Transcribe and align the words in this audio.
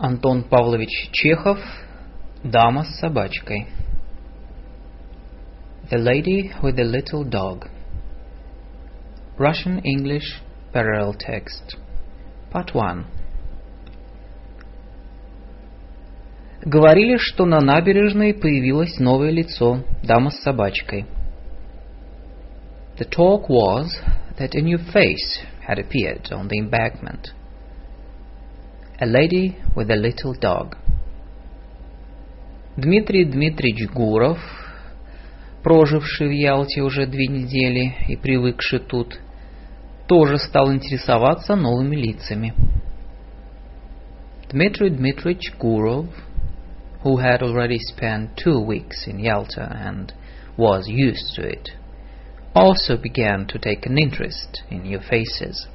Антон 0.00 0.44
Павлович 0.44 1.10
Чехов 1.12 1.58
«Дама 2.42 2.84
с 2.84 2.98
собачкой» 3.00 3.66
The 5.90 5.98
Lady 5.98 6.52
with 6.62 6.76
the 6.76 6.84
Little 6.84 7.24
Dog 7.24 7.68
Russian-English 9.38 10.40
parallel 10.72 11.14
text 11.14 11.76
Part 12.52 12.74
1 12.74 13.06
Говорили, 16.66 17.16
что 17.18 17.46
на 17.46 17.60
набережной 17.60 18.34
появилось 18.34 18.98
новое 18.98 19.30
лицо, 19.30 19.84
дама 20.02 20.30
с 20.30 20.42
собачкой. 20.42 21.06
The 22.98 23.08
talk 23.08 23.48
was 23.48 23.86
that 24.38 24.54
a 24.54 24.60
new 24.60 24.78
face 24.78 25.40
had 25.66 25.78
appeared 25.78 26.32
on 26.32 26.48
the 26.48 26.58
embankment. 26.58 27.32
A 29.00 29.06
lady 29.06 29.56
with 29.74 29.90
a 29.90 29.96
little 29.96 30.34
dog. 30.38 30.76
Дмитрий 32.76 33.24
Дмитриевич 33.24 33.90
Гуров, 33.90 34.38
проживший 35.62 36.28
в 36.28 36.32
Ялте 36.32 36.82
уже 36.82 37.06
две 37.06 37.26
недели 37.26 37.94
и 38.08 38.16
привыкший 38.16 38.80
тут, 38.80 39.18
тоже 40.06 40.38
стал 40.38 40.72
интересоваться 40.72 41.56
новыми 41.56 41.96
лицами. 41.96 42.54
Dmitry 44.50 44.90
Dmitrich 44.90 45.58
Gurov, 45.58 46.08
who 47.02 47.16
had 47.16 47.42
already 47.42 47.78
spent 47.78 48.36
two 48.36 48.60
weeks 48.60 49.06
in 49.06 49.18
Yalta 49.18 49.76
and 49.84 50.12
was 50.56 50.86
used 50.86 51.34
to 51.34 51.42
it, 51.42 51.70
also 52.54 52.96
began 52.96 53.46
to 53.46 53.58
take 53.58 53.86
an 53.86 53.98
interest 53.98 54.62
in 54.70 54.82
new 54.82 55.00
faces. 55.00 55.66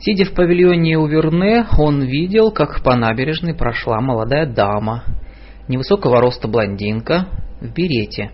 Сидя 0.00 0.24
в 0.24 0.34
павильоне 0.34 0.96
у 0.96 1.06
Верне, 1.06 1.66
он 1.76 2.02
видел, 2.02 2.52
как 2.52 2.82
по 2.82 2.94
набережной 2.94 3.54
прошла 3.54 4.00
молодая 4.00 4.46
дама, 4.46 5.04
невысокого 5.66 6.20
роста 6.20 6.46
блондинка, 6.46 7.26
в 7.60 7.72
берете. 7.72 8.30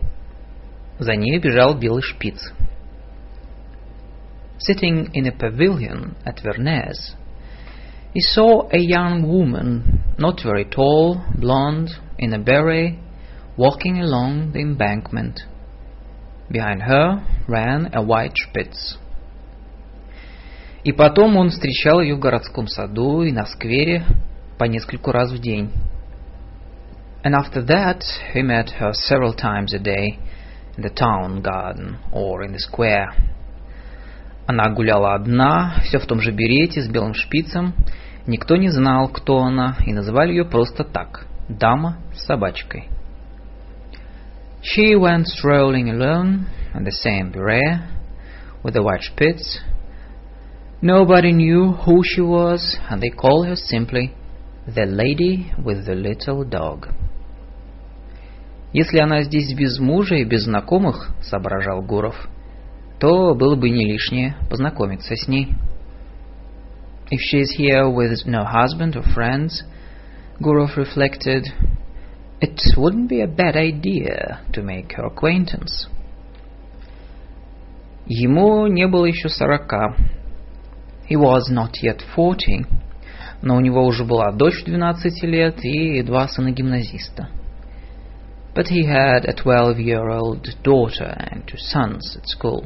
За 0.99 1.17
ней 1.17 1.39
бежал 1.39 1.75
белый 1.79 2.03
шпиц. 2.03 2.53
Sitting 4.59 5.11
in 5.13 5.27
a 5.27 5.33
pavilion 5.33 6.15
at 6.25 6.41
Vernez, 6.43 7.17
he 8.15 8.21
saw 8.21 8.69
a 8.71 8.79
young 8.79 9.25
woman, 9.27 9.83
not 10.17 10.41
very 10.45 10.65
tall, 10.65 11.21
blonde, 11.35 11.91
in 12.19 12.33
a 12.33 12.39
beret, 12.39 12.99
walking 13.57 14.01
along 14.01 14.53
the 14.53 14.61
embankment. 14.61 15.41
Behind 16.51 16.83
her 16.83 17.25
ran 17.49 17.91
a 17.93 18.03
white 18.03 18.35
Spitz. 18.37 18.97
И 20.85 20.93
потом 20.93 21.37
он 21.37 21.49
встречал 21.49 22.01
ее 22.01 22.15
в 22.15 22.21
городском 22.21 22.69
саду 22.69 23.23
и 23.23 23.33
на 23.33 23.47
сквере 23.47 24.05
по 24.59 24.65
нескольку 24.65 25.13
раз 25.13 25.33
в 25.33 25.39
день. 25.39 25.71
And 27.25 27.35
after 27.35 27.65
that 27.67 28.03
he 28.35 28.43
met 28.43 28.69
her 28.79 28.93
several 28.93 29.33
times 29.35 29.73
a 29.73 29.79
day 29.79 30.19
in 30.77 30.83
the 30.83 30.95
town 30.95 31.41
garden 31.41 31.97
or 32.13 32.43
in 32.45 32.53
the 32.53 32.59
square. 32.59 33.15
Она 34.47 34.69
гуляла 34.69 35.15
одна, 35.15 35.77
все 35.85 35.99
в 35.99 36.07
том 36.07 36.21
же 36.21 36.31
берете 36.31 36.83
с 36.83 36.89
белым 36.89 37.15
шпицем. 37.15 37.75
Никто 38.27 38.57
не 38.57 38.69
знал, 38.69 39.09
кто 39.09 39.39
она, 39.39 39.77
и 39.87 39.93
называли 39.95 40.33
ее 40.33 40.45
просто 40.45 40.85
так– 40.85 41.27
дама 41.49 41.97
с 42.15 42.27
собачкой. 42.27 42.89
She 44.63 44.95
went 44.95 45.25
strolling 45.25 45.89
alone 45.89 46.47
in 46.75 46.85
the 46.85 46.91
same 46.91 47.33
beret 47.33 47.81
with 48.63 48.75
the 48.75 48.83
white 48.83 49.03
spitz– 49.03 49.63
Nobody 50.84 51.34
knew 51.34 51.74
who 51.74 52.04
she 52.04 52.22
was, 52.22 52.78
and 52.90 53.02
they 53.02 53.10
called 53.10 53.48
her 53.48 53.56
simply 53.56 54.14
the 54.66 54.86
lady 54.86 55.52
with 55.62 55.86
the 55.86 55.96
little 55.96 56.44
dog. 56.46 56.88
Если 58.72 59.00
она 59.00 59.24
здесь 59.24 59.54
без 59.54 59.80
мужа 59.80 60.16
и 60.16 60.24
без 60.24 60.44
знакомых, 60.44 61.10
соображал 61.22 61.82
Гуров, 61.82 62.30
то 63.00 63.34
было 63.34 63.56
бы 63.56 63.70
не 63.70 63.86
лишнее 63.86 64.36
познакомиться 64.50 65.16
с 65.16 65.28
ней. 65.28 65.56
If 67.12 67.20
she 67.20 67.42
is 67.42 67.58
here 67.58 67.90
with 67.90 68.26
no 68.26 68.46
husband 68.46 68.96
or 68.96 69.04
friends, 69.14 69.64
Gurov 70.40 70.78
reflected, 70.78 71.48
it 72.40 72.60
wouldn't 72.78 73.10
be 73.10 73.22
a 73.22 73.28
bad 73.28 73.56
idea 73.56 74.42
to 74.54 74.62
make 74.62 74.94
her 74.94 75.08
acquaintance. 75.08 75.90
Ему 78.06 78.68
не 78.68 78.88
было 78.88 79.06
еще 79.06 79.30
сорока, 79.30 79.96
He 81.09 81.17
was 81.17 81.51
not 81.51 81.73
yet 81.83 82.01
forty, 82.17 82.67
но 83.43 83.57
у 83.57 83.61
него 83.61 83.85
уже 83.85 84.05
была 84.05 84.33
дочь 84.33 84.65
12 84.65 85.23
лет 85.25 85.63
и 85.63 86.03
два 86.03 86.27
сына 86.29 86.51
гимназиста. 86.51 87.29
But 88.55 88.69
he 88.69 88.87
had 88.87 89.27
a 89.27 89.35
12-year-old 89.35 90.63
daughter 90.63 91.15
and 91.19 91.45
two 91.47 91.59
sons 91.59 92.17
at 92.17 92.27
school. 92.27 92.65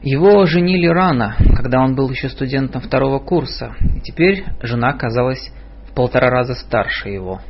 Его 0.00 0.46
женили 0.46 0.86
рано, 0.86 1.36
когда 1.56 1.80
он 1.82 1.96
был 1.96 2.08
еще 2.08 2.28
студентом 2.28 2.80
второго 2.80 3.18
курса, 3.18 3.74
и 3.96 4.00
теперь 4.00 4.44
жена 4.62 4.92
казалась 4.92 5.50
в 5.90 5.94
полтора 5.94 6.30
раза 6.30 6.54
старше 6.54 7.08
его. 7.08 7.40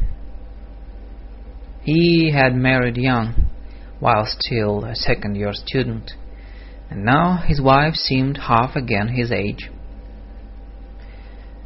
He 1.86 2.32
had 2.32 2.54
married 2.54 2.96
young, 2.96 3.34
while 4.00 4.24
still 4.24 4.84
a 4.84 4.94
second-year 4.94 5.52
student– 5.52 6.16
and 6.89 7.03
now 7.03 7.37
his 7.37 7.59
wife 7.59 7.95
seemed 7.95 8.37
half 8.37 8.75
again 8.75 9.09
his 9.09 9.31
age. 9.31 9.69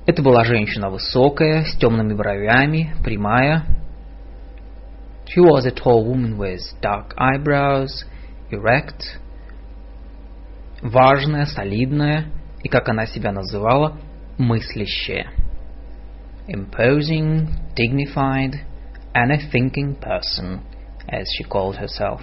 Это 0.05 0.21
была 0.21 0.45
женщина 0.45 0.89
высокая, 0.89 1.65
с 1.65 1.75
темными 1.75 2.13
бровями, 2.13 2.93
прямая. 3.03 3.65
She 5.25 5.41
was 5.41 5.65
a 5.65 5.71
tall 5.71 6.05
woman 6.05 6.37
with 6.37 6.61
dark 6.81 7.13
eyebrows, 7.17 8.05
erect, 8.49 9.19
важная, 10.81 11.45
солидная 11.45 12.31
и, 12.63 12.69
как 12.69 12.87
она 12.87 13.05
себя 13.05 13.33
называла, 13.33 13.97
мыслящая. 14.37 15.31
Imposing, 16.47 17.49
dignified, 17.75 18.61
and 19.13 19.31
a 19.33 19.51
thinking 19.51 19.95
person, 19.99 20.61
as 21.09 21.27
she 21.35 21.43
called 21.43 21.75
herself. 21.75 22.21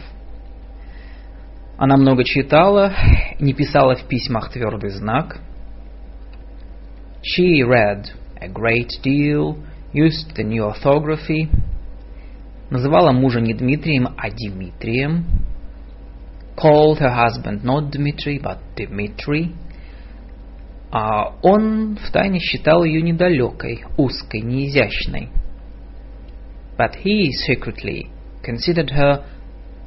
Она 1.80 1.96
много 1.96 2.26
читала, 2.26 2.94
не 3.40 3.54
писала 3.54 3.96
в 3.96 4.04
письмах 4.04 4.52
твердый 4.52 4.90
знак. 4.90 5.38
She 7.24 7.64
read 7.64 8.08
a 8.42 8.50
great 8.50 8.90
deal, 9.02 9.56
used 9.94 10.36
the 10.36 10.44
new 10.44 10.62
orthography. 10.62 11.48
Называла 12.70 13.14
мужа 13.14 13.40
не 13.40 13.54
Дмитрием, 13.54 14.10
а 14.18 14.30
Дмитрием. 14.30 15.24
Called 16.58 17.00
her 17.00 17.16
husband 17.16 17.64
not 17.64 17.90
Dmitry, 17.92 18.42
but 18.42 18.58
Dmitry. 18.76 19.54
А 20.92 21.34
он 21.42 21.96
втайне 21.96 22.40
считал 22.40 22.84
ее 22.84 23.02
недалекой, 23.02 23.86
узкой, 23.96 24.42
неизящной. 24.42 25.30
But 26.78 26.96
he 27.06 27.30
secretly 27.48 28.10
considered 28.44 28.90
her 28.90 29.24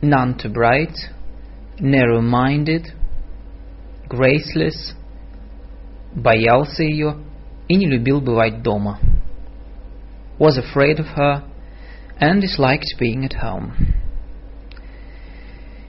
none 0.00 0.38
too 0.38 0.50
bright, 0.50 0.94
narrow-minded, 1.78 2.93
graceless, 4.09 4.94
боялся 6.15 6.83
ее 6.83 7.16
и 7.69 7.77
не 7.77 7.87
любил 7.87 8.21
бывать 8.21 8.62
дома. 8.62 8.99
Was 10.38 10.59
afraid 10.59 10.99
of 10.99 11.06
her 11.16 11.43
and 12.21 12.41
disliked 12.41 12.99
being 12.99 13.25
at 13.25 13.34
home. 13.43 13.72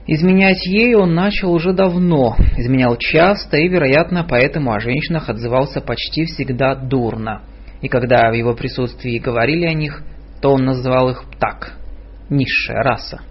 Изменять 0.06 0.66
ей 0.66 0.94
он 0.94 1.14
начал 1.14 1.52
уже 1.52 1.72
давно, 1.72 2.36
изменял 2.58 2.96
часто 2.96 3.56
и, 3.56 3.68
вероятно, 3.68 4.26
поэтому 4.28 4.72
о 4.72 4.80
женщинах 4.80 5.30
отзывался 5.30 5.80
почти 5.80 6.26
всегда 6.26 6.74
дурно. 6.74 7.42
И 7.80 7.88
когда 7.88 8.30
в 8.30 8.34
его 8.34 8.54
присутствии 8.54 9.18
говорили 9.18 9.64
о 9.64 9.72
них, 9.72 10.02
то 10.42 10.52
он 10.52 10.64
называл 10.64 11.10
их 11.10 11.24
так– 11.38 11.78
низшая 12.28 12.82
раса. 12.82 13.22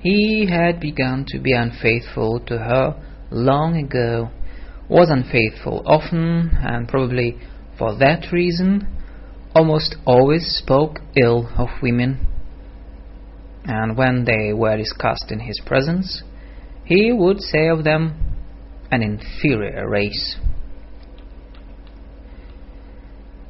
He 0.00 0.46
had 0.46 0.78
begun 0.78 1.24
to 1.30 1.38
be 1.40 1.52
unfaithful 1.52 2.38
to 2.46 2.58
her 2.58 2.94
long 3.30 3.76
ago, 3.76 4.30
was 4.88 5.10
unfaithful 5.10 5.82
often, 5.84 6.50
and 6.60 6.86
probably 6.86 7.38
for 7.76 7.96
that 7.96 8.30
reason 8.30 8.86
almost 9.52 9.96
always 10.06 10.46
spoke 10.46 11.00
ill 11.16 11.48
of 11.56 11.70
women. 11.82 12.20
And 13.64 13.96
when 13.96 14.24
they 14.24 14.52
were 14.52 14.76
discussed 14.76 15.32
in 15.32 15.40
his 15.40 15.60
presence, 15.66 16.22
he 16.84 17.10
would 17.10 17.40
say 17.40 17.66
of 17.66 17.82
them, 17.82 18.14
an 18.92 19.02
inferior 19.02 19.88
race. 19.88 20.36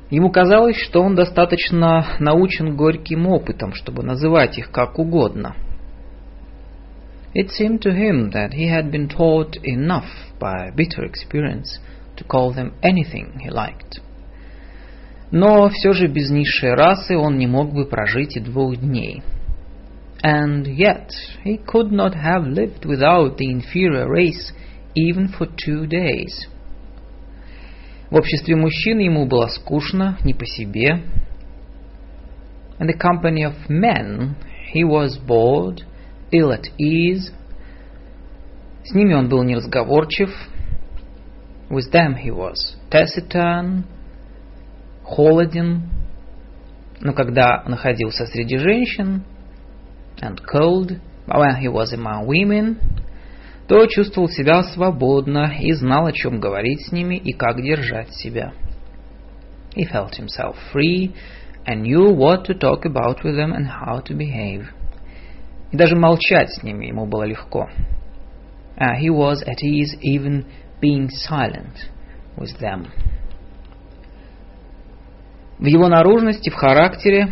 Ему 0.08 0.30
казалось, 0.30 0.76
что 0.76 1.02
он 1.02 1.16
достаточно 1.16 2.16
научен 2.18 2.76
горьким 2.76 3.26
опытом, 3.26 3.74
чтобы 3.74 4.02
называть 4.02 4.56
их 4.56 4.70
как 4.70 4.98
угодно – 4.98 5.66
It 7.34 7.50
seemed 7.50 7.82
to 7.82 7.92
him 7.92 8.30
that 8.30 8.54
he 8.54 8.68
had 8.68 8.90
been 8.90 9.08
taught 9.08 9.56
enough 9.62 10.32
by 10.38 10.70
bitter 10.74 11.04
experience 11.04 11.78
to 12.16 12.24
call 12.24 12.52
them 12.52 12.72
anything 12.82 13.40
he 13.40 13.50
liked. 13.50 14.00
Но 15.30 15.68
все 15.68 15.92
же 15.92 16.06
без 16.06 16.30
низшей 16.30 16.74
расы 16.74 17.16
он 17.16 17.36
не 17.36 17.46
мог 17.46 17.74
бы 17.74 17.84
прожить 17.84 18.36
и 18.36 18.40
двух 18.40 18.76
дней. 18.76 19.22
And 20.22 20.66
yet 20.66 21.10
he 21.44 21.58
could 21.58 21.92
not 21.92 22.14
have 22.14 22.46
lived 22.46 22.86
without 22.86 23.36
the 23.36 23.50
inferior 23.50 24.08
race 24.08 24.52
even 24.94 25.28
for 25.28 25.46
two 25.46 25.86
days. 25.86 26.48
В 28.10 28.16
обществе 28.16 28.56
мужчин 28.56 28.98
ему 28.98 29.26
было 29.26 29.48
скучно, 29.48 30.16
не 30.24 30.32
по 30.32 30.46
себе. 30.46 31.02
In 32.78 32.86
the 32.86 32.96
company 32.96 33.42
of 33.42 33.68
men 33.68 34.36
he 34.72 34.84
was 34.84 35.18
bored, 35.18 35.84
ill 36.31 36.51
at 36.51 36.65
ease. 36.77 37.31
С 38.83 38.93
ними 38.93 39.13
он 39.13 39.29
был 39.29 39.43
неразговорчив. 39.43 40.29
With 41.69 41.91
them 41.91 42.15
he 42.15 42.31
was 42.31 42.75
taciturn, 42.89 43.83
холоден. 45.03 45.89
Но 46.99 47.13
когда 47.13 47.63
находился 47.65 48.25
среди 48.25 48.57
женщин, 48.57 49.23
and 50.21 50.39
cold, 50.45 50.99
but 51.27 51.39
when 51.39 51.55
he 51.55 51.67
was 51.67 51.93
among 51.93 52.27
women, 52.27 52.77
то 53.67 53.85
чувствовал 53.87 54.27
себя 54.27 54.63
свободно 54.63 55.53
и 55.59 55.71
знал, 55.73 56.05
о 56.05 56.11
чем 56.11 56.39
говорить 56.39 56.87
с 56.87 56.91
ними 56.91 57.15
и 57.15 57.31
как 57.31 57.61
держать 57.61 58.13
себя. 58.13 58.53
He 59.75 59.85
felt 59.85 60.15
himself 60.19 60.55
free 60.73 61.13
and 61.65 61.83
knew 61.83 62.13
what 62.13 62.45
to 62.45 62.53
talk 62.53 62.85
about 62.85 63.23
with 63.23 63.35
them 63.35 63.53
and 63.53 63.67
how 63.67 64.01
to 64.01 64.13
behave. 64.13 64.67
И 65.71 65.77
даже 65.77 65.95
молчать 65.95 66.51
с 66.51 66.63
ними 66.63 66.87
ему 66.87 67.05
было 67.05 67.23
легко. 67.23 67.69
Uh, 68.77 68.97
he 68.99 69.09
was 69.09 69.41
at 69.43 69.61
ease 69.63 69.97
even 70.01 70.45
being 70.81 71.09
silent 71.09 71.89
with 72.37 72.57
them. 72.59 72.87
В 75.59 75.65
его 75.65 75.87
наружности, 75.87 76.49
в 76.49 76.55
характере, 76.55 77.29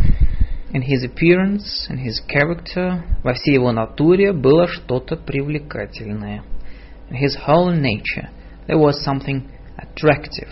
in 0.71 0.83
his 0.83 1.03
appearance, 1.03 1.89
in 1.89 1.97
his 1.97 2.21
character, 2.27 3.01
во 3.23 3.33
всей 3.33 3.55
его 3.55 3.71
натуре 3.71 4.31
было 4.31 4.67
что-то 4.67 5.15
привлекательное. 5.15 6.43
In 7.09 7.17
his 7.17 7.35
whole 7.47 7.73
nature 7.73 8.29
there 8.67 8.77
was 8.77 9.03
something 9.03 9.49
attractive, 9.77 10.51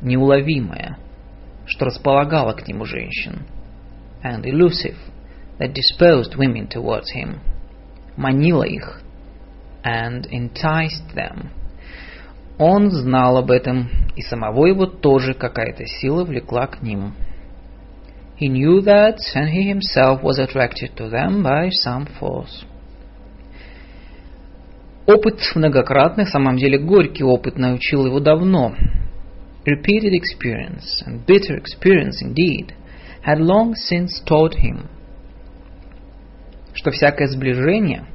неуловимое, 0.00 0.98
что 1.66 1.86
располагало 1.86 2.52
к 2.52 2.68
нему 2.68 2.84
женщин, 2.84 3.42
and 4.22 4.44
elusive, 4.44 4.96
that 5.59 5.73
disposed 5.73 6.35
women 6.35 6.67
towards 6.67 7.11
him, 7.11 7.39
манило 8.17 8.63
их, 8.63 9.01
and 9.83 10.27
enticed 10.31 11.13
them. 11.15 11.49
Он 12.57 12.91
знал 12.91 13.37
об 13.37 13.51
этом, 13.51 13.89
и 14.15 14.21
самого 14.21 14.65
его 14.65 14.85
тоже 14.85 15.33
какая-то 15.33 15.85
сила 15.85 16.25
влекла 16.25 16.67
к 16.67 16.81
ним. 16.81 17.13
He 18.37 18.47
knew 18.47 18.81
that, 18.81 19.17
and 19.35 19.49
he 19.49 19.63
himself 19.63 20.21
was 20.21 20.39
attracted 20.39 20.95
to 20.95 21.09
them 21.09 21.43
by 21.43 21.69
some 21.69 22.07
force. 22.19 22.65
Опыт 25.07 25.39
многократный, 25.55 26.25
в 26.25 26.29
самом 26.29 26.57
деле 26.57 26.77
горький 26.77 27.23
опыт, 27.23 27.57
научил 27.57 28.05
его 28.05 28.19
давно. 28.19 28.75
Repeated 29.65 30.13
experience, 30.13 31.03
and 31.05 31.25
bitter 31.25 31.57
experience 31.57 32.21
indeed, 32.21 32.73
had 33.23 33.39
long 33.39 33.75
since 33.75 34.21
taught 34.25 34.55
him,– 34.55 34.87
что 36.74 36.90
всякое 36.90 37.28
сближение, 37.28 38.06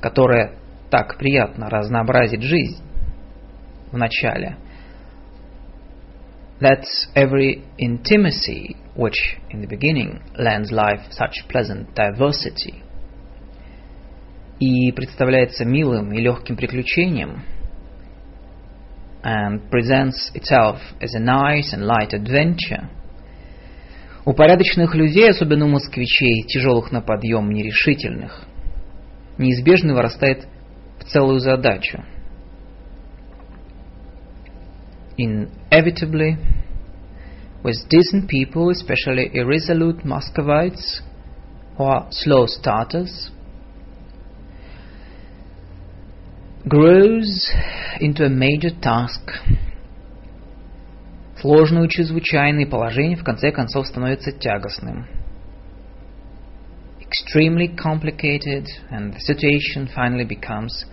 которое 0.00 0.58
так 0.90 1.18
приятно 1.18 1.68
разнообразит 1.68 2.42
жизнь 2.42 2.82
в 3.90 3.96
начале, 3.96 4.56
that 6.60 6.84
every 7.14 7.64
intimacy 7.78 8.76
which 8.96 9.38
in 9.50 9.60
the 9.60 9.66
beginning 9.66 10.20
lends 10.36 10.70
life 10.70 11.02
such 11.10 11.46
pleasant 11.48 11.92
diversity 11.94 12.82
и 14.60 14.92
представляется 14.92 15.64
милым 15.64 16.12
и 16.12 16.20
легким 16.20 16.56
приключением 16.56 17.42
and 19.24 19.68
presents 19.70 20.30
itself 20.34 20.78
as 21.00 21.14
a 21.14 21.20
nice 21.20 21.72
and 21.72 21.84
light 21.84 22.12
adventure 22.12 22.88
у 24.24 24.32
порядочных 24.32 24.94
людей, 24.94 25.30
особенно 25.30 25.66
у 25.66 25.68
москвичей, 25.68 26.44
тяжелых 26.44 26.90
на 26.92 27.00
подъем, 27.00 27.50
нерешительных, 27.50 28.44
неизбежно 29.36 29.94
вырастает 29.94 30.46
в 30.98 31.04
целую 31.04 31.40
задачу. 31.40 32.02
Inevitably, 35.18 36.38
with 37.62 37.76
decent 37.88 38.28
people, 38.28 38.70
especially 38.70 39.30
irresolute 39.32 40.04
Muscovites 40.04 41.02
are 41.78 42.06
slow 42.10 42.46
starters, 42.46 43.30
grows 46.66 47.50
into 48.00 48.24
a 48.24 48.30
major 48.30 48.70
task. 48.80 49.20
Сложное 51.44 51.88
чрезвычайное 51.88 52.64
положение 52.64 53.18
в 53.18 53.22
конце 53.22 53.52
концов 53.52 53.86
становится 53.86 54.32
тягостным. 54.32 55.06
Extremely 57.00 57.76
complicated, 57.76 58.64
and 58.90 59.12
the 59.12 59.18
situation 59.18 59.86
finally 59.94 60.26
becomes 60.26 60.86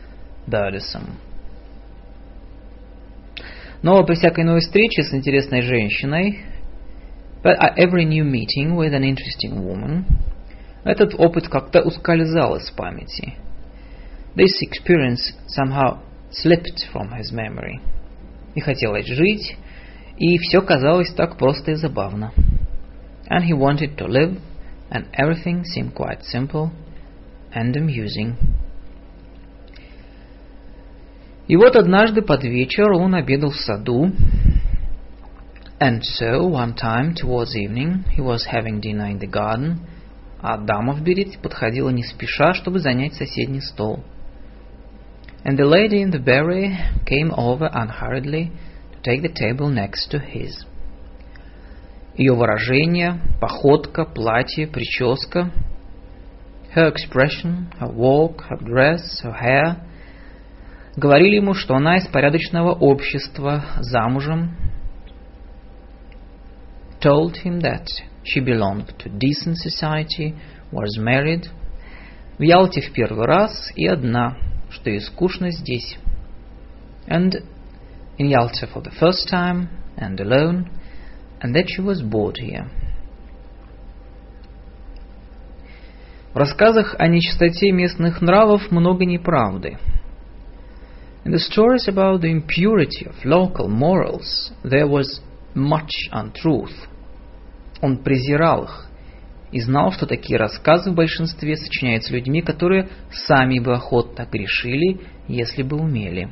burdensome. 0.46 1.16
Но 3.82 4.04
при 4.04 4.16
всякой 4.16 4.44
новой 4.44 4.60
встрече 4.60 5.04
с 5.04 5.14
интересной 5.14 5.62
женщиной 5.62 6.42
But 7.42 7.58
at 7.58 7.78
every 7.78 8.04
new 8.04 8.26
meeting 8.26 8.76
with 8.76 8.94
an 8.94 9.06
interesting 9.06 9.64
woman, 9.64 10.04
этот 10.84 11.16
опыт 11.18 11.48
как-то 11.48 11.82
ускользал 11.82 12.58
из 12.58 12.70
памяти. 12.72 13.36
This 14.36 14.52
experience 14.62 15.34
somehow 15.48 16.00
slipped 16.30 16.90
from 16.94 17.14
his 17.14 17.32
memory. 17.32 17.80
И 18.54 18.60
хотелось 18.60 19.08
жить, 19.08 19.56
и 20.21 20.39
все 20.39 20.61
казалось 20.61 21.13
так 21.15 21.37
просто 21.37 21.73
и 21.73 21.75
забавно. 21.75 22.33
And 23.29 23.45
he 23.45 23.53
wanted 23.53 23.97
to 23.97 24.07
live, 24.07 24.39
and 24.91 25.07
everything 25.13 25.65
seemed 25.65 25.95
quite 25.95 26.23
simple 26.23 26.71
and 27.55 27.75
amusing. 27.77 28.35
И 31.49 31.57
вот 31.57 31.77
однажды 31.77 32.23
под 32.23 32.45
вечер 32.45 32.91
он 32.93 33.15
обедал 33.15 33.51
в 33.51 33.57
саду, 33.57 34.13
And 35.79 36.03
so, 36.03 36.47
one 36.47 36.75
time, 36.75 37.15
towards 37.15 37.55
evening, 37.55 38.05
he 38.11 38.23
was 38.23 38.47
having 38.47 38.81
dinner 38.81 39.07
in 39.07 39.19
the 39.19 39.27
garden, 39.27 39.81
а 40.41 40.57
дама 40.57 40.95
в 40.95 41.03
берете 41.03 41.39
подходила 41.39 41.91
не 41.91 42.03
спеша, 42.03 42.55
чтобы 42.55 42.79
занять 42.79 43.15
соседний 43.15 43.61
стол. 43.61 44.03
And 45.45 45.59
the 45.59 45.67
lady 45.67 46.03
in 46.03 46.11
the 46.11 46.19
berry 46.19 46.77
came 47.05 47.31
over 47.37 47.71
unhurriedly 47.73 48.51
to 48.51 48.57
take 49.04 49.22
the 49.22 49.34
table 49.34 49.70
next 49.70 50.10
to 50.12 50.20
his. 50.20 50.66
Ее 52.16 52.34
выражение, 52.34 53.22
походка, 53.40 54.06
платье, 54.06 54.68
прическа, 54.68 55.52
her 56.76 56.92
expression, 56.92 57.72
her 57.80 57.92
walk, 57.92 58.44
her 58.50 58.58
dress, 58.58 59.22
her 59.24 59.34
hair 59.34 59.78
говорили 60.96 61.38
ему, 61.38 61.54
что 61.54 61.76
она 61.76 61.98
из 61.98 62.08
порядочного 62.08 62.74
общества, 62.74 63.64
замужем, 63.80 64.56
told 67.00 67.38
him 67.44 67.60
that 67.62 67.88
she 68.24 68.40
belonged 68.40 68.94
to 69.00 69.10
decent 69.10 69.58
society, 69.58 70.36
was 70.72 70.98
married, 71.00 71.48
в 72.38 72.42
Ялте 72.42 72.82
в 72.82 72.92
первый 72.94 73.26
раз 73.26 73.72
и 73.76 73.88
одна, 73.88 74.38
что 74.70 74.90
ей 74.90 75.02
скучно 75.02 75.52
здесь. 75.52 75.98
And 77.08 77.44
in 78.18 78.28
Yalta 78.30 78.68
for 78.68 78.82
the 78.82 78.92
first 78.92 79.28
time 79.30 79.70
and 79.98 80.20
alone, 80.20 80.70
and 81.42 81.56
that 81.56 81.66
she 81.68 81.82
was 81.82 82.02
bored 82.02 82.38
here. 82.38 82.70
В 86.34 86.38
рассказах 86.38 86.96
о 86.98 87.08
нечистоте 87.08 87.72
местных 87.72 88.22
нравов 88.22 88.72
много 88.72 89.06
неправды. 89.06 89.78
In 91.26 91.34
the 91.34 91.40
stories 91.40 91.88
about 91.88 92.22
the 92.22 92.32
impurity 92.32 93.06
of 93.06 93.16
local 93.26 93.68
morals, 93.68 94.52
there 94.64 94.88
was 94.88 95.22
much 95.54 96.10
untruth. 96.12 96.88
Он 97.82 97.98
презирал 97.98 98.64
их 98.64 98.88
и 99.52 99.60
знал, 99.60 99.92
что 99.92 100.06
такие 100.06 100.40
рассказы 100.40 100.92
в 100.92 100.96
большинстве 100.96 101.58
сочиняются 101.58 102.14
людьми, 102.14 102.42
которые 102.42 102.90
сами 103.12 103.60
бы 103.60 103.74
охотно 103.74 104.26
грешили, 104.26 105.02
если 105.28 105.64
бы 105.64 105.78
умели. 105.78 106.30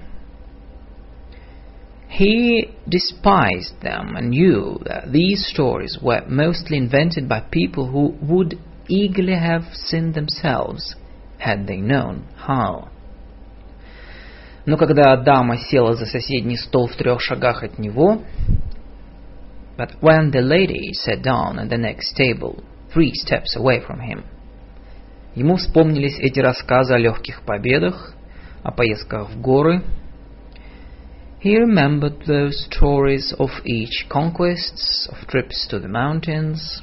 He 2.09 2.71
despised 2.89 3.81
them 3.83 4.15
and 4.15 4.31
knew 4.31 4.79
that 4.85 5.11
these 5.11 5.47
stories 5.47 5.99
were 6.01 6.23
mostly 6.29 6.77
invented 6.77 7.29
by 7.29 7.41
people 7.41 7.89
who 7.89 8.15
would 8.23 8.59
eagerly 8.89 9.35
have 9.35 9.65
sinned 9.73 10.15
themselves, 10.15 10.95
had 11.39 11.67
they 11.67 11.79
known 11.79 12.25
how. 12.37 12.89
Но 14.67 14.77
когда 14.77 15.17
дама 15.17 15.59
села 15.59 15.95
за 15.95 16.07
соседний 16.07 16.57
стол 16.57 16.87
в 16.87 16.97
трех 16.97 17.21
шагах 17.21 17.63
от 17.63 17.79
него, 17.79 18.23
but 19.77 19.91
when 20.01 20.31
the 20.31 20.41
lady 20.41 20.93
sat 20.93 21.23
down 21.23 21.59
at 21.59 21.69
the 21.69 21.77
next 21.77 22.15
table, 22.15 22.63
three 22.93 23.13
steps 23.13 23.57
away 23.57 23.81
from 23.81 24.01
him, 24.01 24.23
ему 25.35 25.57
вспомнились 25.57 26.19
эти 26.21 26.39
рассказы 26.39 26.95
о 26.95 26.99
легких 26.99 27.43
победах, 27.43 28.15
о 28.63 28.71
поездках 28.71 29.31
в 29.31 29.41
горы. 29.41 29.83
He 31.45 31.59
remembered 31.59 32.25
those 32.27 32.65
stories 32.71 33.35
of 33.39 33.51
each 33.67 34.07
conquests, 34.09 35.07
of 35.13 35.29
trips 35.29 35.67
to 35.69 35.79
the 35.79 35.89
mountains. 35.89 36.83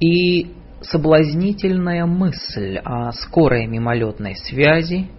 И 0.00 0.50
соблазнительная 0.80 2.06
мысль 2.06 2.78
о 2.78 3.12
скорой 3.12 3.66
мимолетной 3.66 4.34
связи 4.34 5.10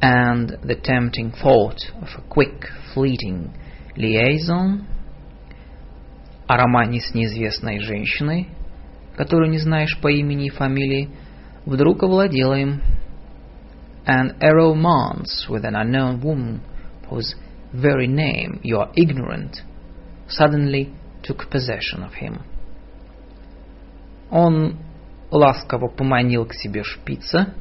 and 0.00 0.58
the 0.62 0.74
tempting 0.74 1.32
thought 1.32 1.76
of 2.00 2.08
a 2.16 2.22
quick, 2.30 2.64
fleeting 2.94 3.52
liaison, 3.94 4.86
о 6.46 6.56
романе 6.56 7.00
с 7.02 7.12
неизвестной 7.12 7.80
женщиной, 7.80 8.48
которую 9.16 9.50
не 9.50 9.58
знаешь 9.58 9.98
по 10.00 10.08
имени 10.08 10.46
и 10.46 10.50
фамилии, 10.50 11.10
вдруг 11.66 12.04
овладела 12.04 12.54
им. 12.54 12.80
And 14.06 14.36
a 14.40 14.54
romance 14.54 15.46
with 15.46 15.66
an 15.66 15.74
unknown 15.74 16.22
woman 16.22 16.62
whose 17.10 17.34
very 17.72 18.06
name 18.06 18.60
you 18.62 18.78
are 18.78 18.90
ignorant 18.96 19.62
suddenly 20.28 20.92
took 21.22 21.50
possession 21.50 22.02
of 22.02 22.14
him. 22.14 22.42
Он 24.30 24.78
ласково 25.30 25.88
поманил 25.88 26.46
к 26.46 26.54
себе 26.54 26.82
шпица, 26.82 27.54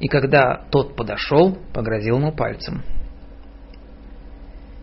и 0.00 0.08
когда 0.08 0.66
тот 0.70 0.96
подошел, 0.96 1.56
погрозил 1.72 2.18
ему 2.18 2.32
пальцем. 2.32 2.82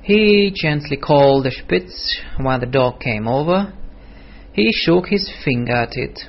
He 0.04 0.51
gently 0.51 0.98
called 0.98 1.46
the 1.46 1.51
Spitz 1.51 2.22
when 2.38 2.60
the 2.60 2.66
dog 2.66 3.00
came 3.00 3.28
over. 3.28 3.72
He 4.54 4.72
shook 4.72 5.08
his 5.08 5.32
finger 5.46 5.74
at 5.74 5.96
it. 5.96 6.28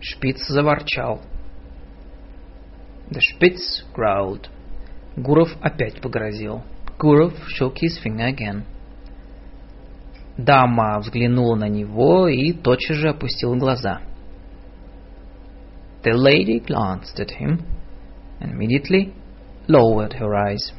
Шпиц 0.00 0.46
заворчал. 0.48 1.20
The 3.10 3.20
Spitz 3.20 3.82
growled. 3.92 4.48
Гуров 5.19 5.49
опять 5.61 6.01
погрозил. 6.01 6.63
Гуров 6.97 7.33
shook 7.49 7.75
his 7.75 8.01
finger 8.01 8.33
again. 8.33 8.63
Дама 10.37 10.99
взглянула 10.99 11.55
на 11.55 11.67
него 11.67 12.29
и 12.29 12.53
тотчас 12.53 12.95
же 12.95 13.09
опустила 13.09 13.55
глаза. 13.57 14.01
The 16.03 16.13
lady 16.13 16.59
glanced 16.65 17.19
at 17.19 17.31
him 17.37 17.65
and 18.39 18.53
immediately 18.53 19.13
lowered 19.67 20.13
her 20.13 20.33
eyes. 20.33 20.73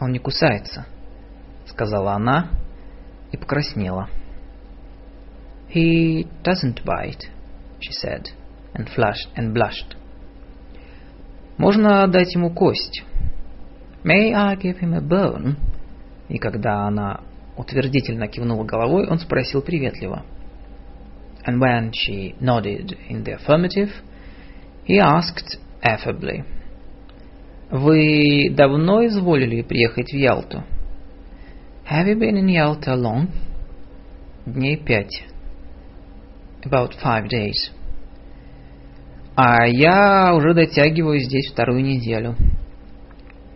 «Он 0.00 0.10
не 0.10 0.18
кусается»,— 0.18 0.86
сказала 1.66 2.14
она 2.14 2.48
и 3.30 3.36
покраснела. 3.36 4.08
«He 5.68 6.26
doesn't 6.42 6.82
bite»,— 6.84 7.28
she 7.80 7.92
said, 7.92 8.28
and 8.72 8.88
flushed 8.88 9.28
and 9.36 9.52
blushed. 9.52 9.94
«Можно 11.56 12.06
дать 12.08 12.34
ему 12.34 12.50
кость?» 12.50 13.04
«May 14.02 14.32
I 14.32 14.56
give 14.56 14.80
him 14.80 14.94
a 14.94 15.00
bone?» 15.00 15.56
И 16.28 16.38
когда 16.38 16.86
она 16.86 17.20
утвердительно 17.56 18.28
кивнула 18.28 18.64
головой, 18.64 19.06
он 19.08 19.18
спросил 19.18 19.62
приветливо. 19.62 20.24
And 21.46 21.58
when 21.58 21.92
she 21.92 22.34
nodded 22.40 22.96
in 23.08 23.22
the 23.22 23.36
affirmative, 23.36 23.90
he 24.86 24.98
asked 24.98 25.58
affably, 25.82 26.44
«Вы 27.70 28.50
давно 28.50 29.04
изволили 29.06 29.62
приехать 29.62 30.12
в 30.12 30.16
Ялту?» 30.16 30.64
«Have 31.90 32.06
you 32.06 32.18
been 32.18 32.36
in 32.36 32.48
Yalta 32.48 32.94
long?» 32.94 33.28
«Дней 34.46 34.76
пять». 34.76 35.24
«About 36.62 36.92
five 37.02 37.28
days». 37.28 37.70
«А 39.36 39.66
я 39.66 40.32
уже 40.34 40.54
дотягиваю 40.54 41.18
здесь 41.18 41.50
вторую 41.50 41.82
неделю». 41.82 42.36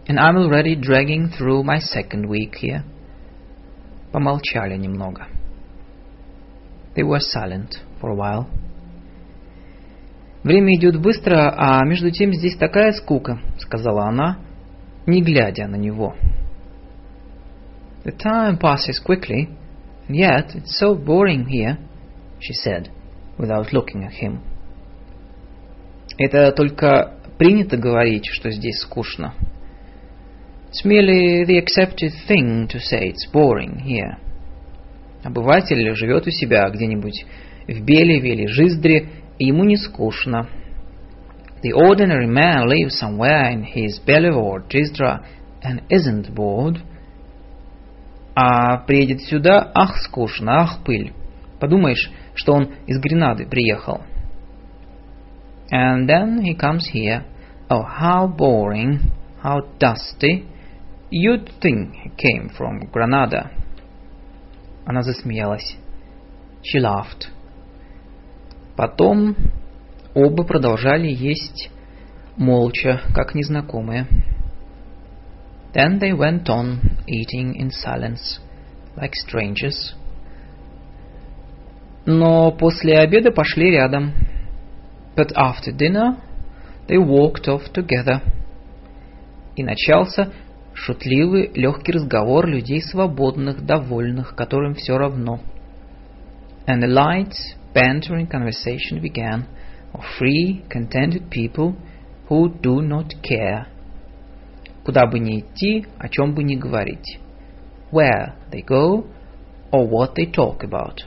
«And 0.08 0.18
I'm 0.18 0.36
already 0.36 0.74
dragging 0.74 1.30
through 1.30 1.62
my 1.62 1.78
second 1.78 2.26
week 2.28 2.54
here». 2.60 2.82
Помолчали 4.10 4.76
немного. 4.76 5.26
They 6.96 7.04
were 7.04 7.20
silent 7.20 7.80
for 8.00 8.10
a 8.10 8.16
while. 8.16 8.46
«Время 10.42 10.74
идет 10.74 11.00
быстро, 11.00 11.54
а 11.56 11.84
между 11.84 12.10
тем 12.10 12.32
здесь 12.32 12.56
такая 12.56 12.92
скука»,— 12.92 13.38
сказала 13.58 14.06
она, 14.06 14.38
не 15.06 15.22
глядя 15.22 15.68
на 15.68 15.76
него. 15.76 16.16
«The 18.04 18.16
time 18.16 18.58
passes 18.58 19.00
quickly, 19.04 19.48
and 20.08 20.16
yet 20.16 20.56
it's 20.56 20.80
so 20.80 20.96
boring 20.96 21.46
here»,— 21.46 21.76
she 22.40 22.54
said, 22.54 22.88
without 23.36 23.72
looking 23.72 24.04
at 24.04 24.12
him. 24.12 24.40
«Это 26.16 26.52
только 26.52 27.18
принято 27.38 27.76
говорить, 27.76 28.26
что 28.26 28.50
здесь 28.50 28.80
скучно», 28.80 29.34
It's 30.70 30.84
merely 30.84 31.44
the 31.44 31.56
accepted 31.58 32.12
thing 32.28 32.68
to 32.68 32.78
say 32.78 33.08
it's 33.08 33.26
boring 33.32 33.80
here. 33.80 34.18
Обыватель 35.24 35.94
живет 35.94 36.26
у 36.26 36.30
себя 36.30 36.68
где-нибудь 36.68 37.24
в 37.66 37.84
Белеве 37.84 38.34
или 38.34 38.46
Жиздре, 38.46 39.08
и 39.38 39.46
ему 39.46 39.64
не 39.64 39.76
скучно. 39.76 40.46
The 41.62 41.72
ordinary 41.72 42.26
man 42.26 42.66
lives 42.68 43.00
somewhere 43.00 43.50
in 43.50 43.64
his 43.64 43.98
Belev 44.06 44.36
or 44.36 44.62
Жиздра 44.68 45.24
and 45.62 45.82
isn't 45.88 46.34
bored. 46.34 46.80
А 48.34 48.76
приедет 48.84 49.22
сюда, 49.22 49.72
ах, 49.74 49.96
скучно, 50.02 50.60
ах, 50.60 50.84
пыль. 50.84 51.12
Подумаешь, 51.58 52.10
что 52.34 52.52
он 52.52 52.74
из 52.86 53.00
Гренады 53.00 53.46
приехал. 53.46 54.02
And 55.69 56.07
then 56.07 56.41
he 56.43 56.53
comes 56.55 56.89
here. 56.91 57.25
Oh, 57.69 57.83
how 57.83 58.27
boring, 58.27 59.11
how 59.41 59.61
dusty. 59.79 60.47
You'd 61.09 61.49
think 61.61 61.93
he 61.95 62.09
came 62.09 62.49
from 62.55 62.89
Granada. 62.91 63.51
Она 64.85 65.01
засмеялась. 65.01 65.77
She 66.61 66.79
laughed. 66.79 67.29
Потом 68.75 69.35
оба 70.13 70.43
продолжали 70.43 71.07
есть 71.07 71.69
молча, 72.37 73.01
как 73.13 73.35
незнакомые. 73.35 74.07
Then 75.73 75.99
they 75.99 76.13
went 76.13 76.49
on 76.49 76.99
eating 77.07 77.55
in 77.55 77.71
silence, 77.71 78.39
like 78.95 79.13
strangers. 79.15 79.95
Но 82.05 82.51
после 82.51 82.99
обеда 82.99 83.31
пошли 83.31 83.71
рядом. 83.71 84.13
But 85.17 85.31
after 85.35 85.71
dinner 85.71 86.17
they 86.87 86.97
walked 86.97 87.47
off 87.47 87.71
together. 87.71 88.21
И 89.55 89.63
начался 89.63 90.31
шутливый, 90.73 91.51
легкий 91.53 91.91
разговор 91.91 92.47
людей 92.47 92.81
свободных, 92.81 93.65
довольных, 93.65 94.35
которым 94.35 94.73
все 94.75 94.97
равно. 94.97 95.39
And 96.65 96.81
the 96.81 96.87
light, 96.87 97.33
bantering 97.73 98.27
conversation 98.27 99.01
began 99.01 99.45
of 99.93 100.01
free, 100.17 100.63
contented 100.69 101.29
people 101.29 101.75
who 102.29 102.49
do 102.61 102.81
not 102.81 103.09
care. 103.21 103.67
Куда 104.83 105.05
бы 105.05 105.19
ни 105.19 105.39
идти, 105.39 105.85
о 105.97 106.09
чем 106.09 106.33
бы 106.33 106.43
ни 106.43 106.55
говорить. 106.55 107.19
Where 107.91 108.33
they 108.51 108.63
go 108.65 109.05
or 109.71 109.87
what 109.87 110.15
they 110.15 110.25
talk 110.25 110.63
about. 110.63 111.03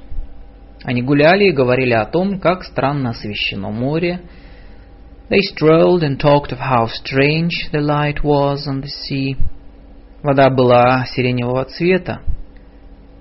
Они 0.83 1.01
гуляли 1.01 1.45
и 1.45 1.51
говорили 1.51 1.93
о 1.93 2.05
том, 2.05 2.39
как 2.39 2.63
странно 2.63 3.11
освещено 3.11 3.71
море. 3.71 4.21
They 5.29 5.39
strolled 5.41 6.01
and 6.01 6.19
talked 6.19 6.51
of 6.51 6.59
how 6.59 6.87
strange 6.87 7.69
the 7.71 7.79
light 7.79 8.23
was 8.23 8.67
on 8.67 8.81
the 8.81 8.87
sea. 8.87 9.37
Вода 10.23 10.49
была 10.49 11.05
сиреневого 11.05 11.65
цвета. 11.65 12.21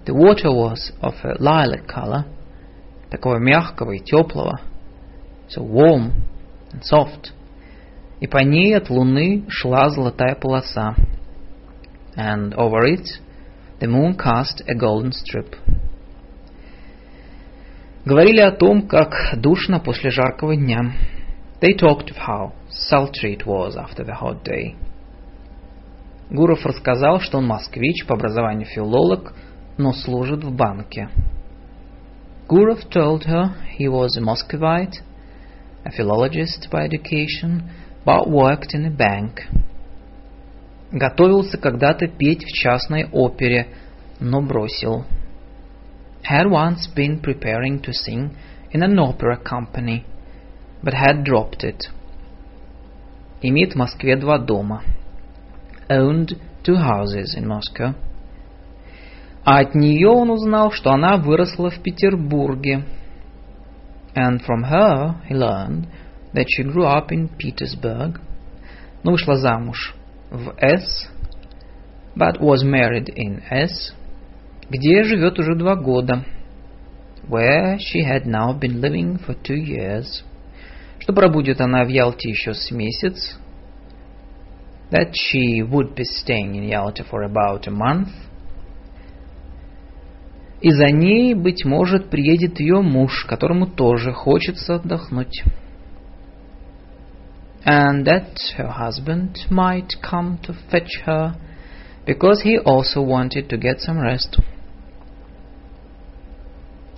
The 0.06 0.14
water 0.14 0.50
was 0.50 0.92
of 1.02 1.14
a 1.22 1.36
lilac 1.38 1.86
color, 1.86 2.24
такого 3.10 3.38
мягкого 3.38 3.92
и 3.92 4.00
теплого, 4.00 4.60
so 5.48 5.62
warm 5.62 6.12
and 6.72 6.82
soft. 6.82 7.32
И 8.20 8.26
по 8.26 8.38
ней 8.38 8.76
от 8.76 8.90
луны 8.90 9.44
шла 9.48 9.90
золотая 9.90 10.34
полоса. 10.34 10.94
And 12.16 12.54
over 12.54 12.84
it 12.86 13.06
the 13.80 13.86
moon 13.86 14.16
cast 14.16 14.62
a 14.66 14.74
golden 14.74 15.12
strip. 15.12 15.54
Говорили 18.04 18.40
о 18.40 18.52
том, 18.52 18.88
как 18.88 19.12
душно 19.36 19.78
после 19.78 20.10
жаркого 20.10 20.56
дня. 20.56 20.92
They 21.60 21.76
talked 21.78 22.08
of 22.08 22.16
how 22.16 22.52
sultry 22.90 23.36
it 23.36 23.44
was 23.44 23.76
after 23.76 24.04
the 24.04 24.18
hot 24.18 24.42
day. 24.42 24.76
Гуров 26.30 26.64
рассказал, 26.64 27.20
что 27.20 27.38
он 27.38 27.46
москвич, 27.46 28.06
по 28.06 28.14
образованию 28.14 28.66
филолог, 28.66 29.34
но 29.76 29.92
служит 29.92 30.42
в 30.42 30.54
банке. 30.54 31.10
Gurov 32.48 32.88
told 32.90 33.26
her 33.26 33.52
he 33.78 33.86
was 33.86 34.16
a 34.16 34.20
Muscovite, 34.20 35.02
a 35.84 35.90
philologist 35.90 36.68
by 36.70 36.84
education, 36.84 37.70
but 38.04 38.28
worked 38.28 38.74
in 38.74 38.86
a 38.86 38.90
bank. 38.90 39.42
Готовился 40.90 41.58
когда-то 41.58 42.08
петь 42.08 42.44
в 42.44 42.52
частной 42.52 43.08
опере, 43.12 43.68
но 44.18 44.40
бросил. 44.40 45.04
Had 46.23 46.49
once 46.49 46.87
been 46.87 47.19
preparing 47.19 47.81
to 47.81 47.93
sing 47.93 48.35
in 48.71 48.83
an 48.83 48.97
opera 48.97 49.37
company, 49.37 50.05
but 50.83 50.93
had 50.93 51.23
dropped 51.23 51.63
it. 51.63 51.89
Имеет 53.41 53.73
в 53.73 53.75
Москве 53.75 54.15
два 54.15 54.39
дома. 54.39 54.81
Owned 55.89 56.37
two 56.63 56.75
houses 56.75 57.35
in 57.37 57.47
Moscow. 57.47 57.93
А 59.45 59.59
от 59.59 59.75
нее 59.75 60.09
он 60.09 60.31
узнал, 60.31 60.71
что 60.71 60.91
она 60.91 61.17
выросла 61.17 61.69
в 61.69 61.79
Петербурге. 61.83 62.83
And 64.15 64.41
from 64.41 64.63
her 64.63 65.21
he 65.29 65.35
learned 65.35 65.87
that 66.33 66.47
she 66.47 66.63
grew 66.63 66.85
up 66.85 67.11
in 67.11 67.29
Petersburg. 67.37 68.19
Но 69.03 69.11
вышла 69.11 69.37
замуж 69.37 69.93
в 70.31 70.55
С, 70.59 71.07
but 72.15 72.39
was 72.39 72.63
married 72.63 73.09
in 73.15 73.43
S, 73.51 73.93
где 74.70 75.02
живет 75.02 75.38
уже 75.38 75.56
два 75.56 75.74
года. 75.74 76.24
Where 77.28 77.76
she 77.78 78.02
had 78.02 78.24
now 78.24 78.58
been 78.58 78.80
living 78.80 79.18
for 79.18 79.36
two 79.42 79.56
years. 79.56 80.24
Что 81.00 81.12
пробудет 81.12 81.60
она 81.60 81.84
в 81.84 81.88
Ялте 81.88 82.30
еще 82.30 82.54
с 82.54 82.70
месяц. 82.70 83.36
That 84.90 85.12
she 85.12 85.60
would 85.62 85.94
be 85.94 86.04
staying 86.04 86.54
in 86.54 86.68
Yalta 86.68 87.04
for 87.04 87.22
about 87.22 87.66
a 87.66 87.70
month. 87.70 88.08
И 90.60 90.70
за 90.70 90.90
ней, 90.90 91.34
быть 91.34 91.64
может, 91.64 92.10
приедет 92.10 92.60
ее 92.60 92.82
муж, 92.82 93.24
которому 93.24 93.66
тоже 93.66 94.12
хочется 94.12 94.74
отдохнуть. 94.74 95.42
And 97.64 98.04
that 98.04 98.36
her 98.56 98.68
husband 98.68 99.36
might 99.50 99.90
come 100.02 100.38
to 100.42 100.54
fetch 100.70 101.02
her, 101.06 101.34
because 102.06 102.42
he 102.42 102.58
also 102.58 103.02
wanted 103.02 103.48
to 103.48 103.56
get 103.56 103.80
some 103.80 103.98
rest. 103.98 104.38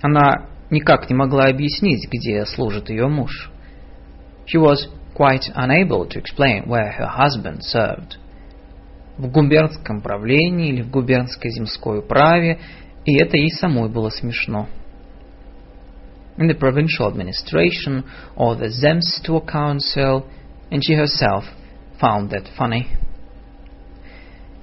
Она 0.03 0.49
никак 0.69 1.09
не 1.09 1.15
могла 1.15 1.45
объяснить, 1.45 2.09
где 2.11 2.45
служит 2.45 2.89
ее 2.89 3.07
муж. 3.07 3.49
She 4.45 4.59
was 4.59 4.89
quite 5.15 5.49
unable 5.55 6.05
to 6.09 6.19
explain 6.19 6.67
where 6.67 6.91
her 6.91 7.07
husband 7.07 7.61
served. 7.61 8.17
В 9.17 9.31
губернском 9.31 10.01
правлении 10.01 10.69
или 10.69 10.81
в 10.81 10.89
губернской 10.89 11.51
земской 11.51 11.99
управе 11.99 12.59
И 13.05 13.15
это 13.15 13.37
ей 13.37 13.51
самой 13.51 13.89
было 13.89 14.09
смешно. 14.09 14.67
In 16.37 16.47
the 16.47 16.59
provincial 16.59 17.07
administration 17.07 18.03
or 18.35 18.57
the 18.57 18.67
Zemstvo 18.67 19.45
council, 19.45 20.25
and 20.69 20.81
she 20.83 20.95
herself 20.95 21.45
found 22.01 22.29
that 22.31 22.47
funny. 22.57 22.87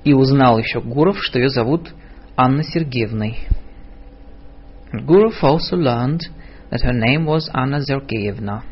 И 0.04 0.12
узнал 0.12 0.59
еще 0.59 0.80
Гуров, 0.80 1.16
что 1.23 1.38
ее 1.38 1.49
зовут 1.49 1.94
Анна 2.37 2.62
Сергеевной. 2.62 3.38
Gurov 4.92 5.42
also 5.42 5.76
learned 5.76 6.20
that 6.70 6.82
her 6.82 6.92
name 6.92 7.26
was 7.26 7.50
Anna 7.54 7.80
Sergeyevna. 7.80 8.62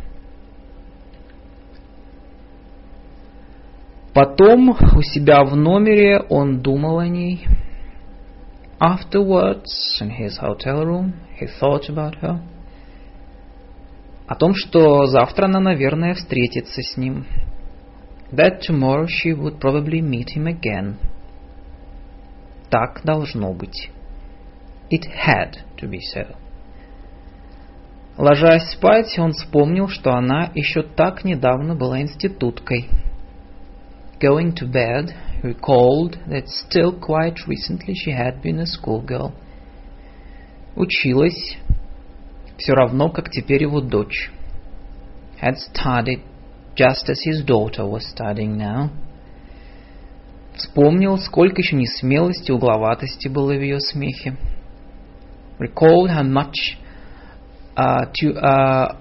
Потом 4.15 4.71
у 4.71 5.03
себя 5.03 5.45
в 5.45 5.55
номере 5.55 6.21
он 6.29 6.61
думал 6.61 6.99
о 6.99 7.07
ней– 7.07 7.47
Afterwards, 8.81 9.99
in 10.01 10.11
his 10.11 10.39
hotel 10.39 10.87
room, 10.87 11.15
he 11.35 11.47
thought 11.47 11.89
about 11.89 12.15
her. 12.21 12.41
О 14.29 14.35
том, 14.37 14.55
что 14.55 15.07
завтра 15.07 15.47
она, 15.47 15.59
наверное, 15.59 16.15
встретится 16.15 16.83
с 16.83 16.97
ним. 16.97 17.27
That 18.31 18.61
tomorrow 18.61 19.07
she 19.07 19.33
would 19.33 19.59
probably 19.59 20.01
meet 20.01 20.37
him 20.37 20.47
again. 20.47 20.99
Так 22.71 23.01
должно 23.03 23.53
быть. 23.53 23.91
It 24.91 25.05
had 25.05 25.59
to 25.79 25.89
be 25.89 26.01
so. 26.01 26.35
Ложась 28.17 28.73
спать, 28.73 29.17
он 29.19 29.33
вспомнил, 29.33 29.89
что 29.89 30.13
она 30.13 30.51
еще 30.55 30.83
так 30.83 31.25
недавно 31.25 31.77
была 31.77 32.01
институткой. 32.01 32.89
Going 34.21 34.55
to 34.55 34.69
bed, 34.69 35.15
recalled 35.43 36.19
that 36.27 36.49
still 36.49 36.99
quite 36.99 37.47
recently 37.47 37.95
she 37.95 38.11
had 38.11 38.43
been 38.43 38.59
a 38.59 38.67
schoolgirl. 38.67 39.33
Училась, 40.75 41.59
все 42.57 42.73
равно, 42.73 43.11
как 43.11 43.31
теперь 43.31 43.63
его 43.63 43.81
дочь. 43.81 44.31
Had 45.41 45.57
studied 45.59 46.23
just 46.75 47.09
as 47.09 47.21
his 47.25 47.45
daughter 47.45 47.87
was 47.87 48.05
studying 48.09 48.57
now. 48.57 48.91
Вспомнил, 50.57 51.19
сколько 51.19 51.61
еще 51.61 51.77
несмелости 51.77 52.51
и 52.51 52.53
угловатости 52.53 53.29
было 53.29 53.53
в 53.53 53.63
ее 53.63 53.79
смехе. 53.79 54.37
Recalled 55.60 56.10
how 56.10 56.24
much 56.24 56.78
uh, 57.78 58.06
to, 58.16 58.34
uh, 58.34 58.98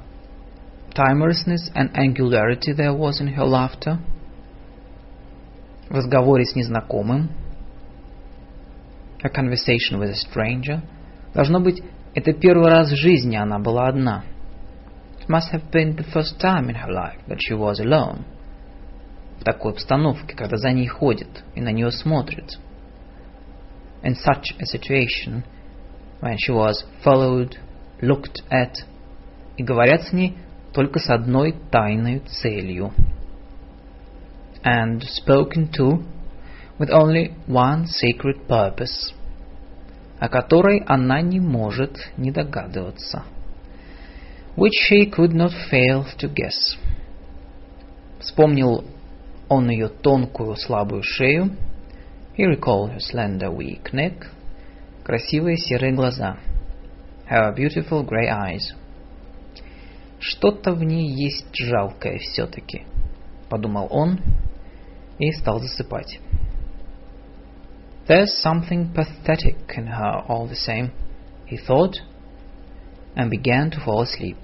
timorousness 0.95 1.71
and 1.75 1.91
angularity 1.97 2.73
there 2.73 2.93
was 2.93 3.21
in 3.21 3.29
her 3.29 3.45
laughter. 3.45 3.99
в 5.93 5.95
разговоре 5.95 6.47
с 6.47 6.55
незнакомым, 6.55 7.29
a 9.23 9.29
conversation 9.29 9.99
with 10.01 10.09
a 10.09 10.15
stranger, 10.15 10.81
должно 11.35 11.61
быть, 11.61 11.83
это 12.15 12.33
первый 12.33 12.71
раз 12.71 12.91
в 12.91 12.97
жизни 12.97 13.37
она 13.37 13.59
была 13.59 13.89
одна. 13.89 14.25
It 15.21 15.29
must 15.29 15.53
have 15.53 15.71
been 15.71 15.95
the 15.95 16.05
first 16.11 16.41
time 16.41 16.71
in 16.71 16.77
her 16.77 16.91
life 16.91 17.21
that 17.29 17.39
she 17.41 17.55
was 17.55 17.79
alone. 17.79 18.25
В 19.39 19.45
такой 19.45 19.73
обстановке, 19.73 20.35
когда 20.35 20.57
за 20.57 20.73
ней 20.73 20.87
ходят 20.87 21.45
и 21.55 21.61
на 21.61 21.71
нее 21.73 21.91
смотрят. 21.91 22.59
In 24.03 24.15
such 24.15 24.57
a 24.59 24.65
situation, 24.65 25.45
when 26.21 26.37
she 26.39 26.53
was 26.53 26.85
followed, 27.03 27.57
looked 28.01 28.43
at, 28.51 28.85
и 29.57 29.63
говорят 29.63 30.03
с 30.05 30.13
ней 30.13 30.37
только 30.73 30.99
с 30.99 31.09
одной 31.11 31.55
тайной 31.71 32.21
целью – 32.21 33.03
and 34.65 35.03
spoken 35.03 35.69
to 35.73 36.05
with 36.79 36.91
only 36.91 37.35
one 37.47 37.87
secret 37.87 38.47
purpose, 38.49 39.13
о 40.19 40.29
которой 40.29 40.83
она 40.87 41.21
не 41.21 41.41
может 41.41 42.11
не 42.17 42.31
догадываться, 42.31 43.25
which 44.57 44.75
she 44.89 45.11
could 45.11 45.33
not 45.33 45.53
fail 45.71 46.07
to 46.19 46.33
guess. 46.33 46.79
Вспомнил 48.21 48.85
он 49.49 49.69
ее 49.69 49.89
тонкую 49.89 50.57
слабую 50.57 51.03
шею, 51.03 51.57
he 52.37 52.45
recalled 52.47 52.93
her 52.93 53.01
slender 53.01 53.51
weak 53.51 53.93
neck, 53.93 54.31
красивые 55.07 55.57
серые 55.57 55.93
глаза, 55.93 56.39
her 57.29 57.55
beautiful 57.55 58.07
grey 58.07 58.29
eyes. 58.29 58.75
Что-то 60.19 60.73
в 60.73 60.83
ней 60.83 61.09
есть 61.11 61.55
жалкое 61.55 62.19
все-таки, 62.19 62.87
подумал 63.49 63.89
он, 63.91 64.21
и 65.19 65.33
стал 65.33 65.61
засыпать. 65.61 66.21
There's 68.07 68.33
something 68.43 68.93
pathetic 68.93 69.57
in 69.77 69.87
her 69.87 70.25
all 70.29 70.49
the 70.49 70.57
same, 70.57 70.91
he 71.47 71.57
thought, 71.57 71.95
and 73.15 73.31
began 73.31 73.71
to 73.71 73.81
fall 73.85 74.03
asleep. 74.03 74.39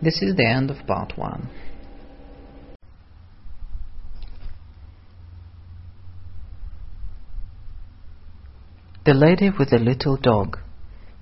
This 0.00 0.20
is 0.22 0.36
the 0.36 0.44
end 0.44 0.70
of 0.70 0.84
part 0.86 1.16
one. 1.16 1.48
The 9.04 9.14
Lady 9.14 9.50
with 9.50 9.70
the 9.70 9.78
Little 9.78 10.16
Dog 10.16 10.58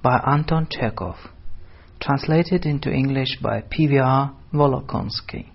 by 0.02 0.18
Anton 0.26 0.68
Chekhov, 0.70 1.16
translated 2.00 2.64
into 2.66 2.90
English 2.90 3.38
by 3.42 3.62
P.V.R. 3.68 4.34
Volokonsky. 4.52 5.50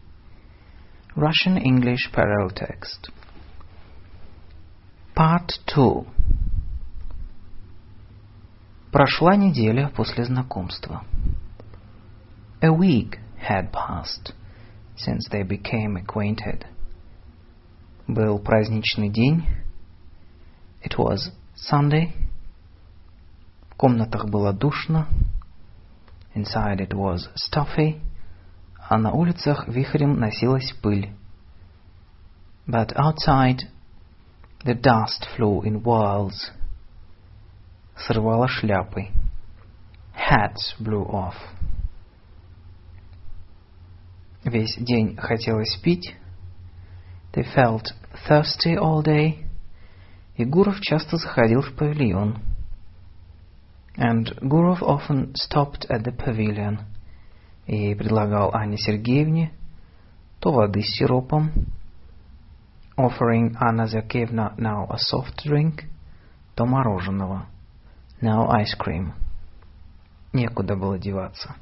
Russian-English 1.16 2.12
parallel 2.14 2.52
text. 2.52 3.10
Part 5.16 5.60
2. 5.76 6.06
Прошла 8.92 9.36
неделя 9.36 9.92
после 9.96 10.24
знакомства. 10.24 11.04
A 12.62 12.72
week 12.72 13.20
had 13.38 13.72
passed 13.72 14.34
since 14.96 15.28
they 15.32 15.44
became 15.44 15.96
acquainted. 15.96 16.66
Был 18.08 18.40
праздничный 18.40 19.10
день. 19.10 19.46
It 20.82 20.98
was 20.98 21.32
Sunday. 21.56 22.14
В 23.70 23.76
комнатах 23.76 24.26
было 24.30 24.54
душно. 24.54 25.08
Inside 26.36 26.80
it 26.80 26.94
was 26.94 27.30
stuffy 27.36 28.02
а 28.90 28.98
на 28.98 29.12
улицах 29.12 29.68
вихрем 29.68 30.20
носилась 30.20 30.74
пыль. 30.82 31.14
But 32.68 32.92
outside 32.96 33.62
the 34.64 34.74
dust 34.74 35.28
flew 35.38 35.62
in 35.62 35.84
whirls. 35.84 36.52
Срывала 37.96 38.48
шляпы. 38.48 39.10
Hats 40.16 40.76
blew 40.80 41.06
off. 41.06 41.36
весь 44.44 44.76
день 44.78 45.16
хотелось 45.18 45.76
пить. 45.78 46.16
They 47.34 47.44
felt 47.56 47.94
thirsty 48.28 48.76
all 48.76 49.04
day. 49.04 49.43
И 50.37 50.45
Гуров 50.45 50.81
часто 50.81 51.17
заходил 51.17 51.61
в 51.63 51.75
павильон. 51.75 52.39
And 53.97 54.27
Gurov 54.41 54.83
often 54.83 55.33
stopped 55.35 55.87
at 55.89 56.03
the 56.03 56.17
pavilion 56.17 56.81
и 57.67 57.95
предлагал 57.95 58.53
Анне 58.53 58.77
Сергеевне 58.77 59.53
то 60.41 60.53
воды 60.53 60.83
с 60.83 60.97
сиропом, 60.97 61.53
offering 62.99 63.57
Anna 63.59 63.87
Sergeyevna 63.87 64.55
now 64.59 64.87
a 64.91 64.99
soft 64.99 65.43
drink, 65.47 65.85
то 66.55 66.67
мороженого, 66.67 67.47
now 68.21 68.51
ice 68.51 68.77
cream. 68.79 69.13
Некуда 70.33 70.77
было 70.77 70.99
деваться. 70.99 71.55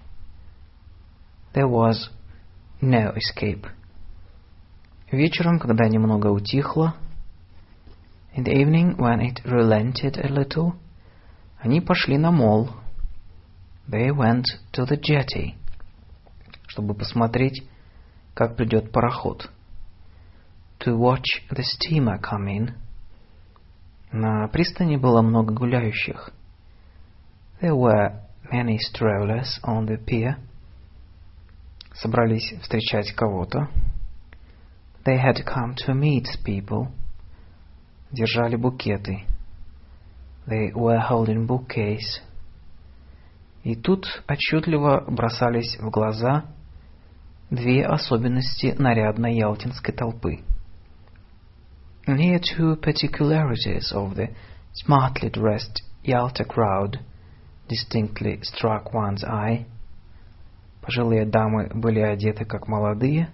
There 1.55 1.69
was 1.69 2.11
no 2.81 3.15
escape. 3.15 3.67
Вечером, 5.13 5.59
когда 5.59 5.87
немного 5.89 6.29
утихло, 6.29 6.97
in 8.38 8.44
the 8.44 8.52
evening, 8.52 8.96
when 8.98 9.20
it 9.20 9.42
relented 9.46 10.18
a 10.18 10.28
little, 10.28 10.76
они 11.60 11.82
пошли 11.82 12.18
на 12.18 12.32
мол. 12.32 12.70
They 13.90 14.12
went 14.12 14.46
to 14.74 14.86
the 14.86 14.96
jetty, 14.96 15.56
чтобы 16.68 16.94
посмотреть, 16.94 17.64
как 18.36 18.56
придет 18.56 18.92
пароход. 18.92 19.50
To 20.82 20.96
watch 20.96 21.42
the 21.50 21.64
steamer 21.64 22.20
come 22.22 22.48
in. 22.48 22.74
На 24.12 24.48
пристани 24.50 24.98
было 24.98 25.24
много 25.24 25.54
гуляющих. 25.56 26.32
There 27.60 27.76
were 27.76 28.22
many 28.52 28.78
strollers 28.78 29.60
on 29.64 29.88
the 29.88 29.98
pier. 29.98 30.38
Собрались 31.96 32.54
встречать 32.62 33.12
кого-то. 33.14 33.68
They 35.06 35.18
had 35.18 35.44
come 35.44 35.74
to 35.88 35.96
meet 35.96 36.28
people. 36.46 36.92
Держали 38.13 38.57
букеты. 38.57 39.27
They 40.47 40.73
were 40.75 41.01
holding 41.01 41.47
bouquets. 41.47 42.21
И 43.65 43.75
тут 43.75 44.07
отчетливо 44.29 45.05
бросались 45.09 45.79
в 45.79 45.91
глаза 45.91 46.45
две 47.51 47.85
особенности 47.85 48.75
нарядной 48.79 49.37
ялтинской 49.37 49.95
толпы. 49.95 50.45
And 52.07 52.19
two 52.41 52.77
particularities 52.81 53.93
of 53.93 54.17
the 54.17 54.35
smartly 54.75 55.31
dressed 55.31 55.83
Yalta 56.05 56.45
crowd 56.45 56.99
distinctly 57.69 58.41
struck 58.43 58.93
one's 58.93 59.23
eye. 59.23 59.67
Пожилые 60.81 61.25
дамы 61.25 61.71
были 61.73 62.01
одеты 62.01 62.45
как 62.45 62.67
молодые. 62.67 63.31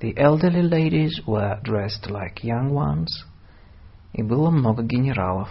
The 0.00 0.14
elderly 0.18 0.62
ladies 0.62 1.22
were 1.26 1.58
dressed 1.62 2.10
like 2.10 2.44
young 2.44 2.70
ones. 2.70 3.24
И 4.12 4.22
было 4.22 4.50
много 4.50 4.82
генералов. 4.82 5.48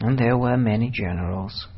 And 0.00 0.18
there 0.18 0.36
were 0.36 0.56
many 0.56 0.90
generals. 0.90 1.68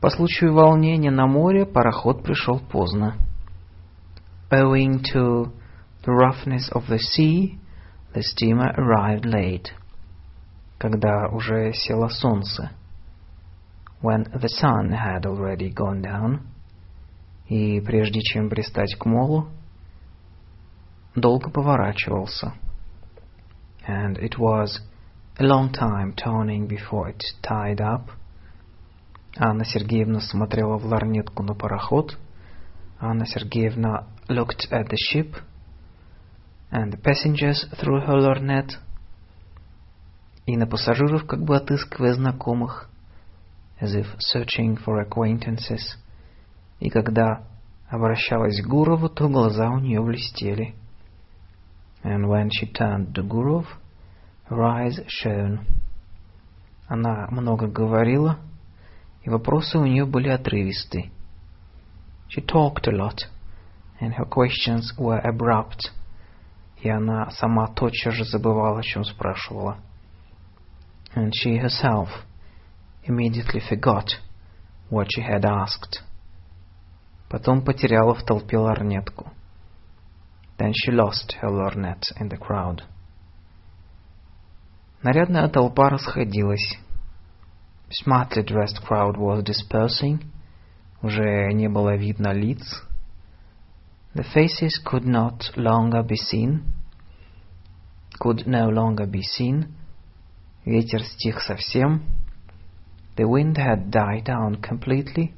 По 0.00 0.10
случаю 0.10 0.54
волнения 0.54 1.10
на 1.10 1.26
море 1.26 1.66
пароход 1.66 2.22
пришел 2.22 2.58
поздно. 2.58 3.16
Owing 4.50 5.02
to 5.14 5.52
the 6.04 6.12
roughness 6.12 6.70
of 6.72 6.88
the 6.88 6.98
sea, 6.98 7.58
the 8.14 8.22
steamer 8.22 8.72
arrived 8.76 9.24
late. 9.24 9.68
Когда 10.78 11.28
уже 11.28 11.72
село 11.72 12.08
солнце. 12.08 12.70
When 14.02 14.24
the 14.32 14.48
sun 14.48 14.90
had 14.90 15.26
already 15.26 15.70
gone 15.72 16.02
down. 16.02 16.40
И 17.48 17.80
прежде 17.80 18.20
чем 18.20 18.48
пристать 18.48 18.94
к 18.96 19.04
молу, 19.04 19.48
долго 21.14 21.50
поворачивался. 21.50 22.54
And 23.89 24.17
it 24.17 24.37
was 24.37 24.81
a 25.39 25.43
long 25.43 25.71
time 25.71 26.13
turning 26.13 26.67
before 26.67 27.09
it 27.09 27.23
tied 27.41 27.81
up. 27.81 28.09
Анна 29.37 29.65
Сергеевна 29.65 30.21
смотрела 30.21 30.77
в 30.77 30.85
ларнетку 30.85 31.43
на 31.43 31.53
пароход. 31.53 32.17
Анна 32.99 33.25
Сергеевна 33.25 34.07
looked 34.29 34.71
at 34.71 34.89
the 34.89 34.97
ship – 34.97 35.45
and 36.71 36.91
the 36.91 36.97
passengers 36.97 37.65
through 37.79 38.01
her 38.01 38.17
lorgnette, 38.19 38.73
и 40.45 40.57
на 40.57 40.67
пассажиров, 40.67 41.25
как 41.25 41.43
бы 41.43 41.55
отыскивая 41.55 42.13
знакомых, 42.13 42.89
as 43.79 43.95
if 43.95 44.07
searching 44.19 44.77
for 44.77 45.01
acquaintances, 45.01 45.97
и 46.79 46.89
когда 46.89 47.43
обращалась 47.89 48.61
к 48.61 48.67
Гурову, 48.67 49.09
то 49.09 49.29
глаза 49.29 49.69
у 49.69 49.79
нее 49.79 50.01
блестели. 50.01 50.75
And 52.03 52.27
when 52.27 52.49
she 52.49 52.71
turned 52.71 53.13
to 53.13 53.23
Gurov, 53.23 53.65
her 54.49 54.63
eyes 54.63 54.99
shone. 55.07 55.65
Она 56.87 57.27
много 57.31 57.67
говорила, 57.67 58.39
и 59.23 59.29
вопросы 59.29 59.77
у 59.77 59.85
нее 59.85 60.05
были 60.05 60.29
отрывисты. 60.29 61.11
She 62.29 62.45
talked 62.45 62.87
a 62.87 62.91
lot, 62.91 63.27
and 63.99 64.13
her 64.15 64.25
questions 64.25 64.93
were 64.97 65.19
abrupt 65.19 65.91
и 66.85 66.89
она 66.89 67.31
сама 67.31 67.67
тотчас 67.67 68.13
же 68.13 68.25
забывала, 68.25 68.79
о 68.79 68.83
чем 68.83 69.03
спрашивала. 69.03 69.77
And 71.15 71.31
she 71.33 71.57
herself 71.57 72.09
immediately 73.05 73.59
forgot 73.59 74.09
what 74.91 75.07
she 75.09 75.21
had 75.21 75.45
asked. 75.45 76.03
Потом 77.27 77.63
потеряла 77.63 78.13
в 78.13 78.23
толпе 78.23 78.57
ларнетку. 78.57 79.31
Then 80.59 80.73
she 80.73 80.91
lost 80.91 81.33
her 81.41 81.49
lorgnette 81.49 82.03
in 82.19 82.29
the 82.29 82.37
crowd. 82.37 82.83
Нарядная 85.02 85.48
толпа 85.48 85.88
расходилась. 85.88 86.78
Smartly 87.88 88.44
dressed 88.44 88.82
crowd 88.86 89.16
was 89.16 89.42
dispersing. 89.42 90.22
Уже 91.02 91.52
не 91.54 91.68
было 91.68 91.96
видно 91.96 92.32
лиц. 92.32 92.82
The 94.14 94.24
faces 94.34 94.78
could 94.84 95.06
not 95.06 95.56
longer 95.56 96.02
be 96.02 96.16
seen, 96.16 96.64
could 98.18 98.46
no 98.46 98.68
longer 98.68 99.06
be 99.06 99.22
seen. 99.22 99.72
Ветер 100.66 101.02
стих 101.02 101.40
совсем. 101.40 102.02
The 103.16 103.26
wind 103.26 103.56
had 103.56 103.90
died 103.90 104.24
down 104.24 104.60
completely. 104.60 105.32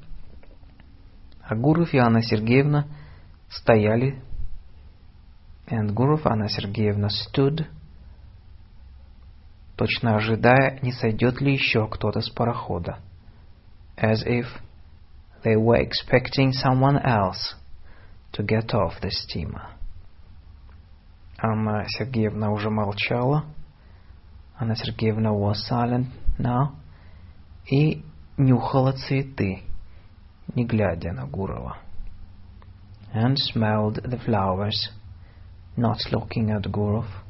А 1.42 1.54
Гуров 1.54 1.94
и 1.94 1.98
Анна 1.98 2.22
Сергеевна 2.22 2.86
стояли. 3.48 4.20
And 5.68 5.92
Гуров 5.92 6.26
Анна 6.26 6.48
Сергеевна 6.48 7.08
stood, 7.08 7.66
точно 9.82 10.14
ожидая, 10.14 10.78
не 10.82 10.92
сойдет 10.92 11.40
ли 11.40 11.54
еще 11.54 11.88
кто-то 11.88 12.20
с 12.20 12.30
парохода. 12.30 13.00
As 13.96 14.24
if 14.24 14.46
they 15.42 15.56
were 15.56 15.84
expecting 15.84 16.52
someone 16.52 17.02
else 17.04 17.56
to 18.32 18.46
get 18.46 18.72
off 18.72 19.00
the 19.00 19.10
steamer. 19.10 19.70
Анна 21.36 21.84
Сергеевна 21.88 22.52
уже 22.52 22.70
молчала. 22.70 23.46
Анна 24.56 24.76
Сергеевна 24.76 25.32
was 25.32 25.56
silent 25.68 26.06
now. 26.38 26.76
И 27.68 28.04
нюхала 28.36 28.92
цветы, 28.92 29.64
не 30.54 30.64
глядя 30.64 31.10
на 31.10 31.26
Гурова. 31.26 31.78
And 33.12 33.36
smelled 33.36 34.00
the 34.04 34.20
flowers, 34.24 34.90
not 35.76 35.98
looking 36.12 36.52
at 36.52 36.70
Gurov. 36.70 37.21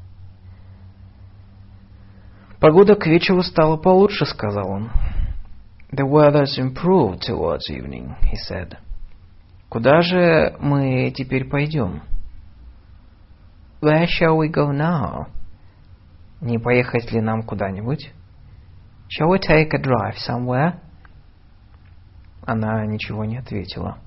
Погода 2.63 2.95
к 2.95 3.09
вечеру 3.09 3.43
стала 3.43 3.77
получше, 3.77 4.25
сказал 4.25 4.71
он. 4.71 4.91
The 5.91 6.07
weather's 6.09 6.57
improved 6.61 7.19
towards 7.29 7.69
evening, 7.69 8.15
he 8.23 8.37
said. 8.49 8.77
Куда 9.69 10.01
же 10.01 10.57
мы 10.61 11.11
теперь 11.11 11.49
пойдем? 11.49 12.03
Where 13.81 14.07
shall 14.07 14.39
we 14.39 14.49
go 14.49 14.71
now? 14.71 15.27
Не 16.41 16.61
поехать 16.61 17.11
ли 17.11 17.21
нам 17.21 17.43
куда-нибудь? 17.43 18.13
Shall 19.09 19.29
we 19.29 19.41
take 19.41 19.75
a 19.75 19.83
drive 19.83 20.15
somewhere? 20.25 20.79
Она 22.47 22.87
ничего 22.87 23.25
не 23.25 23.39
ответила. 23.39 23.99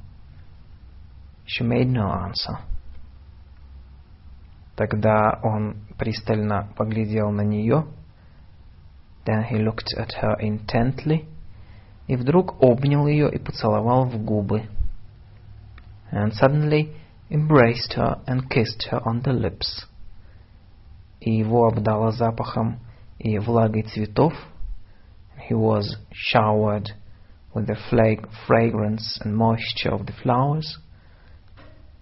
She 1.45 1.61
made 1.61 1.91
no 1.91 2.09
answer. 2.09 2.59
Тогда 4.77 5.41
он 5.43 5.85
пристально 5.97 6.69
поглядел 6.77 7.31
на 7.31 7.41
нее. 7.41 7.85
Then 9.24 9.44
he 9.44 9.58
looked 9.58 9.92
at 9.96 10.12
her 10.22 10.36
intently. 10.40 11.26
И 12.06 12.16
вдруг 12.16 12.60
обнял 12.62 13.06
ее 13.06 13.30
и 13.30 13.38
поцеловал 13.38 14.06
в 14.06 14.18
губы 14.24 14.68
and 16.10 16.34
suddenly 16.34 16.92
embraced 17.30 17.94
her 17.94 18.20
and 18.26 18.50
kissed 18.50 18.88
her 18.90 19.00
on 19.06 19.22
the 19.22 19.32
lips. 19.32 19.86
И 21.20 21.30
его 21.30 21.66
обдало 21.66 22.12
запахом 22.12 22.80
и 23.18 23.38
влагой 23.38 23.82
цветов. 23.82 24.32
He 25.48 25.54
was 25.54 25.96
showered 26.12 26.90
with 27.54 27.66
the 27.66 27.76
flag 27.88 28.26
fragrance 28.46 29.18
and 29.22 29.36
moisture 29.36 29.92
of 29.92 30.06
the 30.06 30.14
flowers. 30.22 30.78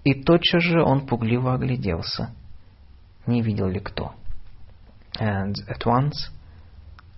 И 0.05 0.23
тотчас 0.23 0.63
же 0.63 0.83
он 0.83 1.07
пугливо 1.07 1.55
огляделся, 1.55 2.31
не 3.27 3.43
видел 3.43 3.67
ли 3.67 3.81
кто. 3.81 4.13
And 5.21 5.55
at 5.69 5.85
once 5.85 6.31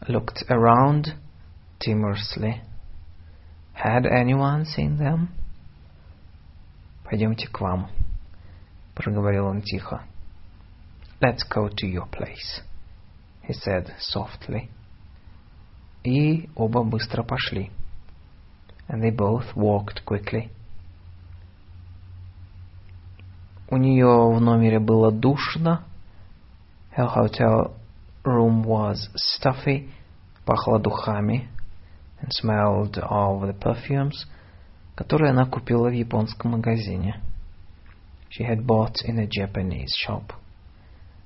looked 0.09 0.45
around 0.49 1.15
timorously. 1.81 2.63
Had 3.73 4.07
anyone 4.07 4.65
seen 4.65 4.99
them? 4.99 5.29
«Пойдемте 7.05 7.49
к 7.49 7.61
вам», — 7.61 8.95
проговорил 8.95 9.47
он 9.47 9.63
тихо. 9.63 10.03
«Let's 11.21 11.43
go 11.49 11.69
to 11.69 11.87
your 11.87 12.07
place», — 12.07 13.43
he 13.43 13.53
said 13.53 13.93
softly. 13.99 14.71
И 16.05 16.49
оба 16.55 16.83
быстро 16.83 17.23
пошли. 17.23 17.71
And 18.89 19.03
they 19.03 19.11
both 19.11 19.55
walked 19.55 20.05
quickly. 20.05 20.51
У 23.69 23.77
нее 23.77 24.07
в 24.07 24.41
номере 24.41 24.79
было 24.81 25.13
душно. 25.13 25.85
Her 26.97 27.07
hotel 27.07 27.74
room 28.25 28.63
was 28.65 29.09
stuffy, 29.17 29.89
пахло 30.47 30.79
духами 30.79 31.49
and 32.21 32.31
smelled 32.33 32.99
of 32.99 33.43
the 33.43 33.55
perfumes, 33.59 34.27
которые 34.95 35.31
она 35.31 35.47
купила 35.47 35.89
в 35.89 35.93
японском 35.93 36.53
магазине. 36.53 37.21
She 38.31 38.45
had 38.45 38.65
bought 38.65 38.97
in 39.05 39.19
a 39.19 39.27
Japanese 39.27 39.95
shop. 40.07 40.33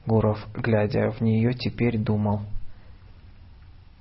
Гуров, 0.06 0.38
глядя 0.54 1.10
в 1.10 1.20
нее, 1.20 1.54
теперь 1.54 1.98
думал. 1.98 2.42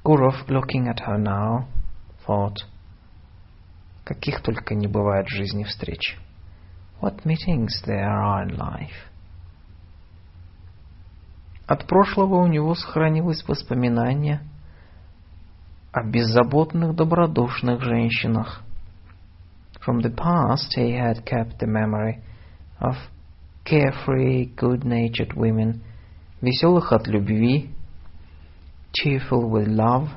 Гуров, 0.03 0.47
looking 0.49 0.87
at 0.87 0.99
her 0.99 1.17
now, 1.17 1.65
thought, 2.27 2.57
каких 4.03 4.41
только 4.41 4.75
не 4.75 4.87
бывает 4.87 5.27
в 5.27 5.35
жизни 5.35 5.63
встреч. 5.63 6.17
What 7.01 7.25
meetings 7.25 7.71
there 7.85 8.09
are 8.09 8.43
in 8.43 8.57
life. 8.57 9.06
От 11.68 11.86
прошлого 11.86 12.36
у 12.36 12.46
него 12.46 12.74
сохранилось 12.74 13.46
воспоминание 13.46 14.40
о 15.92 16.02
беззаботных, 16.02 16.94
добродушных 16.94 17.82
женщинах. 17.82 18.62
From 19.86 20.00
the 20.00 20.14
past 20.14 20.74
he 20.74 20.92
had 20.92 21.26
kept 21.26 21.58
the 21.58 21.66
memory 21.66 22.22
of 22.80 22.96
carefree, 23.66 24.46
good-natured 24.56 25.34
women, 25.36 25.82
веселых 26.40 26.90
от 26.90 27.06
любви, 27.06 27.70
cheerful 28.92 29.50
with 29.50 29.68
love, 29.68 30.08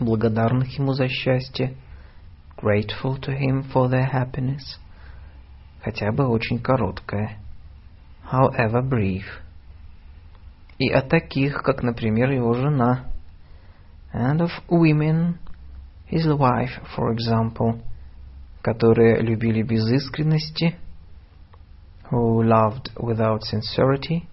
благодарных 0.00 0.76
ему 0.78 0.94
за 0.94 1.06
счастье, 1.06 1.76
grateful 2.56 3.16
to 3.20 3.38
him 3.38 3.62
for 3.72 3.88
their 3.88 4.10
happiness, 4.12 4.80
хотя 5.80 6.10
бы 6.10 6.26
очень 6.26 6.58
короткое, 6.58 7.38
however 8.32 8.82
brief, 8.82 9.45
и 10.78 10.90
о 10.90 11.02
таких, 11.02 11.62
как, 11.62 11.82
например, 11.82 12.30
его 12.30 12.52
жена, 12.54 13.06
and 14.12 14.40
of 14.40 14.50
women, 14.68 15.38
his 16.10 16.26
wife, 16.26 16.80
for 16.96 17.14
example, 17.14 17.82
которые 18.62 19.20
любили 19.22 19.62
без 19.62 19.88
искренности, 19.90 20.76
who 22.10 22.42
loved 22.42 22.92
without 22.96 23.40
sincerity, 23.42 24.28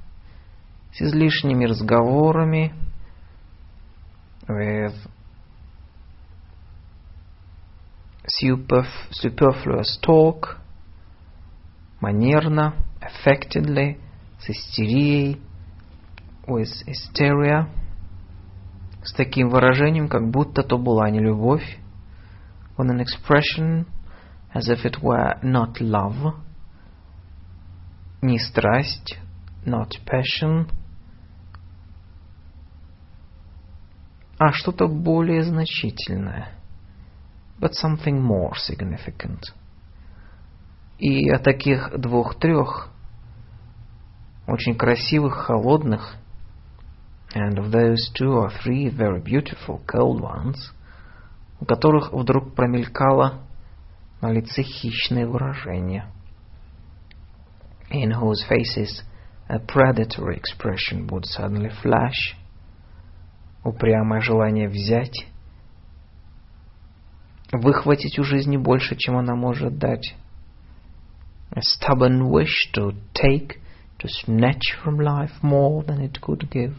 с 0.91 1.01
излишними 1.01 1.65
разговорами, 1.65 2.73
with 4.47 4.95
superfluous 8.27 9.99
talk, 10.01 10.57
манерно, 11.99 12.75
affectedly, 13.01 13.97
с 14.39 14.49
истерией, 14.49 15.41
with 16.47 16.69
hysteria, 16.85 17.69
с 19.03 19.13
таким 19.13 19.49
выражением, 19.49 20.07
как 20.07 20.29
будто 20.29 20.63
то 20.63 20.77
была 20.77 21.09
не 21.09 21.19
любовь, 21.19 21.77
with 22.77 22.89
an 22.89 23.01
expression 23.01 23.85
as 24.53 24.69
if 24.69 24.85
it 24.85 25.01
were 25.01 25.39
not 25.41 25.79
love, 25.79 26.35
не 28.21 28.39
страсть, 28.39 29.19
not 29.65 29.89
passion, 30.05 30.69
а 34.37 34.51
что-то 34.51 34.87
более 34.87 35.43
значительное, 35.43 36.49
but 37.59 37.71
something 37.71 38.19
more 38.19 38.53
significant. 38.57 39.41
И 40.99 41.29
о 41.29 41.39
таких 41.39 41.91
двух-трех 41.97 42.89
очень 44.47 44.75
красивых, 44.75 45.33
холодных, 45.33 46.15
and 47.34 47.58
of 47.58 47.70
those 47.70 48.10
two 48.14 48.32
or 48.32 48.50
three 48.62 48.88
very 48.88 49.20
beautiful 49.20 49.80
cold 49.86 50.20
ones, 50.20 50.72
у 51.60 51.64
которых 51.64 52.12
вдруг 52.12 52.54
промелькало 52.54 53.42
на 54.20 54.32
лице 54.32 54.62
хищное 54.62 55.26
выражение, 55.26 56.06
in 57.90 58.12
whose 58.12 58.44
faces 58.48 59.02
a 59.48 59.58
predatory 59.58 60.36
expression 60.36 61.06
would 61.08 61.24
suddenly 61.24 61.70
flash, 61.82 62.36
упрямое 63.64 64.20
желание 64.20 64.68
взять, 64.68 65.26
выхватить 67.52 68.18
у 68.18 68.24
жизни 68.24 68.56
больше, 68.56 68.96
чем 68.96 69.16
она 69.16 69.34
может 69.34 69.78
дать, 69.78 70.14
a 71.50 71.60
stubborn 71.60 72.30
wish 72.30 72.70
to 72.74 72.94
take, 73.14 73.58
to 73.98 74.08
snatch 74.24 74.76
from 74.82 74.98
life 74.98 75.42
more 75.42 75.82
than 75.84 76.00
it 76.00 76.20
could 76.20 76.48
give. 76.50 76.74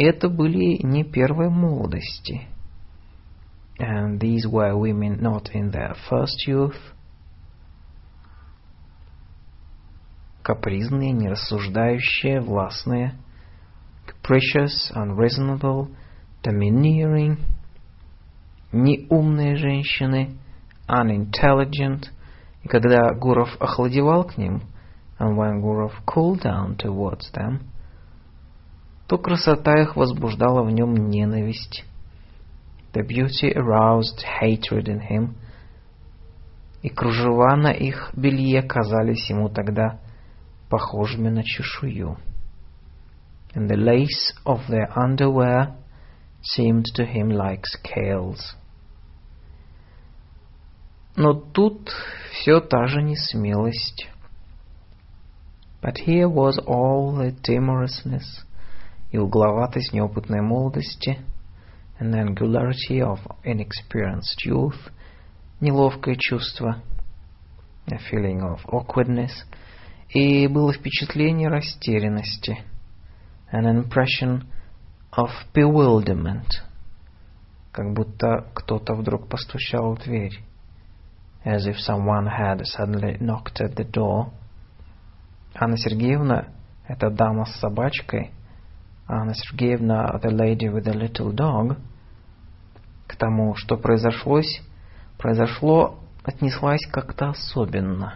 Это 0.00 0.28
были 0.28 0.78
не 0.86 1.02
первые 1.02 1.50
молодости. 1.50 2.46
And 3.80 4.20
these 4.20 4.46
were 4.46 4.76
women 4.76 5.20
not 5.20 5.50
in 5.52 5.72
their 5.72 5.96
first 6.08 6.46
youth. 6.46 6.76
Капризные, 10.44 11.10
нерассуждающие, 11.10 12.40
властные. 12.40 13.14
Capricious, 14.06 14.92
unreasonable, 14.94 15.88
domineering. 16.44 17.38
Неумные 18.70 19.56
женщины. 19.56 20.38
Unintelligent. 20.86 22.04
И 22.62 22.68
когда 22.68 23.12
Гуров 23.14 23.60
охладевал 23.60 24.22
к 24.22 24.38
ним, 24.38 24.62
and 25.18 25.36
when 25.36 25.60
Gurov 25.60 25.90
cooled 26.06 26.42
down 26.42 26.76
towards 26.76 27.32
them, 27.32 27.68
то 29.08 29.16
красота 29.16 29.80
их 29.80 29.96
возбуждала 29.96 30.62
в 30.62 30.70
нем 30.70 30.94
ненависть. 30.94 31.84
The 32.92 33.02
beauty 33.02 33.54
aroused 33.54 34.22
hatred 34.40 34.84
in 34.84 35.00
him. 35.00 35.34
И 36.82 36.90
кружева 36.90 37.56
на 37.56 37.72
их 37.72 38.10
белье 38.14 38.62
казались 38.62 39.30
ему 39.30 39.48
тогда 39.48 39.98
похожими 40.68 41.30
на 41.30 41.42
чешую. 41.42 42.18
And 43.54 43.66
the 43.66 43.76
lace 43.76 44.34
of 44.44 44.68
their 44.68 44.92
underwear 44.94 45.74
seemed 46.42 46.84
to 46.94 47.06
him 47.06 47.30
like 47.30 47.62
scales. 47.64 48.56
Но 51.16 51.32
тут 51.32 51.90
все 52.32 52.60
та 52.60 52.86
же 52.86 53.02
несмелость. 53.02 54.06
But 55.80 55.96
here 56.06 56.28
was 56.28 56.58
all 56.66 57.14
the 57.16 57.32
timorousness 57.42 58.44
и 59.10 59.18
угловатость 59.18 59.92
неопытной 59.92 60.40
молодости, 60.40 61.18
the 62.00 62.14
angularity 62.14 63.00
of 63.00 63.18
inexperienced 63.44 64.44
youth, 64.46 64.92
неловкое 65.60 66.16
чувство, 66.16 66.82
a 67.86 67.98
feeling 68.10 68.40
of 68.40 68.60
awkwardness, 68.66 69.32
и 70.10 70.46
было 70.46 70.72
впечатление 70.72 71.48
растерянности, 71.48 72.58
an 73.52 73.64
impression 73.64 74.44
of 75.16 75.30
bewilderment, 75.54 76.48
как 77.72 77.92
будто 77.94 78.46
кто-то 78.54 78.94
вдруг 78.94 79.28
постучал 79.28 79.94
в 79.94 80.04
дверь, 80.04 80.38
as 81.44 81.66
if 81.66 81.76
someone 81.78 82.26
had 82.26 82.62
suddenly 82.64 83.18
knocked 83.18 83.60
at 83.60 83.74
the 83.74 83.90
door. 83.90 84.32
Анна 85.54 85.76
Сергеевна, 85.76 86.48
эта 86.86 87.10
дама 87.10 87.46
с 87.46 87.58
собачкой, 87.58 88.32
Анна 89.07 89.33
Сергеевна, 89.33 90.19
the 90.21 90.31
lady 90.31 90.69
with 90.69 90.85
the 90.85 90.93
little 90.93 91.31
dog, 91.31 91.77
к 93.07 93.15
тому, 93.15 93.55
что 93.55 93.77
произошло, 93.77 94.41
произошло, 95.17 95.99
отнеслась 96.23 96.85
как-то 96.91 97.29
особенно. 97.29 98.15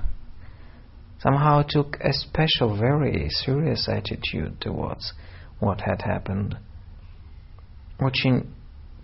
Somehow 1.23 1.63
took 1.63 1.99
a 1.99 2.13
special, 2.13 2.77
very 2.77 3.27
serious 3.29 3.87
attitude 3.89 4.59
towards 4.59 5.13
what 5.59 5.81
had 5.81 6.01
happened. 6.03 6.57
Очень 7.99 8.53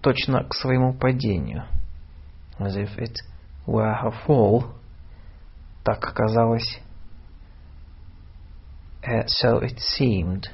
точно 0.02 0.44
к 0.44 0.54
своему 0.54 0.94
падению. 0.94 1.66
as 2.60 2.76
if 2.76 2.98
it 2.98 3.20
were 3.66 3.94
her 3.94 4.12
fall. 4.26 4.76
Так 5.84 6.02
казалось. 6.14 6.80
Uh, 9.04 9.24
so 9.28 9.58
it 9.58 9.80
seemed. 9.80 10.48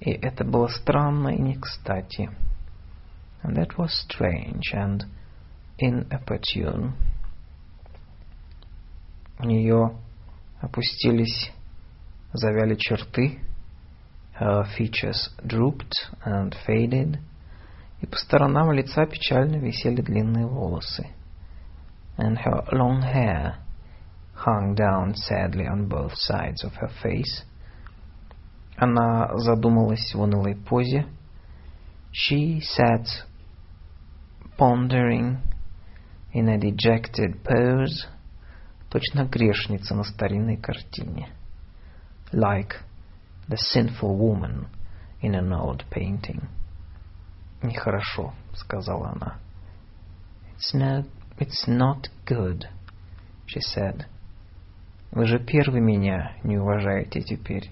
И 0.00 0.10
это 0.10 0.44
было 0.44 0.68
странно 0.68 1.28
и 1.28 1.40
не 1.40 1.56
кстати. 1.56 2.30
And 3.42 3.56
that 3.56 3.76
was 3.76 3.90
strange 4.08 4.72
and 4.74 5.04
inopportune. 5.78 6.92
У 9.38 9.44
нее 9.44 9.96
опустились, 10.60 11.50
завяли 12.32 12.76
черты. 12.76 13.40
Her 14.38 14.64
features 14.76 15.30
drooped 15.44 15.92
and 16.24 16.54
faded. 16.66 17.18
И 18.00 18.06
по 18.06 18.16
сторонам 18.16 18.72
лица 18.72 19.06
печально 19.06 19.56
висели 19.56 20.00
длинные 20.00 20.46
волосы. 20.46 21.06
And 22.16 22.36
her 22.44 22.64
long 22.72 23.02
hair 23.02 23.56
hung 24.34 24.74
down 24.74 25.14
sadly 25.14 25.66
on 25.66 25.88
both 25.88 26.14
sides 26.16 26.64
of 26.64 26.74
her 26.74 26.90
face. 27.02 27.44
Она 28.79 29.37
задумалась 29.37 30.13
в 30.13 30.21
унылой 30.21 30.55
позе. 30.55 31.05
She 32.13 32.61
sat 32.61 33.05
pondering 34.57 35.39
in 36.33 36.47
a 36.47 36.57
dejected 36.57 37.43
pose, 37.43 38.07
точно 38.89 39.25
грешница 39.25 39.95
на 39.95 40.03
старинной 40.03 40.55
картине. 40.55 41.27
Like 42.31 42.77
the 43.49 43.57
sinful 43.57 44.17
woman 44.17 44.67
in 45.21 45.35
an 45.35 45.51
old 45.51 45.83
painting. 45.91 46.47
Нехорошо, 47.61 48.33
сказала 48.53 49.09
она. 49.09 49.39
It's 50.55 50.73
not, 50.73 51.05
it's 51.37 51.67
not 51.67 52.07
good, 52.25 52.63
she 53.45 53.59
said. 53.59 54.05
Вы 55.11 55.25
же 55.25 55.37
первый 55.39 55.81
меня 55.81 56.37
не 56.43 56.57
уважаете 56.57 57.21
теперь. 57.21 57.71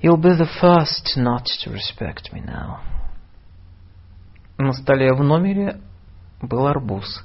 You'll 0.00 0.16
be 0.16 0.30
the 0.30 0.48
first 0.60 1.16
not 1.16 1.46
to 1.62 1.70
respect 1.70 2.32
me 2.32 2.40
now. 2.40 2.80
На 4.58 4.72
столе 4.72 5.12
в 5.12 5.22
номере 5.22 5.80
был 6.40 6.66
арбуз. 6.66 7.22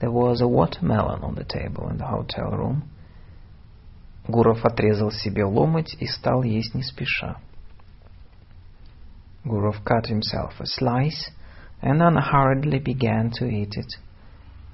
There 0.00 0.10
was 0.10 0.42
a 0.42 0.46
watermelon 0.46 1.22
on 1.22 1.34
the 1.34 1.44
table 1.44 1.88
in 1.88 1.96
the 1.96 2.06
hotel 2.06 2.50
room. 2.50 2.82
Гуров 4.28 4.64
отрезал 4.64 5.10
себе 5.10 5.44
ломоть 5.44 5.94
и 6.00 6.06
стал 6.06 6.42
есть 6.42 6.74
не 6.74 6.82
спеша. 6.82 7.36
Gurov 9.44 9.82
cut 9.84 10.06
himself 10.06 10.58
a 10.60 10.66
slice 10.66 11.30
and 11.82 12.02
unhurriedly 12.02 12.78
began 12.78 13.30
to 13.30 13.46
eat 13.46 13.76
it. 13.76 13.98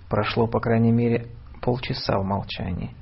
Прошло, 0.08 0.46
по 0.46 0.60
крайней 0.60 0.92
мере, 0.92 1.28
полчаса 1.60 2.18
в 2.18 2.24
молчании. 2.24 2.94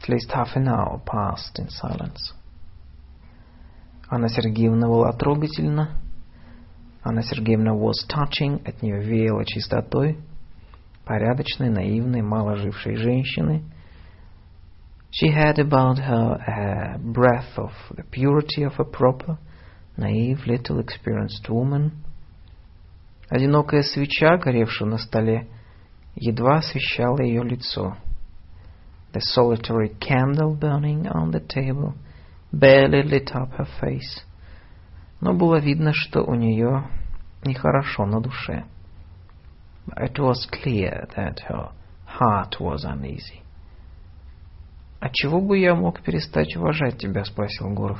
At 0.00 0.08
least 0.08 0.32
half 0.32 0.56
an 0.56 0.68
hour 0.68 1.00
passed 1.04 1.58
in 1.58 1.68
silence. 1.68 2.32
Анна 4.08 4.28
Сергеевна 4.28 4.86
была 4.86 5.12
трогательна. 5.12 5.98
Анна 7.02 7.22
Сергеевна 7.22 7.74
was 7.74 8.06
touching, 8.08 8.62
от 8.66 8.82
нее 8.82 9.02
веяло 9.02 9.44
чистотой, 9.44 10.18
порядочной, 11.04 11.68
наивной, 11.68 12.22
мало 12.22 12.56
жившей 12.56 12.96
женщины. 12.96 13.64
She 15.10 15.28
had 15.28 15.58
about 15.58 15.98
her 15.98 16.38
a 16.46 16.98
breath 16.98 17.56
of 17.56 17.70
the 17.90 18.04
purity 18.10 18.64
of 18.64 18.78
a 18.78 18.84
proper, 18.84 19.38
naive, 19.96 20.46
little 20.46 20.80
experienced 20.80 21.48
woman. 21.48 21.92
Одинокая 23.28 23.82
свеча, 23.82 24.36
горевшая 24.38 24.88
на 24.88 24.98
столе, 24.98 25.48
едва 26.14 26.56
освещала 26.56 27.22
ее 27.22 27.42
лицо. 27.42 27.96
The 29.12 29.20
solitary 29.20 29.96
candle 29.98 30.58
burning 30.58 31.06
on 31.06 31.30
the 31.30 31.40
table — 31.40 32.04
barely 32.51 33.03
lit 33.03 33.31
up 33.35 33.51
her 33.57 33.67
face. 33.81 34.23
Но 35.21 35.33
было 35.33 35.59
видно, 35.59 35.91
что 35.93 36.23
у 36.23 36.35
нее 36.35 36.89
нехорошо 37.43 38.05
на 38.05 38.21
душе. 38.21 38.65
It 39.97 40.17
was 40.17 40.47
clear 40.51 41.07
that 41.15 41.39
her 41.49 41.71
heart 42.05 42.59
was 42.59 42.85
uneasy. 42.85 43.41
«А 44.99 45.09
чего 45.09 45.39
бы 45.39 45.57
я 45.57 45.75
мог 45.75 46.01
перестать 46.01 46.55
уважать 46.57 46.97
тебя?»— 46.97 47.23
спросил 47.25 47.69
Гуров. 47.73 47.99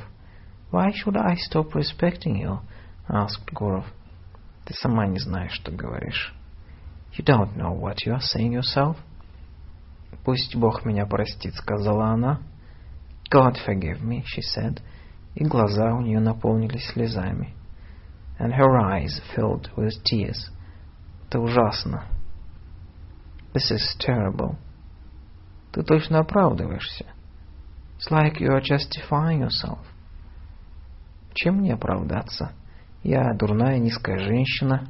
«Why 0.72 0.92
should 0.92 1.16
I 1.16 1.36
stop 1.36 1.72
respecting 1.74 2.42
you?»— 2.42 2.60
asked 3.08 3.52
Gurov. 3.54 3.86
«Ты 4.66 4.74
сама 4.74 5.08
не 5.08 5.20
знаешь, 5.20 5.54
что 5.54 5.72
говоришь». 5.72 6.34
«You 7.18 7.26
don't 7.26 7.56
know 7.56 7.74
what 7.74 8.06
you 8.06 8.14
are 8.14 8.22
saying 8.22 8.54
yourself?» 8.54 8.98
«Пусть 10.26 10.56
Бог 10.56 10.86
меня 10.86 11.06
простит»,— 11.06 11.56
сказала 11.56 12.10
она. 12.10 12.42
God 13.31 13.59
forgive 13.65 14.03
me, 14.03 14.23
she 14.27 14.43
said, 14.43 14.81
и 15.35 15.45
глаза 15.45 15.95
у 15.95 16.01
нее 16.01 16.21
наполнились 16.21 16.93
слезами. 16.93 17.55
And 18.39 18.53
her 18.53 18.79
eyes 18.79 19.21
filled 19.35 19.71
with 19.77 19.93
tears. 20.05 20.51
Это 21.29 21.41
ужасно. 21.41 22.05
This 23.53 23.71
is 23.71 23.97
terrible. 23.99 24.57
Ты 25.73 25.83
точно 25.83 26.21
оправдываешься. 26.21 27.07
It's 27.99 28.11
like 28.11 28.41
you 28.41 28.51
are 28.51 28.61
justifying 28.61 29.41
yourself. 29.41 29.79
Чем 31.35 31.57
мне 31.57 31.75
оправдаться? 31.75 32.53
Я 33.03 33.33
дурная 33.35 33.79
низкая 33.79 34.19
женщина. 34.19 34.89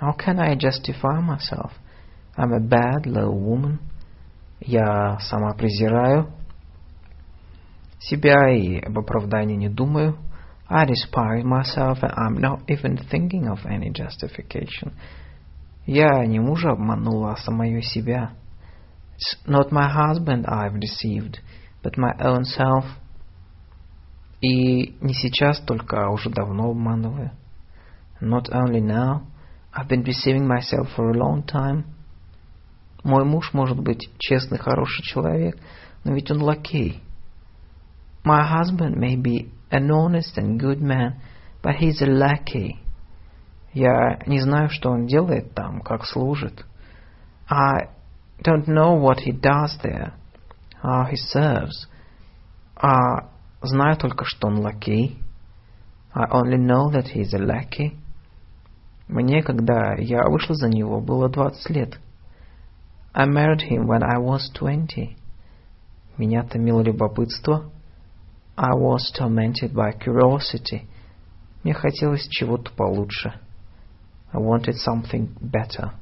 How 0.00 0.16
can 0.16 0.38
I 0.38 0.56
justify 0.56 1.20
myself? 1.20 1.72
I'm 2.36 2.52
a 2.52 2.60
bad 2.60 3.06
low 3.06 3.30
woman. 3.32 3.78
Я 4.60 5.18
сама 5.20 5.54
презираю 5.54 6.32
себя 7.99 8.49
и 8.49 8.79
об 8.79 8.97
оправдании 8.97 9.55
не 9.55 9.69
думаю. 9.69 10.17
I 10.67 10.85
despise 10.85 11.43
myself 11.43 12.01
and 12.01 12.11
I'm 12.15 12.39
not 12.39 12.61
even 12.67 12.97
thinking 13.09 13.47
of 13.47 13.65
any 13.65 13.91
justification. 13.91 14.93
Я 15.85 16.25
не 16.25 16.39
мужа 16.39 16.71
обманула, 16.71 17.33
а 17.33 17.37
самое 17.37 17.81
себя. 17.83 18.31
It's 19.17 19.37
not 19.47 19.71
my 19.71 19.87
husband 19.87 20.45
I've 20.47 20.79
deceived, 20.79 21.39
but 21.83 21.97
my 21.97 22.13
own 22.19 22.43
self. 22.43 22.85
И 24.41 24.95
не 25.01 25.13
сейчас 25.13 25.59
только, 25.59 26.05
а 26.05 26.09
уже 26.09 26.29
давно 26.29 26.71
обманываю. 26.71 27.31
Not 28.19 28.49
only 28.49 28.81
now, 28.81 29.21
I've 29.73 29.87
been 29.87 30.03
deceiving 30.03 30.47
myself 30.47 30.89
for 30.95 31.09
a 31.09 31.17
long 31.17 31.43
time. 31.43 31.85
Мой 33.03 33.23
муж 33.23 33.53
может 33.53 33.79
быть 33.79 34.09
честный, 34.17 34.57
хороший 34.57 35.03
человек, 35.03 35.57
но 36.03 36.13
ведь 36.13 36.31
он 36.31 36.41
лакей. 36.41 37.03
My 38.24 38.46
husband 38.46 38.96
may 38.96 39.16
be 39.16 39.50
an 39.70 39.90
honest 39.90 40.36
and 40.36 40.60
good 40.60 40.80
man, 40.80 41.20
but 41.62 41.76
he's 41.76 42.02
a 42.02 42.06
lackey. 42.06 42.78
Я 43.72 44.18
не 44.26 44.40
знаю, 44.40 44.68
что 44.70 44.90
он 44.90 45.06
делает 45.06 45.54
там, 45.54 45.80
как 45.80 46.04
служит. 46.04 46.66
I 47.48 47.88
don't 48.42 48.66
know 48.66 48.94
what 48.94 49.20
he 49.20 49.32
does 49.32 49.78
there, 49.82 50.12
how 50.82 51.06
he 51.10 51.16
serves. 51.16 51.88
А 52.76 53.28
знаю 53.62 53.96
только, 53.96 54.24
что 54.24 54.48
он 54.48 54.60
лакей. 54.60 55.22
I 56.12 56.24
only 56.30 56.58
know 56.58 56.90
that 56.90 57.06
he's 57.14 57.32
a 57.34 57.38
lackey. 57.38 57.96
Мне, 59.06 59.42
когда 59.42 59.94
я 59.94 60.22
вышла 60.28 60.54
за 60.54 60.68
него, 60.68 61.00
было 61.00 61.28
20 61.28 61.70
лет. 61.70 62.00
I 63.12 63.26
married 63.26 63.62
him 63.68 63.86
when 63.86 64.02
I 64.02 64.18
was 64.18 64.50
20. 64.54 65.16
Меня 66.16 66.42
томило 66.44 66.80
любопытство. 66.80 67.70
I 68.56 68.74
was 68.74 69.10
tormented 69.16 69.72
by 69.74 69.92
curiosity. 69.92 70.86
Мне 71.62 71.74
хотелось 71.74 72.28
чего-то 72.28 72.70
получше. 72.72 73.32
I 74.32 74.38
wanted 74.38 74.76
something 74.76 75.34
better. 75.40 75.92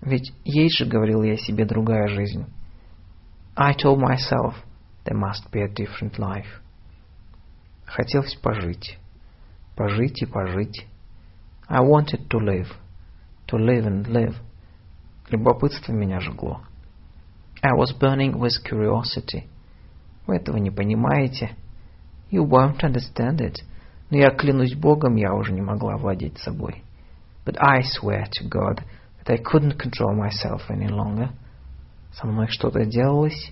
Ведь 0.00 0.32
есть 0.44 0.78
же, 0.78 0.84
говорил 0.84 1.22
я 1.22 1.36
себе, 1.36 1.64
другая 1.64 2.08
жизнь. 2.08 2.44
I 3.56 3.74
told 3.74 4.00
myself 4.00 4.54
there 5.04 5.16
must 5.16 5.50
be 5.52 5.62
a 5.62 5.68
different 5.68 6.18
life. 6.18 6.60
Хотелось 7.86 8.34
пожить. 8.34 8.98
Пожить 9.76 10.22
и 10.22 10.26
пожить. 10.26 10.86
I 11.68 11.80
wanted 11.80 12.28
to 12.28 12.38
live. 12.38 12.68
To 13.48 13.56
live 13.56 13.86
and 13.86 14.06
live. 14.06 14.36
Любопытство 15.30 15.92
меня 15.92 16.20
жгло. 16.20 16.62
I 17.62 17.72
was 17.72 17.92
burning 17.98 18.38
with 18.38 18.62
curiosity. 18.62 19.48
Вы 20.29 20.35
этого 20.35 20.57
не 20.57 20.69
понимаете. 20.69 21.55
You 22.29 22.47
won't 22.47 22.81
understand 22.83 23.39
it. 23.39 23.55
Но 24.11 24.17
я 24.17 24.29
клянусь 24.29 24.75
Богом, 24.75 25.15
я 25.15 25.33
уже 25.33 25.51
не 25.51 25.61
могла 25.61 25.97
владеть 25.97 26.37
собой. 26.37 26.83
But 27.47 27.57
I 27.59 27.81
swear 27.81 28.25
to 28.25 28.47
God 28.47 28.83
that 29.17 29.27
I 29.27 29.37
couldn't 29.39 29.79
control 29.79 30.15
myself 30.15 30.69
any 30.69 30.87
longer. 30.87 31.31
Со 32.13 32.27
мной 32.27 32.45
что-то 32.47 32.85
делалось. 32.85 33.51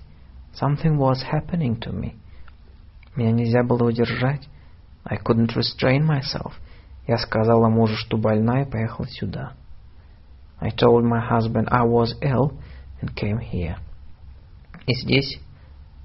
Something 0.54 0.98
was 0.98 1.24
happening 1.32 1.80
to 1.80 1.92
me. 1.92 2.14
Меня 3.16 3.32
нельзя 3.32 3.64
было 3.64 3.88
удержать. 3.88 4.48
I 5.02 5.16
couldn't 5.16 5.56
restrain 5.56 6.06
myself. 6.06 6.52
Я 7.08 7.18
сказала 7.18 7.68
мужу, 7.68 7.96
что 7.96 8.16
больна, 8.16 8.62
и 8.62 8.70
поехала 8.70 9.08
сюда. 9.08 9.54
I 10.60 10.70
told 10.70 11.02
my 11.02 11.28
husband 11.28 11.66
I 11.72 11.84
was 11.84 12.14
ill 12.22 12.52
and 13.02 13.12
came 13.16 13.40
here. 13.40 13.78
И 14.86 14.94
здесь 14.94 15.40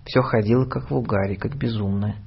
все 0.06 0.22
ходило 0.22 0.66
как 0.66 0.90
в 0.90 0.96
угаре, 0.96 1.36
как 1.36 1.56
безумное. 1.56 2.18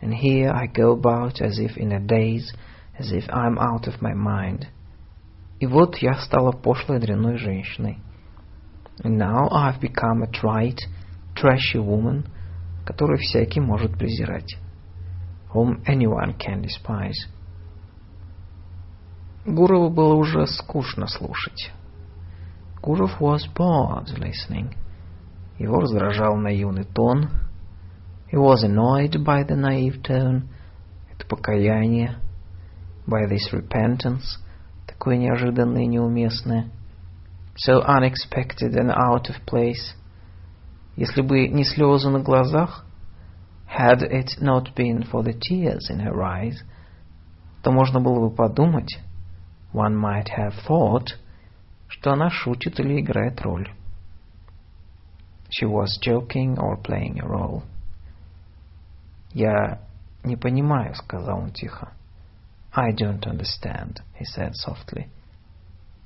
And 0.00 0.12
here 0.12 0.50
I 0.50 0.66
go 0.66 0.92
about 0.92 1.40
as 1.40 1.58
if 1.58 1.76
in 1.76 1.92
a 1.92 2.00
daze, 2.00 2.52
as 2.98 3.12
if 3.12 3.28
I'm 3.28 3.58
out 3.58 3.86
of 3.86 4.00
my 4.00 4.14
mind. 4.14 4.66
И 5.60 5.66
вот 5.66 5.98
я 5.98 6.14
стала 6.14 6.52
пошлой 6.52 6.98
дрянной 6.98 7.36
женщиной. 7.36 7.98
And 9.04 9.16
now 9.16 9.48
I've 9.50 9.80
become 9.80 10.22
a 10.22 10.30
trite, 10.30 10.80
trashy 11.34 11.78
woman, 11.78 12.26
которую 12.84 13.18
всякий 13.18 13.60
может 13.60 13.96
презирать. 13.96 14.58
Whom 15.54 15.82
anyone 15.86 16.36
can 16.36 16.62
despise. 16.62 17.28
Гурову 19.44 19.90
было 19.90 20.14
уже 20.14 20.46
скучно 20.46 21.06
слушать. 21.06 21.72
Гуров 22.80 23.20
was 23.20 23.46
bored 23.54 24.08
listening. 24.18 24.74
Его 25.62 25.78
раздражал 25.78 26.36
наивный 26.36 26.82
тон. 26.82 27.30
He 28.32 28.36
was 28.36 28.64
annoyed 28.64 29.24
by 29.24 29.44
the 29.44 29.54
naive 29.54 30.02
tone, 30.02 30.48
это 31.12 31.24
покаяние, 31.28 32.16
by 33.06 33.28
this 33.28 33.52
repentance, 33.52 34.40
такое 34.88 35.16
неожиданное 35.18 35.82
и 35.82 35.86
неуместное, 35.86 36.68
so 37.54 37.80
unexpected 37.86 38.74
and 38.74 38.90
out 38.90 39.30
of 39.30 39.36
place. 39.46 39.94
Если 40.96 41.22
бы 41.22 41.46
не 41.46 41.62
слезы 41.62 42.10
на 42.10 42.18
глазах, 42.18 42.84
had 43.68 44.02
it 44.02 44.40
not 44.40 44.74
been 44.74 45.04
for 45.08 45.22
the 45.22 45.32
tears 45.32 45.88
in 45.92 46.00
her 46.00 46.20
eyes, 46.22 46.56
то 47.62 47.70
можно 47.70 48.00
было 48.00 48.28
бы 48.28 48.34
подумать, 48.34 48.98
one 49.72 49.94
might 49.94 50.26
have 50.36 50.54
thought, 50.66 51.10
что 51.86 52.14
она 52.14 52.30
шутит 52.30 52.80
или 52.80 53.00
играет 53.00 53.40
роль. 53.42 53.68
She 55.51 55.65
was 55.65 55.97
joking 56.01 56.57
or 56.59 56.77
playing 56.77 57.19
a 57.19 57.27
role. 57.27 57.63
«Я 59.33 59.79
не 60.23 60.35
понимаю», — 60.35 60.95
сказал 60.95 61.39
он 61.39 61.51
тихо. 61.51 61.93
«I 62.73 62.91
don't 62.91 63.25
understand», — 63.25 64.19
he 64.19 64.25
said 64.25 64.53
softly. 64.53 65.09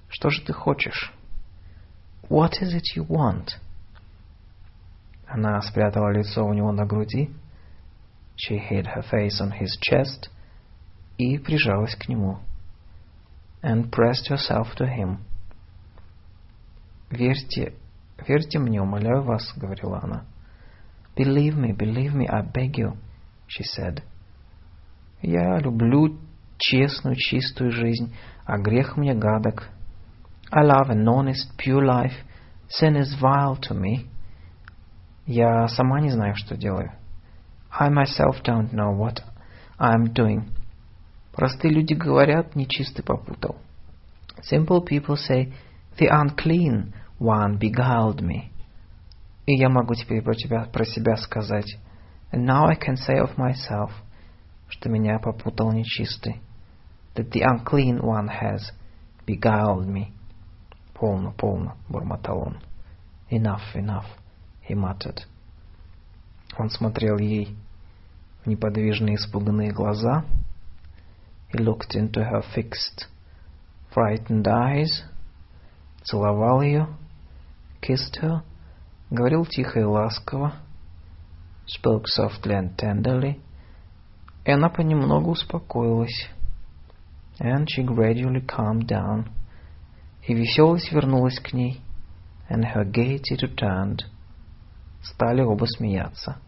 «Что 0.09 0.30
же 0.30 0.41
ты 0.41 0.53
хочешь?» 0.53 1.11
«What 2.30 2.61
is 2.61 2.74
it 2.74 2.95
you 2.95 3.05
want?» 3.05 3.59
Она 5.28 5.61
спрятала 5.61 6.09
лицо 6.11 6.45
у 6.45 6.53
него 6.53 6.72
на 6.72 6.86
груди. 6.86 7.34
She 8.36 8.57
hid 8.57 8.86
her 8.86 9.01
face 9.01 9.39
on 9.41 9.51
his 9.51 9.78
chest 9.80 10.30
и 11.17 11.38
прижалась 11.38 11.95
к 11.95 12.07
нему. 12.07 12.39
And 13.61 13.89
pressed 13.91 14.28
herself 14.30 14.76
to 14.76 14.86
him. 14.86 15.19
«Верьте, 17.09 17.74
верьте 18.26 18.58
мне, 18.58 18.80
умоляю 18.80 19.22
вас»,— 19.22 19.52
говорила 19.56 20.00
она. 20.02 20.24
«Believe 21.16 21.56
me, 21.56 21.76
believe 21.76 22.14
me, 22.14 22.26
I 22.28 22.42
beg 22.42 22.76
you», 22.76 22.96
she 23.48 23.64
said. 23.64 24.02
«Я 25.22 25.58
люблю 25.58 26.18
честную, 26.58 27.16
чистую 27.16 27.70
жизнь, 27.70 28.14
а 28.44 28.58
грех 28.58 28.96
мне 28.96 29.14
гадок. 29.14 29.68
I 30.50 30.64
love 30.64 30.90
an 30.90 31.04
honest, 31.06 31.56
pure 31.58 31.84
life. 31.84 32.14
Sin 32.68 32.96
is 32.96 33.14
vile 33.20 33.58
to 33.68 33.74
me. 33.74 34.06
Я 35.26 35.66
сама 35.68 36.00
не 36.00 36.10
знаю, 36.10 36.34
что 36.36 36.56
делаю. 36.56 36.92
I 37.70 37.90
myself 37.90 38.42
don't 38.44 38.72
know 38.72 38.96
what 38.96 39.22
I'm 39.78 40.12
doing. 40.12 40.48
Простые 41.32 41.72
люди 41.72 41.94
говорят, 41.94 42.54
нечистый 42.54 43.04
попутал. 43.04 43.56
Simple 44.40 44.84
people 44.84 45.16
say, 45.16 45.52
the 45.98 46.08
unclean 46.08 46.94
one 47.19 47.57
beguiled 47.57 48.22
me. 48.22 48.51
И 49.45 49.55
я 49.55 49.69
могу 49.69 49.95
теперь 49.95 50.22
про, 50.22 50.34
тебя, 50.34 50.65
про 50.65 50.86
себя 50.86 51.17
сказать, 51.17 51.78
and 52.32 52.45
now 52.45 52.65
I 52.65 52.76
can 52.76 52.95
say 52.95 53.19
of 53.19 53.38
myself, 53.38 53.91
что 54.69 54.89
меня 54.89 55.19
попутал 55.19 55.72
нечистый, 55.72 56.41
that 57.15 57.32
the 57.32 57.41
unclean 57.41 58.01
one 58.01 58.30
has 58.30 58.72
beguiled 59.26 59.88
me. 59.88 60.13
Полно, 60.93 61.32
полно, 61.32 61.76
бормотал 61.89 62.39
он. 62.39 62.61
Enough, 63.30 63.76
enough, 63.76 64.05
he 64.67 64.76
muttered. 64.76 65.26
Он 66.57 66.69
смотрел 66.69 67.17
ей 67.17 67.55
в 68.43 68.47
неподвижные 68.47 69.15
испуганные 69.15 69.72
глаза. 69.72 70.26
He 71.51 71.59
looked 71.59 71.95
into 71.95 72.24
her 72.24 72.43
fixed, 72.55 73.07
frightened 73.93 74.45
eyes, 74.45 75.03
целовал 76.03 76.61
ее, 76.61 76.88
kissed 77.87 78.16
her, 78.20 78.43
говорил 79.11 79.47
тихо 79.47 79.80
и 79.80 79.84
ласково, 79.84 80.55
spoke 81.66 82.05
softly 82.07 82.55
and 82.55 82.76
tenderly, 82.76 83.41
и 84.45 84.51
она 84.51 84.68
понемногу 84.68 85.30
успокоилась. 85.30 86.28
And 87.39 87.66
she 87.68 87.82
gradually 87.82 88.41
calmed 88.41 88.87
down, 88.87 89.28
и 90.26 90.34
веселость 90.34 90.91
вернулась 90.91 91.39
к 91.39 91.53
ней, 91.53 91.80
and 92.49 92.64
her 92.74 92.84
gaiety 92.84 93.37
returned. 93.37 94.05
Стали 95.03 95.43
оба 95.43 95.66
смеяться. 95.66 96.39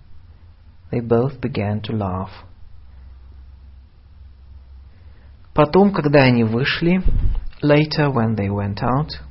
They 0.90 1.00
both 1.00 1.40
began 1.40 1.80
to 1.82 1.92
laugh. 1.92 2.30
Потом, 5.54 5.92
когда 5.92 6.22
они 6.22 6.44
вышли, 6.44 7.02
later 7.62 8.10
when 8.10 8.34
they 8.34 8.48
went 8.48 8.82
out, 8.82 9.27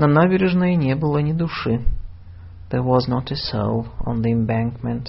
на 0.00 0.06
набережной 0.06 0.76
не 0.76 0.94
было 0.94 1.18
ни 1.18 1.32
души. 1.32 1.82
There 2.70 2.84
was 2.84 3.08
not 3.08 3.30
a 3.30 3.36
soul 3.36 3.86
on 4.04 4.22
the 4.22 4.32
embankment. 4.32 5.06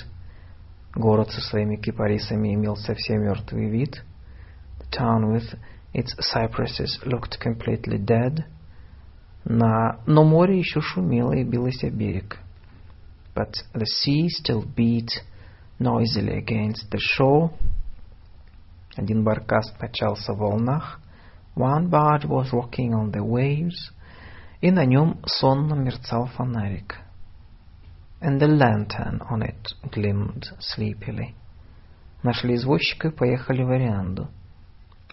Город 0.95 1.32
со 1.32 1.41
своими 1.41 1.76
кипарисами 1.76 2.53
имел 2.53 2.76
совсем 2.76 3.24
мертвый 3.24 3.70
вид. 3.70 4.03
The 4.80 4.89
town 4.91 5.34
with 5.34 5.58
its 5.93 6.16
cypresses 6.20 6.99
looked 7.03 7.39
completely 7.43 7.97
dead. 7.97 8.45
На... 9.43 9.99
Но 10.05 10.24
море 10.24 10.58
еще 10.60 10.82
шумело 10.82 11.34
и 11.34 11.43
билось 11.43 11.84
о 11.84 11.89
берег. 11.89 12.39
But 13.36 13.53
the 13.74 13.86
sea 13.86 14.28
still 14.30 14.64
beat 14.76 15.10
noisily 15.80 16.38
against 16.38 16.89
the 16.91 16.99
shore. 16.99 17.51
Один 18.95 19.24
баркас 19.24 19.72
качался 19.78 20.34
в 20.34 20.38
волнах. 20.38 20.99
One 21.55 21.89
barge 21.89 22.26
was 22.26 22.51
rocking 22.51 22.93
on 22.93 23.12
the 23.12 23.24
waves. 23.24 23.91
И 24.62 24.72
на 24.72 24.86
нем 24.86 25.20
сонно 25.26 25.76
мерцал 25.76 26.26
фонарик 26.26 27.08
and 28.20 28.41
the 28.41 28.47
lantern 28.47 29.22
on 29.30 29.41
it 29.41 29.74
glimmered 29.91 30.47
sleepily. 30.60 31.36
Нашли 32.24 32.55
извозчика 32.55 33.10
и 33.10 33.12
поехали 33.12 33.64
в 33.64 33.70
Орианду. 33.70 34.28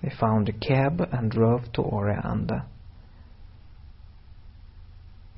They 0.03 0.11
found 0.11 0.49
a 0.49 0.53
cab 0.53 1.01
and 1.12 1.30
drove 1.30 1.70
to 1.72 1.82
Oreanda. 1.82 2.66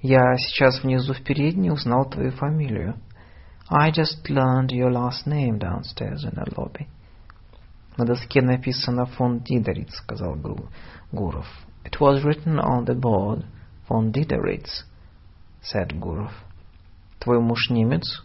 Я 0.01 0.37
сейчас 0.37 0.83
внизу 0.83 1.15
в 1.15 1.23
передней 1.23 1.71
узнал 1.71 2.09
твою 2.09 2.31
фамилию. 2.33 2.95
I 3.69 3.91
just 3.91 4.29
learned 4.29 4.71
your 4.71 4.93
last 4.93 5.27
name 5.27 5.59
downstairs 5.59 6.25
in 6.25 6.35
the 6.35 6.47
lobby. 6.57 6.87
На 7.97 8.05
доске 8.05 8.43
написано 8.43 9.07
фон 9.07 9.41
Дидеритz, 9.41 9.97
сказал 9.97 10.37
Гуров. 11.11 11.47
It 11.85 11.99
was 11.99 12.23
written 12.23 12.61
on 12.61 12.85
the 12.85 12.95
board, 12.95 13.45
фон 13.91 14.13
Дидеритz, 14.13 14.85
said 15.63 15.99
Гуров. 15.99 16.33
Твой 17.19 17.41
муж 17.41 17.71
немец? 17.71 18.25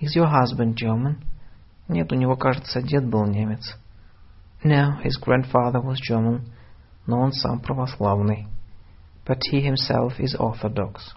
Is 0.00 0.14
your 0.16 0.28
husband 0.28 0.74
German? 0.74 1.22
Нет, 1.88 2.12
у 2.12 2.16
него, 2.16 2.36
кажется, 2.36 2.82
дед 2.82 3.08
был 3.08 3.24
немец. 3.26 3.76
No, 4.64 5.00
his 5.02 5.16
grandfather 5.20 5.80
was 5.80 5.98
German, 6.00 6.48
но 7.06 7.20
он 7.20 7.32
сам 7.32 7.60
православный. 7.60 8.48
But 9.24 9.40
he 9.50 9.60
himself 9.60 10.18
is 10.18 10.34
Orthodox. 10.38 11.14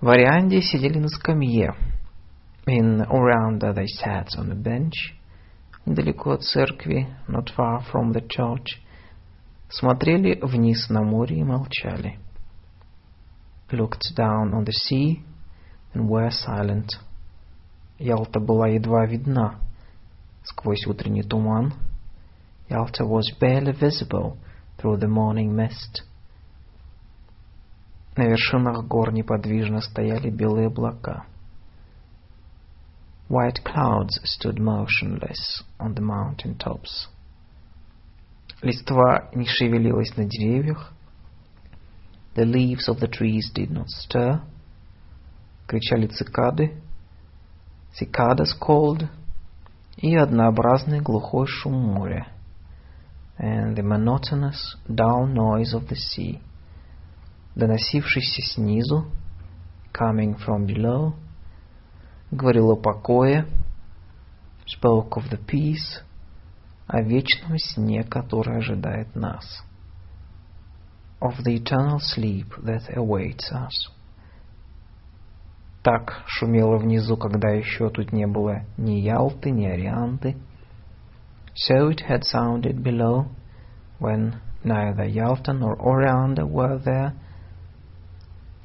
В 0.00 0.08
Орианде 0.08 0.62
сидели 0.62 0.98
на 0.98 1.08
скамье. 1.08 1.74
In 2.66 3.06
Orianda 3.06 3.74
they 3.74 3.86
sat 3.86 4.28
on 4.38 4.50
a 4.50 4.54
bench, 4.54 5.14
недалеко 5.84 6.32
от 6.32 6.42
церкви, 6.42 7.06
not 7.28 7.50
far 7.56 7.82
from 7.92 8.12
the 8.12 8.26
church, 8.26 8.80
смотрели 9.68 10.40
вниз 10.42 10.88
на 10.88 11.02
море 11.02 11.36
и 11.38 11.44
молчали 11.44 12.18
looked 13.72 14.14
down 14.16 14.52
on 14.52 14.64
the 14.64 14.72
sea 14.72 15.22
and 15.94 16.08
were 16.08 16.30
silent. 16.30 16.88
Ялта 17.98 18.40
была 18.40 18.68
едва 18.68 19.06
видна 19.06 19.60
сквозь 20.44 20.86
утренний 20.86 21.22
туман. 21.22 21.74
Yalta 22.68 23.04
was 23.04 23.30
barely 23.40 23.72
visible 23.72 24.38
through 24.78 24.96
the 24.96 25.08
morning 25.08 25.54
mist. 25.54 26.04
На 28.16 28.24
вершинах 28.24 28.86
гор 28.86 29.12
неподвижно 29.12 29.80
стояли 29.80 30.30
белые 30.30 30.68
облака. 30.68 31.24
White 33.28 33.62
clouds 33.64 34.18
stood 34.24 34.58
motionless 34.58 35.62
on 35.78 35.94
the 35.94 36.00
mountain 36.00 36.56
tops. 36.56 37.08
Листва 38.62 39.30
не 39.34 39.46
шевелилась 39.46 40.16
на 40.16 40.26
деревьях. 40.26 40.92
The 42.34 42.44
leaves 42.44 42.88
of 42.88 43.00
the 43.00 43.08
trees 43.08 43.50
did 43.54 43.70
not 43.70 43.86
stir. 43.88 44.42
Кричали 45.66 46.06
цикады. 46.06 46.76
Cicadas 47.98 48.52
called. 48.60 49.08
И 49.96 50.14
однообразный 50.14 51.00
глухой 51.00 51.46
шум 51.46 51.74
моря. 51.74 52.28
And 53.38 53.74
the 53.74 53.82
monotonous, 53.82 54.76
dull 54.86 55.26
noise 55.26 55.72
of 55.72 55.88
the 55.88 55.96
sea. 55.96 56.40
Доносившийся 57.54 58.42
снизу. 58.42 59.10
Coming 59.92 60.36
from 60.36 60.66
below. 60.66 61.14
Говорил 62.30 62.70
о 62.70 62.76
покое. 62.76 63.46
Spoke 64.66 65.16
of 65.16 65.30
the 65.30 65.38
peace 65.38 66.02
О 66.87 67.01
вечном 67.01 67.57
сне, 67.57 68.03
который 68.03 68.57
ожидает 68.57 69.15
нас. 69.15 69.63
Of 71.21 71.43
the 71.43 71.55
eternal 71.55 71.99
sleep 71.99 72.47
that 72.63 72.93
awaits 72.95 73.51
us. 73.51 73.91
Так 75.81 76.23
шумело 76.25 76.77
внизу, 76.77 77.15
когда 77.15 77.49
еще 77.49 77.89
тут 77.89 78.11
не 78.11 78.27
было 78.27 78.63
ни 78.77 78.93
Ялты, 78.93 79.51
ни 79.51 79.65
Орианты. 79.65 80.35
So 81.55 81.89
it 81.89 82.01
had 82.09 82.23
sounded 82.23 82.81
below 82.83 83.27
when 83.99 84.35
neither 84.63 85.05
Yalta 85.05 85.53
nor 85.53 85.75
Orianda 85.77 86.45
were 86.45 86.81
there. 86.83 87.13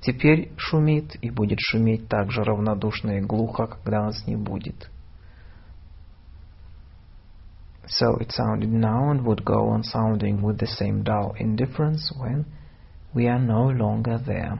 Теперь 0.01 0.53
шумит 0.57 1.14
и 1.23 1.31
будет 1.31 1.59
шуметь 1.61 2.09
так 2.09 2.31
же 2.31 2.43
равнодушно 2.43 3.18
и 3.18 3.21
глухо, 3.21 3.66
когда 3.66 4.07
нас 4.07 4.27
не 4.27 4.37
будет. 4.37 4.91
So 7.89 8.18
it 8.18 8.32
sounded 8.32 8.72
now 8.72 9.11
and 9.11 9.26
would 9.26 9.45
go 9.45 9.70
on 9.70 9.84
sounding 9.84 10.41
with 10.41 10.57
the 10.57 10.68
same 10.68 11.03
dull 11.03 11.36
indifference 11.39 12.11
when 12.18 12.45
we 13.13 13.28
are 13.28 13.39
no 13.39 13.68
longer 13.68 14.18
there, 14.18 14.59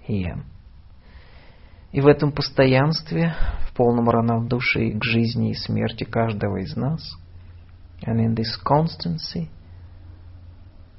here. 0.00 0.44
И 1.92 2.00
в 2.00 2.06
этом 2.06 2.30
постоянстве, 2.30 3.34
в 3.66 3.74
полном 3.74 4.08
равнодушии 4.08 4.96
к 4.96 5.04
жизни 5.04 5.50
и 5.50 5.54
смерти 5.54 6.04
каждого 6.04 6.58
из 6.58 6.76
нас, 6.76 7.16
and 8.06 8.20
in 8.20 8.36
this 8.36 8.56
constancy, 8.64 9.50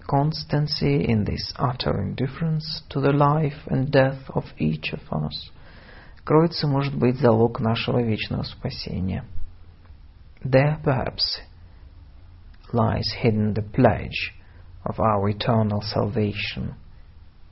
constancy 0.06 1.06
in 1.08 1.24
this 1.24 1.54
utter 1.58 2.02
indifference 2.02 2.84
to 2.90 3.00
the 3.00 3.14
life 3.14 3.66
and 3.68 3.90
death 3.90 4.30
of 4.36 4.44
each 4.60 4.92
of 4.92 5.02
us, 5.12 5.52
кроется, 6.26 6.68
может 6.68 6.94
быть, 6.94 7.18
залог 7.18 7.62
нашего 7.62 8.02
вечного 8.02 8.44
спасения. 8.44 9.24
There 10.44 10.78
perhaps 10.84 11.40
lies 12.73 13.13
hidden 13.23 13.55
the 13.55 13.63
pledge 13.63 14.33
of 14.85 14.99
our 15.01 15.29
eternal 15.29 15.83
salvation, 15.83 16.75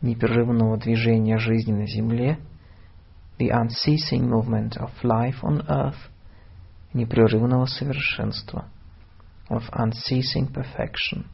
непрерывного 0.02 0.76
движения 0.76 1.38
жизни 1.38 1.72
на 1.72 1.86
земле, 1.86 2.38
the 3.38 3.50
unceasing 3.50 4.28
movement 4.28 4.76
of 4.76 4.90
life 5.02 5.42
on 5.42 5.64
earth, 5.68 6.10
непрерывного 6.92 7.66
совершенства, 7.66 8.66
of 9.50 9.62
unceasing 9.72 10.52
perfection. 10.52 11.26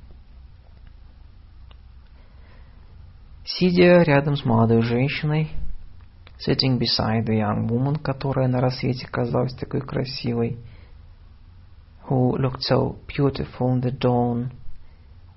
Сидя 3.45 4.03
рядом 4.03 4.37
с 4.37 4.45
молодой 4.45 4.83
женщиной, 4.83 5.51
sitting 6.39 6.79
beside 6.79 7.27
the 7.27 7.39
young 7.39 7.67
woman, 7.69 7.99
которая 8.01 8.49
на 8.49 8.61
рассвете 8.61 9.07
казалась 9.07 9.55
такой 9.55 9.81
красивой, 9.81 10.59
who 12.10 12.38
looked 12.38 12.62
so 12.62 12.98
beautiful 13.08 13.74
in 13.74 13.82
the 13.82 13.92
dawn, 13.92 14.52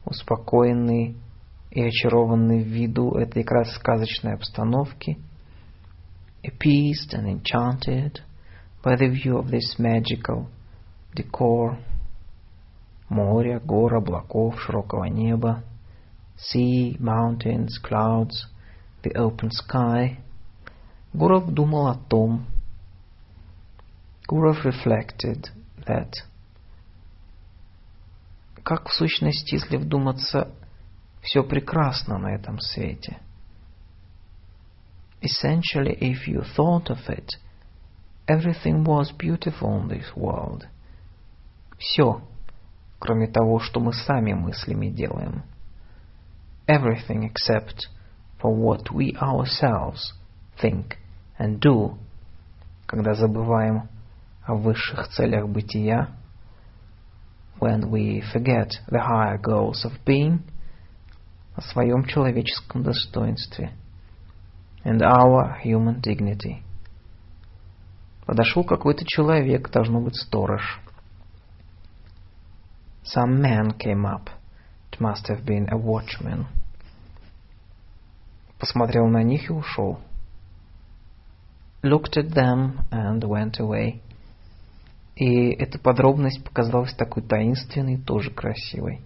успокоенный 0.05 1.17
и 1.71 1.83
очарованный 1.83 2.63
в 2.63 2.67
виду 2.67 3.13
этой 3.13 3.45
сказочной 3.67 4.35
обстановки, 4.35 5.19
appeased 6.45 7.15
and 7.15 7.27
enchanted 7.27 8.21
by 8.83 8.97
the 8.97 9.09
view 9.09 9.39
of 9.39 9.51
this 9.51 9.79
magical 9.79 10.49
decor, 11.15 11.79
моря, 13.09 13.61
гор, 13.61 13.97
облаков, 13.97 14.61
широкого 14.61 15.05
неба, 15.05 15.65
sea, 16.37 16.97
mountains, 17.01 17.79
clouds, 17.83 18.47
the 19.03 19.15
open 19.17 19.51
sky. 19.51 20.19
Гуров 21.15 21.53
думал 21.53 21.89
о 21.89 21.95
том, 21.95 22.47
Gurov 24.29 24.63
reflected 24.63 25.49
that 25.87 26.13
как 28.64 28.88
в 28.88 28.94
сущности, 28.94 29.56
если 29.56 29.78
вдуматься, 29.78 30.54
все 31.22 31.44
прекрасно 31.44 32.18
на 32.18 32.34
этом 32.34 32.60
свете. 32.60 33.20
Essentially, 35.22 35.98
if 36.00 36.28
you 36.28 36.44
thought 36.56 36.90
of 36.90 37.00
it, 37.08 37.38
everything 38.28 38.84
was 38.84 39.12
beautiful 39.18 39.82
in 39.82 39.88
this 39.88 40.16
world. 40.16 40.66
Все, 41.78 42.22
кроме 43.00 43.28
того, 43.28 43.60
что 43.60 43.80
мы 43.80 43.94
сами 43.94 44.34
мыслями 44.34 44.90
делаем. 44.90 45.44
Everything 46.68 47.30
except 47.30 47.88
for 48.42 48.54
what 48.54 48.92
we 48.92 49.16
ourselves 49.22 50.14
think 50.62 50.98
and 51.38 51.60
do. 51.60 51.98
Когда 52.86 53.14
забываем 53.14 53.90
о 54.46 54.56
высших 54.56 55.08
целях 55.10 55.48
бытия, 55.48 56.16
when 57.63 57.91
we 57.91 58.23
forget 58.33 58.73
the 58.89 59.01
higher 59.01 59.39
goals 59.39 59.85
of 59.85 59.93
being, 60.05 60.41
о 61.55 61.61
своем 61.61 62.05
человеческом 62.05 62.83
достоинстве, 62.83 63.73
and 64.85 65.03
our 65.03 65.59
human 65.65 66.01
dignity. 66.01 66.63
Подошел 68.27 68.63
какой-то 68.63 69.05
человек, 69.07 69.71
должно 69.71 70.01
быть 70.01 70.15
сторож. 70.17 70.81
Some 73.03 73.41
man 73.41 73.73
came 73.79 74.05
up. 74.05 74.29
It 74.93 75.01
must 75.01 75.29
have 75.29 75.45
been 75.45 75.69
a 75.71 75.77
watchman. 75.77 76.47
Посмотрел 78.59 79.07
на 79.09 79.23
них 79.23 79.49
и 79.49 79.53
ушел. 79.53 79.99
Looked 81.83 82.17
at 82.17 82.35
them 82.35 82.81
and 82.91 83.23
went 83.25 83.59
away. 83.59 84.03
И 85.16 85.52
эта 85.52 85.78
подробность 85.78 86.44
показалась 86.44 86.94
такой 86.94 87.24
таинственной 87.24 87.98
тоже 87.98 88.32
красивой. 88.32 89.02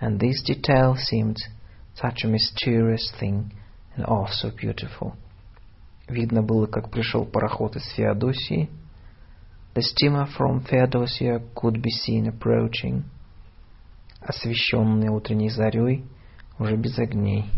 And 0.00 0.18
this 0.18 0.44
detail 0.46 0.96
seemed 0.96 1.38
such 1.94 2.24
a 2.24 2.28
mysterious 2.28 3.10
thing 3.18 3.52
and 3.96 4.04
also 4.04 4.54
beautiful. 4.54 5.14
Видно 6.08 6.42
было, 6.42 6.66
как 6.66 6.90
пришел 6.90 7.24
пароход 7.24 7.76
из 7.76 7.86
Феодосии. 7.94 8.68
The 9.74 9.82
steamer 9.82 10.28
from 10.36 10.62
Feodosia 10.66 11.42
could 11.54 11.80
be 11.80 11.90
seen 11.90 12.26
approaching. 12.28 13.04
Освещенный 14.20 15.08
утренней 15.08 15.48
зарей, 15.48 16.04
уже 16.58 16.76
без 16.76 16.98
огней. 16.98 17.50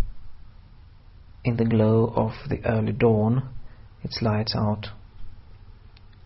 In 1.45 1.57
the 1.57 1.65
glow 1.65 2.13
of 2.15 2.33
the 2.49 2.63
early 2.65 2.97
dawn, 2.97 3.49
its 4.05 4.23
lights 4.23 4.55
out. 4.55 4.87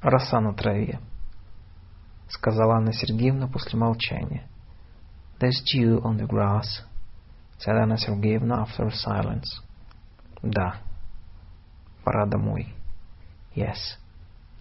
Роса 0.03 0.41
на 0.41 0.53
траве 0.53 0.99
сказала 2.31 2.77
Анна 2.77 2.93
Сергеевна 2.93 3.49
после 3.49 3.79
молчания. 3.79 4.47
There's 5.41 5.63
dew 5.65 6.01
on 6.03 6.17
the 6.17 6.27
grass, 6.27 6.83
said 7.59 7.77
Anna 7.77 7.97
Sergeyevna 7.97 8.63
after 8.63 8.87
a 8.87 8.93
silence. 8.93 9.61
Да, 10.43 10.77
пора 12.05 12.27
домой. 12.27 12.75
Yes, 13.55 13.99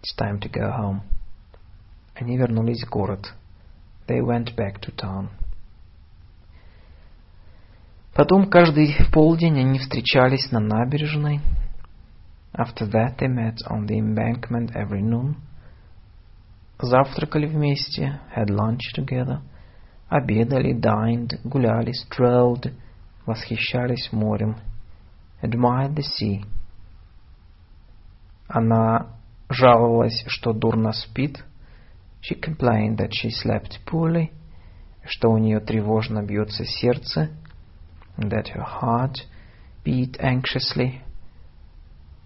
it's 0.02 0.16
time 0.18 0.40
to 0.40 0.50
go 0.50 0.72
home. 0.72 1.02
Они 2.16 2.38
вернулись 2.38 2.84
в 2.84 2.90
город. 2.90 3.34
They 4.08 4.22
went 4.22 4.56
back 4.56 4.80
to 4.82 4.96
town. 4.96 5.30
Потом 8.16 8.50
каждый 8.50 8.96
полдень 9.14 9.60
они 9.60 9.80
встречались 9.80 10.52
на 10.52 10.60
набережной. 10.60 11.40
After 12.54 12.90
that 12.90 13.18
they 13.20 13.28
met 13.28 13.58
on 13.70 13.86
the 13.86 14.00
embankment 14.00 14.72
every 14.76 15.02
noon 15.02 15.36
завтракали 16.82 17.46
вместе, 17.46 18.20
had 18.36 18.50
lunch 18.50 18.94
together, 18.96 19.42
обедали, 20.08 20.74
dined, 20.74 21.40
гуляли, 21.44 21.92
strolled, 21.92 22.74
восхищались 23.26 24.12
морем, 24.12 24.58
admired 25.42 25.96
the 25.96 26.04
sea. 26.04 26.46
Она 28.48 29.20
жаловалась, 29.50 30.24
что 30.28 30.54
дурно 30.54 30.92
спит. 30.92 31.44
She 32.22 32.40
complained 32.40 32.98
that 32.98 33.12
she 33.12 33.30
slept 33.30 33.80
poorly, 33.86 34.32
что 35.06 35.30
у 35.30 35.38
нее 35.38 35.60
тревожно 35.60 36.24
бьется 36.24 36.66
сердце, 36.66 37.30
that 38.18 38.48
her 38.54 38.66
heart 38.82 39.26
beat 39.86 40.20
anxiously. 40.20 41.02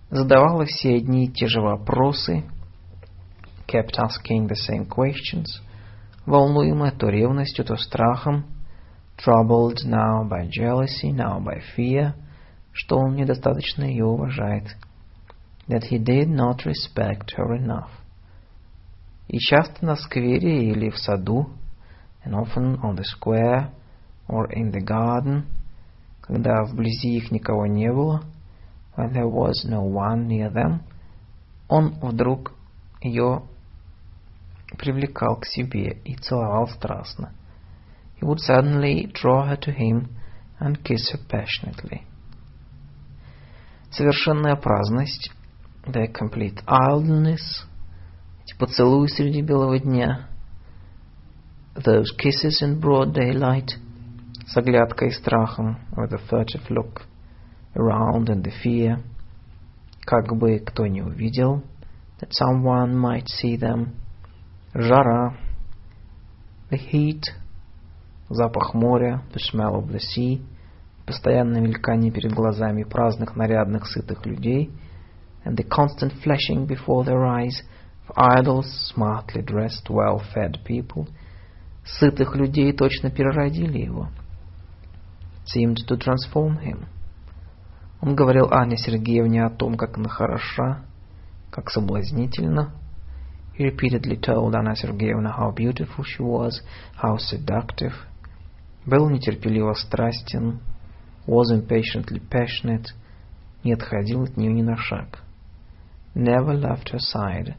Задавала 0.10 0.66
все 0.66 0.96
одни 0.96 1.26
и 1.26 1.32
те 1.32 1.48
же 1.48 1.62
вопросы, 1.62 2.44
kept 3.73 3.99
asking 3.99 4.49
the 4.49 4.57
same 4.57 4.87
questions, 4.87 5.47
волнуемая 6.27 6.93
то 6.93 7.09
ревностью, 7.09 7.65
то 7.65 7.77
страхом, 7.77 8.47
troubled 9.17 9.85
now 9.85 10.29
by 10.29 10.49
jealousy, 10.49 11.11
now 11.13 11.41
by 11.41 11.61
fear, 11.77 12.15
что 12.73 12.99
он 12.99 13.17
недостаточно 13.17 13.85
ее 13.85 14.05
уважает, 14.05 14.69
that 15.69 15.85
he 15.91 15.99
did 15.99 16.29
not 16.29 16.65
respect 16.65 17.35
her 17.37 17.57
enough. 17.57 17.91
И 19.29 19.39
часто 19.39 19.85
на 19.85 19.97
сквере 19.97 20.71
или 20.71 20.91
в 20.91 20.99
саду, 20.99 21.51
and 22.25 22.35
often 22.35 22.81
on 22.83 22.97
the 22.97 23.05
square 23.05 23.71
or 24.29 24.49
in 24.51 24.71
the 24.71 24.81
garden, 24.81 25.45
когда 26.23 26.63
вблизи 26.65 27.17
их 27.17 27.31
никого 27.31 27.67
не 27.67 27.93
было, 27.93 28.23
when 28.97 29.13
there 29.13 29.29
was 29.29 29.65
no 29.67 29.83
one 29.83 30.27
near 30.27 30.51
them, 30.53 30.81
он 31.69 31.99
вдруг 32.01 32.53
ее 33.03 33.43
привлекал 34.77 35.37
к 35.37 35.47
себе 35.47 36.01
и 36.05 36.15
целовал 36.17 36.69
страстно. 36.69 37.33
He 38.21 38.27
would 38.27 38.41
suddenly 38.41 39.07
draw 39.13 39.47
her 39.49 39.57
to 39.61 39.73
him 39.73 40.09
and 40.61 40.83
kiss 40.83 41.11
her 41.13 41.21
passionately. 41.29 42.03
Совершенная 43.91 44.57
праздность, 44.57 45.31
the 45.87 46.09
complete 46.13 46.63
idleness, 46.67 47.65
эти 48.45 48.57
поцелуи 48.59 49.07
среди 49.09 49.41
белого 49.41 49.79
дня, 49.79 50.29
those 51.75 52.11
kisses 52.17 52.61
in 52.63 52.81
broad 52.81 53.13
daylight, 53.13 53.69
с 54.47 54.57
оглядкой 54.57 55.09
и 55.09 55.13
страхом, 55.13 55.79
with 55.97 56.13
a 56.13 56.19
furtive 56.29 56.69
look 56.71 57.03
around 57.75 58.29
and 58.29 58.43
the 58.43 58.53
fear, 58.63 59.03
как 60.01 60.37
бы 60.37 60.59
кто 60.59 60.87
не 60.87 61.03
увидел, 61.03 61.63
that 62.21 62.31
someone 62.33 62.97
might 62.97 63.27
see 63.27 63.57
them, 63.57 63.95
жара, 64.74 65.38
the 66.70 66.78
heat, 66.78 67.22
запах 68.30 68.74
моря, 68.74 69.22
the 69.34 69.40
smell 69.40 69.76
of 69.76 69.92
the 69.92 70.00
sea, 70.00 70.42
постоянное 71.06 71.62
мелькание 71.62 72.12
перед 72.12 72.34
глазами 72.34 72.84
праздных, 72.84 73.36
нарядных, 73.36 73.88
сытых 73.88 74.26
людей, 74.26 74.72
and 75.46 75.56
the 75.56 75.68
constant 75.68 76.14
flashing 76.24 76.66
before 76.66 77.04
their 77.04 77.26
eyes 77.26 77.62
of 78.08 78.16
idle, 78.16 78.64
smartly 78.64 79.44
dressed, 79.44 79.90
well-fed 79.90 80.64
people, 80.66 81.08
сытых 81.86 82.36
людей 82.36 82.72
точно 82.74 83.12
переродили 83.12 83.80
его, 83.80 84.10
seemed 85.46 85.78
to 85.88 85.98
transform 85.98 86.60
him. 86.64 86.86
Он 88.02 88.16
говорил 88.16 88.52
Ане 88.52 88.78
Сергеевне 88.78 89.46
о 89.46 89.50
том, 89.50 89.76
как 89.76 89.98
она 89.98 90.10
хороша, 90.10 90.84
как 91.50 91.70
соблазнительна. 91.70 92.74
He 93.55 93.65
repeatedly 93.65 94.17
told 94.17 94.55
Anna 94.55 94.75
Sergeyevna 94.77 95.33
how 95.37 95.51
beautiful 95.51 96.05
she 96.05 96.23
was, 96.23 96.63
how 96.95 97.17
seductive. 97.17 97.93
Был 98.87 99.11
нетерпеливо 99.11 99.75
страстен, 99.75 100.61
was 101.27 101.51
impatiently 101.51 102.21
passionate, 102.21 102.93
не 103.65 103.73
отходил 103.73 104.23
от 104.23 104.37
нее 104.37 104.53
ни 104.53 104.63
на 104.63 104.77
шаг. 104.77 105.19
Never 106.15 106.55
left 106.55 106.91
her 106.93 107.01
side. 107.01 107.55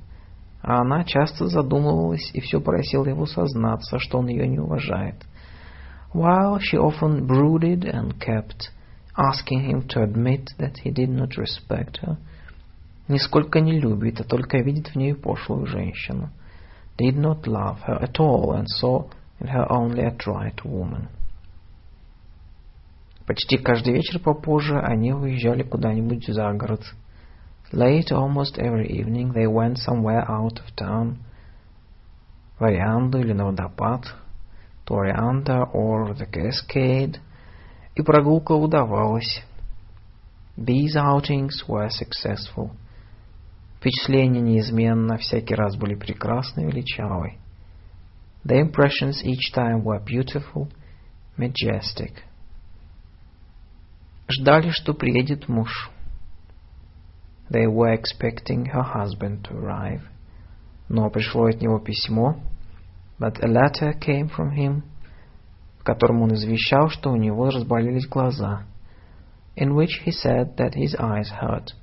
А 0.61 0.81
она 0.81 1.03
часто 1.03 1.47
задумывалась 1.47 2.31
и 2.33 2.39
все 2.41 2.59
просила 2.59 3.05
его 3.05 3.25
сознаться, 3.25 3.99
что 3.99 4.19
он 4.19 4.27
ее 4.27 4.47
не 4.47 4.59
уважает. 4.59 5.25
While 6.13 6.59
she 6.59 6.77
often 6.77 7.27
brooded 7.27 7.85
and 7.85 8.19
kept 8.19 8.71
asking 9.15 9.69
him 9.69 9.87
to 9.89 10.01
admit 10.01 10.49
that 10.57 10.77
he 10.83 10.91
did 10.91 11.09
not 11.09 11.37
respect 11.37 11.97
her, 11.97 12.17
нисколько 13.08 13.60
не 13.60 13.78
любит, 13.78 14.20
а 14.20 14.24
только 14.24 14.58
видит 14.58 14.88
в 14.88 14.96
ней 14.96 15.14
пошлую 15.14 15.66
женщину, 15.66 16.30
did 16.98 17.16
not 17.16 17.44
love 17.44 17.78
her 17.86 18.00
at 18.00 18.18
all 18.18 18.52
and 18.52 18.66
saw 18.66 19.08
in 19.40 19.48
her 19.48 19.66
only 19.70 20.04
a 20.04 20.16
trite 20.16 20.64
woman. 20.64 21.08
Почти 23.26 23.56
каждый 23.56 23.94
вечер 23.94 24.18
попозже 24.18 24.78
они 24.78 25.12
уезжали 25.12 25.62
куда-нибудь 25.62 26.26
за 26.26 26.52
город. 26.52 26.82
Late 27.72 28.12
almost 28.12 28.58
every 28.58 28.88
evening 28.88 29.32
they 29.32 29.46
went 29.46 29.78
somewhere 29.78 30.24
out 30.28 30.60
of 30.60 30.74
town. 30.76 31.16
В 32.58 32.64
Орианду 32.64 33.18
или 33.18 33.32
на 33.32 33.46
водопад, 33.46 34.14
to 34.86 34.94
Orianda 34.94 35.70
or 35.72 36.14
the 36.14 36.26
Cascade– 36.30 37.18
и 37.94 38.02
прогулка 38.02 38.52
удавалась. 38.52 39.42
These 40.56 40.96
outings 40.96 41.64
were 41.66 41.88
successful. 41.90 42.70
Впечатления 43.84 44.40
неизменно 44.40 45.18
всякий 45.18 45.54
раз 45.54 45.76
были 45.76 45.94
прекрасны 45.94 46.62
и 46.62 46.64
величавы. 46.64 47.34
The 48.42 48.62
impressions 48.62 49.22
each 49.22 49.52
time 49.54 49.82
were 49.82 50.02
beautiful, 50.02 50.70
majestic. 51.36 52.22
Ждали, 54.26 54.70
что 54.70 54.94
приедет 54.94 55.48
муж. 55.48 55.90
They 57.50 57.66
were 57.66 57.92
expecting 57.92 58.64
her 58.72 58.82
husband 58.82 59.42
to 59.42 59.58
arrive. 59.58 60.00
Но 60.88 61.10
пришло 61.10 61.44
от 61.44 61.60
него 61.60 61.78
письмо, 61.78 62.40
but 63.18 63.38
a 63.42 63.46
letter 63.46 63.92
came 64.00 64.30
from 64.30 64.52
him– 64.56 64.82
в 65.78 65.84
котором 65.84 66.22
он 66.22 66.32
извещал, 66.32 66.88
что 66.88 67.10
у 67.10 67.16
него 67.16 67.50
разболелись 67.50 68.08
глаза, 68.08 68.62
in 69.54 69.74
which 69.74 70.02
he 70.06 70.10
said 70.10 70.56
that 70.56 70.72
his 70.72 70.94
eyes 70.98 71.28
hurt, 71.28 71.74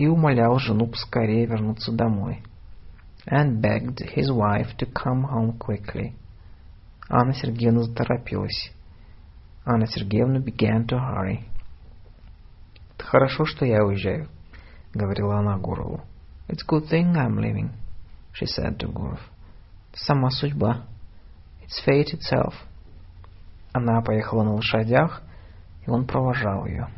и 0.00 0.06
умолял 0.06 0.58
жену 0.58 0.86
поскорее 0.86 1.44
вернуться 1.44 1.92
домой, 1.92 2.42
and 3.26 3.60
begged 3.60 3.98
his 4.16 4.30
wife 4.30 4.74
to 4.78 4.90
come 4.90 5.24
home 5.30 5.58
quickly. 5.58 6.14
Анна 7.10 7.34
Сергеевна 7.34 7.82
заторопилась. 7.82 8.72
Анна 9.66 9.86
Сергеевна 9.86 10.38
began 10.38 10.86
to 10.86 10.96
hurry. 10.96 11.40
«Это 12.96 13.04
хорошо, 13.04 13.44
что 13.44 13.66
я 13.66 13.84
уезжаю»,— 13.84 14.30
говорила 14.94 15.38
она 15.38 15.58
Гурову. 15.58 16.00
«It's 16.48 16.66
good 16.66 16.88
thing 16.88 17.12
I'm 17.14 17.36
leaving»,— 17.36 17.72
she 18.32 18.46
said 18.46 18.78
to 18.78 18.90
Gurov. 18.90 19.20
«Сама 19.92 20.30
судьба. 20.30 20.86
It's 21.62 21.84
fate 21.86 22.14
itself». 22.14 22.54
Она 23.74 24.00
поехала 24.00 24.44
на 24.44 24.54
лошадях, 24.54 25.22
и 25.84 25.90
он 25.90 26.06
провожал 26.06 26.64
ее. 26.64 26.88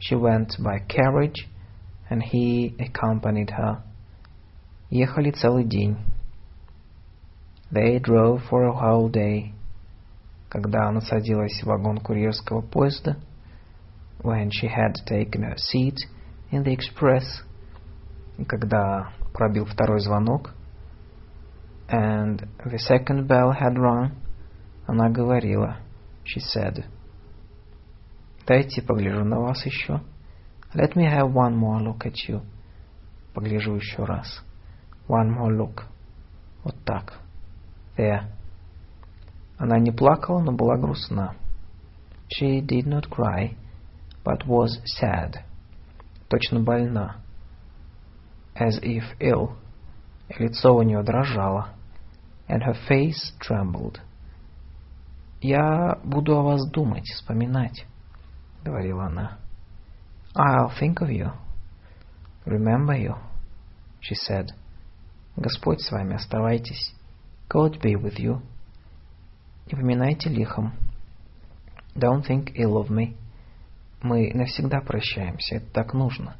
She 0.00 0.16
went 0.16 0.58
by 0.58 0.84
carriage, 0.88 1.46
and 2.10 2.22
he 2.22 2.74
accompanied 2.78 3.50
her. 3.50 3.82
Ехали 4.90 5.30
целый 5.30 5.64
день. 5.64 5.96
They 7.70 7.98
drove 8.00 8.42
for 8.50 8.64
a 8.64 8.72
whole 8.72 9.08
day. 9.08 9.54
Когда 10.48 10.88
она 10.88 11.00
садилась 11.00 11.62
в 11.62 11.66
вагон 11.66 11.98
курьерского 11.98 12.60
поезда, 12.60 13.16
when 14.22 14.50
she 14.50 14.66
had 14.66 14.96
taken 15.06 15.44
a 15.44 15.56
seat 15.56 15.96
in 16.50 16.64
the 16.64 16.76
express, 16.76 17.24
когда 18.48 19.12
пробил 19.32 19.64
второй 19.64 20.00
звонок, 20.00 20.50
and 21.88 22.48
the 22.64 22.78
second 22.78 23.28
bell 23.28 23.52
had 23.52 23.78
rung, 23.78 24.12
Она 24.90 25.08
говорила, 25.08 25.76
she 26.24 26.40
said, 26.40 26.84
«Дайте 28.44 28.82
погляжу 28.82 29.24
на 29.24 29.38
вас 29.38 29.64
еще». 29.64 30.00
Let 30.72 30.94
me 30.94 31.04
have 31.04 31.32
one 31.32 31.56
more 31.56 31.80
look 31.80 32.06
at 32.06 32.28
you. 32.28 32.42
Погляжу 33.34 33.74
еще 33.74 34.04
раз. 34.04 34.42
One 35.08 35.36
more 35.36 35.50
look. 35.50 35.84
Вот 36.62 36.76
так. 36.84 37.14
There. 37.96 38.22
Она 39.58 39.78
не 39.78 39.90
плакала, 39.90 40.40
но 40.40 40.52
была 40.52 40.76
грустна. 40.76 41.34
She 42.28 42.60
did 42.60 42.86
not 42.86 43.08
cry, 43.10 43.56
but 44.24 44.46
was 44.46 44.80
sad. 45.00 45.42
Точно 46.28 46.60
больна. 46.60 47.16
As 48.54 48.80
if 48.82 49.02
ill. 49.18 49.56
Лицо 50.38 50.76
у 50.76 50.82
нее 50.82 51.02
дрожало. 51.02 51.70
And 52.48 52.62
her 52.62 52.76
face 52.88 53.34
trembled. 53.40 54.00
«Я 55.40 55.98
буду 56.04 56.36
о 56.36 56.42
вас 56.42 56.70
думать, 56.70 57.06
вспоминать»,— 57.06 57.86
говорила 58.64 59.06
она. 59.06 59.39
«I'll 60.34 60.72
think 60.78 61.00
of 61.00 61.10
you. 61.10 61.32
Remember 62.46 62.94
you»,— 62.94 63.16
she 64.00 64.14
said. 64.14 64.50
«Господь 65.36 65.80
с 65.80 65.90
вами, 65.90 66.14
оставайтесь. 66.14 66.94
God 67.48 67.80
be 67.80 67.94
with 67.96 68.18
you. 68.18 68.40
Не 69.66 69.76
поминайте 69.76 70.28
лихом. 70.28 70.72
Don't 71.94 72.24
think 72.24 72.52
ill 72.56 72.76
of 72.76 72.88
me. 72.88 73.16
Мы 74.02 74.32
навсегда 74.32 74.80
прощаемся, 74.80 75.56
это 75.56 75.66
так 75.72 75.94
нужно. 75.94 76.36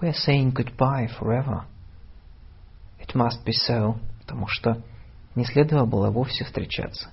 We 0.00 0.08
are 0.08 0.26
saying 0.26 0.52
goodbye 0.52 1.08
forever. 1.18 1.64
It 2.98 3.14
must 3.14 3.44
be 3.44 3.52
so, 3.52 3.98
потому 4.20 4.46
что 4.48 4.82
не 5.34 5.44
следовало 5.44 5.86
было 5.86 6.10
вовсе 6.10 6.44
встречаться 6.44 7.10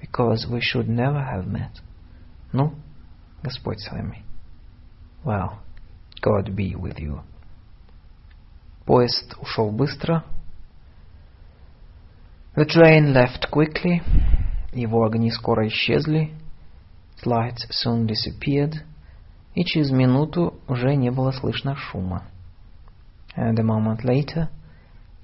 because 0.00 0.46
we 0.48 0.60
should 0.60 0.88
never 0.88 1.22
have 1.22 1.46
met. 1.46 1.80
Ну, 2.52 2.74
Господь 3.42 3.80
с 3.80 3.90
вами. 3.90 4.24
Well, 5.23 5.59
God 6.21 6.55
be 6.55 6.75
with 6.75 6.99
you. 6.99 7.21
Поезд 8.85 9.35
ушел 9.39 9.71
быстро. 9.71 10.23
The 12.55 12.65
train 12.65 13.13
left 13.13 13.49
quickly. 13.51 14.01
Его 14.73 15.05
огни 15.05 15.31
скоро 15.31 15.67
исчезли, 15.67 16.33
its 17.15 17.25
lights 17.25 17.67
soon 17.71 18.05
disappeared, 18.07 18.75
и 19.55 19.63
через 19.63 19.91
минуту 19.91 20.59
уже 20.67 20.95
не 20.95 21.09
было 21.09 21.31
слышно 21.31 21.75
шума. 21.75 22.23
And 23.35 23.57
a 23.59 23.63
moment 23.63 24.03
later, 24.03 24.49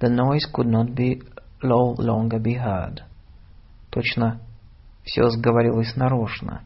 the 0.00 0.08
noise 0.08 0.46
could 0.52 0.66
not 0.66 0.94
be 0.94 1.22
no 1.62 1.94
longer 1.98 2.38
be 2.38 2.54
heard. 2.54 3.02
Точно 3.90 4.40
все 5.04 5.28
сговорилось 5.30 5.94
нарочно, 5.96 6.62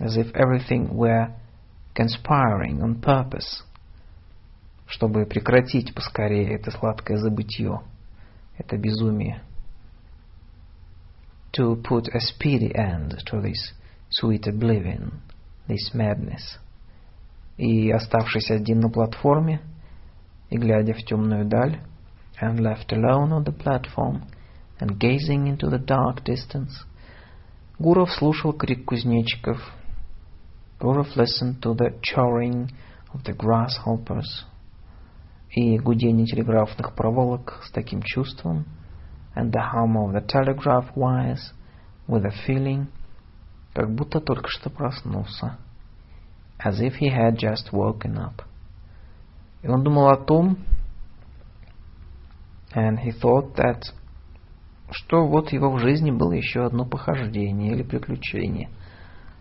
as 0.00 0.16
if 0.16 0.32
everything 0.32 0.94
were 0.94 1.34
conspiring 1.97 2.79
on 2.81 3.01
purpose, 3.01 3.63
чтобы 4.85 5.25
прекратить 5.25 5.93
поскорее 5.95 6.55
это 6.55 6.69
сладкое 6.71 7.17
забытье, 7.17 7.81
это 8.57 8.77
безумие. 8.77 9.41
To 11.53 11.75
put 11.81 12.07
a 12.13 12.19
speedy 12.19 12.71
end 12.75 13.17
to 13.31 13.41
this 13.41 13.73
sweet 14.11 14.45
oblivion, 14.45 15.21
this 15.67 15.93
madness. 15.93 16.59
И, 17.57 17.89
оставшись 17.89 18.51
один 18.51 18.79
на 18.79 18.89
платформе 18.89 19.61
и 20.51 20.57
глядя 20.57 20.93
в 20.93 21.03
темную 21.03 21.45
даль, 21.45 21.81
and 22.39 22.59
left 22.59 22.91
alone 22.91 23.31
on 23.31 23.43
the 23.43 23.51
platform 23.51 24.21
and 24.79 24.99
gazing 24.99 25.47
into 25.47 25.67
the 25.67 25.79
dark 25.79 26.23
distance, 26.23 26.85
Гуров 27.79 28.11
слушал 28.11 28.53
крик 28.53 28.85
кузнечиков. 28.85 29.59
Гуров 30.80 31.16
listened 31.16 31.60
to 31.62 31.74
the 31.74 31.98
churring 32.02 32.70
of 33.12 33.22
the 33.24 33.36
grasshoppers 33.36 34.46
и 35.54 35.78
гудение 35.78 36.26
телеграфных 36.26 36.94
проволок 36.94 37.60
с 37.64 37.70
таким 37.70 38.02
чувством, 38.02 38.64
and 39.36 39.52
the 39.52 39.60
hum 39.60 39.96
of 39.96 40.12
the 40.12 40.26
telegraph 40.26 40.86
wires 40.96 41.52
with 42.08 42.24
a 42.24 42.32
feeling, 42.46 42.86
как 43.74 43.94
будто 43.94 44.20
только 44.20 44.48
что 44.48 44.70
проснулся, 44.70 45.58
as 46.58 46.80
if 46.80 46.94
he 46.98 47.08
had 47.10 47.36
just 47.36 47.70
woken 47.72 48.16
up. 48.16 48.44
И 49.62 49.68
он 49.68 49.84
думал 49.84 50.08
о 50.08 50.16
том, 50.16 50.56
and 52.74 52.98
he 52.98 53.12
thought 53.12 53.54
that 53.56 53.82
что 54.90 55.26
вот 55.26 55.52
его 55.52 55.70
в 55.70 55.78
жизни 55.78 56.10
было 56.10 56.32
еще 56.32 56.64
одно 56.64 56.84
похождение 56.84 57.72
или 57.72 57.82
приключение. 57.82 58.68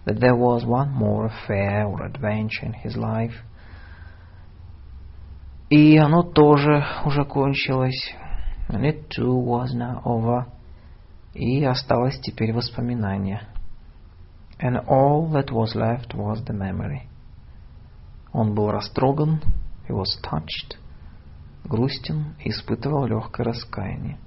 That 0.05 0.19
there 0.19 0.35
was 0.35 0.65
one 0.65 0.91
more 0.91 1.25
affair 1.25 1.85
or 1.85 2.03
adventure 2.03 2.65
in 2.65 2.73
his 2.73 2.95
life. 2.95 3.35
И 5.69 5.97
оно 5.97 6.23
тоже 6.23 6.83
уже 7.05 7.23
кончилось. 7.23 8.13
And 8.69 8.85
it 8.85 9.09
too 9.09 9.35
was 9.35 9.73
now 9.73 10.01
over. 10.03 10.47
И 11.33 11.63
осталось 11.63 12.19
теперь 12.19 12.53
воспоминание. 12.53 13.47
And 14.59 14.77
all 14.87 15.31
that 15.31 15.51
was 15.51 15.75
left 15.75 16.13
was 16.13 16.43
the 16.45 16.53
memory. 16.53 17.07
Он 18.33 18.53
был 18.53 18.71
растроган, 18.71 19.41
he 19.87 19.93
was 19.93 20.17
touched, 20.23 20.77
грустен 21.65 22.35
и 22.39 22.49
испытывал 22.49 23.05
легкое 23.05 23.45
раскаяние 23.45 24.17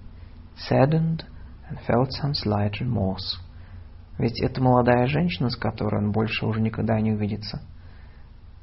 saddened 0.57 1.25
and 1.69 1.79
felt 1.87 2.13
some 2.13 2.35
slight 2.35 2.81
remorse. 2.81 3.39
Ведь 4.20 4.42
это 4.42 4.62
молодая 4.62 5.08
женщина, 5.08 5.50
с 5.50 5.56
которой 5.56 6.04
он 6.04 6.12
больше 6.12 6.46
уже 6.46 6.60
никогда 6.60 7.00
не 7.00 7.14
увидится. 7.14 7.62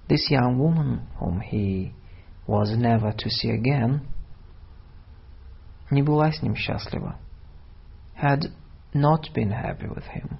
This 0.06 0.30
young 0.30 0.58
woman, 0.58 1.00
whom 1.18 1.40
he 1.40 1.92
was 2.46 2.76
never 2.76 3.12
to 3.16 3.28
see 3.28 3.50
again, 3.50 4.02
не 5.90 6.02
была 6.02 6.30
с 6.30 6.42
ним 6.42 6.54
счастлива. 6.54 7.16
Had 8.20 8.52
not 8.92 9.32
been 9.34 9.50
happy 9.50 9.88
with 9.88 10.04
him. 10.14 10.36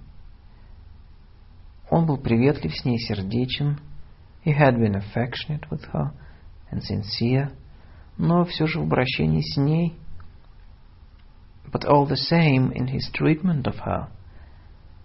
Он 1.89 2.05
был 2.05 2.19
приветлив 2.19 2.77
с 2.77 2.85
ней, 2.85 2.99
сердечен. 2.99 3.81
He 4.45 4.53
had 4.53 4.77
been 4.79 4.95
affectionate 4.95 5.69
with 5.71 5.83
her 5.95 6.13
and 6.71 6.83
sincere. 6.83 7.53
Но 8.19 8.45
все 8.45 8.67
же 8.67 8.81
в 8.81 8.83
обращении 8.83 9.41
с 9.41 9.57
ней 9.57 9.99
but 11.73 11.85
all 11.85 12.07
the 12.07 12.17
same 12.17 12.71
in 12.73 12.89
his 12.89 13.11
treatment 13.13 13.67
of 13.67 13.77
her. 13.79 14.09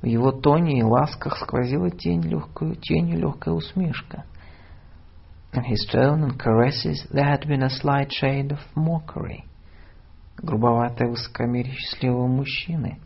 В 0.02 0.06
его 0.08 0.32
тоне 0.32 0.80
и 0.80 0.84
ласках 0.84 1.38
сквозила 1.38 1.92
тень 1.92 2.24
легкую, 2.24 2.76
тень 2.76 3.14
легкая 3.14 3.54
усмешка. 3.54 4.26
In 5.54 5.64
his 5.64 5.86
tone 5.92 6.24
and 6.24 6.38
caresses 6.38 7.06
there 7.12 7.26
had 7.26 7.46
been 7.46 7.62
a 7.62 7.70
slight 7.70 8.10
shade 8.12 8.52
of 8.52 8.60
mockery. 8.76 9.44
Грубоватое 10.38 11.10
высокомерие 11.10 11.76
счастливого 11.76 12.28
мужчины. 12.28 13.00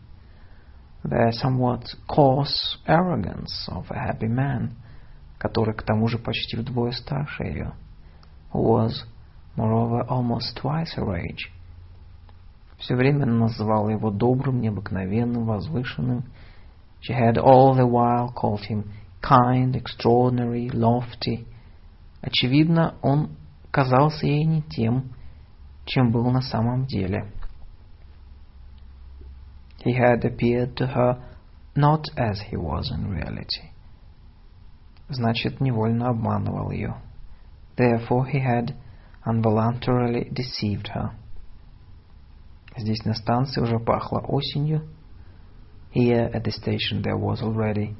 The 1.02 1.32
somewhat 1.32 1.84
coarse 2.08 2.78
arrogance 2.86 3.68
of 3.68 3.90
a 3.90 3.94
happy 3.94 4.28
man, 4.28 4.70
который 5.38 5.74
к 5.74 5.82
тому 5.82 6.08
же 6.08 6.18
почти 6.18 6.56
вдвое 6.56 6.92
старше 6.92 7.44
ее. 7.44 7.72
Who 8.52 8.62
was, 8.62 9.04
moreover, 9.56 10.06
almost 10.08 10.56
twice 10.62 10.94
her 10.96 11.14
age. 11.14 11.50
Все 12.78 12.94
время 12.94 13.26
называла 13.26 13.90
его 13.90 14.10
добрым, 14.10 14.60
необыкновенным, 14.60 15.44
возвышенным. 15.44 16.24
She 16.99 17.13
had 17.13 17.37
all 17.37 17.73
the 17.75 17.87
while 17.87 18.31
called 18.31 18.65
him 18.65 18.91
kind, 19.21 19.75
extraordinary, 19.75 20.69
lofty. 20.69 21.47
Очевидно, 22.21 22.95
он 23.01 23.35
казался 23.71 24.27
ей 24.27 24.45
не 24.45 24.61
тем, 24.61 25.13
чем 25.85 26.11
был 26.11 26.29
на 26.31 26.41
самом 26.41 26.85
деле. 26.85 27.31
He 29.83 29.93
had 29.93 30.23
appeared 30.23 30.75
to 30.75 30.87
her 30.87 31.23
not 31.75 32.05
as 32.15 32.39
he 32.51 32.55
was 32.55 32.91
in 32.91 33.09
reality. 33.09 33.71
Значит, 35.09 35.59
невольно 35.59 36.09
обманывал 36.09 36.71
ее. 36.71 36.95
Therefore 37.75 38.25
he 38.25 38.39
had 38.39 38.75
involuntarily 39.25 40.29
deceived 40.31 40.89
her. 40.93 41.11
Здесь 42.77 43.03
на 43.05 43.13
станции 43.13 43.61
уже 43.61 43.79
пахло 43.79 44.19
осенью. 44.19 44.87
Here 45.95 46.29
at 46.33 46.43
the 46.43 46.51
station 46.51 47.01
there 47.01 47.17
was 47.17 47.41
already 47.41 47.95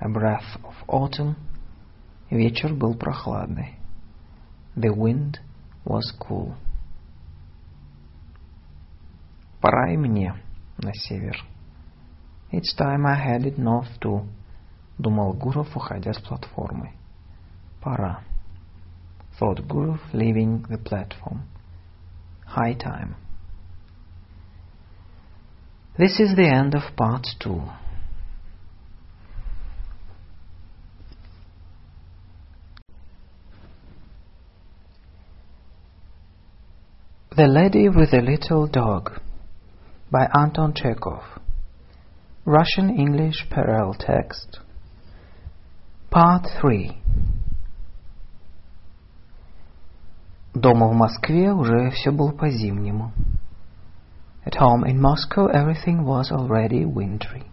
a 0.00 0.08
breath 0.08 0.58
of 0.64 0.74
autumn. 0.88 1.36
Вечер 2.30 2.74
был 2.74 2.94
прохладный. 2.94 3.76
The 4.76 4.92
wind 4.92 5.38
was 5.84 6.12
cool. 6.18 6.54
Пора 9.60 9.92
и 9.92 9.96
мне 9.96 10.34
на 10.78 10.92
север. 10.94 11.36
It's 12.52 12.74
time 12.76 13.06
I 13.06 13.16
headed 13.16 13.58
north 13.58 13.98
too, 14.00 14.26
думал 14.98 15.32
Гуров, 15.32 15.76
уходя 15.76 16.12
с 16.12 16.20
платформы. 16.20 16.92
Пора. 17.80 18.22
Thought 19.38 19.66
Gurov, 19.66 20.00
leaving 20.12 20.62
the 20.68 20.78
platform. 20.78 21.42
High 22.46 22.74
time. 22.74 23.16
This 26.00 26.20
is 26.20 26.36
the 26.36 26.46
end 26.46 26.74
of 26.74 26.94
part 26.96 27.26
two. 27.38 27.62
The 37.36 37.46
Lady 37.46 37.88
with 37.90 38.12
the 38.12 38.22
Little 38.22 38.66
Dog 38.66 39.20
by 40.10 40.26
Anton 40.34 40.72
Chekhov. 40.74 41.22
Russian 42.46 42.90
English 42.90 43.48
parallel 43.50 43.94
text. 43.94 44.60
Part 46.10 46.46
3. 46.62 46.96
Дома 50.54 50.88
в 50.88 50.94
Москве 50.94 51.52
уже 51.52 51.90
все 51.90 52.12
было 52.12 52.30
по-зимнему. 52.30 53.12
At 54.44 54.54
home 54.54 54.84
in 54.84 55.00
Moscow 55.00 55.46
everything 55.46 56.04
was 56.04 56.30
already 56.30 56.84
wintry. 56.84 57.44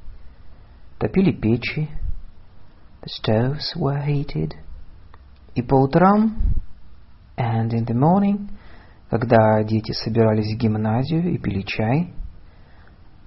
Топили 1.00 1.32
печи, 1.32 1.90
the 3.02 3.10
stoves 3.10 3.76
were 3.76 4.00
heated, 4.00 4.56
и 5.56 5.62
по 5.62 5.82
утрам, 5.82 6.62
and 7.36 7.74
in 7.74 7.86
the 7.86 7.96
morning, 7.96 8.50
когда 9.10 9.64
дети 9.64 9.92
собирались 9.92 10.54
в 10.54 10.58
гимназию 10.58 11.34
и 11.34 11.38
пили 11.38 11.64
чай, 11.64 12.14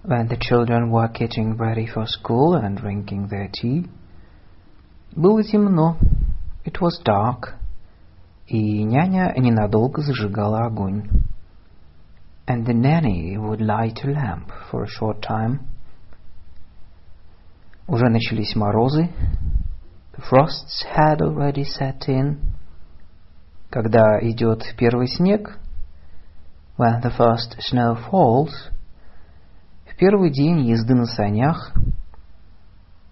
when 0.04 0.28
the 0.28 0.38
children 0.38 0.90
were 0.90 1.08
getting 1.08 1.56
ready 1.56 1.86
for 1.86 2.06
school 2.06 2.54
and 2.54 2.78
drinking 2.78 3.28
their 3.28 3.50
tea, 3.52 3.88
было 5.14 5.42
темно, 5.42 5.98
it 6.64 6.80
was 6.80 7.02
dark, 7.04 7.56
и 8.46 8.84
няня 8.84 9.34
ненадолго 9.36 10.02
зажигала 10.02 10.66
огонь 10.66 11.08
and 12.50 12.64
the 12.66 12.74
nanny 12.74 13.36
would 13.36 13.60
light 13.60 14.00
a 14.04 14.10
lamp 14.10 14.50
for 14.70 14.84
a 14.84 14.88
short 14.88 15.20
time. 15.20 15.68
Уже 17.88 18.08
начались 18.08 18.54
морозы. 18.56 19.10
The 20.16 20.22
frosts 20.22 20.84
had 20.84 21.20
already 21.20 21.64
set 21.64 22.08
in. 22.08 22.38
Когда 23.70 24.18
идет 24.22 24.62
первый 24.76 25.08
снег, 25.08 25.58
when 26.78 27.00
the 27.00 27.10
first 27.10 27.56
snow 27.60 27.96
falls, 28.10 28.70
в 29.86 29.96
первый 29.96 30.30
день 30.30 30.60
езды 30.60 30.94
на 30.94 31.06
санях, 31.06 31.74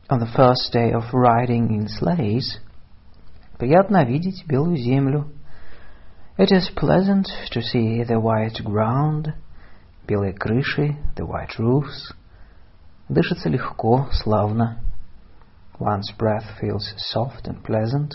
on 0.08 0.20
the 0.20 0.32
first 0.34 0.72
day 0.72 0.92
of 0.92 1.12
riding 1.12 1.68
in 1.68 1.88
sleighs, 1.88 2.60
приятно 3.58 4.04
видеть 4.04 4.46
белую 4.46 4.76
землю. 4.76 5.32
It 6.38 6.50
is 6.50 6.68
pleasant 6.74 7.28
to 7.52 7.62
see 7.62 8.02
the 8.02 8.18
white 8.18 8.60
ground, 8.64 9.34
белые 10.06 10.34
крыши, 10.34 10.96
the 11.16 11.24
white 11.24 11.58
roofs. 11.58 12.12
Дышится 13.08 13.48
легко, 13.48 14.08
славно. 14.10 14.80
One's 15.78 16.10
breath 16.18 16.58
feels 16.60 16.94
soft 16.96 17.46
and 17.46 17.62
pleasant. 17.62 18.12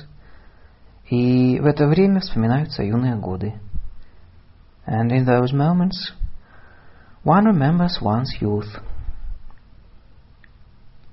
И 1.10 1.60
в 1.60 1.66
это 1.66 1.88
время 1.88 2.20
вспоминаются 2.20 2.84
юные 2.84 3.16
годы. 3.16 3.54
And 4.86 5.12
in 5.12 5.26
those 5.26 5.54
moments, 5.54 6.14
one 7.24 7.46
remembers 7.46 8.02
one's 8.02 8.42
youth. 8.42 8.82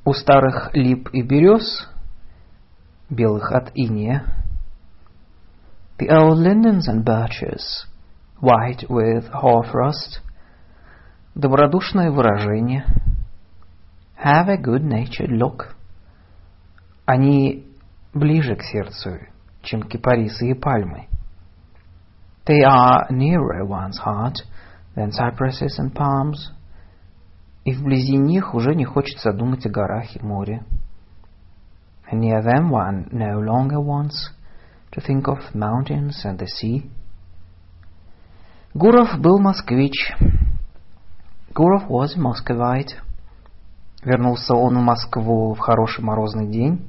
У 0.04 0.12
старых 0.12 0.70
лип 0.74 1.08
и 1.12 1.22
берез, 1.22 1.88
белых 3.10 3.52
от 3.52 3.70
иния, 3.74 4.24
the 6.00 6.10
old 6.10 6.38
lindens 6.38 6.88
and 6.88 7.04
birches, 7.04 7.86
white 8.40 8.84
with 8.88 9.28
hoarfrost, 9.32 10.20
добродушное 11.34 12.10
выражение, 12.10 12.84
have 14.16 14.48
a 14.48 14.58
good-natured 14.58 15.30
look. 15.30 15.74
Они 17.06 17.66
ближе 18.12 18.56
к 18.56 18.62
сердцу, 18.62 19.20
чем 19.62 19.82
кипарисы 19.84 20.50
и 20.50 20.54
пальмы. 20.54 21.08
They 22.46 22.62
are 22.62 23.06
nearer 23.10 23.64
one's 23.64 23.98
heart 23.98 24.36
than 24.94 25.12
cypresses 25.12 25.78
and 25.78 25.94
palms. 25.94 26.52
И 27.64 27.72
вблизи 27.72 28.16
них 28.16 28.54
уже 28.54 28.74
не 28.74 28.84
хочется 28.84 29.32
думать 29.32 29.66
о 29.66 29.70
горах 29.70 30.14
и 30.14 30.20
море. 30.22 30.64
And 32.10 32.20
near 32.20 32.42
them 32.42 32.70
one 32.70 33.08
no 33.10 33.40
longer 33.40 33.80
wants 33.80 34.30
to 34.91 35.01
think 35.01 35.27
of 35.27 35.55
mountains 35.55 36.21
and 36.25 36.39
the 36.39 36.47
sea. 36.47 36.89
Гуров 38.73 39.19
был 39.19 39.39
москвич. 39.39 40.13
Гуров 41.53 41.89
was 41.89 42.15
a 42.15 42.19
Muscovite. 42.19 42.95
Вернулся 44.03 44.55
он 44.55 44.77
в 44.77 44.81
Москву 44.81 45.53
в 45.53 45.59
хороший 45.59 46.03
морозный 46.03 46.47
день. 46.47 46.87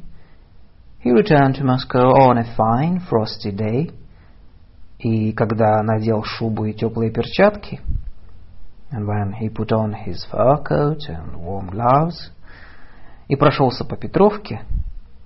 He 1.04 1.10
returned 1.10 1.56
to 1.56 1.64
Moscow 1.64 2.12
on 2.12 2.38
a 2.38 2.54
fine 2.56 3.00
frosty 3.10 3.50
day. 3.50 3.92
И 4.98 5.32
когда 5.32 5.82
надел 5.82 6.22
шубу 6.22 6.66
и 6.66 6.72
теплые 6.72 7.10
перчатки, 7.10 7.80
and 8.92 9.06
when 9.06 9.32
he 9.32 9.48
put 9.48 9.72
on 9.72 9.92
his 9.92 10.24
fur 10.30 10.62
coat 10.62 11.08
and 11.08 11.36
warm 11.36 11.68
gloves, 11.70 12.30
и 13.26 13.34
прошелся 13.34 13.84
по 13.84 13.96
Петровке, 13.96 14.62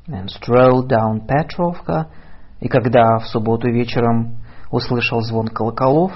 and 0.09 0.29
strolled 0.29 0.89
down 0.89 1.27
Petrovka, 1.27 2.07
и 2.66 2.68
когда 2.68 3.20
в 3.20 3.28
субботу 3.28 3.70
вечером 3.70 4.38
услышал 4.72 5.20
звон 5.20 5.46
колоколов, 5.46 6.10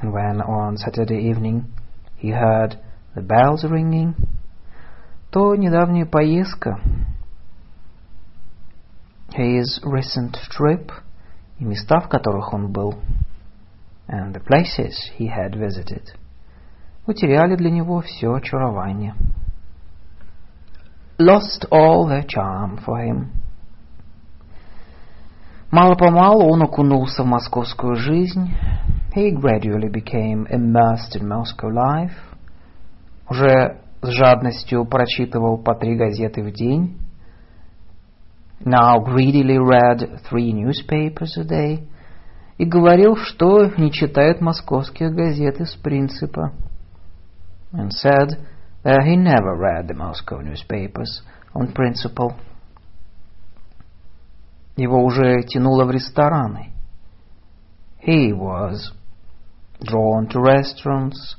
when 0.00 0.40
on 0.46 0.76
Saturday 0.76 1.28
evening 1.28 1.64
he 2.22 2.30
heard 2.30 2.78
the 3.16 3.26
bells 3.26 3.64
ringing, 3.64 4.14
то 5.32 5.56
недавняя 5.56 6.06
поездка, 6.06 6.78
his 9.36 9.82
recent 9.84 10.36
trip– 10.56 10.92
и 11.58 11.64
места, 11.64 11.98
в 11.98 12.08
которых 12.08 12.54
он 12.54 12.70
был, 12.70 12.94
and 14.06 14.32
the 14.32 14.40
places 14.40 14.92
he 15.18 15.26
had 15.26 15.56
visited, 15.56 16.14
утеряли 17.08 17.56
для 17.56 17.72
него 17.72 18.02
все 18.02 18.32
очарование. 18.32 19.16
Lost 21.18 21.66
all 21.72 22.06
their 22.06 22.24
charm 22.24 22.78
for 22.86 23.04
him. 23.04 23.39
Мало-помалу 25.70 26.50
он 26.50 26.62
окунулся 26.62 27.22
в 27.22 27.26
московскую 27.26 27.96
жизнь. 27.96 28.50
He 29.14 29.30
gradually 29.30 29.90
became 29.90 30.46
immersed 30.50 31.16
in 31.16 31.26
Moscow 31.26 31.70
life. 31.70 32.12
Уже 33.28 33.80
с 34.02 34.08
жадностью 34.08 34.84
прочитывал 34.84 35.58
по 35.58 35.74
три 35.74 35.96
газеты 35.96 36.42
в 36.42 36.52
день 36.52 36.96
now 38.64 38.98
greedily 39.00 39.58
read 39.58 40.20
three 40.28 40.52
newspapers 40.52 41.36
a 41.36 41.44
day 41.44 41.86
и 42.58 42.64
говорил, 42.66 43.16
что 43.16 43.66
не 43.78 43.90
читает 43.90 44.40
московских 44.40 45.12
газет 45.12 45.60
из 45.60 45.74
принципа. 45.76 46.52
And 47.72 47.90
said 47.90 48.38
that 48.84 49.04
he 49.04 49.16
never 49.16 49.56
read 49.56 49.88
the 49.88 49.94
Moscow 49.94 50.40
newspapers 50.40 51.22
on 51.54 51.72
principle. 51.72 52.34
Его 54.76 55.04
уже 55.04 55.42
тянуло 55.42 55.84
в 55.84 55.90
рестораны. 55.90 56.72
He 58.06 58.32
was 58.32 58.92
drawn 59.80 60.28
to 60.28 60.40
restaurants, 60.40 61.36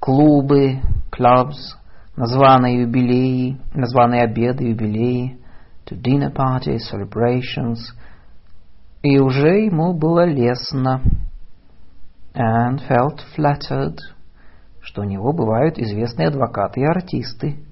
клубы, 0.00 0.80
clubs, 1.10 1.76
названные 2.16 2.82
юбилеи, 2.82 3.60
названные 3.74 4.22
обеды, 4.22 4.68
юбилеи, 4.68 5.38
to 5.86 6.00
dinner 6.00 6.32
parties, 6.32 6.80
celebrations, 6.90 7.78
и 9.02 9.18
уже 9.18 9.66
ему 9.66 9.92
было 9.92 10.24
лестно, 10.24 11.02
and 12.34 12.80
felt 12.88 13.20
flattered, 13.36 13.98
что 14.80 15.02
у 15.02 15.04
него 15.04 15.32
бывают 15.32 15.78
известные 15.78 16.28
адвокаты 16.28 16.80
и 16.80 16.84
артисты, 16.84 17.64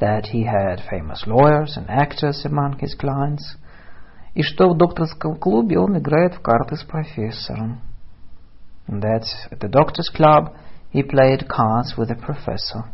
that 0.00 0.24
he 0.32 0.44
had 0.44 0.80
famous 0.90 1.26
lawyers 1.26 1.76
and 1.76 1.88
actors 1.88 2.44
among 2.44 2.78
his 2.78 2.94
clients, 2.98 3.56
и 4.34 4.42
что 4.42 4.68
в 4.68 4.76
докторском 4.76 5.36
клубе 5.36 5.78
он 5.78 5.98
играет 5.98 6.34
в 6.34 6.40
карты 6.40 6.76
с 6.76 6.82
профессором, 6.82 7.80
that 8.88 9.24
at 9.50 9.60
the 9.60 9.70
doctor's 9.70 10.10
club 10.12 10.54
he 10.92 11.02
played 11.02 11.46
cards 11.48 11.96
with 11.96 12.10
a 12.10 12.16
professor. 12.16 12.84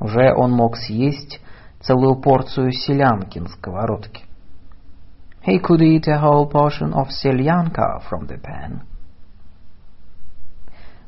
Уже 0.00 0.34
он 0.34 0.50
мог 0.50 0.76
съесть 0.76 1.40
целую 1.80 2.20
порцию 2.20 2.72
селянки 2.72 3.38
на 3.38 3.48
сковородке. 3.48 4.24
He 5.46 5.60
could 5.60 5.80
eat 5.80 6.06
a 6.06 6.20
whole 6.20 6.50
portion 6.50 6.92
of 6.92 7.10
селянка 7.10 8.02
from 8.10 8.26
the 8.26 8.40
pan. 8.40 8.82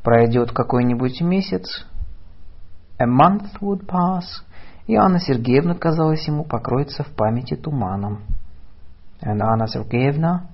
Пройдет 0.02 0.52
какой-нибудь 0.52 1.20
месяц, 1.22 1.86
a 2.98 3.06
month 3.06 3.60
would 3.60 3.86
pass, 3.86 4.44
и 4.86 4.94
Анна 4.94 5.18
Сергеевна, 5.18 5.74
казалось 5.74 6.26
ему, 6.28 6.44
покроется 6.44 7.02
в 7.02 7.08
памяти 7.08 7.54
туманом. 7.54 8.22
And 9.21 9.41
Anna 9.41 9.67
Sergeyevna, 9.67 10.47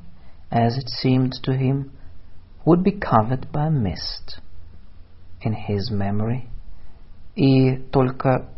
as 0.52 0.78
it 0.78 0.90
seemed 0.90 1.34
to 1.44 1.54
him, 1.54 1.92
would 2.66 2.84
be 2.84 2.92
covered 2.92 3.52
by 3.52 3.70
mist 3.70 4.40
in 5.42 5.54
his 5.54 5.92
memory. 5.92 6.50
И 7.36 7.78
только 7.92 8.50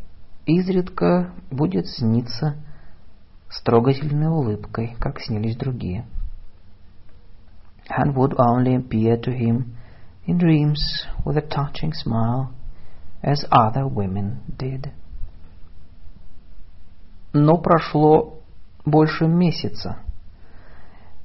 изредка 0.46 1.34
будет 1.52 1.88
сниться 1.88 2.56
с 3.50 3.62
трогательной 3.62 4.30
улыбкой, 4.30 4.96
как 5.00 5.20
снились 5.20 5.58
другие. 5.58 6.06
And 7.90 8.16
would 8.16 8.36
only 8.38 8.76
appear 8.76 9.18
to 9.18 9.32
him 9.32 9.78
in 10.26 10.38
dreams 10.38 11.06
with 11.26 11.38
a 11.38 11.42
touching 11.42 11.94
smile, 11.94 12.54
as 13.24 13.46
other 13.52 13.88
women 13.88 14.42
did. 14.58 14.92
Но 17.34 17.58
прошло 17.58 18.41
больше 18.85 19.27
месяца. 19.27 19.99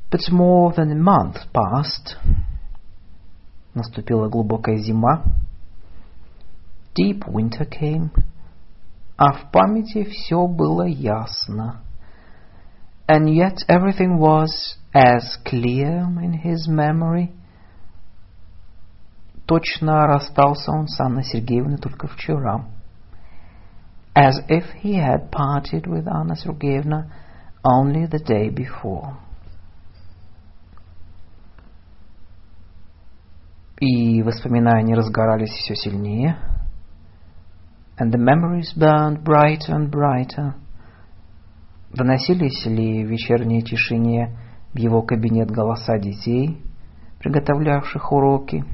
But 0.09 0.21
more 0.31 0.73
than 0.73 0.91
a 0.91 0.95
month 0.95 1.37
passed. 1.53 2.17
Наступила 3.73 4.29
глубокая 4.29 4.77
зима. 4.77 5.23
Deep 6.95 7.25
winter 7.27 7.67
came 7.69 8.11
а 9.17 9.31
в 9.33 9.51
памяти 9.51 10.03
все 10.03 10.47
было 10.47 10.83
ясно. 10.83 11.81
And 13.07 13.29
yet 13.29 13.65
everything 13.67 14.19
was 14.19 14.77
as 14.93 15.37
clear 15.43 16.05
in 16.21 16.33
his 16.43 16.67
memory. 16.67 17.31
Точно 19.45 20.05
расстался 20.05 20.71
он 20.71 20.87
с 20.87 20.99
Анной 20.99 21.23
Сергеевной 21.23 21.77
только 21.77 22.07
вчера. 22.07 22.65
As 24.13 24.45
if 24.49 24.65
he 24.83 24.95
had 24.95 25.31
parted 25.31 25.87
with 25.87 26.07
Anna 26.07 26.35
Sergeyevna 26.35 27.09
only 27.66 28.06
the 28.06 28.18
day 28.18 28.50
before. 28.50 29.16
И 33.80 34.22
воспоминания 34.22 34.94
разгорались 34.94 35.50
все 35.50 35.74
сильнее – 35.74 36.52
and 38.02 38.12
the 38.12 38.18
memories 38.18 38.72
burned 38.76 39.22
brighter 39.22 39.74
and 39.74 39.90
brighter. 39.90 40.54
Доносились 41.94 42.66
ли 42.66 43.04
в 43.04 43.08
вечерней 43.08 43.62
тишине 43.62 44.36
в 44.72 44.78
его 44.78 45.02
кабинет 45.02 45.50
голоса 45.50 45.98
детей, 45.98 46.62
приготовлявших 47.20 48.10
уроки? 48.10 48.64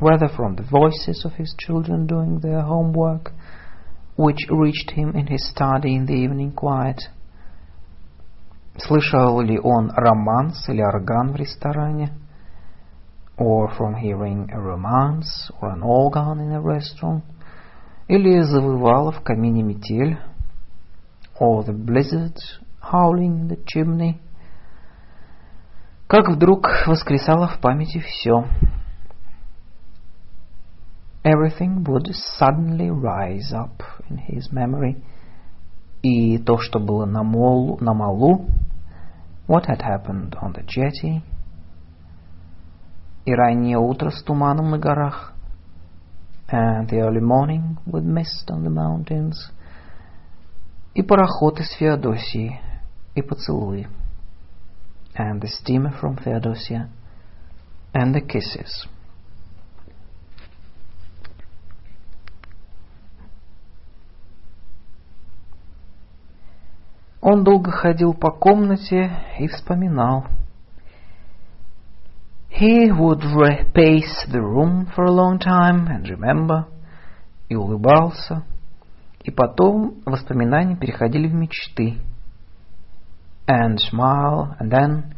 Whether 0.00 0.28
from 0.28 0.56
the 0.56 0.64
voices 0.70 1.24
of 1.26 1.34
his 1.34 1.54
children 1.58 2.06
doing 2.06 2.40
their 2.40 2.62
homework, 2.62 3.32
which 4.16 4.46
reached 4.48 4.92
him 4.92 5.14
in 5.14 5.26
his 5.26 5.46
study 5.50 5.96
in 5.96 6.06
the 6.06 6.14
evening 6.14 6.52
quiet. 6.52 6.98
Слышал 8.77 9.39
ли 9.39 9.57
он 9.57 9.89
романс 9.91 10.67
или 10.67 10.81
орган 10.81 11.31
в 11.31 11.35
ресторане? 11.35 12.11
Or 13.37 13.69
from 13.77 13.95
hearing 13.95 14.49
a 14.51 14.59
romance 14.59 15.49
or 15.61 15.69
an 15.69 15.81
organ 15.81 16.39
in 16.39 16.51
a 16.51 16.61
restaurant? 16.61 17.23
Или 18.07 18.41
завывала 18.41 19.11
в 19.11 19.21
камине 19.21 19.63
метель? 19.63 20.19
Or 21.39 21.63
the 21.63 21.73
blizzard 21.73 22.37
howling 22.81 23.41
in 23.41 23.47
the 23.47 23.63
chimney? 23.65 24.19
Как 26.07 26.29
вдруг 26.29 26.67
воскресало 26.85 27.47
в 27.47 27.59
памяти 27.59 27.99
все. 27.99 28.45
Everything 31.23 31.83
would 31.85 32.13
suddenly 32.39 32.89
rise 32.89 33.51
up 33.51 33.81
in 34.09 34.19
his 34.29 34.51
memory. 34.51 35.01
И 36.03 36.37
то, 36.37 36.59
что 36.59 36.79
было 36.79 37.05
на, 37.05 37.23
молу, 37.23 37.79
на 37.81 37.95
малу, 37.95 38.45
what 39.46 39.66
had 39.66 39.82
happened 39.82 40.36
on 40.40 40.52
the 40.52 40.62
jetty, 40.64 41.22
и 43.24 43.34
раннее 43.34 43.78
утро 43.78 44.10
с 44.10 44.22
туманом 44.22 44.70
на 44.70 44.78
горах, 44.78 45.34
and 46.50 46.88
the 46.88 47.00
early 47.00 47.20
morning 47.20 47.76
with 47.86 48.04
mist 48.04 48.50
on 48.50 48.64
the 48.64 48.70
mountains, 48.70 49.36
и 50.94 51.02
пароход 51.02 51.60
из 51.60 51.70
Феодосии, 51.78 52.60
и 53.14 53.22
поцелуи, 53.22 53.86
and 55.16 55.40
the 55.40 55.48
steamer 55.48 55.92
from 56.00 56.16
Theodosia, 56.16 56.88
and 57.92 58.14
the 58.14 58.20
kisses. 58.20 58.86
Он 67.27 67.43
долго 67.43 67.71
ходил 67.71 68.13
по 68.13 68.29
комнате 68.29 69.11
и 69.39 69.47
вспоминал. 69.47 70.27
He 72.51 72.91
would 72.91 73.23
pace 73.73 74.27
the 74.31 74.39
room 74.39 74.85
for 74.95 75.05
a 75.05 75.11
long 75.11 75.39
time 75.39 75.87
and 75.87 76.05
remember, 76.05 76.65
и 77.49 77.55
улыбался, 77.55 78.43
и 79.23 79.31
потом 79.31 80.03
воспоминания 80.05 80.75
переходили 80.75 81.27
в 81.27 81.33
мечты. 81.33 81.97
And 83.47 83.77
smile, 83.79 84.55
and 84.59 84.69
then 84.69 85.15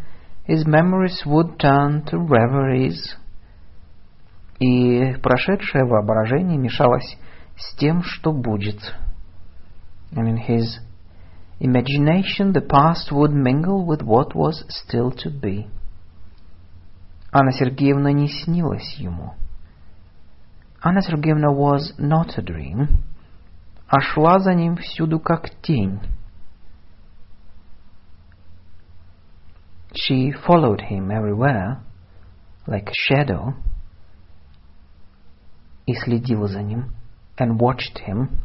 his 0.47 0.65
memories 0.65 1.25
would 1.25 1.57
turn 1.57 2.05
to 2.05 2.25
reveries. 2.25 3.17
И 4.59 5.13
прошедшее 5.21 5.83
воображение 5.83 6.57
мешалось 6.57 7.17
с 7.57 7.75
тем, 7.75 8.01
что 8.01 8.31
будет. 8.31 8.79
And 10.13 10.29
in 10.29 10.37
his 10.37 10.86
imagination 11.60 12.52
the 12.52 12.60
past 12.60 13.12
would 13.12 13.32
mingle 13.32 13.84
with 13.86 14.02
what 14.02 14.34
was 14.34 14.64
still 14.68 15.10
to 15.12 15.30
be. 15.30 15.68
Анна 17.32 17.52
Сергеевна 17.52 18.12
не 18.12 18.28
снилась 18.28 18.96
ему. 18.98 19.34
Анна 20.82 21.00
Сергеевна 21.00 21.50
was 21.50 21.94
not 21.98 22.36
a 22.36 22.42
dream, 22.42 22.88
а 23.86 24.00
шла 24.00 24.40
за 24.40 24.54
ним 24.54 24.76
всюду 24.76 25.20
как 25.20 25.50
тень. 25.62 26.00
She 29.94 30.32
followed 30.32 30.80
him 30.90 31.10
everywhere, 31.10 31.80
like 32.66 32.88
a 32.88 32.94
shadow, 32.94 33.54
и 35.86 35.94
следила 35.94 36.48
за 36.48 36.62
ним, 36.62 36.92
and 37.38 37.58
watched 37.60 37.98
him, 37.98 38.38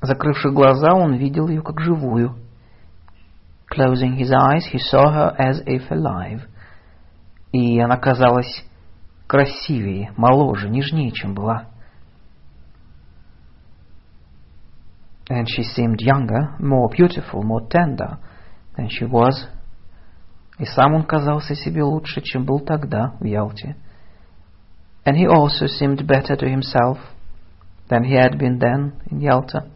Закрывши 0.00 0.50
глаза, 0.50 0.94
он 0.94 1.14
видел 1.14 1.48
ее 1.48 1.62
как 1.62 1.80
живую. 1.80 2.36
Closing 3.70 4.16
his 4.16 4.30
eyes, 4.32 4.64
he 4.72 4.78
saw 4.78 5.10
her 5.10 5.34
as 5.38 5.62
if 5.66 5.88
alive. 5.90 6.42
И 7.52 7.78
она 7.80 7.96
казалась 7.96 8.64
красивее, 9.26 10.12
моложе, 10.16 10.68
нежнее, 10.68 11.10
чем 11.12 11.34
была. 11.34 11.68
And 15.30 15.46
she 15.46 15.62
seemed 15.62 16.00
younger, 16.00 16.58
more 16.58 16.90
beautiful, 16.90 17.42
more 17.42 17.66
tender 17.68 18.18
than 18.76 18.88
she 18.88 19.06
was. 19.06 19.48
И 20.58 20.64
сам 20.64 20.94
он 20.94 21.04
казался 21.04 21.54
себе 21.54 21.82
лучше, 21.82 22.20
чем 22.20 22.44
был 22.44 22.60
тогда 22.60 23.16
в 23.20 23.24
Ялте. 23.24 23.76
And 25.04 25.16
he 25.16 25.26
also 25.26 25.66
seemed 25.66 26.06
better 26.06 26.36
to 26.36 26.46
himself 26.46 26.98
than 27.88 28.04
he 28.04 28.14
had 28.14 28.38
been 28.38 28.58
then 28.58 28.92
in 29.10 29.20
Yalta. 29.20 29.70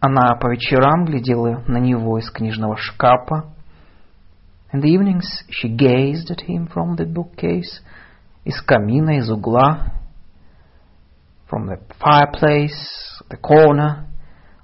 Она 0.00 0.34
по 0.36 0.50
вечерам 0.50 1.04
глядела 1.04 1.62
на 1.66 1.76
него 1.76 2.18
из 2.18 2.30
книжного 2.30 2.76
шкафа. 2.78 3.50
In 4.72 4.80
the 4.80 4.88
evenings 4.88 5.26
she 5.50 5.68
gazed 5.68 6.30
at 6.30 6.46
him 6.48 6.68
from 6.68 6.96
the 6.96 7.04
bookcase, 7.04 7.82
из 8.44 8.62
камина, 8.62 9.18
из 9.18 9.30
угла, 9.30 9.92
from 11.50 11.66
the 11.66 11.78
fireplace, 11.98 12.70
the 13.28 13.38
corner. 13.38 14.06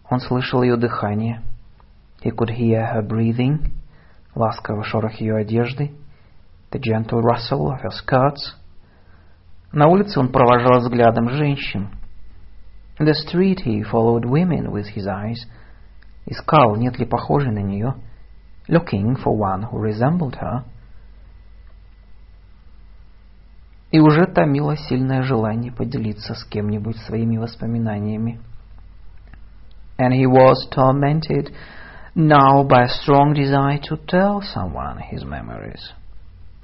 Он 0.09 0.20
слышал 0.20 0.62
ее 0.62 0.76
дыхание. 0.76 1.43
He 2.22 2.30
could 2.30 2.49
hear 2.49 2.95
her 2.95 3.07
breathing, 3.07 3.72
ласковый 4.34 4.84
шорох 4.84 5.20
ее 5.20 5.37
одежды, 5.37 5.93
the 6.70 6.80
gentle 6.80 7.20
rustle 7.20 7.70
of 7.70 7.82
her 7.82 7.91
skirts. 7.91 8.55
На 9.70 9.87
улице 9.89 10.18
он 10.18 10.32
провожал 10.32 10.78
взглядом 10.78 11.28
женщин— 11.28 11.91
In 13.01 13.07
the 13.07 13.15
street 13.15 13.61
he 13.61 13.82
followed 13.82 14.25
women 14.25 14.71
with 14.71 14.86
his 14.89 15.07
eyes, 15.07 15.47
искал, 16.27 16.75
нет 16.75 16.99
ли 16.99 17.05
похожей 17.05 17.51
на 17.51 17.63
нее, 17.63 17.95
looking 18.67 19.15
for 19.15 19.36
one 19.36 19.63
who 19.63 19.79
resembled 19.79 20.36
her. 20.36 20.63
И 23.89 23.99
уже 23.99 24.27
томило 24.27 24.77
сильное 24.77 25.23
желание 25.23 25.71
поделиться 25.71 26.36
с 26.36 26.43
кем-нибудь 26.45 26.97
своими 26.97 27.38
воспоминаниями. 27.38 28.39
And 29.97 30.13
he 30.13 30.27
was 30.27 30.69
tormented 30.69 31.51
now 32.13 32.63
by 32.63 32.84
a 32.84 32.88
strong 32.88 33.34
desire 33.34 33.79
to 33.79 33.97
tell 34.05 34.41
someone 34.43 34.99
his 35.11 35.25
memories. 35.25 35.91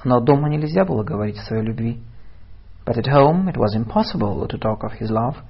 Но 0.03 0.19
дома 0.19 0.49
нельзя 0.49 0.85
было 0.85 1.03
говорить 1.03 1.39
о 1.39 1.43
своей 1.43 1.63
любви. 1.63 1.99
But 2.85 2.97
at 2.97 3.07
home 3.07 3.49
it 3.49 3.57
was 3.57 3.75
impossible 3.75 4.47
to 4.47 4.57
talk 4.59 4.83
of 4.83 4.91
his 4.99 5.09
love – 5.09 5.47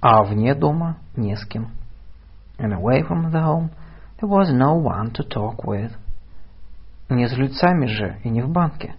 а 0.00 0.22
вне 0.22 0.54
дома 0.54 0.98
не 1.16 1.36
с 1.36 1.44
кем. 1.46 1.70
And 2.58 2.72
away 2.72 3.02
from 3.02 3.30
the 3.30 3.42
home 3.42 3.70
there 4.20 4.28
was 4.28 4.52
no 4.52 4.74
one 4.74 5.12
to 5.12 5.24
talk 5.24 5.64
with. 5.64 5.92
Не 7.08 7.26
с 7.26 7.32
жильцами 7.32 7.86
же 7.86 8.20
и 8.24 8.30
не 8.30 8.42
в 8.42 8.50
банке. 8.50 8.94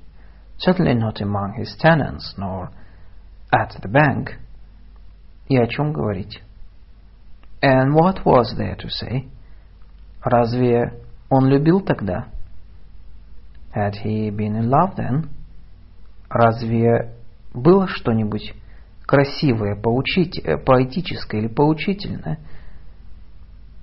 Certainly 0.58 0.96
not 0.96 1.22
among 1.22 1.54
his 1.58 1.76
tenants, 1.80 2.36
nor 2.38 2.70
at 3.52 3.72
the 3.82 3.90
bank. 3.90 4.40
И 5.48 5.58
о 5.58 5.68
чем 5.68 5.94
говорить? 5.94 6.42
And 7.62 7.94
what 7.94 8.26
was 8.26 8.56
there 8.58 8.76
to 8.78 8.90
say? 8.90 9.30
Разве 10.24 11.02
он 11.30 11.48
любил 11.48 11.82
тогда? 11.82 12.28
Had 13.76 13.94
he 14.04 14.30
been 14.30 14.56
in 14.56 14.70
love 14.70 14.96
then? 14.96 15.30
Разве 16.30 17.14
было 17.54 17.88
что-нибудь 17.88 18.54
красивое, 19.11 19.75
поучить, 19.75 20.41
поэтическое 20.65 21.41
или 21.41 21.49
поучительное? 21.49 22.39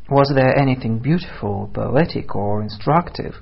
Was 0.07 0.33
there 0.33 0.55
anything 0.57 1.01
beautiful, 1.01 1.69
poetic 1.73 2.33
or 2.33 2.63
instructive? 2.63 3.35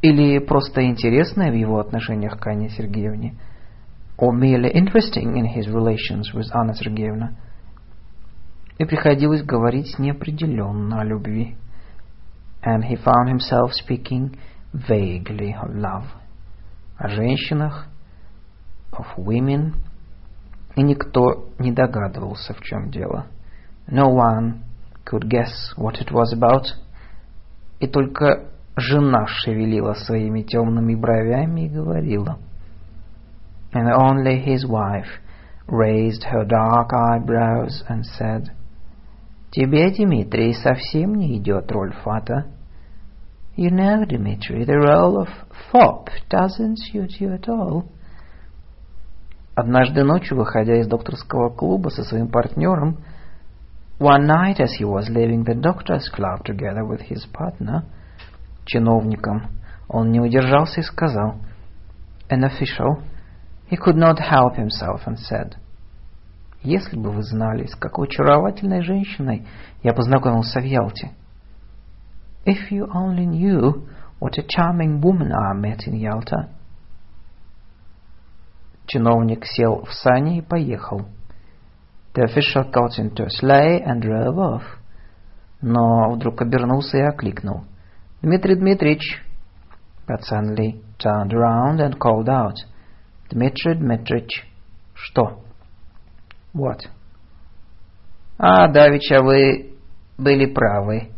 Или 0.00 0.38
просто 0.38 0.86
интересное 0.86 1.50
в 1.50 1.54
его 1.54 1.78
отношениях 1.78 2.40
к 2.40 2.46
Анне 2.46 2.70
Сергеевне? 2.70 3.34
Or 4.16 4.32
merely 4.32 4.72
interesting 4.72 5.36
in 5.36 5.44
his 5.44 5.68
relations 5.68 6.32
with 6.32 6.50
Anna 6.54 6.72
Сергеевна? 6.72 7.36
И 8.78 8.86
приходилось 8.86 9.42
говорить 9.42 9.98
неопределенно 9.98 11.02
о 11.02 11.04
любви. 11.04 11.58
And 12.62 12.84
he 12.84 12.96
found 12.96 13.28
himself 13.28 13.72
speaking 13.74 14.34
vaguely 14.72 15.52
of 15.52 15.74
love. 15.74 16.06
О 16.96 17.08
женщинах, 17.08 17.86
of 18.92 19.04
women, 19.18 19.74
и 20.78 20.82
никто 20.84 21.48
не 21.58 21.72
догадывался, 21.72 22.54
в 22.54 22.60
чем 22.60 22.90
дело. 22.90 23.26
No 23.88 24.14
one 24.14 24.60
could 25.04 25.28
guess 25.28 25.74
what 25.76 25.96
it 26.00 26.12
was 26.12 26.32
about. 26.32 26.66
И 27.80 27.88
только 27.88 28.50
жена 28.76 29.26
шевелила 29.26 29.94
своими 29.94 30.42
темными 30.42 30.94
бровями 30.94 31.62
и 31.62 31.68
говорила. 31.68 32.38
And 33.72 33.88
only 33.92 34.40
his 34.40 34.64
wife 34.68 35.08
raised 35.66 36.22
her 36.22 36.44
dark 36.44 36.92
eyebrows 36.92 37.82
and 37.88 38.04
said, 38.16 38.52
«Тебе, 39.50 39.90
Дмитрий, 39.90 40.54
совсем 40.54 41.16
не 41.16 41.38
идет 41.38 41.72
роль 41.72 41.92
Фата». 42.04 42.46
You 43.56 43.70
know, 43.72 44.04
Dmitri, 44.04 44.64
the 44.64 44.78
role 44.78 45.20
of 45.20 45.28
fop 45.72 46.08
doesn't 46.30 46.78
suit 46.78 47.20
you 47.20 47.32
at 47.32 47.48
all. 47.48 47.90
Однажды 49.60 50.04
ночью, 50.04 50.36
выходя 50.36 50.76
из 50.76 50.86
докторского 50.86 51.50
клуба 51.50 51.88
со 51.88 52.04
своим 52.04 52.28
партнером, 52.28 52.98
one 53.98 54.24
night 54.24 54.60
as 54.60 54.68
he 54.78 54.84
was 54.84 55.08
leaving 55.08 55.42
the 55.42 55.60
doctor's 55.60 56.08
club 56.14 56.44
together 56.44 56.86
with 56.86 57.00
his 57.00 57.26
partner, 57.32 57.82
чиновником, 58.66 59.48
он 59.88 60.12
не 60.12 60.20
удержался 60.20 60.78
и 60.78 60.84
сказал, 60.84 61.40
an 62.30 62.44
official, 62.44 63.02
he 63.68 63.76
could 63.76 63.96
not 63.96 64.18
help 64.20 64.54
himself 64.54 65.00
and 65.06 65.16
said, 65.28 65.54
если 66.62 66.96
бы 66.96 67.10
вы 67.10 67.24
знали, 67.24 67.66
с 67.66 67.74
какой 67.74 68.06
очаровательной 68.06 68.82
женщиной 68.82 69.44
я 69.82 69.92
познакомился 69.92 70.60
в 70.60 70.64
Ялте. 70.64 71.10
If 72.46 72.70
you 72.70 72.86
only 72.94 73.26
knew 73.26 73.88
what 74.20 74.38
a 74.38 74.44
charming 74.46 75.00
woman 75.00 75.32
I 75.32 75.52
met 75.54 75.88
in 75.88 75.96
Yalta. 75.96 76.48
Чиновник 78.88 79.44
сел 79.44 79.84
в 79.84 79.92
сани 79.92 80.38
и 80.38 80.42
поехал. 80.42 81.02
The 82.14 82.24
official 82.24 82.72
got 82.72 82.98
into 82.98 83.26
a 83.26 83.28
sleigh 83.28 83.84
and 83.84 84.00
drove 84.00 84.38
off. 84.38 84.62
Но 85.60 86.10
вдруг 86.10 86.40
обернулся 86.40 86.96
и 86.96 87.02
окликнул. 87.02 87.64
Дмитрий 88.22 88.56
Дмитриевич. 88.56 89.22
But 90.06 90.22
suddenly 90.22 90.82
turned 90.98 91.34
around 91.34 91.80
and 91.80 91.98
called 91.98 92.28
out. 92.28 92.54
Дмитрий 93.30 93.74
Дмитриевич. 93.74 94.46
Что? 94.94 95.42
What? 96.54 96.88
А, 98.38 98.68
давеча 98.68 99.20
вы 99.20 99.74
были 100.16 100.46
правы. 100.46 101.10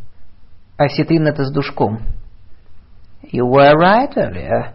Осетрина-то 0.75 1.45
с 1.45 1.53
душком. 1.53 1.99
You 3.23 3.45
were 3.45 3.77
right 3.77 4.11
earlier. 4.17 4.73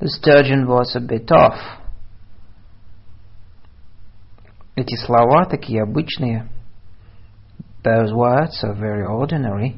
The 0.00 0.08
sturgeon 0.08 0.66
was 0.66 0.96
a 0.96 1.00
bit 1.00 1.30
off. 1.30 1.79
Эти 4.80 4.96
слова 4.96 5.44
такие 5.44 5.82
обычные. 5.82 6.48
Those 7.84 8.14
words 8.14 8.64
are 8.64 8.72
very 8.74 9.04
ordinary. 9.06 9.76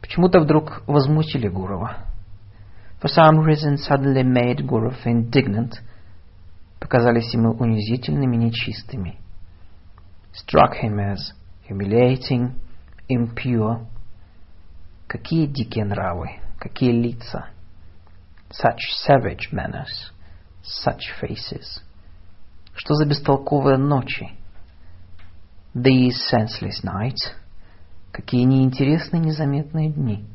Почему-то 0.00 0.38
вдруг 0.38 0.84
возмутили 0.86 1.48
Гурова. 1.48 2.06
For 3.00 3.08
some 3.10 3.44
reason 3.44 3.76
suddenly 3.78 4.22
made 4.22 4.64
Gurov 4.64 4.94
indignant. 5.06 5.80
Показались 6.78 7.34
ему 7.34 7.54
унизительными, 7.54 8.36
нечистыми. 8.36 9.18
Struck 10.32 10.74
him 10.80 11.00
as 11.00 11.32
humiliating, 11.68 12.60
impure. 13.08 13.88
Какие 15.08 15.46
дикие 15.46 15.84
нравы, 15.84 16.38
какие 16.60 16.92
лица. 16.92 17.46
Such 18.52 18.78
savage 19.04 19.52
manners, 19.52 20.12
such 20.62 21.10
faces. 21.20 21.82
Что 22.76 22.94
за 22.94 23.06
бестолковые 23.06 23.78
ночи? 23.78 24.30
These 25.74 26.16
senseless 26.30 26.84
nights. 26.84 27.32
Какие 28.12 28.44
неинтересные, 28.44 29.20
незаметные 29.20 29.90
дни. 29.90 30.26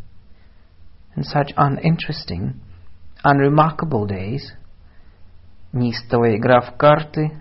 And 1.15 1.23
such 1.23 1.53
uninteresting, 1.55 2.55
unremarkable 3.23 4.07
days. 4.07 4.41
Неистовая 5.71 6.37
игра 6.37 6.61
в 6.61 6.75
карты. 6.77 7.39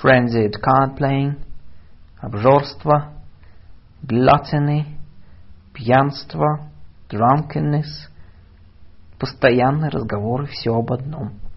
Frenzied 0.00 0.54
card 0.62 0.96
playing. 0.96 1.44
Обжорство. 2.20 3.14
Gluttony. 4.02 4.96
Пьянство. 5.74 6.70
Drunkenness. 7.08 8.08
Постоянные 9.18 9.90
разговоры 9.90 10.46
все 10.46 10.72
об 10.72 10.92
одном– 10.92 11.40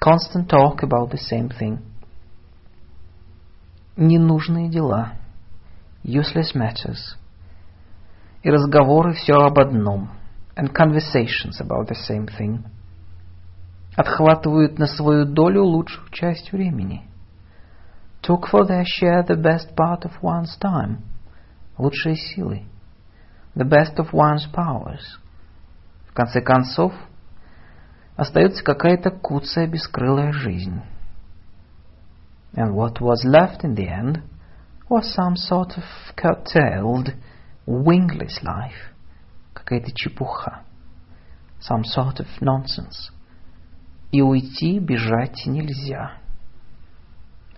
Constant 0.00 0.48
talk 0.48 0.82
about 0.82 1.10
the 1.10 1.18
same 1.18 1.48
thing. 1.48 1.78
Ненужные 3.96 4.68
дела. 4.68 5.14
Useless 6.04 6.54
matters. 6.54 7.16
И 8.42 8.50
разговоры 8.50 9.14
все 9.14 9.34
об 9.34 9.58
одном. 9.58 10.10
And 10.54 10.72
conversations 10.72 11.60
about 11.60 11.88
the 11.88 11.96
same 12.08 12.26
thing. 12.26 12.64
Отхватывают 13.96 14.78
на 14.78 14.86
свою 14.86 15.24
долю 15.24 15.64
лучшую 15.64 16.08
часть 16.10 16.52
времени. 16.52 17.02
Took 18.22 18.48
for 18.50 18.66
their 18.66 18.84
share 18.84 19.24
the 19.26 19.36
best 19.36 19.74
part 19.74 20.04
of 20.04 20.12
one's 20.22 20.56
time. 20.60 20.98
Лучшие 21.78 22.16
силы. 22.16 22.64
The 23.54 23.64
best 23.64 23.96
of 23.96 24.12
one's 24.12 24.46
powers. 24.52 25.18
В 26.08 26.12
конце 26.12 26.40
концов, 26.40 26.92
остается 28.15 28.63
какая-то 28.63 29.11
куцая 29.11 29.67
бескрылая 29.67 30.31
жизнь. 30.31 30.81
And 32.53 32.73
what 32.73 32.99
was 32.99 33.23
left 33.25 33.63
in 33.63 33.75
the 33.75 33.87
end 33.87 34.21
was 34.89 35.13
some 35.15 35.35
sort 35.35 35.77
of 35.77 35.83
curtailed, 36.15 37.13
wingless 37.65 38.43
life. 38.43 38.91
Какая-то 39.53 39.91
чепуха. 39.93 40.63
Some 41.61 41.83
sort 41.83 42.19
of 42.19 42.27
nonsense. 42.41 43.11
И 44.11 44.21
уйти, 44.21 44.79
бежать 44.79 45.45
нельзя. 45.45 46.17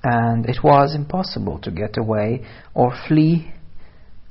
And 0.03 0.45
it 0.45 0.61
was 0.61 0.95
impossible 0.95 1.59
to 1.61 1.71
get 1.71 1.97
away 1.97 2.45
or 2.75 2.93
flee. 3.07 3.51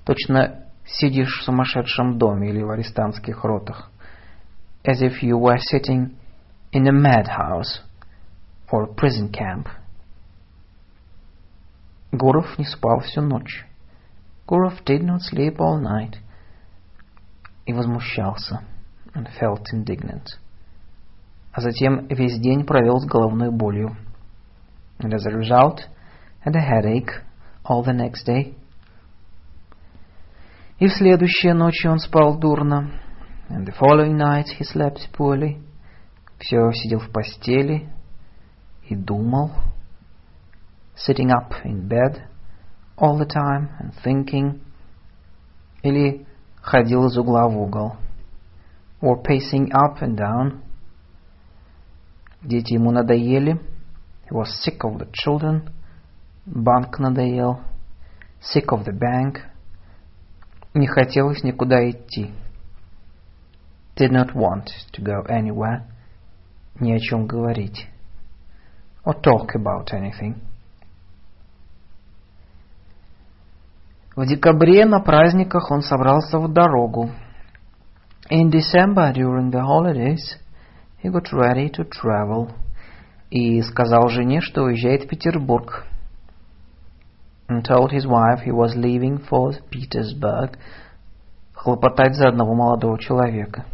Точно 0.05 0.67
сидишь 0.85 1.41
в 1.41 1.45
сумасшедшем 1.45 2.19
доме 2.19 2.51
или 2.51 2.63
в 2.63 2.71
арестантских 2.71 3.43
ротах. 3.43 3.91
As 4.84 5.02
if 5.02 5.22
you 5.22 5.38
were 5.38 5.60
sitting 5.60 6.16
in 6.72 6.88
a 6.88 6.92
madhouse 6.92 7.82
or 8.72 8.84
a 8.84 8.94
prison 8.94 9.32
camp. 9.32 9.68
Гуров 12.12 12.58
не 12.58 12.66
спал 12.66 13.00
всю 13.02 13.22
ночь. 13.22 13.66
Gurov 14.48 14.84
did 14.86 15.04
not 15.04 15.22
sleep 15.22 15.58
all 15.60 15.80
night. 15.80 16.16
И 17.66 17.74
возмущался. 17.74 18.62
And 19.14 19.28
felt 19.40 19.64
indignant. 19.74 20.38
А 21.52 21.62
затем 21.62 22.08
весь 22.08 22.40
день 22.40 22.66
провел 22.66 23.00
с 23.00 23.06
головной 23.06 23.52
болью. 23.52 23.98
And 25.00 25.14
as 25.14 25.26
a 25.26 25.36
result, 25.36 25.82
had 26.46 26.56
a 26.56 26.62
headache 26.62 27.24
all 27.66 27.84
the 27.84 27.94
next 27.94 28.26
day. 28.26 28.56
И 30.80 30.88
в 30.88 30.94
следующие 30.94 31.54
ночи 31.54 31.88
он 31.88 32.00
спал 32.00 32.38
дурно. 32.38 33.01
And 33.52 33.66
the 33.66 33.72
following 33.72 34.18
night 34.18 34.48
he 34.58 34.64
slept 34.64 35.08
poorly 35.14 35.62
все 36.40 36.72
сидел 36.72 37.00
в 37.00 37.12
постели 37.12 37.90
и 38.88 38.96
думал, 38.96 39.52
sitting 40.96 41.32
up 41.32 41.54
in 41.66 41.88
bed 41.88 42.22
all 42.98 43.18
the 43.18 43.26
time 43.26 43.70
and 43.80 43.94
thinking, 44.04 44.62
или 45.82 46.26
ходил 46.62 47.06
из 47.08 47.18
угла 47.18 47.48
в 47.48 47.58
угол, 47.58 47.96
or 49.02 49.22
pacing 49.24 49.72
up 49.72 50.02
and 50.02 50.16
down. 50.18 50.62
Дети 52.42 52.74
ему 52.74 52.92
надоели, 52.92 53.60
he 54.30 54.32
was 54.32 54.48
sick 54.64 54.84
of 54.84 55.00
the 55.00 55.10
children, 55.12 55.70
банк 56.46 57.00
надоел, 57.00 57.62
sick 58.42 58.68
of 58.70 58.86
the 58.86 58.94
bank, 58.94 59.42
не 60.74 60.88
хотелось 60.88 61.44
никуда 61.44 61.90
идти, 61.90 62.32
Did 63.97 64.11
not 64.11 64.35
want 64.35 64.71
to 64.93 65.03
go 65.03 65.23
anywhere, 65.29 65.83
ни 66.81 66.93
о 66.93 66.99
чем 66.99 67.27
говорить. 67.27 67.89
Or 69.05 69.15
talk 69.21 69.55
about 69.55 69.93
anything. 69.93 70.37
В 74.15 74.27
декабре 74.27 74.85
на 74.85 75.01
праздниках 75.01 75.71
он 75.71 75.83
собрался 75.83 76.39
в 76.39 76.53
дорогу. 76.53 77.11
In 78.31 78.51
December, 78.51 79.13
during 79.13 79.51
the 79.51 79.61
holidays, 79.61 80.39
he 81.03 81.11
got 81.11 81.33
ready 81.33 81.71
to 81.71 81.85
travel. 81.85 82.51
И 83.31 83.61
сказал 83.63 84.09
жене, 84.09 84.41
что 84.41 84.65
уезжает 84.65 85.05
в 85.05 85.09
Петербург. 85.09 85.87
And 87.49 87.63
told 87.63 87.91
his 87.91 88.07
wife 88.07 88.43
he 88.45 88.53
was 88.53 88.75
leaving 88.77 89.19
for 89.29 89.53
Petersburg, 89.71 90.59
хлопотать 91.55 92.15
за 92.15 92.29
одного 92.29 92.55
молодого 92.55 92.99
человека 92.99 93.65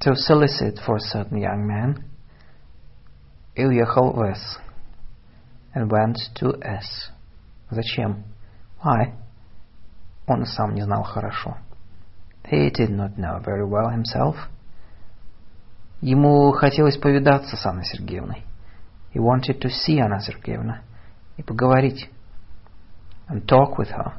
to 0.00 0.14
solicit 0.14 0.78
for 0.84 0.96
a 0.96 1.00
certain 1.00 1.38
young 1.38 1.66
man, 1.66 2.04
и 3.54 3.64
уехал 3.64 4.12
в 4.12 4.22
С. 4.22 4.60
And 5.74 5.90
went 5.90 6.16
to 6.36 6.58
S. 6.62 7.10
Зачем? 7.70 8.24
Why? 8.82 9.14
Он 10.26 10.44
сам 10.46 10.74
не 10.74 10.82
знал 10.82 11.02
хорошо. 11.02 11.56
He 12.44 12.70
did 12.70 12.90
not 12.90 13.16
know 13.16 13.40
very 13.40 13.66
well 13.66 13.90
himself. 13.90 14.36
Ему 16.00 16.52
хотелось 16.52 16.96
повидаться 16.96 17.56
с 17.56 17.66
Анной 17.66 17.84
Сергеевной. 17.84 18.44
He 19.14 19.18
wanted 19.18 19.60
to 19.60 19.68
see 19.68 19.98
Anna 19.98 20.20
Сергеевна 20.20 20.82
и 21.36 21.42
поговорить. 21.42 22.10
And 23.28 23.46
talk 23.46 23.76
with 23.78 23.90
her. 23.90 24.12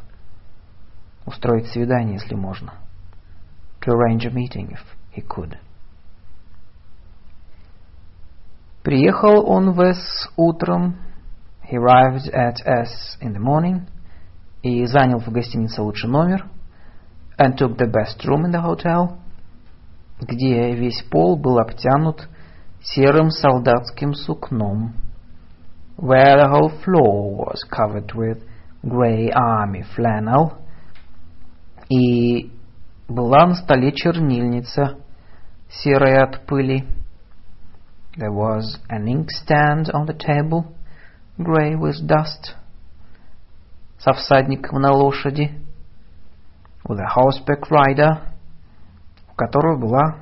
Устроить 1.25 1.67
свидание, 1.67 2.15
если 2.15 2.35
можно. 2.35 2.73
To 3.81 3.91
arrange 3.91 4.25
a 4.25 4.31
meeting, 4.31 4.71
if 4.71 4.79
he 5.15 5.21
could. 5.21 5.57
Приехал 8.82 9.48
он 9.48 9.72
в 9.72 9.80
С 9.80 10.28
утром. 10.36 10.96
He 11.70 11.76
arrived 11.76 12.28
at 12.32 12.56
S 12.66 13.16
in 13.20 13.32
the 13.32 13.40
morning. 13.40 13.86
И 14.62 14.84
занял 14.86 15.18
в 15.18 15.28
гостинице 15.28 15.82
лучший 15.82 16.10
номер. 16.10 16.46
And 17.38 17.56
took 17.56 17.76
the 17.76 17.86
best 17.86 18.24
room 18.24 18.44
in 18.44 18.52
the 18.52 18.62
hotel. 18.62 19.18
Где 20.20 20.72
весь 20.72 21.02
пол 21.10 21.36
был 21.36 21.58
обтянут 21.58 22.28
серым 22.82 23.30
солдатским 23.30 24.14
сукном. 24.14 24.94
Where 25.96 26.36
the 26.36 26.50
whole 26.50 26.72
floor 26.84 27.36
was 27.36 27.62
covered 27.70 28.12
with 28.14 28.42
grey 28.82 29.30
army 29.32 29.84
flannel. 29.96 30.54
И 31.88 32.50
была 33.08 33.46
на 33.46 33.54
столе 33.54 33.92
чернильница, 33.92 34.98
серая 35.68 36.24
от 36.24 36.46
пыли. 36.46 36.84
There 38.17 38.31
was 38.31 38.79
an 38.89 39.07
inkstand 39.07 39.91
on 39.93 40.07
the 40.07 40.13
table, 40.13 40.73
grey 41.41 41.75
with 41.75 42.07
dust, 42.07 42.55
со 43.99 44.13
всадником 44.13 44.81
на 44.81 44.91
лошади, 44.91 45.51
with 46.83 46.99
a 46.99 47.07
horseback 47.07 47.69
rider, 47.69 48.21
у 49.29 49.35
которого 49.35 49.77
была 49.77 50.15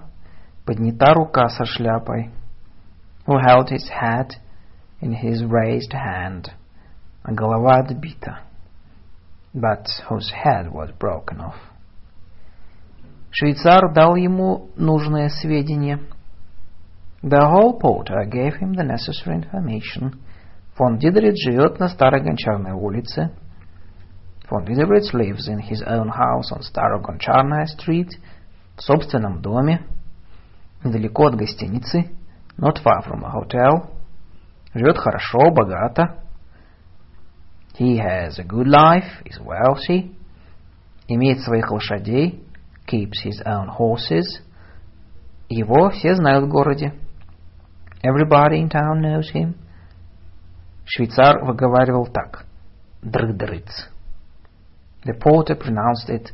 поднята 0.65 1.13
рука 1.13 1.47
со 1.47 1.63
шляпой, 1.63 2.31
who 3.25 3.37
held 3.39 3.69
his 3.69 3.87
hat 3.89 4.35
in 4.99 5.13
his 5.13 5.43
raised 5.45 5.93
hand, 5.93 6.51
а 7.23 7.31
голова 7.31 7.79
отбита, 7.79 8.39
but 9.53 9.85
whose 10.09 10.31
head 10.31 10.69
was 10.69 10.91
broken 10.99 11.39
off. 11.39 11.55
Швейцар 13.31 13.93
дал 13.93 14.15
ему 14.15 14.69
нужное 14.75 15.29
сведение — 15.29 16.09
The 17.21 17.41
hall 17.41 17.79
porter 17.79 18.23
gave 18.25 18.55
him 18.55 18.73
the 18.73 18.83
necessary 18.83 19.37
information. 19.37 20.19
Фон 20.75 20.99
Дидридж 20.99 21.37
живет 21.43 21.79
на 21.79 21.89
Старой 21.89 22.21
Гончарной 22.21 22.73
улице. 22.73 23.31
Фон 24.47 24.63
Дидридж 24.65 25.11
lives 25.13 25.47
in 25.47 25.59
his 25.59 25.81
own 25.87 26.09
house 26.09 26.51
on 26.51 26.61
Старогончарная 26.61 27.65
Street, 27.65 28.11
в 28.77 28.81
собственном 28.81 29.41
доме, 29.41 29.87
недалеко 30.83 31.27
от 31.27 31.35
гостиницы, 31.35 32.11
not 32.57 32.77
far 32.83 33.01
from 33.03 33.23
a 33.23 33.31
hotel. 33.31 33.89
Живет 34.75 34.97
хорошо, 34.97 35.49
богато. 35.49 36.19
He 37.79 37.97
has 37.97 38.37
a 38.37 38.43
good 38.43 38.67
life, 38.67 39.23
is 39.25 39.39
wealthy. 39.39 40.15
Имеет 41.07 41.39
своих 41.41 41.71
лошадей, 41.71 42.43
keeps 42.85 43.25
his 43.25 43.41
own 43.45 43.69
horses. 43.75 44.43
Его 45.49 45.89
все 45.89 46.13
знают 46.15 46.45
в 46.45 46.49
городе. 46.49 46.93
Everybody 48.01 48.59
in 48.59 48.69
town 48.69 49.01
knows 49.01 49.31
him. 49.33 49.55
Швейцар 50.85 51.43
выговаривал 51.43 52.07
так. 52.07 52.45
Дрыдрыц. 53.01 53.89
The 55.03 55.13
porter 55.13 55.55
pronounced 55.55 56.09
it 56.09 56.31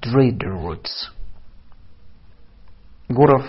Дридрыц. 0.00 1.12
Гуров 3.08 3.44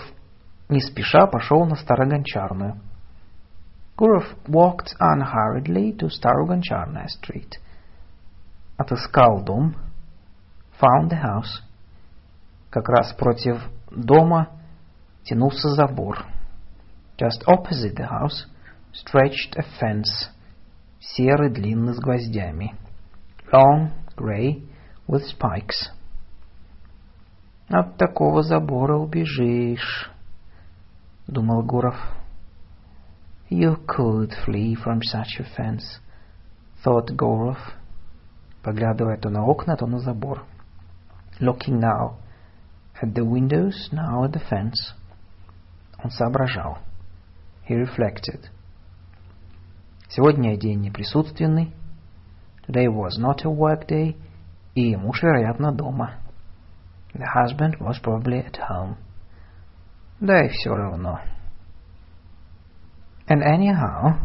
не 0.68 0.80
спеша 0.80 1.26
пошел 1.26 1.64
на 1.64 1.76
Старогончарную. 1.76 2.80
Гуров 3.96 4.24
walked 4.46 4.96
unhurriedly 4.98 5.96
to 5.96 6.08
Старогончарная 6.08 7.06
street. 7.08 7.60
Отыскал 8.76 9.44
дом. 9.44 9.76
Found 10.80 11.10
the 11.10 11.20
house. 11.22 11.62
Как 12.70 12.88
раз 12.88 13.12
против 13.12 13.62
дома 13.90 14.48
тянулся 15.24 15.68
забор. 15.70 16.24
Just 17.18 17.44
opposite 17.46 17.96
the 17.96 18.06
house 18.06 18.46
stretched 18.92 19.54
a 19.56 19.62
fence, 19.78 20.30
серый 21.00 21.50
длинный 21.50 21.92
с 21.92 21.98
гвоздями, 21.98 22.74
long, 23.52 23.90
grey, 24.16 24.66
with 25.06 25.24
spikes. 25.26 25.90
От 27.68 27.96
такого 27.98 28.42
забора 28.42 28.96
убежишь, 28.96 30.10
думал 31.26 31.62
Гуров. 31.62 31.96
You 33.50 33.76
could 33.86 34.32
flee 34.46 34.74
from 34.74 35.02
such 35.02 35.40
a 35.40 35.44
fence, 35.56 36.00
thought 36.84 37.10
Gurov, 37.16 37.58
поглядывая 38.62 39.18
то 39.18 39.28
на 39.28 39.44
окна, 39.44 39.76
то 39.76 39.86
на 39.86 39.98
забор. 39.98 40.44
Looking 41.38 41.80
now 41.80 42.16
at 43.02 43.14
the 43.14 43.24
windows, 43.24 43.90
now 43.92 44.24
at 44.24 44.32
the 44.32 44.42
fence. 44.48 44.94
Он 46.02 46.10
соображал. 46.10 46.78
He 47.68 47.76
reflected. 47.76 48.48
Сегодня 50.08 50.56
день 50.56 50.80
неприсутственный. 50.80 51.72
Today 52.66 52.88
was 52.88 53.18
not 53.18 53.44
a 53.44 53.50
work 53.50 53.86
day. 53.86 54.16
И 54.74 54.96
муж, 54.96 55.22
вероятно, 55.22 55.72
дома. 55.72 56.14
The 57.14 57.26
husband 57.26 57.78
was 57.80 58.00
probably 58.02 58.44
at 58.44 58.58
home. 58.68 58.96
Да 60.20 60.44
и 60.44 60.48
все 60.48 60.74
равно. 60.74 61.20
And 63.28 63.42
anyhow, 63.42 64.18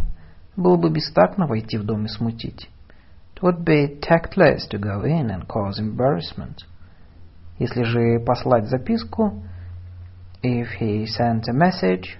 было 0.56 0.78
бы 0.78 0.90
бестактно 0.90 1.48
войти 1.48 1.78
в 1.78 1.86
дом 1.86 2.06
и 2.06 2.08
смутить. 2.08 2.70
It 3.36 3.42
would 3.42 3.64
be 3.64 4.00
tactless 4.00 4.68
to 4.70 4.80
go 4.80 5.04
in 5.04 5.30
and 5.30 5.46
cause 5.48 5.80
embarrassment. 5.80 6.66
Если 7.60 7.84
же 7.84 8.20
послать 8.26 8.68
записку, 8.68 9.44
if 10.42 10.68
he 10.80 11.06
sent 11.06 11.48
a 11.48 11.54
message, 11.54 12.18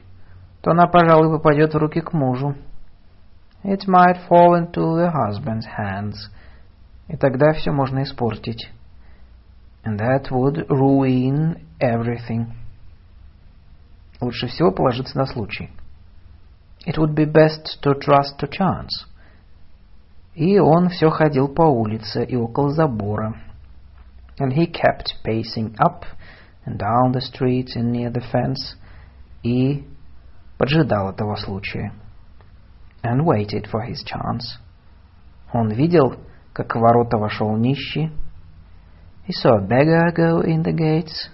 то 0.63 0.73
она, 0.73 0.87
пожалуй, 0.87 1.31
попадет 1.31 1.75
в 1.75 1.79
руки 1.79 2.01
к 2.01 2.13
мужу. 2.13 2.55
It 3.63 3.87
might 3.87 4.29
fall 4.29 4.55
into 4.55 4.97
the 4.97 5.11
husband's 5.13 5.67
hands. 5.79 6.31
И 7.09 7.17
тогда 7.17 7.53
все 7.53 7.73
можно 7.73 8.03
испортить. 8.03 8.71
And 9.85 9.99
that 9.99 10.31
would 10.31 10.67
ruin 10.69 11.63
everything. 11.81 12.53
Лучше 14.21 14.49
всего 14.49 14.71
положиться 14.71 15.17
на 15.17 15.27
случай. 15.27 15.71
It 16.87 16.97
would 16.97 17.15
be 17.15 17.25
best 17.25 17.81
to 17.83 17.95
trust 17.99 18.39
to 18.41 18.49
chance. 18.49 19.07
И 20.35 20.59
он 20.59 20.89
все 20.91 21.11
ходил 21.11 21.49
по 21.49 21.63
улице 21.63 22.25
и 22.25 22.37
около 22.37 22.71
забора. 22.71 23.35
And 24.39 24.53
he 24.53 24.67
kept 24.67 25.23
pacing 25.25 25.75
up 25.79 26.05
and 26.65 26.79
down 26.79 27.13
the 27.13 27.21
street 27.21 27.77
and 27.77 27.93
near 27.93 28.11
the 28.11 28.23
fence. 28.31 28.77
И 29.43 29.87
поджидал 30.61 31.11
этого 31.11 31.37
случая. 31.37 31.95
And 33.03 33.25
waited 33.25 33.65
for 33.73 33.83
his 33.89 34.05
chance. 34.05 34.61
Он 35.55 35.71
видел, 35.71 36.17
как 36.53 36.77
в 36.77 36.79
ворота 36.79 37.17
вошел 37.17 37.57
нищий. 37.57 38.13
He 39.27 39.33
saw 39.33 39.57
a 39.57 39.67
beggar 39.67 40.13
go 40.15 40.43
in 40.43 40.63
the 40.63 40.75
gates. 40.75 41.31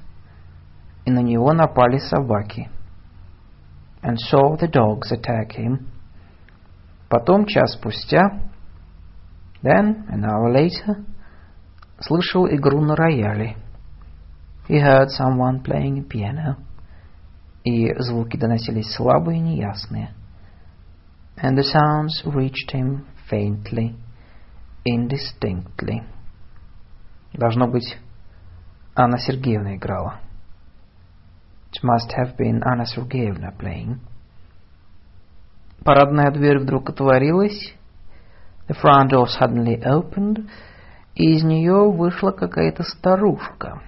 И 1.04 1.10
на 1.10 1.18
него 1.18 1.52
напали 1.52 1.98
собаки. 1.98 2.70
And 4.00 4.16
saw 4.30 4.56
the 4.56 4.70
dogs 4.70 5.10
attack 5.10 5.56
him. 5.58 5.88
Потом, 7.08 7.46
час 7.46 7.72
спустя, 7.72 8.42
then, 9.60 10.06
an 10.08 10.24
hour 10.24 10.52
later, 10.52 11.04
слышал 11.98 12.46
игру 12.46 12.80
на 12.80 12.94
рояле. 12.94 13.56
He 14.68 14.78
heard 14.78 15.08
someone 15.08 15.64
playing 15.64 15.98
a 15.98 16.02
piano 16.04 16.65
и 17.66 17.92
звуки 17.98 18.36
доносились 18.36 18.94
слабые 18.94 19.38
и 19.38 19.42
неясные. 19.42 20.10
And 21.36 21.58
the 21.58 21.64
sounds 21.64 22.24
reached 22.24 22.70
him 22.72 23.04
faintly, 23.28 23.96
indistinctly. 24.84 26.04
Должно 27.32 27.66
быть, 27.66 27.98
Анна 28.94 29.18
Сергеевна 29.18 29.74
играла. 29.74 30.20
It 31.72 31.82
must 31.82 32.12
have 32.16 32.36
been 32.38 32.62
Anna 32.62 32.84
Sergeyevna 32.84 33.52
playing. 33.58 33.98
Парадная 35.84 36.30
дверь 36.30 36.60
вдруг 36.60 36.88
отворилась. 36.88 37.74
The 38.68 38.76
front 38.80 39.10
door 39.10 39.26
suddenly 39.26 39.82
opened, 39.82 40.48
и 41.16 41.34
из 41.34 41.42
нее 41.42 41.90
вышла 41.90 42.30
какая-то 42.30 42.84
старушка. 42.84 43.82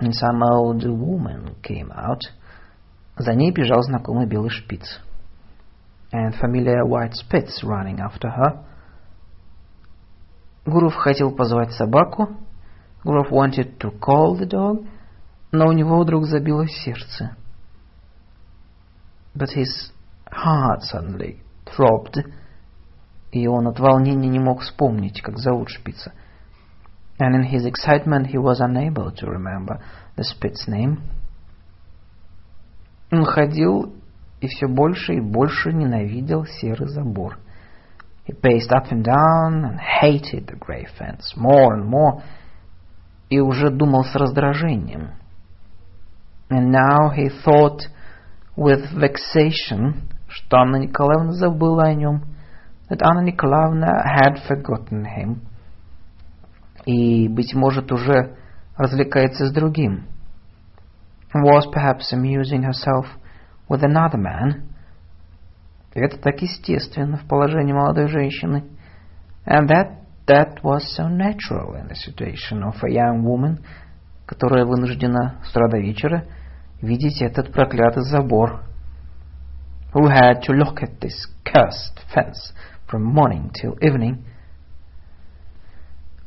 And 0.00 0.12
some 0.12 0.42
old 0.42 0.84
woman 0.84 1.54
came 1.62 1.92
out— 1.92 2.20
за 3.17 3.33
ней 3.33 3.51
бежал 3.51 3.81
знакомый 3.83 4.27
белый 4.27 4.49
шпиц. 4.49 5.01
And 6.11 6.33
familiar 6.35 6.83
white 6.85 7.13
spitz 7.13 7.63
running 7.63 7.99
after 7.99 8.29
her. 8.29 8.65
Гуров 10.65 10.95
хотел 10.95 11.31
позвать 11.31 11.73
собаку. 11.73 12.29
Гуров 13.03 13.31
wanted 13.31 13.77
to 13.79 13.91
call 13.99 14.37
the 14.37 14.47
dog, 14.47 14.85
но 15.51 15.67
у 15.67 15.71
него 15.71 16.01
вдруг 16.01 16.25
забилось 16.25 16.71
сердце. 16.83 17.35
But 19.33 19.49
his 19.55 19.91
heart 20.29 20.81
suddenly 20.83 21.39
throbbed, 21.65 22.25
и 23.31 23.47
он 23.47 23.67
от 23.67 23.79
волнения 23.79 24.29
не 24.29 24.39
мог 24.39 24.61
вспомнить, 24.61 25.21
как 25.21 25.37
зовут 25.37 25.69
шпица. 25.69 26.11
And 27.19 27.35
in 27.35 27.43
his 27.43 27.65
excitement 27.65 28.27
he 28.27 28.37
was 28.37 28.59
unable 28.59 29.11
to 29.11 29.27
remember 29.27 29.79
the 30.17 30.23
Spitz 30.23 30.67
name. 30.67 31.14
Он 33.10 33.24
ходил 33.24 33.94
и 34.40 34.48
все 34.48 34.66
больше 34.66 35.14
и 35.14 35.20
больше 35.20 35.72
ненавидел 35.72 36.44
серый 36.44 36.88
забор. 36.88 37.38
He 38.26 38.34
paced 38.34 38.72
up 38.72 38.90
and 38.90 39.04
down 39.04 39.64
and 39.64 39.78
hated 39.78 40.48
the 40.48 40.58
grey 40.58 40.86
fence 40.98 41.34
more 41.36 41.74
and 41.74 41.88
more, 41.88 42.22
и 43.28 43.38
уже 43.38 43.70
думал 43.70 44.04
с 44.04 44.14
раздражением. 44.14 45.12
And 46.50 46.70
now 46.70 47.10
he 47.16 47.28
thought 47.44 47.82
with 48.56 48.92
vexation, 48.92 50.08
что 50.28 50.58
Анна 50.58 50.76
Николаевна 50.76 51.32
забыла 51.32 51.84
о 51.84 51.94
нем, 51.94 52.24
that 52.88 53.00
Anna 53.02 53.22
Nikolaevna 53.22 54.02
had 54.04 54.38
forgotten 54.48 55.04
him, 55.04 55.40
и, 56.84 57.28
быть 57.28 57.54
может, 57.54 57.92
уже 57.92 58.36
развлекается 58.76 59.46
с 59.46 59.52
другим. 59.52 60.06
Was 61.35 61.65
perhaps 61.71 62.11
amusing 62.11 62.63
herself 62.63 63.05
with 63.69 63.83
another 63.83 64.17
man. 64.17 64.67
И 65.93 65.99
это 65.99 66.17
так 66.17 66.41
естественно 66.41 67.17
в 67.17 67.27
положении 67.27 67.73
молодой 67.73 68.07
женщины. 68.07 68.63
And 69.45 69.67
that, 69.69 70.01
that 70.27 70.61
was 70.61 70.83
so 70.95 71.07
natural 71.07 71.75
in 71.75 71.87
the 71.87 71.95
situation 71.95 72.63
of 72.63 72.75
a 72.83 72.91
young 72.91 73.23
woman, 73.23 73.63
которая 74.25 74.65
вынуждена 74.65 75.39
с 75.43 75.51
утра 75.51 75.69
до 75.69 75.77
вечера 75.77 76.25
видеть 76.81 77.21
этот 77.21 77.53
проклятый 77.53 78.03
забор. 78.03 78.63
Who 79.93 80.07
had 80.07 80.41
to 80.43 80.53
look 80.53 80.81
at 80.81 80.99
this 80.99 81.27
cursed 81.45 81.99
fence 82.13 82.53
from 82.87 83.03
morning 83.03 83.51
till 83.53 83.77
evening. 83.81 84.25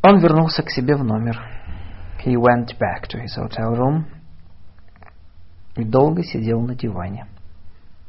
Он 0.02 0.18
вернулся 0.18 0.62
к 0.62 0.70
себе 0.70 0.96
в 0.96 1.04
номер. 1.04 1.38
He 2.24 2.36
went 2.36 2.78
back 2.78 3.06
to 3.08 3.18
his 3.18 3.36
hotel 3.36 3.74
room 3.74 4.06
и 5.76 5.84
долго 5.84 6.22
сидел 6.22 6.60
на 6.60 6.74
диване. 6.74 7.26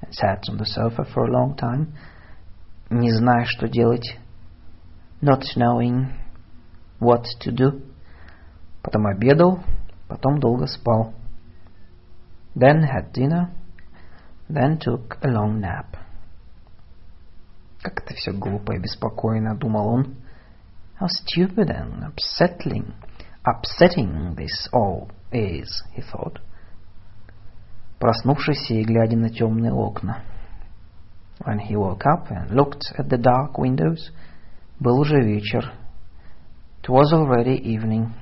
And 0.02 0.12
sat 0.12 0.44
on 0.50 0.58
the 0.58 0.66
sofa 0.66 1.04
for 1.04 1.26
a 1.26 1.32
long 1.32 1.56
time, 1.56 1.94
не 2.90 3.12
зная, 3.12 3.46
что 3.46 3.68
делать, 3.68 4.18
not 5.22 5.44
knowing 5.56 6.12
what 7.00 7.24
to 7.42 7.52
do. 7.52 7.82
Потом 8.84 9.08
обедал, 9.08 9.64
потом 10.08 10.40
долго 10.40 10.68
спал. 10.68 11.14
Then 12.56 12.84
had 12.84 13.12
dinner, 13.12 13.50
then 14.48 14.78
took 14.78 15.18
a 15.22 15.28
long 15.28 15.60
nap. 15.60 15.98
Как 17.82 18.04
это 18.04 18.14
все 18.16 18.32
глупо 18.32 18.74
и 18.74 18.80
беспокойно, 18.80 19.56
думал 19.56 19.88
он. 19.88 20.16
How 21.00 21.08
stupid 21.08 21.70
and 21.70 22.04
upsetting, 22.04 22.94
upsetting 23.44 24.36
this 24.36 24.70
all 24.72 25.10
is, 25.32 25.84
he 25.94 26.02
thought. 26.02 26.40
Проснувшись 28.01 28.71
и 28.71 28.83
глядя 28.83 29.17
на 29.19 29.29
темные 29.29 29.73
окна. 29.73 30.23
When 31.41 31.59
he 31.59 31.77
woke 31.77 32.07
up 32.07 32.31
and 32.31 32.51
looked 32.51 32.81
at 32.99 33.11
the 33.11 33.19
dark 33.19 33.59
windows, 33.59 34.11
был 34.79 34.99
уже 35.01 35.21
вечер. 35.21 35.71
It 36.83 36.89
was 36.89 37.13
already 37.13 37.61
evening. 37.61 38.13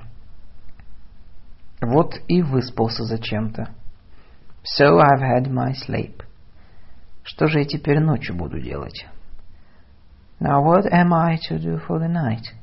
Вот 1.81 2.15
и 2.27 2.41
выспался 2.41 3.05
зачем-то. 3.05 3.69
So 4.65 4.99
I've 4.99 5.21
had 5.21 5.49
my 5.49 5.71
sleep. 5.73 6.23
Что 7.23 7.47
же 7.47 7.59
я 7.59 7.65
теперь 7.65 8.01
ночью 8.01 8.35
буду 8.35 8.59
делать? 8.59 9.07
Now 10.41 10.61
what 10.61 10.91
am 10.91 11.13
I 11.13 11.37
to 11.49 11.57
do 11.57 11.79
for 11.87 11.99
the 11.99 12.09
night? 12.09 12.53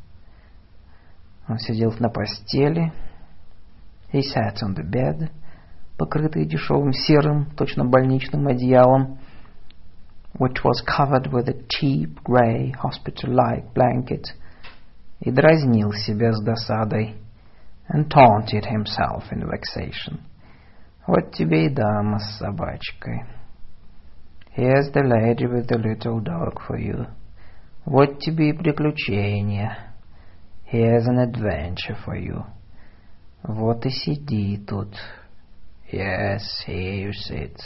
Он 1.48 1.58
сидел 1.58 1.94
на 1.98 2.10
постели. 2.10 2.92
He 4.12 4.20
sat 4.20 4.62
on 4.62 4.74
the 4.74 4.84
bed 4.84 5.30
покрытый 5.96 6.44
дешевым 6.46 6.92
серым, 6.92 7.50
точно 7.56 7.84
больничным 7.84 8.46
одеялом, 8.46 9.18
which 10.38 10.62
was 10.62 10.82
covered 10.84 11.30
with 11.32 11.48
a 11.48 11.56
cheap 11.68 12.22
grey 12.22 12.72
hospital-like 12.72 13.72
blanket, 13.74 14.24
и 15.20 15.30
дразнил 15.30 15.92
себя 15.92 16.32
с 16.32 16.42
досадой, 16.42 17.16
and 17.88 18.08
taunted 18.08 18.64
himself 18.64 19.24
in 19.30 19.48
vexation. 19.48 20.20
Вот 21.06 21.32
тебе 21.32 21.66
и 21.66 21.68
дама 21.68 22.18
с 22.18 22.38
собачкой. 22.38 23.24
Here's 24.56 24.90
the 24.92 25.02
lady 25.02 25.46
with 25.46 25.68
the 25.68 25.78
little 25.78 26.20
dog 26.20 26.60
for 26.66 26.78
you. 26.78 27.06
Вот 27.84 28.18
тебе 28.18 28.50
и 28.50 28.52
приключения. 28.52 29.76
Here's 30.72 31.06
an 31.06 31.18
adventure 31.18 31.96
for 32.04 32.16
you. 32.16 32.44
Вот 33.44 33.86
и 33.86 33.90
сиди 33.90 34.58
тут, 34.66 34.96
Yes, 35.92 36.42
here 36.66 37.06
you 37.06 37.12
sit. 37.12 37.56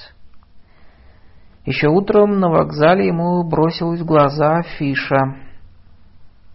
Еще 1.64 1.88
утром 1.88 2.38
на 2.38 2.50
вокзале 2.50 3.06
ему 3.06 3.42
бросилась 3.44 4.00
в 4.00 4.04
глаза 4.04 4.58
афиша. 4.58 5.36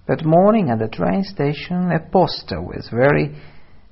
That 0.08 0.24
morning 0.24 0.70
at 0.70 0.78
the 0.78 0.90
train 0.90 1.24
station, 1.24 1.92
a 1.92 2.00
poster 2.12 2.62
with 2.62 2.92
very 2.92 3.36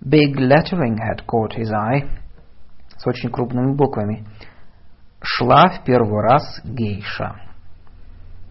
big 0.08 0.36
lettering 0.38 0.98
had 0.98 1.26
caught 1.26 1.54
his 1.56 1.72
eye. 1.72 2.08
С 2.96 3.08
очень 3.08 3.32
крупными 3.32 3.74
буквами. 3.76 4.24
Шла 5.22 5.70
в 5.70 5.84
первый 5.84 6.22
раз 6.22 6.62
гейша. 6.64 7.36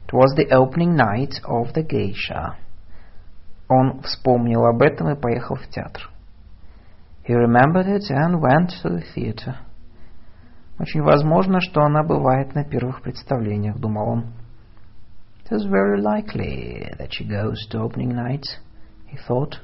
It 0.09 0.12
was 0.12 0.35
the 0.36 0.51
opening 0.51 0.97
night 0.97 1.40
of 1.44 1.73
the 1.74 1.86
geisha. 1.86 2.57
Он 3.69 4.03
вспомнил 4.03 4.66
об 4.66 4.82
этом 4.82 5.11
и 5.11 5.20
поехал 5.20 5.55
в 5.55 5.69
театр. 5.69 6.11
He 7.23 7.34
remembered 7.34 7.88
it 7.88 8.09
and 8.09 8.41
went 8.41 8.72
to 8.81 8.89
the 8.89 9.03
theater. 9.14 9.57
Очень 10.80 11.01
возможно, 11.01 11.59
что 11.59 11.81
она 11.81 12.03
бывает 12.03 12.53
на 12.55 12.64
первых 12.64 13.01
представлениях, 13.01 13.77
думал 13.80 14.09
он. 14.09 14.34
It 15.43 15.55
is 15.55 15.65
very 15.65 16.01
likely 16.01 16.89
that 16.97 17.11
she 17.11 17.26
goes 17.26 17.68
to 17.72 17.81
opening 17.81 18.09
nights, 18.09 18.57
he 19.07 19.18
thought. 19.27 19.55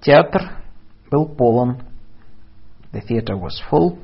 Театр 0.00 0.42
был 1.10 1.26
полон. 1.26 1.82
The 2.92 3.00
theater 3.00 3.36
was 3.36 3.60
full. 3.70 3.98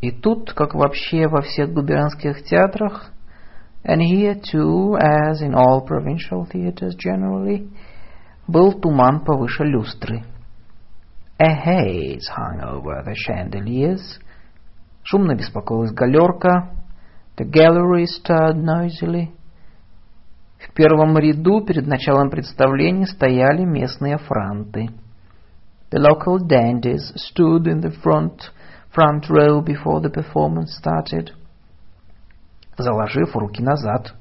И 0.00 0.10
тут, 0.10 0.52
как 0.54 0.74
вообще 0.74 1.28
во 1.28 1.42
всех 1.42 1.72
губернских 1.72 2.44
театрах, 2.44 3.12
and 3.84 4.00
here 4.00 4.34
too, 4.34 4.96
as 4.96 5.42
in 5.42 5.54
all 5.54 5.84
provincial 5.84 6.46
theaters 6.46 6.94
generally, 6.96 7.68
был 8.47 8.73
туман 8.73 9.23
повыше 9.23 9.63
люстры. 9.63 10.23
A 11.39 11.53
haze 11.53 12.27
hung 12.35 12.61
over 12.61 13.03
the 13.03 13.13
chandeliers. 13.13 14.19
Шумно 15.03 15.35
беспокоилась 15.35 15.91
галерка. 15.91 16.71
The 17.37 17.45
gallery 17.45 18.05
stirred 18.05 18.55
noisily. 18.55 19.31
В 20.57 20.73
первом 20.73 21.17
ряду 21.17 21.63
перед 21.63 21.85
началом 21.85 22.31
представления 22.31 23.05
стояли 23.05 23.63
местные 23.63 24.17
франты. 24.17 24.89
The 25.91 25.99
local 25.99 26.39
dandies 26.39 27.13
stood 27.15 27.67
in 27.67 27.79
the 27.81 27.91
front, 28.03 28.51
front 28.93 29.29
row 29.29 29.61
before 29.61 30.01
the 30.01 30.09
performance 30.09 30.75
started, 30.75 31.31
заложив 32.77 33.35
руки 33.35 33.61
назад, 33.61 34.13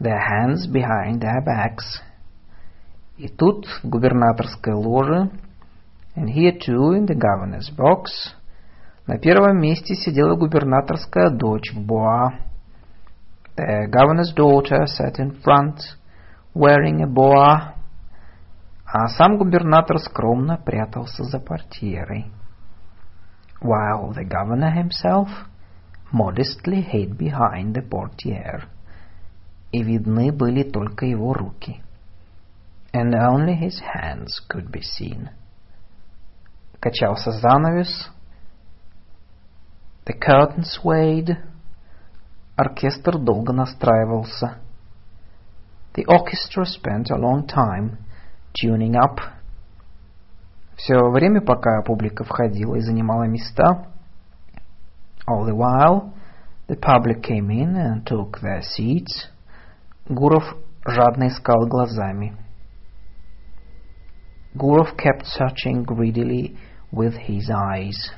their 0.00 0.18
hands 0.18 0.66
behind 0.66 1.20
their 1.20 1.44
backs. 1.44 2.02
И 3.16 3.28
тут 3.28 3.66
в 3.66 3.88
губернаторской 3.88 4.74
ложе, 4.74 5.30
and 6.16 6.28
here 6.28 6.58
too 6.58 6.92
in 6.92 7.06
the 7.06 7.16
governor's 7.16 7.74
box, 7.74 8.34
на 9.06 9.18
первом 9.18 9.58
месте 9.58 9.94
сидела 9.94 10.36
губернаторская 10.36 11.30
дочь 11.30 11.72
в 11.72 11.80
боа. 11.80 12.32
The 13.56 13.90
governor's 13.90 14.34
daughter 14.34 14.84
sat 14.84 15.18
in 15.18 15.40
front, 15.42 15.78
wearing 16.54 17.02
a 17.02 17.06
boa, 17.06 17.74
а 18.84 19.08
сам 19.08 19.38
губернатор 19.38 19.98
скромно 19.98 20.58
прятался 20.58 21.24
за 21.24 21.38
портьерой. 21.38 22.30
While 23.62 24.12
the 24.12 24.28
governor 24.28 24.74
himself 24.74 25.28
modestly 26.12 26.82
hid 26.82 27.16
behind 27.16 27.72
the 27.72 27.88
portiere, 27.88 28.64
и 29.72 29.82
видны 29.82 30.32
были 30.32 30.64
только 30.64 31.06
его 31.06 31.32
руки— 31.32 31.80
and 32.95 33.15
only 33.15 33.55
his 33.55 33.79
hands 33.79 34.41
could 34.49 34.71
be 34.71 34.81
seen. 34.81 35.29
Качался 36.79 37.31
занавес. 37.31 38.09
The 40.05 40.13
curtain 40.13 40.63
swayed. 40.63 41.37
Оркестр 42.57 43.17
долго 43.17 43.53
настраивался. 43.53 44.57
The 45.93 46.05
orchestra 46.07 46.65
spent 46.65 47.09
a 47.09 47.17
long 47.17 47.47
time 47.47 47.97
tuning 48.53 48.95
up. 48.95 49.19
Все 50.75 50.97
время, 51.11 51.41
пока 51.41 51.81
публика 51.83 52.23
входила 52.23 52.75
и 52.75 52.81
занимала 52.81 53.23
места, 53.23 53.87
all 55.27 55.45
the 55.45 55.53
while 55.53 56.13
the 56.67 56.75
public 56.75 57.21
came 57.21 57.51
in 57.51 57.75
and 57.75 58.05
took 58.05 58.39
their 58.41 58.61
seats, 58.61 59.27
Гуров 60.09 60.43
жадно 60.85 61.27
искал 61.27 61.67
глазами. 61.67 62.35
Gurov 64.55 64.97
kept 64.97 65.25
searching 65.25 65.83
greedily 65.83 66.57
with 66.91 67.15
his 67.15 67.49
eyes. 67.49 68.11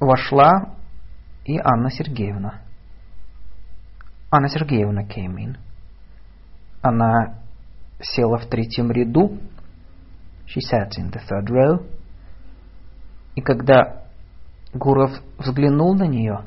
вошла 0.00 0.74
и 1.44 1.58
Анна 1.58 1.90
Сергеевна. 1.90 2.60
Анна 4.30 4.48
Сергеевна 4.48 5.02
came 5.02 5.36
in. 5.36 5.56
Она 6.82 7.38
села 8.00 8.38
в 8.38 8.46
третьем 8.46 8.90
ряду. 8.90 9.38
She 10.46 10.60
sat 10.60 10.92
in 10.98 11.10
the 11.10 11.20
third 11.28 11.48
row. 11.48 11.86
И 13.34 13.40
когда 13.40 14.04
Гуров 14.72 15.10
взглянул 15.38 15.94
на 15.94 16.06
нее, 16.06 16.44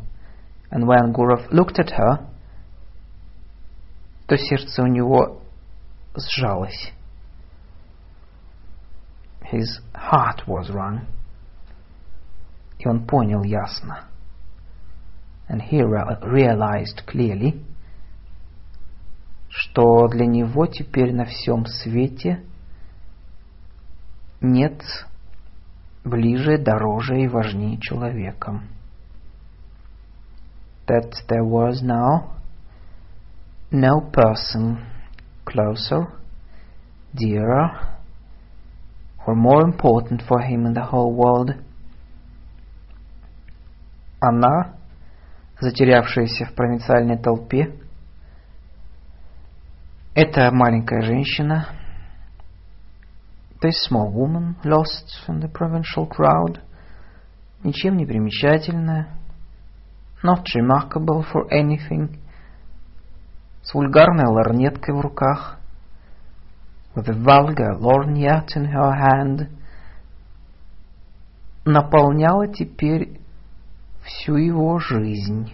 and 0.72 0.86
when 0.86 1.14
Gurov 1.14 1.50
looked 1.52 1.80
at 1.80 1.92
her, 1.98 2.28
то 4.28 4.38
сердце 4.38 4.84
у 4.84 4.88
него 4.88 5.42
сжалось. 6.17 6.93
His 9.53 9.81
heart 9.95 10.47
was 10.47 10.71
wrung. 10.71 11.07
И 12.79 12.89
он 12.89 13.07
понял 13.07 13.43
ясно. 13.43 14.05
And 15.49 15.61
he 15.61 15.83
realized 15.83 17.05
clearly, 17.07 17.63
что 19.49 20.09
для 20.09 20.27
него 20.27 20.67
теперь 20.67 21.13
на 21.13 21.25
всем 21.25 21.67
свете 21.67 22.43
нет 24.41 24.83
ближе, 26.05 26.59
дороже 26.59 27.21
и 27.21 27.29
важнее 27.29 27.79
человека. 27.79 28.63
That 30.87 31.13
there 31.29 31.45
was 31.45 31.83
now 31.83 32.35
no 33.71 34.01
person 34.13 34.94
closer, 35.45 36.07
dearer, 37.15 37.99
or 39.27 39.35
more 39.35 39.63
important 39.63 40.23
for 40.27 40.41
him 40.41 40.67
in 40.67 40.75
the 40.75 40.85
whole 40.85 41.13
world. 41.13 41.53
Она, 44.21 44.75
затерявшаяся 45.61 46.47
в 46.47 46.55
провинциальной 46.55 47.19
толпе, 47.19 47.75
эта 50.15 50.51
маленькая 50.53 51.03
женщина, 51.03 51.69
this 53.61 53.89
small 53.89 54.13
woman 54.13 54.57
lost 54.65 55.09
in 55.29 55.41
the 55.41 55.49
provincial 55.49 56.07
crowd, 56.09 56.61
ничем 57.63 57.97
не 57.97 58.07
примечательная, 58.07 59.09
not 60.23 60.45
remarkable 60.55 61.25
for 61.33 61.51
anything, 61.51 62.19
с 63.65 63.73
вульгарной 63.73 64.27
лорнеткой 64.27 64.95
в 64.95 65.01
руках, 65.01 65.59
with 66.95 67.09
a 67.09 67.15
vulgar 67.15 67.77
lorgnette 67.79 68.57
in 68.57 68.67
her 68.67 68.93
hand, 68.93 69.49
наполняла 71.65 72.47
теперь 72.47 73.19
всю 74.05 74.37
его 74.37 74.79
жизнь, 74.79 75.53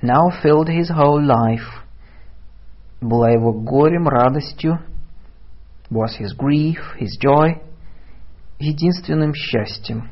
now 0.00 0.30
filled 0.42 0.68
his 0.68 0.90
whole 0.90 1.20
life, 1.20 1.84
была 3.00 3.30
его 3.30 3.52
горем, 3.52 4.06
радостью, 4.08 4.78
was 5.90 6.16
his 6.20 6.36
grief, 6.38 6.78
his 7.00 7.18
joy, 7.20 7.60
единственным 8.60 9.34
счастьем, 9.34 10.08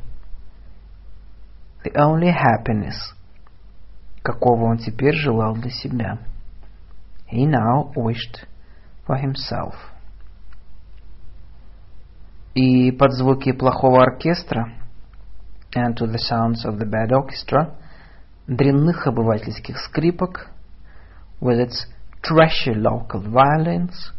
the 1.84 1.92
only 1.94 2.32
happiness, 2.32 3.14
какого 4.22 4.64
он 4.64 4.78
теперь 4.78 5.14
желал 5.14 5.54
для 5.54 5.70
себя. 5.70 6.18
He 7.29 7.45
now 7.45 7.91
wished 7.95 8.45
for 9.05 9.17
himself. 9.17 9.75
И 12.53 12.91
под 12.91 13.11
звуки 13.11 13.51
плохого 13.51 14.03
оркестра 14.03 14.71
and 15.75 15.95
to 15.97 16.07
the 16.07 16.17
sounds 16.17 16.63
of 16.65 16.79
the 16.79 16.85
bad 16.85 17.11
orchestra, 17.11 17.75
дрянных 18.47 19.07
обывательских 19.07 19.77
скрипок, 19.77 20.49
with 21.41 21.59
its 21.59 21.85
trashy 22.21 22.73
local 22.73 23.21
violins, 23.21 24.13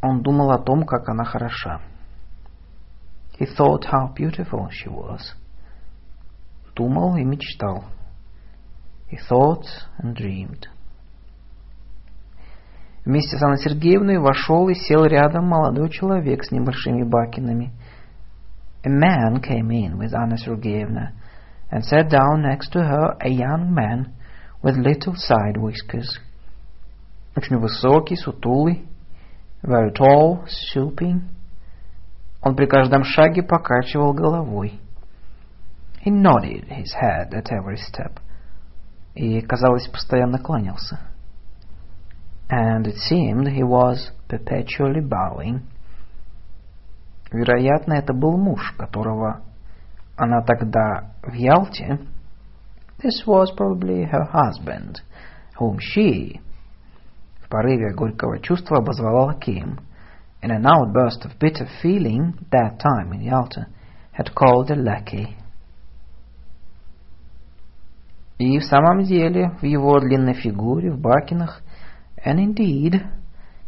он 0.00 0.22
думал 0.22 0.52
о 0.52 0.58
том, 0.58 0.84
как 0.84 1.08
она 1.08 1.24
хороша. 1.24 1.80
He 3.38 3.46
thought 3.46 3.84
how 3.84 4.12
beautiful 4.14 4.68
she 4.70 4.88
was. 4.88 5.34
Думал 6.74 7.16
и 7.16 7.24
мечтал. 7.24 7.84
He 9.10 9.18
thought 9.28 9.64
and 9.98 10.14
dreamed. 10.14 10.68
Вместе 13.07 13.37
с 13.37 13.41
Анной 13.41 13.57
Сергеевной 13.59 14.17
вошел 14.17 14.67
и 14.67 14.73
сел 14.73 15.05
рядом 15.05 15.47
молодой 15.47 15.89
человек 15.89 16.43
с 16.43 16.51
небольшими 16.51 17.03
бакинами. 17.03 17.71
A 18.83 18.89
man 18.89 19.41
came 19.41 19.69
in 19.69 19.97
with 19.97 20.13
Anna 20.13 20.35
Sergeyevna 20.35 21.13
and 21.71 21.85
sat 21.85 22.09
down 22.09 22.41
next 22.41 22.73
to 22.73 22.83
her 22.83 23.15
a 23.21 23.29
young 23.29 23.73
man 23.73 24.11
with 24.61 24.75
little 24.75 25.15
side 25.15 25.55
whiskers. 25.55 26.19
Очень 27.37 27.59
высокий, 27.59 28.17
сутулый, 28.17 28.85
very 29.63 29.93
tall, 29.93 30.43
stooping. 30.45 31.29
Он 32.41 32.57
при 32.57 32.65
каждом 32.65 33.05
шаге 33.05 33.41
покачивал 33.41 34.13
головой. 34.13 34.81
He 36.03 36.11
nodded 36.11 36.67
his 36.67 36.93
head 36.93 37.33
at 37.33 37.53
every 37.53 37.77
step. 37.77 38.19
И, 39.15 39.39
казалось, 39.39 39.87
постоянно 39.87 40.39
кланялся 40.39 40.99
and 42.48 42.86
it 42.86 42.96
seemed 42.96 43.48
he 43.48 43.62
was 43.62 44.10
perpetually 44.28 45.00
bowing. 45.00 45.62
Вероятно, 47.32 47.94
это 47.94 48.12
был 48.12 48.36
муж, 48.36 48.74
которого 48.76 49.40
она 50.16 50.42
тогда 50.42 51.14
в 51.22 51.32
Ялте. 51.32 51.98
This 53.02 53.26
was 53.26 53.50
probably 53.56 54.04
her 54.04 54.28
husband, 54.30 55.00
whom 55.58 55.78
she, 55.78 56.40
в 57.42 57.48
порыве 57.48 57.94
горького 57.94 58.38
чувства, 58.38 58.78
обозвала 58.78 59.32
лакеем. 59.32 59.78
In 60.42 60.50
an 60.50 60.66
outburst 60.66 61.24
of 61.24 61.38
bitter 61.38 61.68
feeling, 61.82 62.34
that 62.50 62.78
time 62.78 63.12
in 63.14 63.22
Yalta, 63.22 63.66
had 64.12 64.34
called 64.34 64.70
a 64.70 64.76
lackey. 64.76 65.36
И 68.38 68.58
в 68.58 68.64
самом 68.64 69.04
деле, 69.04 69.50
в 69.60 69.64
его 69.64 69.98
длинной 70.00 70.34
фигуре, 70.34 70.90
в 70.90 71.00
бакинах, 71.00 71.62
And 72.24 72.38
indeed, 72.38 73.02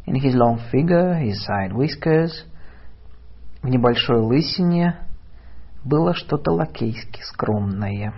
in 0.06 0.14
his 0.14 0.34
long 0.34 0.58
figure, 0.70 1.14
his 1.14 1.44
side 1.44 1.72
whiskers, 1.72 2.44
в 3.62 3.68
небольшой 3.68 4.20
лысине 4.20 4.96
было 5.84 6.14
что-то 6.14 6.52
лакейски 6.52 7.20
скромное. 7.22 8.14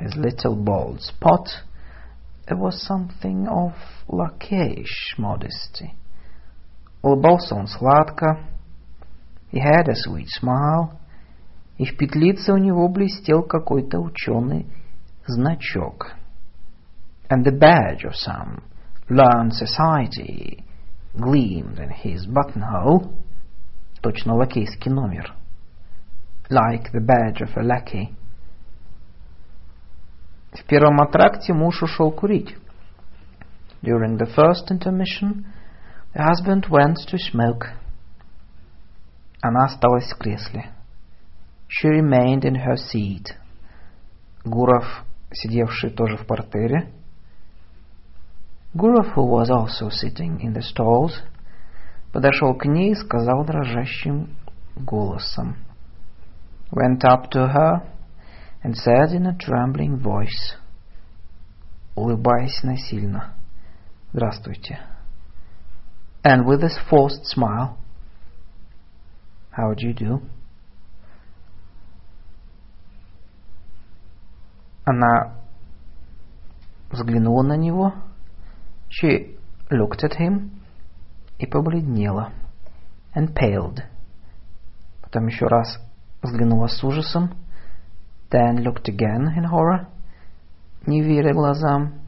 His 0.00 0.14
little 0.16 0.56
bald 0.56 1.00
spot, 1.00 1.48
there 2.46 2.58
was 2.58 2.82
something 2.86 3.46
of 3.48 3.72
lakeyish 4.08 5.16
modesty. 5.18 5.94
Улыбался 7.02 7.54
он 7.54 7.66
сладко. 7.66 8.40
He 9.50 9.60
had 9.60 9.88
a 9.88 9.94
sweet 9.94 10.28
smile. 10.28 10.98
И 11.76 11.84
в 11.84 11.96
петлице 11.96 12.52
у 12.52 12.56
него 12.56 12.88
блестел 12.88 13.42
какой-то 13.42 13.98
ученый 13.98 14.66
значок. 15.26 16.12
And 17.28 17.44
the 17.44 17.52
badge 17.52 18.04
of 18.04 18.14
some 18.14 18.62
learned 19.08 19.52
society 19.52 20.64
gleamed 21.16 21.78
in 21.78 21.90
his 21.90 22.26
buttonhole, 22.26 23.12
точно 24.02 24.34
лакейский 24.34 24.90
номер, 24.90 25.34
like 26.50 26.90
the 26.92 27.00
badge 27.00 27.40
of 27.40 27.56
a 27.56 27.62
lackey. 27.62 28.14
В 30.52 30.64
первом 30.66 31.00
аттракте 31.00 31.52
муж 31.52 31.82
ушел 31.82 32.12
курить. 32.12 32.56
During 33.82 34.16
the 34.16 34.26
first 34.34 34.70
intermission, 34.70 35.46
the 36.14 36.22
husband 36.22 36.68
went 36.70 36.96
to 37.08 37.18
smoke. 37.18 37.66
Она 39.42 39.64
осталась 39.64 40.10
в 40.10 40.16
кресле. 40.16 40.70
She 41.68 41.88
remained 41.88 42.44
in 42.44 42.54
her 42.54 42.76
seat. 42.76 43.34
Гуров, 44.44 45.04
сидевший 45.32 45.90
тоже 45.90 46.16
в 46.16 46.26
портере, 46.26 46.92
Gurov, 48.76 49.14
who 49.14 49.24
was 49.24 49.50
also 49.50 49.88
sitting 49.88 50.40
in 50.40 50.52
the 50.52 50.62
stalls, 50.62 51.22
подошел 52.12 52.54
к 52.54 52.64
ней 52.64 52.90
и 52.90 52.94
сказал 52.96 53.44
дрожащим 53.44 54.36
голосом. 54.76 55.56
Went 56.72 57.04
up 57.04 57.30
to 57.30 57.46
her 57.46 57.82
and 58.64 58.76
said 58.76 59.12
in 59.12 59.26
a 59.26 59.36
trembling 59.38 59.98
voice, 59.98 60.56
улыбаясь 61.94 62.64
насильно, 62.64 63.34
«Здравствуйте». 64.12 64.80
And 66.24 66.44
with 66.44 66.64
a 66.64 66.70
forced 66.90 67.26
smile, 67.26 67.76
«How 69.52 69.74
do 69.74 69.86
you 69.86 69.94
do?» 69.94 70.20
Она 74.84 75.36
взглянула 76.90 77.42
на 77.42 77.56
него – 77.56 78.07
She 78.88 79.36
looked 79.70 80.04
at 80.04 80.18
him 80.18 80.50
и 81.38 81.46
побледнела. 81.46 82.32
And 83.14 83.34
paled. 83.34 83.82
Потом 85.02 85.26
еще 85.26 85.46
раз 85.46 85.78
взглянула 86.22 86.66
с 86.68 86.82
ужасом 86.82 87.34
then 88.34 88.64
looked 88.64 88.88
again 88.88 89.32
in 89.36 89.44
horror, 89.44 89.86
не 90.86 91.02
веря 91.02 91.32
глазам, 91.32 92.00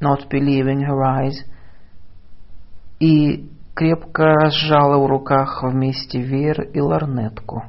not 0.00 0.28
believing 0.30 0.80
her 0.82 1.02
eyes, 1.02 1.44
и 3.00 3.50
крепко 3.74 4.34
разжала 4.34 5.04
в 5.04 5.06
руках 5.08 5.62
вместе 5.62 6.20
веер 6.20 6.62
и 6.72 6.80
лорнетку, 6.80 7.64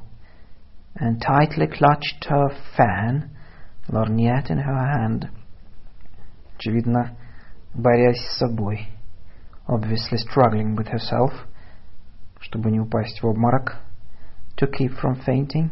and 1.00 1.20
tightly 1.20 1.68
clutched 1.68 2.26
her 2.30 2.50
fan, 2.78 3.32
lorgnette 3.88 4.52
in 4.52 4.60
her 4.60 4.78
hand. 4.96 5.30
Очевидно, 6.58 7.18
борясь 7.74 8.20
с 8.20 8.38
собой, 8.38 8.88
obviously 9.68 10.18
struggling 10.18 10.76
with 10.76 10.88
herself, 10.88 11.32
чтобы 12.40 12.72
не 12.72 12.80
упасть 12.80 13.22
в 13.22 13.28
обморок, 13.28 13.78
to 14.58 14.68
keep 14.68 14.92
from 15.02 15.16
fainting. 15.26 15.72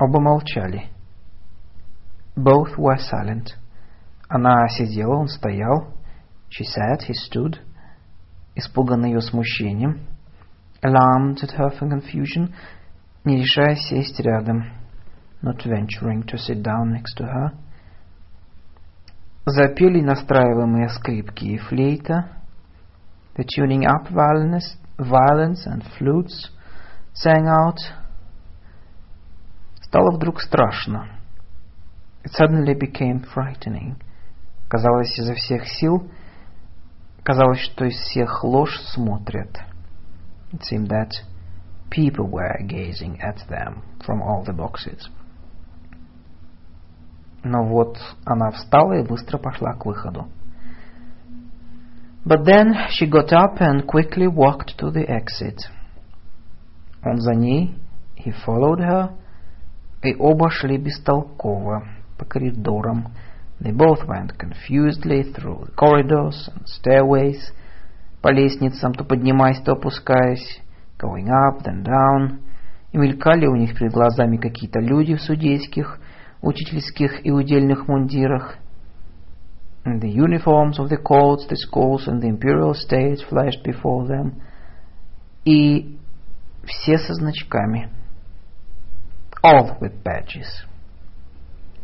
Оба 0.00 0.20
молчали. 0.20 0.88
Both 2.36 2.76
were 2.76 2.98
silent. 2.98 3.54
Она 4.28 4.68
сидела, 4.68 5.16
он 5.16 5.28
стоял. 5.28 5.94
She 6.50 6.64
sat, 6.64 7.02
he 7.08 7.14
stood. 7.14 7.60
Испуганный 8.56 9.12
ее 9.12 9.20
смущением. 9.20 10.08
Alarmed 10.82 11.42
at 11.42 11.56
her 11.56 11.70
confusion, 11.78 12.52
не 13.24 13.36
решая 13.40 13.76
сесть 13.76 14.18
рядом. 14.20 14.64
Not 15.42 15.64
venturing 15.64 16.24
to 16.26 16.36
sit 16.36 16.62
down 16.62 16.92
next 16.92 17.16
to 17.18 17.24
her. 17.24 17.52
Запели 19.46 20.00
настраиваемые 20.00 20.88
скрипки 20.88 21.44
и 21.44 21.58
флейта. 21.58 22.30
The 23.36 23.44
tuning 23.44 23.84
up 23.84 24.10
violins, 24.10 24.76
violins 24.98 25.66
and 25.66 25.82
flutes 25.98 26.50
sang 27.12 27.46
out. 27.46 27.76
Стало 29.82 30.16
вдруг 30.16 30.40
страшно. 30.40 31.08
It 32.24 32.32
suddenly 32.32 32.74
became 32.74 33.24
frightening. 33.34 33.96
Казалось, 34.68 35.18
изо 35.18 35.34
всех 35.34 35.68
сил, 35.68 36.10
казалось, 37.22 37.60
что 37.60 37.84
из 37.84 37.96
всех 37.96 38.42
ложь 38.42 38.80
смотрят. 38.94 39.58
It 40.52 40.62
seemed 40.62 40.88
that 40.88 41.10
people 41.90 42.30
were 42.30 42.58
gazing 42.66 43.20
at 43.20 43.46
them 43.48 43.82
from 44.04 44.22
all 44.22 44.42
the 44.42 44.54
boxes. 44.54 45.08
Но 47.43 47.63
вот 47.63 47.97
она 48.25 48.51
встала 48.51 48.93
и 48.93 49.07
быстро 49.07 49.37
пошла 49.37 49.73
к 49.73 49.85
выходу. 49.85 50.27
But 52.25 52.43
then 52.43 52.73
she 52.89 53.09
got 53.09 53.31
up 53.31 53.59
and 53.59 53.85
quickly 53.87 54.27
walked 54.27 54.77
to 54.79 54.91
the 54.91 55.05
exit. 55.07 55.57
Он 57.03 57.17
за 57.17 57.33
ней, 57.33 57.75
he 58.17 58.33
followed 58.45 58.79
her, 58.79 59.11
и 60.03 60.15
оба 60.15 60.49
шли 60.49 60.77
бестолково 60.77 61.83
по 62.17 62.25
коридорам. 62.25 63.13
They 63.61 63.71
both 63.71 64.05
went 64.05 64.37
confusedly 64.37 65.33
through 65.33 65.65
the 65.65 65.75
corridors 65.75 66.49
and 66.53 66.65
stairways, 66.65 67.53
по 68.21 68.29
лестницам, 68.29 68.93
то 68.93 69.03
поднимаясь, 69.03 69.61
то 69.61 69.73
опускаясь, 69.73 70.61
going 70.97 71.27
up, 71.27 71.63
then 71.63 71.83
down, 71.83 72.39
и 72.91 72.97
мелькали 72.97 73.47
у 73.47 73.55
них 73.55 73.77
перед 73.77 73.93
глазами 73.93 74.37
какие-то 74.37 74.79
люди 74.79 75.15
в 75.15 75.21
судейских, 75.21 75.99
учительских 76.41 77.25
и 77.25 77.31
удельных 77.31 77.87
мундирах. 77.87 78.55
And 79.85 80.01
the 80.01 80.09
uniforms 80.09 80.77
of 80.77 80.89
the 80.89 80.97
courts, 80.97 81.47
the 81.47 81.55
schools, 81.55 82.07
and 82.07 82.21
the 82.21 82.27
imperial 82.27 82.73
states 82.73 83.23
flashed 83.23 83.63
before 83.63 84.05
them. 84.07 84.41
И 85.45 85.97
все 86.65 86.97
со 86.97 87.13
значками– 87.13 87.89
all 89.43 89.77
with 89.79 90.03
badges. 90.03 90.47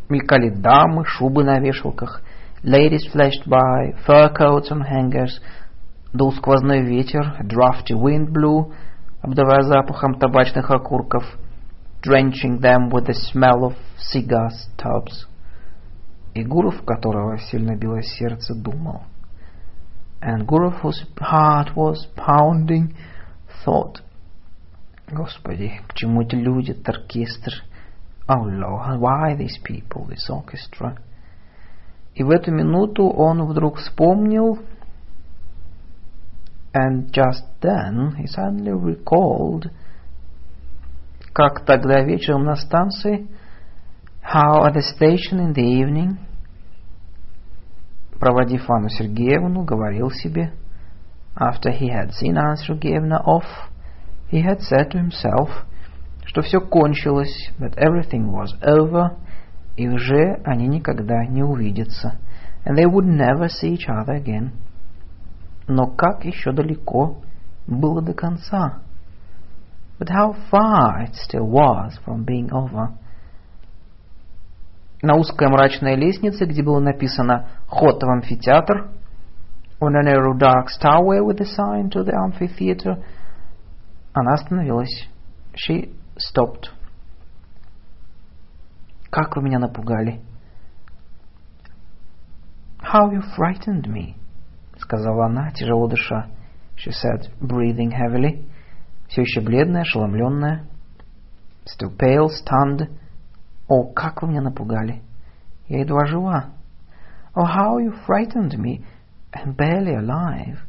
Мелькали 0.10 0.50
дамы, 0.50 1.06
шубы 1.06 1.44
на 1.44 1.60
вешалках, 1.60 2.22
ladies 2.64 3.08
flashed 3.14 3.48
by, 3.48 3.96
fur 4.06 4.30
coats 4.34 4.72
on 4.72 4.82
hangers, 4.82 5.40
дул 6.14 6.32
сквозной 6.34 6.82
ветер, 6.82 7.38
drafty 7.44 7.94
wind 7.94 8.30
blew, 8.30 8.74
обдавая 9.22 9.62
запахом 9.62 10.20
табачных 10.20 10.70
окурков, 10.70 11.24
drenching 12.05 12.61
them 12.61 12.91
with 12.91 13.07
the 13.07 13.15
smell 13.15 13.65
of 13.65 13.75
cigar 13.99 14.51
stubs. 14.51 15.27
И 16.35 16.45
Гуров, 16.45 16.85
которого 16.85 17.39
сильно 17.39 17.77
било 17.77 18.03
сердце, 18.03 18.55
думал. 18.55 19.03
And 20.23 20.47
Gurov, 20.47 20.81
whose 20.83 21.05
heart 21.19 21.75
was 21.75 22.07
pounding, 22.15 22.95
thought, 23.65 24.03
Господи, 25.11 25.81
к 25.89 25.95
чему 25.95 26.23
эти 26.23 26.37
люди, 26.37 26.73
этот 26.73 26.89
оркестр? 26.91 27.53
Oh 28.29 28.45
Lord, 28.45 29.01
why 29.01 29.35
these 29.35 29.59
people, 29.65 30.07
this 30.07 30.29
orchestra? 30.29 30.99
И 32.15 32.23
в 32.23 32.31
эту 32.31 32.53
минуту 32.53 33.09
он 33.09 33.43
вдруг 33.47 33.79
вспомнил, 33.79 34.59
and 36.75 37.11
just 37.11 37.45
then 37.61 38.15
he 38.17 38.27
suddenly 38.27 38.73
recalled, 38.73 39.71
как 41.36 41.66
тогда 41.66 42.02
вечером 42.02 42.46
на 42.46 42.56
станции, 42.56 43.28
how 44.24 44.66
at 44.66 44.74
the 44.74 44.82
station 44.82 45.40
in 45.40 45.54
the 45.54 45.82
evening, 45.82 46.18
проводив 48.18 48.70
Анну 48.70 48.88
Сергеевну, 48.88 49.66
говорил 49.66 50.10
себе, 50.12 50.54
after 51.36 51.72
he 51.78 51.90
had 51.90 52.12
seen 52.14 52.38
Anna 52.38 52.56
Sergeyevna 52.56 53.22
off, 53.26 53.44
He 54.30 54.42
had 54.42 54.62
said 54.62 54.90
to 54.92 54.98
himself, 54.98 55.50
что 56.26 56.42
все 56.42 56.60
кончилось, 56.60 57.52
that 57.60 57.78
everything 57.78 58.32
was 58.32 58.56
over, 58.62 59.18
и 59.76 59.88
уже 59.88 60.42
они 60.46 60.68
никогда 60.68 61.26
не 61.26 61.44
увидятся, 61.44 62.18
and 62.66 62.76
they 62.76 62.86
would 62.86 63.06
never 63.06 63.48
see 63.48 63.76
each 63.76 63.88
other 63.88 64.16
again. 64.16 64.52
Но 65.68 65.88
как 65.88 66.26
еще 66.26 66.54
далеко 66.54 67.22
было 67.68 68.02
до 68.02 68.14
конца? 68.14 68.85
But 69.98 70.10
how 70.10 70.36
far 70.52 71.02
it 71.02 71.16
still 71.16 71.48
was 71.48 71.98
from 72.04 72.26
being 72.26 72.52
over. 72.52 72.98
На 75.02 75.16
узкой 75.16 75.48
мрачной 75.48 75.96
лестнице, 75.96 76.46
где 76.46 76.64
было 76.64 76.80
написано 76.80 77.48
«Ход 77.68 78.02
в 78.02 78.10
амфитеатр», 78.10 78.90
on 79.80 79.96
a 79.96 80.04
narrow 80.04 80.34
dark 80.34 80.70
stairway 80.70 81.20
with 81.20 81.40
a 81.42 81.46
sign 81.46 81.90
to 81.90 82.04
the 82.04 82.14
amphitheater, 82.14 83.04
Она 84.14 84.34
остановилась. 84.34 85.10
She 85.54 85.94
stopped. 86.18 86.70
Как 89.10 89.36
вы 89.36 89.44
меня 89.44 89.60
напугали. 89.60 90.22
How 92.80 93.12
you 93.12 93.22
frightened 93.38 93.88
me, 93.88 94.16
сказала 94.78 95.26
она, 95.26 95.52
тяжело 95.52 95.88
дыша. 95.88 96.30
She 96.78 96.92
said, 96.92 97.30
breathing 97.42 97.92
heavily. 97.92 98.48
Все 99.08 99.22
еще 99.22 99.42
бледная, 99.42 99.82
ошеломленная. 99.82 100.68
Still 101.66 101.96
pale, 101.98 102.28
stunned. 102.28 102.90
О, 103.68 103.92
как 103.94 104.22
вы 104.22 104.30
меня 104.30 104.42
напугали. 104.42 105.02
Я 105.68 105.80
едва 105.80 106.06
жива. 106.06 106.54
Oh, 107.36 107.44
how 107.44 107.78
you 107.80 107.94
frightened 108.08 108.58
me. 108.58 108.86
I'm 109.34 109.56
barely 109.56 109.96
alive. 109.96 110.60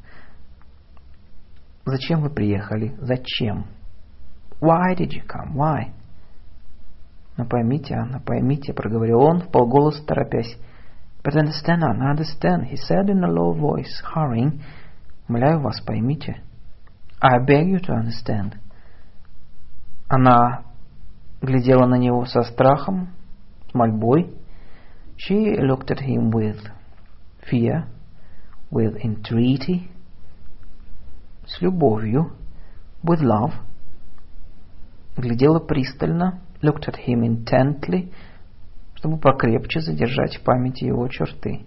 Зачем 1.84 2.22
вы 2.22 2.30
приехали? 2.30 2.96
Зачем? 2.98 3.66
Why 4.60 4.94
did 4.96 5.12
you 5.12 5.24
come? 5.26 5.54
Why? 5.54 5.92
Но 7.36 7.44
поймите, 7.44 7.94
Анна, 7.94 8.18
поймите, 8.18 8.72
проговорил 8.72 9.20
он 9.20 9.40
в 9.40 9.50
полголоса 9.50 10.04
торопясь. 10.04 10.58
But 11.22 11.34
understand, 11.34 11.82
Anna, 11.82 12.10
understand, 12.10 12.64
he 12.70 12.76
said 12.76 13.08
in 13.08 13.22
a 13.22 13.30
low 13.30 13.52
voice, 13.52 14.00
hurrying. 14.02 14.62
Умоляю 15.28 15.60
вас, 15.60 15.80
поймите. 15.80 16.42
I 17.21 17.39
beg 17.39 17.69
you 17.69 17.79
to 17.79 17.93
understand. 17.93 18.57
Она 20.07 20.63
глядела 21.41 21.85
на 21.85 21.95
него 21.95 22.25
со 22.25 22.43
страхом, 22.43 23.09
с 23.69 23.73
мольбой. 23.73 24.35
She 25.17 25.55
looked 25.59 25.91
at 25.91 25.99
him 25.99 26.31
with 26.31 26.59
fear, 27.49 27.85
with 28.71 28.97
entreaty 29.03 29.91
с 31.45 31.61
любовью, 31.61 32.33
with 33.03 33.21
love, 33.21 33.53
глядела 35.17 35.59
пристально, 35.59 36.41
looked 36.61 36.87
at 36.87 36.95
him 37.07 37.23
intently, 37.23 38.13
чтобы 38.95 39.17
покрепче 39.17 39.81
задержать 39.81 40.37
в 40.37 40.43
памяти 40.43 40.85
его 40.85 41.07
черты. 41.07 41.65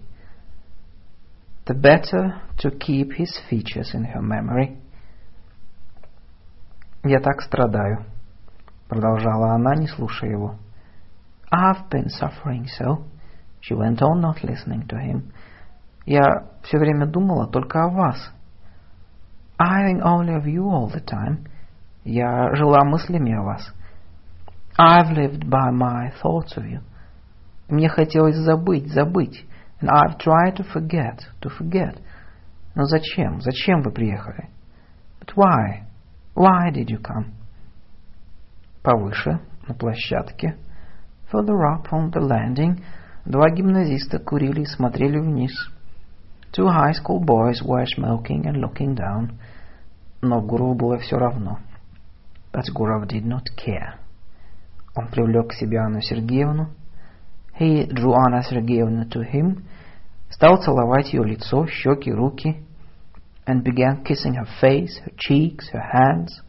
The 1.65 1.73
better 1.73 2.41
to 2.59 2.77
keep 2.77 3.13
his 3.13 3.31
features 3.49 3.93
in 3.93 4.05
her 4.05 4.21
memory.– 4.21 4.77
«Я 7.02 7.20
так 7.20 7.40
страдаю»,— 7.42 8.04
продолжала 8.88 9.54
она, 9.54 9.74
не 9.74 9.86
слушая 9.86 10.30
его. 10.30 10.56
I've 11.52 11.88
been 11.90 12.08
suffering 12.08 12.66
so, 12.78 13.04
she 13.60 13.74
went 13.74 14.00
on, 14.02 14.20
not 14.20 14.42
listening 14.44 14.86
to 14.86 14.96
him. 14.96 15.32
Я 16.06 16.46
все 16.62 16.78
время 16.78 17.06
думала 17.06 17.46
только 17.46 17.84
о 17.84 17.88
вас. 17.88 18.32
I 19.58 19.84
think 19.84 20.02
only 20.02 20.34
of 20.36 20.46
you 20.46 20.68
all 20.70 20.88
the 20.88 21.04
time. 21.04 21.46
Я 22.04 22.54
жила 22.54 22.84
мыслями 22.84 23.32
о 23.32 23.42
вас. 23.42 23.74
I've 24.78 25.10
lived 25.10 25.48
by 25.48 25.70
my 25.72 26.12
thoughts 26.22 26.56
of 26.56 26.64
you. 26.64 26.80
Мне 27.68 27.88
хотелось 27.88 28.36
забыть, 28.36 28.92
забыть. 28.92 29.44
And 29.80 29.88
I've 29.90 30.18
tried 30.18 30.56
to 30.56 30.64
forget, 30.72 31.20
to 31.40 31.50
forget. 31.50 31.98
Но 32.74 32.84
зачем? 32.84 33.40
Зачем 33.40 33.82
вы 33.82 33.90
приехали? 33.90 34.48
But 35.20 35.34
why? 35.34 35.82
Why 36.35 36.71
did 36.71 36.89
you 36.89 37.01
come? 37.01 37.31
Повыше, 38.83 39.39
на 39.67 39.73
площадке. 39.73 40.57
Further 41.31 41.57
up 41.73 41.91
on 41.91 42.11
the 42.11 42.21
landing, 42.21 42.83
два 43.25 43.49
гимназиста 43.49 44.19
курили 44.19 44.61
и 44.61 44.65
смотрели 44.65 45.19
вниз. 45.19 45.51
Two 46.51 46.67
high 46.67 46.93
school 46.93 47.19
boys 47.19 47.61
were 47.63 47.85
smoking 47.97 48.45
and 48.45 48.57
looking 48.57 48.95
down. 48.95 49.31
Но 50.21 50.41
Гурову 50.41 50.75
было 50.75 50.97
все 50.99 51.17
равно. 51.17 51.59
But 52.53 52.65
Gurov 52.73 53.07
did 53.07 53.25
not 53.25 53.43
care. 53.57 53.95
Он 54.95 55.07
привлек 55.07 55.49
к 55.49 55.53
себе 55.53 55.79
Анну 55.79 56.01
Сергеевну. 56.01 56.69
He 57.59 57.85
drew 57.87 58.13
Anna 58.13 58.41
Sergeyevna 58.41 59.09
to 59.09 59.21
him, 59.21 59.63
стал 60.29 60.57
целовать 60.57 61.13
ее 61.13 61.23
лицо, 61.23 61.65
щеки, 61.67 62.11
руки, 62.11 62.65
and 63.47 63.63
began 63.63 64.03
kissing 64.03 64.33
her 64.35 64.47
face, 64.59 64.99
her 65.03 65.11
cheeks, 65.17 65.69
her 65.69 65.81
hands. 65.81 66.41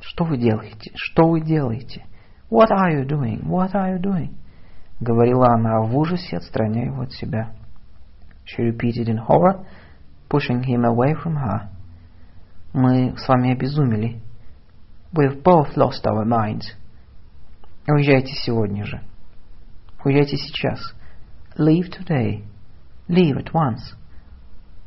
Что 0.00 0.24
вы 0.24 0.38
делаете? 0.38 0.92
Что 0.94 1.28
вы 1.28 1.40
делаете? 1.40 2.06
What 2.50 2.70
are 2.70 2.90
you 2.90 3.06
doing? 3.06 3.46
What 3.46 3.74
are 3.74 3.94
you 3.94 4.00
doing? 4.00 4.34
Говорила 5.00 5.54
она 5.54 5.80
в 5.80 5.96
ужасе, 5.96 6.36
отстраняя 6.36 6.86
его 6.86 7.02
от 7.02 7.12
себя. 7.12 7.54
She 8.44 8.62
repeated 8.62 9.08
in 9.08 9.18
horror, 9.18 9.64
pushing 10.28 10.62
him 10.62 10.84
away 10.84 11.14
from 11.14 11.36
her. 11.36 11.68
Мы 12.72 13.16
с 13.16 13.26
вами 13.28 13.52
обезумели. 13.52 14.20
We've 15.12 15.42
both 15.42 15.76
lost 15.76 16.04
our 16.04 16.24
minds. 16.24 16.64
Уезжайте 17.86 18.32
сегодня 18.34 18.84
же. 18.84 19.00
Уезжайте 20.04 20.36
сейчас. 20.36 20.94
Leave 21.56 21.90
today. 21.90 22.44
Leave 23.08 23.36
at 23.36 23.52
once. 23.52 23.94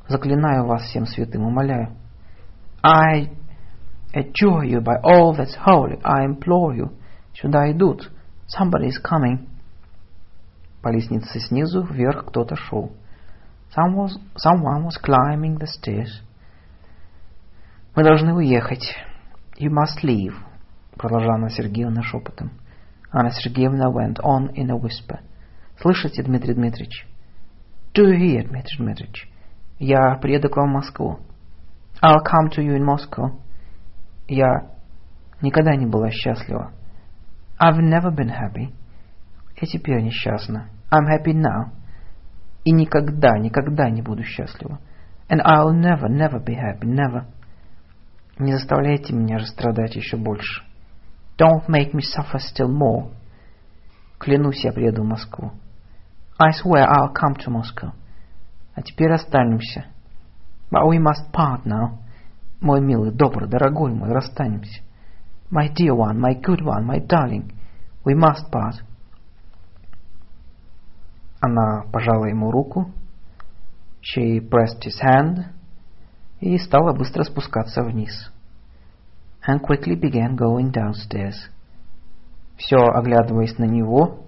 Заклинаю 0.09 0.67
вас 0.67 0.83
всем 0.85 1.07
святым, 1.07 1.45
умоляю. 1.45 1.95
I 2.83 3.31
adjure 4.15 4.65
you 4.65 4.81
by 4.81 5.01
all 5.03 5.37
that's 5.37 5.55
holy. 5.67 6.01
I 6.03 6.25
implore 6.25 6.75
you. 6.75 6.97
Сюда 7.35 7.71
идут. 7.71 8.11
Somebody 8.47 8.89
is 8.89 9.03
coming. 9.03 9.49
По 10.83 10.89
лестнице 10.89 11.39
снизу 11.41 11.83
вверх 11.83 12.27
кто-то 12.27 12.57
шел. 12.57 12.93
Someone 13.77 14.07
was, 14.07 14.19
someone 14.43 14.85
was 14.85 14.97
climbing 15.03 15.59
the 15.59 15.67
stairs. 15.67 16.23
Мы 17.95 18.03
должны 18.03 18.33
уехать. 18.33 18.97
You 19.59 19.71
must 19.71 20.03
leave, 20.03 20.35
продолжала 20.97 21.35
Анна 21.35 21.51
Сергеевна 21.51 22.03
шепотом. 22.03 22.53
Анна 23.13 23.31
Сергеевна 23.31 23.91
went 23.91 24.19
on 24.23 24.55
in 24.55 24.71
a 24.71 24.77
whisper. 24.77 25.19
Слышите, 25.81 26.23
Дмитрий 26.23 26.55
Дмитриевич? 26.55 27.07
Do 27.93 28.05
you 28.05 28.17
hear, 28.17 28.49
Дмитрий 28.49 28.79
Дмитриевич? 28.79 29.29
Я 29.79 30.17
приеду 30.21 30.49
к 30.49 30.57
вам 30.57 30.71
в 30.71 30.75
Москву. 30.75 31.21
I'll 32.03 32.23
come 32.25 32.51
to 32.51 32.63
you 32.63 32.77
in 32.77 32.85
Moscow. 32.85 33.41
Я 34.27 34.71
никогда 35.41 35.77
не 35.77 35.87
была 35.87 36.11
счастлива. 36.11 36.73
I've 37.61 37.79
never 37.79 38.11
been 38.15 38.31
happy. 38.31 38.73
Я 39.61 39.67
теперь 39.67 40.03
несчастна. 40.03 40.69
I'm 40.91 41.07
happy 41.07 41.33
now. 41.33 41.73
И 42.65 42.73
никогда, 42.73 43.39
никогда 43.39 43.91
не 43.91 44.03
буду 44.03 44.23
счастлива. 44.25 44.79
And 45.29 45.41
I'll 45.45 45.73
never, 45.73 46.09
never 46.09 46.43
be 46.43 46.55
happy, 46.55 46.87
never. 46.87 47.25
Не 48.39 48.53
заставляйте 48.53 49.13
меня 49.13 49.39
страдать 49.41 49.97
еще 49.97 50.17
больше. 50.17 50.63
Don't 51.37 51.69
make 51.69 51.93
me 51.93 52.01
suffer 52.01 52.39
still 52.39 52.69
more. 52.69 53.13
Клянусь, 54.19 54.65
я 54.65 54.73
приеду 54.73 55.03
в 55.03 55.07
Москву. 55.07 55.53
I 56.39 56.51
swear 56.53 56.87
I'll 56.87 57.13
come 57.13 57.37
to 57.37 57.51
Moscow. 57.51 57.93
А 58.79 58.83
теперь 58.83 59.09
расстанемся. 59.09 59.87
But 60.71 60.87
we 60.89 60.99
must 60.99 61.33
part 61.33 61.65
now. 61.65 61.99
Мой 62.61 62.81
милый, 62.81 63.11
добрый, 63.11 63.49
дорогой 63.49 63.93
мой, 63.93 64.11
расстанемся. 64.11 64.83
My 65.51 65.69
dear 65.69 65.97
one, 65.97 66.21
my 66.21 66.41
good 66.41 66.61
one, 66.63 66.87
my 66.87 67.05
darling, 67.05 67.51
we 68.05 68.15
must 68.15 68.53
part. 68.53 68.77
Она 71.41 71.87
пожала 71.93 72.27
ему 72.27 72.53
руку. 72.53 72.93
She 74.01 74.39
pressed 74.39 74.85
his 74.85 75.01
hand 75.03 75.47
и 76.39 76.57
стала 76.59 76.93
быстро 76.93 77.25
спускаться 77.25 77.83
вниз. 77.83 78.31
And 79.45 79.61
quickly 79.61 79.97
began 79.97 80.37
going 80.37 80.71
downstairs. 80.71 81.35
Все 82.57 82.77
оглядываясь 82.77 83.59
на 83.59 83.65
него, 83.65 84.21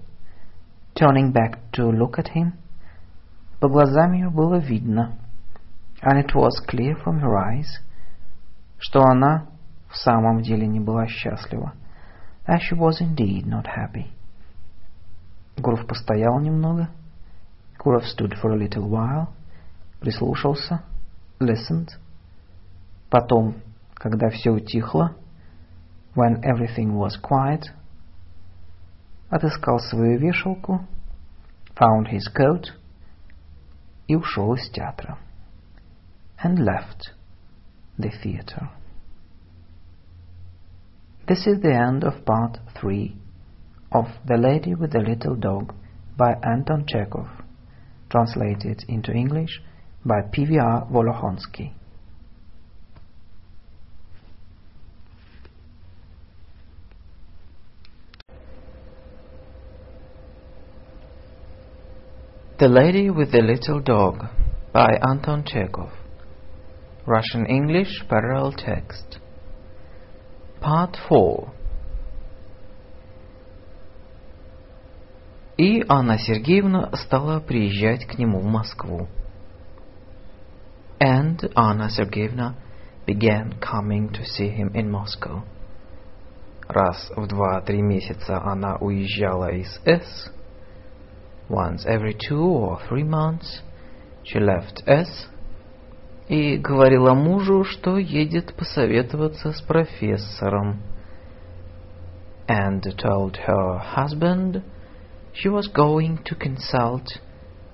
turning 0.96 1.32
back 1.32 1.70
to 1.72 1.92
look 1.92 2.18
at 2.18 2.34
him, 2.34 2.54
по 3.60 3.68
глазам 3.68 4.12
ее 4.12 4.30
было 4.30 4.56
видно, 4.56 5.18
and 6.02 6.18
it 6.18 6.34
was 6.34 6.52
clear 6.66 6.96
from 7.04 7.20
her 7.20 7.36
eyes, 7.36 7.68
что 8.78 9.02
она 9.02 9.48
в 9.90 9.96
самом 9.96 10.40
деле 10.40 10.66
не 10.66 10.80
была 10.80 11.06
счастлива, 11.06 11.74
that 12.46 12.60
she 12.60 12.74
was 12.74 13.00
indeed 13.00 13.44
not 13.44 13.66
happy. 13.66 14.06
Гуров 15.58 15.86
постоял 15.86 16.40
немного, 16.40 16.88
Гуров 17.78 18.04
stood 18.06 18.32
for 18.42 18.52
a 18.52 18.56
little 18.56 18.88
while, 18.88 19.28
прислушался, 20.00 20.82
listened. 21.38 21.90
Потом, 23.10 23.56
когда 23.94 24.30
все 24.30 24.52
утихло, 24.52 25.16
when 26.14 26.42
everything 26.42 26.94
was 26.94 27.20
quiet, 27.20 27.64
отыскал 29.28 29.78
свою 29.80 30.18
вешалку, 30.18 30.86
found 31.76 32.08
his 32.10 32.26
coat 32.34 32.79
и 34.09 34.15
ушел 34.15 34.53
из 34.53 34.69
театра. 34.69 35.17
And 36.43 36.59
left 36.59 37.13
the 37.97 38.11
theater. 38.21 38.69
This 41.27 41.47
is 41.47 41.61
the 41.61 41.73
end 41.73 42.03
of 42.03 42.23
part 42.23 42.59
three 42.79 43.15
of 43.91 44.07
The 44.25 44.37
Lady 44.37 44.75
with 44.75 44.91
the 44.91 44.99
Little 44.99 45.35
Dog 45.35 45.73
by 46.17 46.35
Anton 46.43 46.85
Chekhov, 46.85 47.27
translated 48.09 48.83
into 48.87 49.11
English 49.11 49.61
by 50.05 50.21
PVR 50.21 50.87
Volohonsky. 50.91 51.73
The 62.59 62.67
Lady 62.67 63.09
with 63.09 63.31
the 63.31 63.41
Little 63.41 63.81
Dog 63.81 64.25
by 64.71 64.97
Anton 65.01 65.43
Chekhov. 65.45 65.91
Russian 67.05 67.45
English 67.45 68.03
parallel 68.09 68.53
text. 68.53 69.19
Part 70.61 70.97
4. 71.07 71.51
И 75.57 75.83
Анна 75.87 76.17
Сергеевна 76.17 76.91
стала 76.95 77.39
приезжать 77.39 78.05
к 78.05 78.17
нему 78.17 78.39
в 78.39 78.45
Москву. 78.45 79.07
And 80.99 81.39
Anna 81.55 81.89
Sergeyevna 81.89 82.55
began 83.05 83.59
coming 83.59 84.09
to 84.09 84.25
see 84.25 84.49
him 84.49 84.73
in 84.73 84.89
Moscow. 84.89 85.43
Раз 86.67 87.11
в 87.15 87.27
два-три 87.27 87.81
месяца 87.81 88.41
она 88.41 88.77
уезжала 88.77 89.51
из 89.51 89.79
С. 89.85 90.31
Once 91.49 91.85
every 91.85 92.13
two 92.13 92.41
or 92.41 92.79
three 92.87 93.03
months 93.03 93.61
she 94.23 94.39
left 94.39 94.83
S 94.87 95.27
и 96.27 96.57
говорила 96.57 97.13
мужу, 97.13 97.63
что 97.63 97.97
едет 97.97 98.55
посоветоваться 98.55 99.51
с 99.51 99.61
профессором. 99.61 100.81
And 102.47 102.81
told 102.97 103.37
her 103.47 103.79
husband 103.79 104.63
she 105.33 105.49
was 105.49 105.67
going 105.67 106.23
to 106.23 106.35
consult 106.35 107.19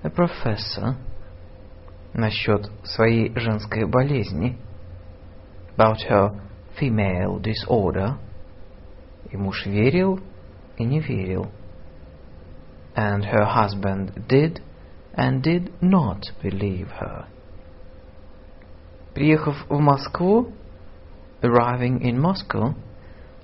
a 0.02 0.10
professor 0.10 0.96
насчет 2.12 2.70
своей 2.84 3.32
женской 3.34 3.86
болезни, 3.86 4.58
about 5.76 5.98
her 6.08 6.30
female 6.78 7.40
disorder, 7.40 8.16
и 9.30 9.36
муж 9.36 9.64
верил 9.64 10.20
и 10.76 10.84
не 10.84 11.00
верил. 11.00 11.50
And 12.96 13.24
her 13.24 13.44
husband 13.44 14.24
did 14.28 14.60
and 15.14 15.42
did 15.42 15.72
not 15.80 16.30
believe 16.42 16.88
her. 16.88 17.26
Приехав 19.14 19.66
в 19.68 19.78
Москву, 19.78 20.52
arriving 21.42 22.00
in 22.00 22.18
Moscow, 22.18 22.74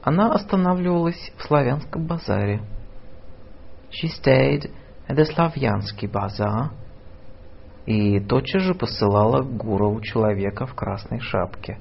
она 0.03 0.33
останавливалась 0.33 1.33
в 1.37 1.43
Славянском 1.43 2.07
базаре. 2.07 2.63
She 3.91 4.09
stayed 4.09 4.71
at 5.09 5.17
the 5.17 5.25
Slavyansky 5.25 6.07
bazaar 6.07 6.71
и 7.87 8.21
тотчас 8.21 8.63
же 8.63 8.75
посылала 8.75 9.43
к 9.43 9.57
Гурову 9.57 10.01
человека 10.03 10.67
в 10.67 10.75
красной 10.75 11.21
шапке. 11.21 11.79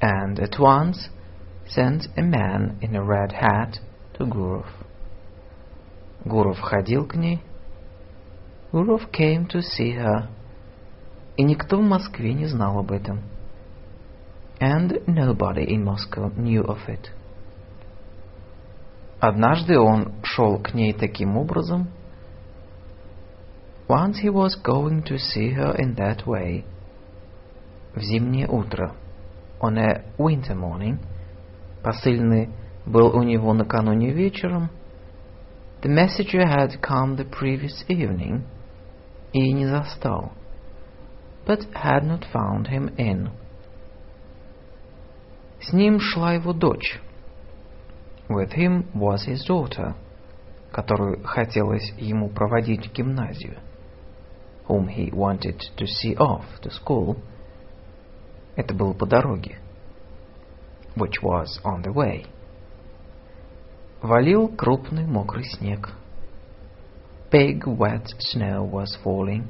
And 0.00 0.38
at 0.38 0.58
once 0.58 1.08
sent 1.66 2.08
a 2.16 2.22
man 2.22 2.78
in 2.80 2.94
a 2.94 3.02
red 3.02 3.32
hat 3.32 3.78
to 4.18 4.26
Gurov. 4.26 4.66
Гуров 6.25 6.59
ходил 6.59 7.05
к 7.05 7.15
ней. 7.15 7.41
Gurov 8.71 9.09
came 9.11 9.47
to 9.47 9.61
see 9.61 9.97
her. 9.97 10.27
И 11.37 11.43
никто 11.43 11.77
в 11.77 11.83
Москве 11.83 12.33
не 12.33 12.45
знал 12.45 12.79
об 12.79 12.91
этом. 12.91 13.21
And 14.59 15.05
nobody 15.07 15.65
in 15.65 15.85
Moscow 15.85 16.29
knew 16.35 16.65
of 16.65 16.79
it. 16.87 17.09
Однажды 19.19 19.79
он 19.79 20.13
шел 20.23 20.59
к 20.59 20.73
ней 20.73 20.93
таким 20.93 21.37
образом. 21.37 21.89
Once 23.87 24.21
he 24.21 24.29
was 24.29 24.55
going 24.61 25.03
to 25.03 25.17
see 25.17 25.53
her 25.55 25.75
in 25.77 25.95
that 25.95 26.25
way. 26.25 26.63
В 27.95 28.01
зимнее 28.01 28.47
утро. 28.47 28.95
On 29.61 29.77
a 29.77 30.03
winter 30.17 30.55
morning. 30.55 30.99
Посыльный 31.81 32.49
был 32.85 33.15
у 33.15 33.23
него 33.23 33.53
накануне 33.53 34.11
вечером. 34.11 34.69
The 35.82 35.88
messenger 35.88 36.46
had 36.46 36.80
come 36.80 37.16
the 37.16 37.24
previous 37.24 37.84
evening 37.88 38.44
и 39.32 39.52
не 39.52 39.66
застал, 39.66 40.32
but 41.46 41.64
had 41.74 42.04
not 42.04 42.24
found 42.32 42.68
him 42.68 42.94
in. 42.96 43.30
С 45.60 45.72
ним 45.72 46.00
шла 46.00 46.34
его 46.34 46.52
дочь. 46.52 47.00
With 48.28 48.52
him 48.52 48.86
was 48.94 49.24
his 49.24 49.44
daughter, 49.44 49.94
которую 50.72 51.22
хотелось 51.24 51.92
ему 51.98 52.30
проводить 52.30 52.86
в 52.86 52.92
гимназию, 52.92 53.58
whom 54.66 54.88
he 54.88 55.10
wanted 55.12 55.60
to 55.76 55.86
see 55.86 56.16
off 56.16 56.44
to 56.62 56.70
school. 56.70 57.18
Это 58.56 58.72
было 58.72 58.94
по 58.94 59.06
дороге, 59.06 59.58
which 60.96 61.22
was 61.22 61.60
on 61.64 61.82
the 61.82 61.92
way. 61.92 62.26
Валил 64.01 64.47
крупный 64.47 65.05
мокрый 65.05 65.43
снег. 65.43 65.89
Big 67.31 67.63
wet 67.65 68.05
snow 68.19 68.69
was 68.71 68.87
falling. 69.03 69.43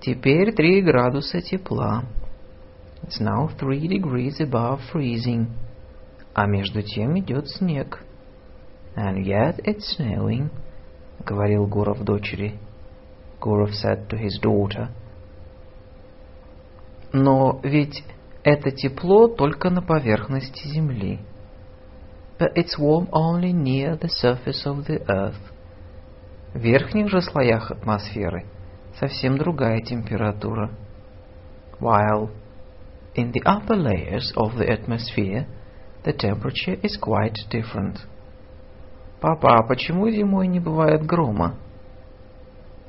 Теперь 0.00 0.54
три 0.54 0.80
градуса 0.80 1.40
тепла. 1.40 2.04
It's 3.02 3.20
now 3.20 3.48
three 3.58 3.88
degrees 3.88 4.38
above 4.38 4.80
freezing. 4.92 5.48
А 6.34 6.46
между 6.46 6.82
тем 6.82 7.18
идет 7.18 7.48
снег. 7.48 8.04
And 8.94 9.24
yet 9.24 9.58
it's 9.64 9.98
snowing, 9.98 10.50
говорил 11.24 11.66
Гуров 11.66 12.04
дочери. 12.04 12.60
Гуров 13.40 13.70
said 13.70 14.08
to 14.08 14.16
his 14.16 14.40
daughter. 14.40 14.88
Но 17.12 17.58
ведь 17.64 18.04
это 18.44 18.70
тепло 18.70 19.26
только 19.26 19.68
на 19.68 19.82
поверхности 19.82 20.68
земли. 20.68 21.18
But 22.37 22.51
it's 22.55 22.77
warm 22.77 23.07
only 23.11 23.53
near 23.53 23.95
the 23.95 24.09
surface 24.09 24.65
of 24.65 24.85
the 24.85 24.99
earth. 25.07 25.39
В 26.53 26.59
верхних 26.59 27.09
же 27.09 27.21
слоях 27.21 27.71
атмосферы 27.71 28.45
совсем 28.99 29.37
другая 29.37 29.81
температура. 29.81 30.71
While 31.79 32.29
in 33.15 33.31
the 33.31 33.41
upper 33.45 33.75
layers 33.75 34.31
of 34.35 34.57
the 34.57 34.69
atmosphere 34.69 35.47
the 36.03 36.13
temperature 36.13 36.79
is 36.83 36.97
quite 36.97 37.37
different. 37.49 37.99
Папа, 39.19 39.57
а 39.59 39.63
почему 39.63 40.09
зимой 40.09 40.47
не 40.47 40.59
бывает 40.59 41.05
грома? 41.05 41.55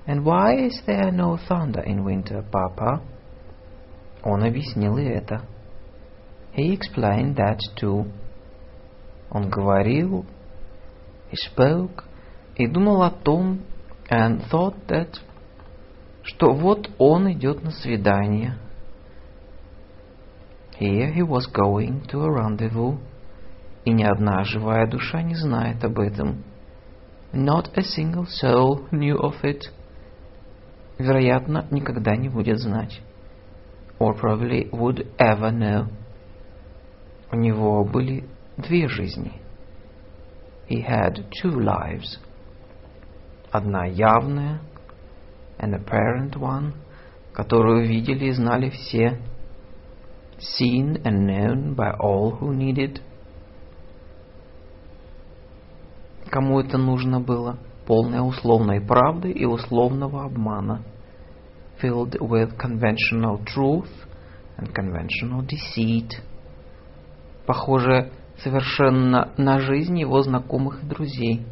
And 0.06 0.24
why 0.24 0.66
is 0.66 0.82
there 0.86 1.10
no 1.12 1.38
thunder 1.48 1.82
in 1.82 2.04
winter, 2.04 2.42
Papa? 2.50 3.02
Он 4.22 4.42
объяснил 4.42 4.98
и 4.98 5.04
это. 5.04 5.42
He 6.54 6.72
explained 6.72 7.36
that 7.36 7.58
too. 7.76 8.10
Он 9.31 9.49
говорил, 9.49 10.25
he 11.31 11.37
spoke, 11.37 12.03
и 12.55 12.67
думал 12.67 13.03
о 13.03 13.11
том, 13.11 13.61
and 14.09 14.41
thought 14.49 14.75
that, 14.87 15.19
что 16.23 16.53
вот 16.53 16.89
он 16.97 17.31
идет 17.31 17.63
на 17.63 17.71
свидание. 17.71 18.57
Here 20.79 21.13
he 21.13 21.21
was 21.21 21.45
going 21.51 22.07
to 22.07 22.23
a 22.23 22.31
rendezvous, 22.31 22.97
и 23.85 23.91
ни 23.91 24.03
одна 24.03 24.43
живая 24.43 24.87
душа 24.87 25.21
не 25.21 25.35
знает 25.35 25.83
об 25.83 25.99
этом. 25.99 26.43
Not 27.31 27.71
a 27.75 27.83
single 27.83 28.25
soul 28.25 28.89
knew 28.91 29.17
of 29.19 29.35
it. 29.43 29.61
Вероятно, 30.97 31.67
никогда 31.69 32.15
не 32.15 32.29
будет 32.29 32.59
знать. 32.59 33.01
Or 33.99 34.15
probably 34.19 34.69
would 34.71 35.05
ever 35.17 35.51
know. 35.51 35.87
У 37.31 37.35
него 37.35 37.83
были 37.83 38.27
две 38.61 38.87
жизни. 38.87 39.41
He 40.69 40.81
had 40.81 41.25
two 41.41 41.59
lives. 41.59 42.19
Одна 43.51 43.85
явная, 43.85 44.61
an 45.57 45.73
apparent 45.73 46.35
one, 46.35 46.73
которую 47.33 47.87
видели 47.87 48.25
и 48.25 48.31
знали 48.31 48.69
все, 48.69 49.19
seen 50.37 51.01
and 51.03 51.25
known 51.25 51.75
by 51.75 51.91
all 51.99 52.37
who 52.39 52.53
needed. 52.53 53.01
Кому 56.29 56.59
это 56.59 56.77
нужно 56.77 57.19
было? 57.19 57.57
Полная 57.87 58.21
условной 58.21 58.79
правды 58.79 59.31
и 59.31 59.45
условного 59.45 60.25
обмана. 60.25 60.83
Filled 61.81 62.19
with 62.19 62.55
conventional 62.57 63.43
truth 63.45 63.89
and 64.57 64.71
conventional 64.71 65.41
deceit. 65.41 66.21
Похоже 67.47 68.11
совершенно 68.38 69.32
на 69.36 69.58
жизнь 69.60 69.98
его 69.98 70.22
знакомых 70.22 70.82
и 70.82 70.86
друзей. 70.86 71.46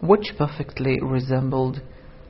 Which 0.00 0.36
perfectly 0.36 0.98
resembled 1.00 1.82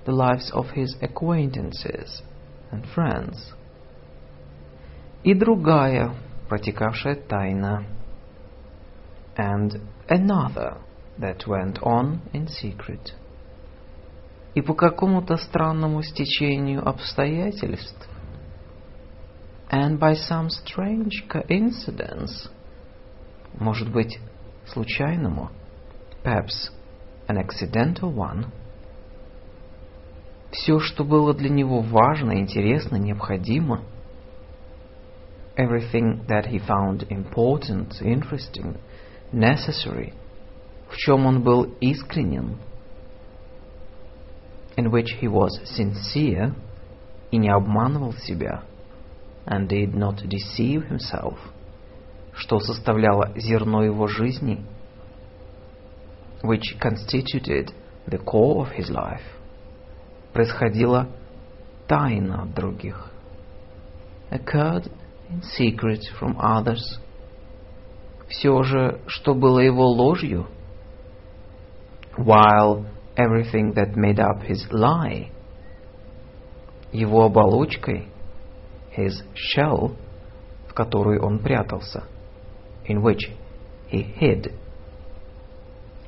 the 0.05 0.12
lives 0.12 0.53
of 0.53 0.70
his 0.74 0.97
acquaintances 1.01 2.23
and 2.70 2.85
friends. 2.94 3.55
И 5.24 5.35
другая, 5.35 6.15
протекавшая 6.48 7.16
тайна. 7.16 7.85
And 9.36 9.81
another 10.09 10.78
that 11.19 11.47
went 11.47 11.78
on 11.82 12.20
in 12.32 12.47
secret. 12.47 13.15
И 14.55 14.62
по 14.62 14.74
какому-то 14.74 15.36
странному 15.36 16.03
стечению 16.03 16.89
обстоятельств, 16.89 18.09
and 19.70 19.98
by 19.98 20.15
some 20.15 20.48
strange 20.48 21.27
coincidence, 21.28 22.48
может 23.59 23.90
быть, 23.90 24.19
случайному, 24.66 25.51
perhaps 26.23 26.70
an 27.28 27.39
accidental 27.39 28.12
one, 28.15 28.47
все, 30.51 30.78
что 30.78 31.05
было 31.05 31.35
для 31.35 31.51
него 31.51 31.81
важно, 31.81 32.39
интересно, 32.39 32.97
необходимо, 32.97 33.82
everything 35.57 36.27
that 36.27 36.47
he 36.47 36.59
found 36.59 37.07
important, 37.09 38.01
interesting, 38.01 38.77
necessary, 39.32 40.12
в 40.89 40.97
чем 40.97 41.27
он 41.27 41.43
был 41.43 41.74
искренен, 41.81 42.59
in 44.77 44.90
which 44.90 45.19
he 45.20 45.27
was 45.27 45.51
sincere 45.65 46.55
и 47.31 47.39
не 47.39 47.48
обманывал 47.48 48.12
себя, 48.12 48.62
and 49.47 49.69
did 49.69 49.94
not 49.94 50.23
deceive 50.28 50.89
himself, 50.89 51.39
Что 52.41 52.59
составляло 52.59 53.31
зерно 53.35 53.84
его 53.84 54.07
жизни, 54.07 54.65
which 56.41 56.76
constituted 56.80 57.72
the 58.07 58.18
core 58.18 58.65
of 58.65 58.76
his 58.76 58.89
life, 58.89 59.22
происходило 60.34 61.07
тайно 61.88 62.43
от 62.43 62.55
других, 62.55 63.11
occurred 64.31 64.91
in 65.30 65.43
secret 65.55 66.01
from 66.19 66.35
others. 66.39 66.81
Все 68.27 68.63
же, 68.63 68.99
что 69.05 69.35
было 69.35 69.59
его 69.59 69.85
ложью, 69.85 70.47
while 72.18 72.88
everything 73.15 73.76
that 73.76 73.95
made 73.95 74.19
up 74.19 74.41
his 74.47 74.68
lie, 74.72 75.30
его 76.91 77.26
оболочкой, 77.26 78.07
his 78.97 79.23
shell, 79.35 79.95
в 80.68 80.73
которую 80.73 81.23
он 81.23 81.38
прятался, 81.38 82.05
in 82.91 83.01
which 83.01 83.31
he 83.88 84.01
hid, 84.01 84.53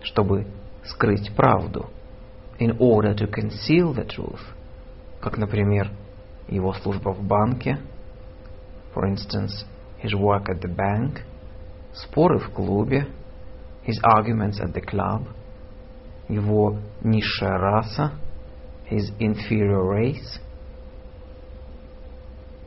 чтобы 0.01 0.45
скрыть 0.83 1.33
правду, 1.35 1.89
in 2.59 2.77
order 2.77 3.13
to 3.13 3.25
conceal 3.27 3.93
the 3.93 4.05
truth, 4.05 4.41
как, 5.21 5.37
например, 5.37 5.91
его 6.49 6.73
служба 6.73 7.13
в 7.13 7.23
банке, 7.23 7.79
for 8.93 9.05
instance, 9.05 9.65
his 10.03 10.13
work 10.13 10.49
at 10.49 10.61
the 10.61 10.73
bank, 10.75 11.21
споры 11.93 12.39
в 12.39 12.49
клубе, 12.51 13.07
his 13.85 13.99
arguments 14.03 14.59
at 14.59 14.73
the 14.73 14.81
club, 14.81 15.27
его 16.27 16.79
низшая 17.01 17.57
раса, 17.57 18.11
his 18.89 19.11
inferior 19.19 19.83
race, 19.89 20.41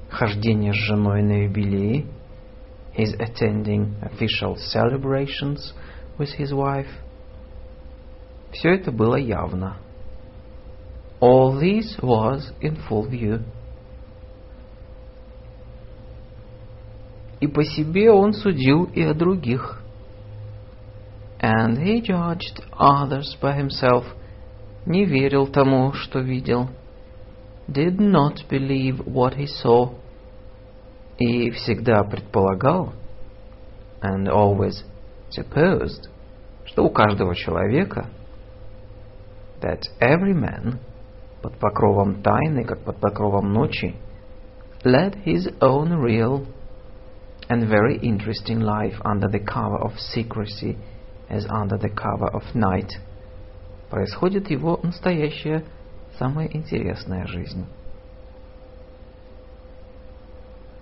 хождение 0.09 0.72
с 0.72 0.76
женой 0.76 1.22
на 1.22 1.44
юбилей, 1.44 2.06
his 2.95 3.14
attending 3.19 3.95
official 4.02 4.56
celebrations 4.57 5.73
with 6.18 6.30
his 6.30 6.53
wife. 6.53 6.90
Все 8.52 8.76
это 8.76 8.91
было 8.91 9.15
явно. 9.15 9.78
All 11.22 11.60
this 11.60 11.98
was 12.02 12.52
in 12.61 12.78
full 12.88 13.07
view. 13.07 13.44
И 17.40 17.48
по 17.48 17.64
себе 17.64 18.11
он 18.11 18.34
судил 18.34 18.86
и 18.86 19.02
о 19.02 19.14
других. 19.14 19.82
And 21.40 21.78
he 21.80 22.02
judged 22.02 22.61
others 22.78 23.36
by 23.41 23.57
himself. 23.57 24.06
Не 24.86 25.06
верил 25.06 25.48
тому, 25.48 25.94
что 25.94 26.19
видел. 26.19 26.69
Did 27.68 27.99
not 27.99 28.48
believe 28.49 29.06
what 29.06 29.36
he 29.36 29.48
saw. 29.48 29.94
И 31.18 31.51
всегда 31.51 32.05
предполагал, 32.05 32.93
and 34.02 34.28
always 34.28 34.84
supposed, 35.30 36.09
что 36.66 36.84
у 36.84 36.90
каждого 36.90 37.34
человека, 37.34 38.06
that 39.60 39.80
every 40.01 40.34
man, 40.34 40.78
под 41.43 41.59
покровом 41.59 42.22
тайны, 42.22 42.64
как 42.64 42.80
под 42.80 42.98
покровом 42.98 43.52
ночи, 43.52 43.94
led 44.84 45.24
his 45.24 45.48
own 45.60 46.01
real 46.01 46.47
and 47.48 47.68
very 47.68 47.98
interesting 47.98 48.60
life 48.60 49.01
under 49.05 49.28
the 49.28 49.40
cover 49.40 49.78
of 49.78 49.93
secrecy 49.98 50.76
as 51.28 51.47
under 51.48 51.78
the 51.78 51.88
cover 51.88 52.28
of 52.32 52.43
night. 52.55 52.90
Происходит 53.90 54.51
его 54.51 54.78
настоящая, 54.82 55.64
самая 56.18 56.48
интересная 56.48 57.26
жизнь. 57.26 57.66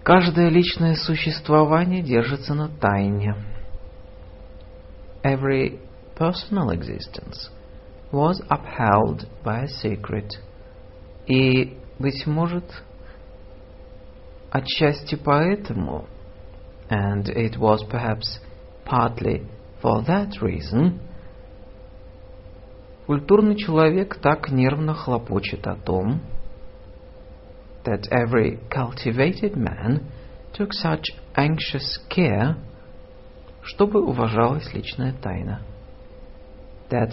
Каждое 0.05 0.51
личное 0.51 0.97
существование 0.97 2.03
держится 2.03 2.53
на 2.53 2.69
тайне. 2.69 3.35
Every 5.23 5.81
personal 6.15 6.69
existence 6.73 7.49
was 8.13 8.39
upheld 8.51 9.27
by 9.43 9.63
a 9.63 9.69
secret. 9.83 10.29
И, 11.27 11.79
быть 11.99 12.27
может, 12.27 12.85
отчасти 14.51 15.15
поэтому, 15.15 16.05
and 16.91 17.25
it 17.35 17.57
was 17.57 17.83
perhaps 17.91 18.43
partly 18.85 19.47
for 19.83 20.05
that 20.05 20.33
reason, 20.43 21.01
культурный 23.07 23.57
человек 23.57 24.17
так 24.21 24.51
нервно 24.51 24.93
хлопочет 24.93 25.67
о 25.67 25.77
том, 25.77 26.21
that 27.85 28.09
every 28.11 28.59
cultivated 28.71 29.57
man 29.57 30.11
took 30.53 30.73
such 30.73 31.05
anxious 31.37 31.99
care, 32.09 32.57
чтобы 33.63 34.01
уважалась 34.01 34.73
личная 34.73 35.13
тайна, 35.21 35.63
that 36.91 37.13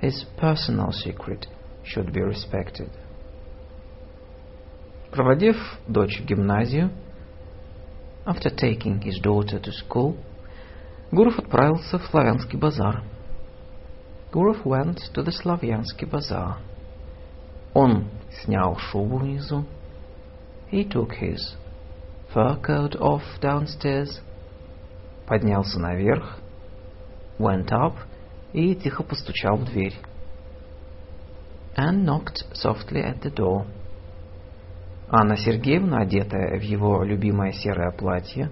his 0.00 0.24
personal 0.36 0.92
secret 0.92 1.46
should 1.84 2.12
be 2.12 2.20
respected. 2.20 2.90
Проводив 5.10 5.56
дочь 5.88 6.20
в 6.20 6.24
гимназию, 6.24 6.90
after 8.26 8.50
taking 8.50 9.00
his 9.00 9.18
daughter 9.20 9.58
to 9.58 9.72
school, 9.72 10.16
Гуров 11.10 11.38
отправился 11.38 11.98
в 11.98 12.06
славянский 12.06 12.58
базар. 12.58 13.02
Гуров 14.32 14.64
went 14.64 14.98
to 15.12 15.24
the 15.24 15.32
Slavyansky 15.32 16.08
bazaar. 16.08 16.58
Он 17.74 18.08
снял 18.42 18.76
шубу 18.76 19.18
внизу, 19.18 19.64
He 20.69 20.83
took 20.83 21.13
his 21.13 21.55
fur 22.33 22.57
coat 22.57 22.95
off 22.97 23.21
downstairs, 23.39 24.19
поднялся 25.25 25.79
наверх, 25.79 26.39
went 27.39 27.71
up 27.71 27.93
и 28.51 28.75
тихо 28.75 29.03
постучал 29.03 29.57
в 29.57 29.65
дверь. 29.65 29.95
And 31.77 32.03
knocked 32.05 32.43
softly 32.53 33.01
at 33.01 33.21
the 33.21 33.33
door. 33.33 33.65
Анна 35.09 35.37
Сергеевна, 35.37 36.01
одетая 36.01 36.59
в 36.59 36.63
его 36.63 37.03
любимое 37.03 37.51
серое 37.51 37.91
платье, 37.91 38.49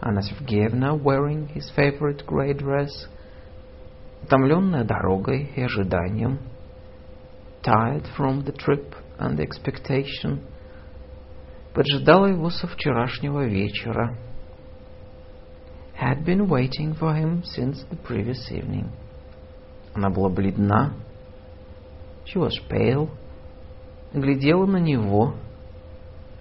Анна 0.00 0.22
Сергеевна, 0.22 0.94
wearing 0.94 1.48
his 1.54 1.70
favorite 1.76 2.24
grey 2.26 2.54
dress, 2.54 2.90
утомленная 4.22 4.84
дорогой 4.84 5.50
и 5.54 5.62
ожиданием, 5.62 6.38
tired 7.62 8.06
from 8.16 8.44
the 8.44 8.52
trip 8.52 8.94
and 9.18 9.38
expectation, 9.38 10.40
поджидала 11.78 12.26
его 12.26 12.50
со 12.50 12.66
вчерашнего 12.66 13.46
вечера. 13.46 14.16
Had 16.00 16.24
been 16.24 16.48
waiting 16.48 16.94
for 16.98 17.14
him 17.14 17.42
since 17.44 17.84
the 17.90 17.96
previous 18.02 18.50
evening. 18.50 18.90
Она 19.94 20.10
была 20.10 20.28
бледна. 20.28 20.92
She 22.24 22.38
was 22.38 22.58
pale. 22.68 23.08
Глядела 24.12 24.66
на 24.66 24.78
него. 24.78 25.34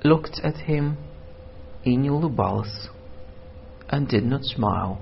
Looked 0.03 0.43
at 0.43 0.65
him. 0.67 0.95
И 1.83 1.95
не 1.95 2.09
улыбалась. 2.09 2.89
And 3.89 4.07
did 4.07 4.25
not 4.25 4.43
smile. 4.43 4.97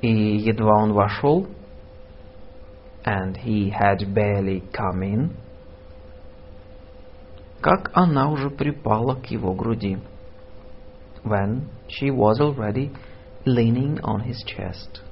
И 0.00 0.08
едва 0.08 0.82
он 0.82 0.92
вошел, 0.92 1.46
and 3.04 3.36
he 3.36 3.70
had 3.70 4.14
barely 4.14 4.62
come 4.72 5.02
in, 5.02 5.36
как 7.60 7.90
она 7.94 8.28
уже 8.30 8.50
припала 8.50 9.14
к 9.14 9.26
его 9.26 9.54
груди. 9.54 9.98
When 11.24 11.68
she 11.88 12.10
was 12.10 12.40
already 12.40 12.92
leaning 13.44 14.00
on 14.02 14.24
his 14.24 14.44
chest. 14.44 15.02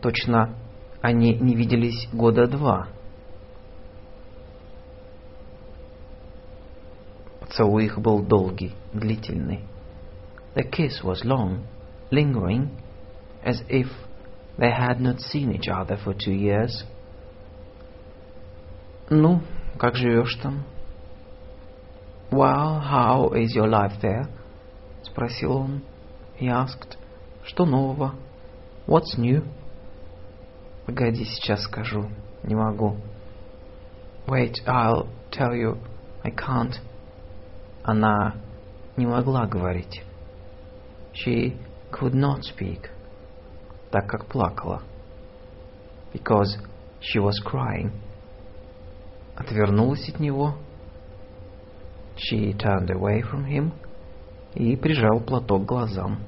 Точно 0.00 0.56
они 1.00 1.34
не 1.34 1.54
виделись 1.54 2.08
года 2.12 2.46
два. 2.46 2.88
Поцелуй 7.40 7.86
их 7.86 7.98
был 7.98 8.22
долгий, 8.22 8.72
длительный. 8.92 9.64
The 10.54 10.70
kiss 10.70 11.02
was 11.02 11.24
long, 11.24 11.64
lingering, 12.10 12.70
as 13.44 13.62
if 13.68 13.88
they 14.56 14.70
had 14.70 15.00
not 15.00 15.20
seen 15.20 15.52
each 15.52 15.68
other 15.68 15.96
for 15.96 16.14
two 16.14 16.32
years. 16.32 16.84
Ну, 19.10 19.40
как 19.78 19.96
живешь 19.96 20.36
там? 20.36 20.64
Well, 22.30 22.80
how 22.80 23.32
is 23.34 23.54
your 23.54 23.68
life 23.68 24.00
there? 24.00 24.26
Спросил 25.02 25.52
он. 25.52 25.82
He 26.38 26.48
asked. 26.48 26.96
Что 27.44 27.64
нового? 27.64 28.14
What's 28.86 29.16
new? 29.16 29.44
Погоди, 30.86 31.24
сейчас 31.24 31.62
скажу. 31.62 32.10
Не 32.42 32.54
могу. 32.54 32.96
Wait, 34.26 34.54
I'll 34.66 35.08
tell 35.30 35.54
you. 35.54 35.78
I 36.22 36.30
can't. 36.30 36.80
Она 37.84 38.34
не 38.96 39.06
могла 39.06 39.46
говорить. 39.46 40.02
She 41.12 41.56
could 41.92 42.14
not 42.14 42.42
speak. 42.42 42.90
Так 43.90 44.08
как 44.08 44.26
плакала. 44.26 44.82
Because 46.12 46.58
she 47.00 47.20
was 47.20 47.38
crying. 47.44 47.92
Отвернулась 49.36 50.08
от 50.08 50.18
него 50.18 50.56
She 52.18 52.52
turned 52.54 52.90
away 52.90 53.22
from 53.22 53.44
him 53.44 53.72
и 54.54 54.76
прижал 54.76 55.20
платок 55.20 55.64
к 55.64 55.68
глазам. 55.68 56.18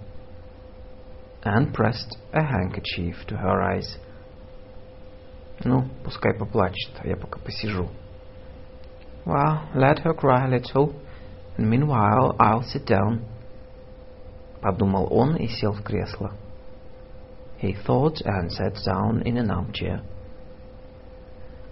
And 1.42 1.72
pressed 1.72 2.18
a 2.32 2.42
handkerchief 2.42 3.24
to 3.28 3.36
her 3.36 3.62
eyes. 3.62 3.98
Ну, 5.64 5.84
пускай 6.04 6.34
поплачет, 6.34 6.90
а 6.98 7.06
я 7.06 7.16
пока 7.16 7.38
посижу. 7.38 7.88
Well, 9.24 9.68
let 9.74 10.00
her 10.00 10.14
cry 10.14 10.44
a 10.44 10.48
little, 10.48 10.94
and 11.56 11.70
meanwhile 11.70 12.34
I'll 12.38 12.62
sit 12.62 12.84
down. 12.84 13.24
Подумал 14.60 15.08
он 15.10 15.36
и 15.36 15.46
сел 15.46 15.72
в 15.72 15.82
кресло. 15.82 16.32
He 17.60 17.74
thought 17.86 18.20
and 18.24 18.50
sat 18.50 18.76
down 18.84 19.22
in 19.22 19.38
an 19.38 19.50
armchair. 19.50 20.02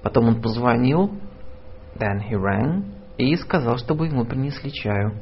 Потом 0.02 0.28
он 0.28 0.42
позвонил, 0.42 1.10
then 1.96 2.20
he 2.20 2.34
rang, 2.34 2.94
И 3.19 3.35
сказал, 3.35 3.77
чтобы 3.77 4.07
ему 4.07 4.25
принесли 4.25 4.71
чаю. 4.71 5.13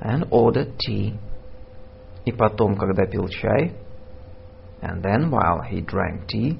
And 0.00 0.28
ordered 0.30 0.76
tea. 0.78 1.18
И 2.24 2.32
потом, 2.32 2.76
когда 2.76 3.06
пил 3.06 3.28
чай, 3.28 3.76
and 4.80 5.02
then 5.02 5.30
while 5.30 5.60
he 5.70 5.84
drank 5.84 6.26
tea, 6.26 6.58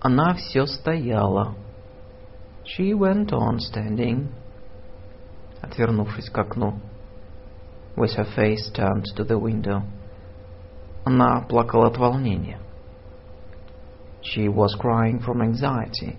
она 0.00 0.34
все 0.34 0.66
стояла. 0.66 1.54
She 2.64 2.94
went 2.94 3.32
on 3.32 3.58
standing, 3.58 4.28
отвернувшись 5.60 6.30
к 6.30 6.38
окну, 6.38 6.78
with 7.96 8.14
her 8.16 8.26
face 8.36 8.70
turned 8.72 9.04
to 9.16 9.24
the 9.24 9.38
window. 9.38 9.82
Она 11.04 11.40
плакала 11.48 11.88
от 11.88 11.98
волнения. 11.98 12.60
She 14.22 14.48
was 14.48 14.76
crying 14.78 15.18
from 15.18 15.42
anxiety, 15.42 16.16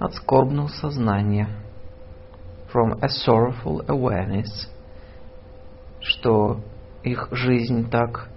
от 0.00 0.14
скорбного 0.14 0.68
сознания– 0.68 1.48
from 2.76 2.92
a 3.00 3.08
sorrowful 3.08 3.82
awareness, 3.88 4.68
что 6.02 6.60
их 7.02 7.26
жизнь 7.30 7.88
так 7.88 8.28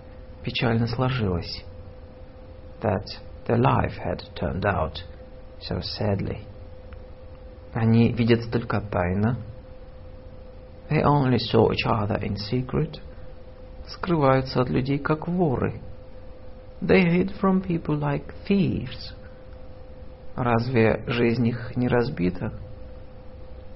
печально 0.46 0.88
сложилась. 0.88 1.66
That 2.82 3.06
their 3.46 3.58
life 3.58 3.98
had 3.98 4.24
turned 4.40 4.64
out 4.64 5.04
so 5.60 5.82
sadly. 5.82 6.46
Они 7.74 8.14
видят 8.14 8.50
только 8.50 8.80
тайно. 8.80 9.40
They 10.90 11.04
only 11.04 11.40
saw 11.40 11.74
each 11.74 11.86
other 11.86 12.24
in 12.24 12.38
secret. 12.38 13.02
Скрываются 13.88 14.62
от 14.62 14.70
людей, 14.70 15.00
как 15.00 15.28
воры. 15.28 15.82
They 16.82 17.04
hid 17.04 17.34
from 17.42 17.62
people 17.62 18.00
like 18.00 18.34
thieves. 18.48 19.14
Разве 20.38 21.04
жизнь 21.08 21.46
их 21.46 21.76
не 21.76 21.90
разбита? 21.90 22.54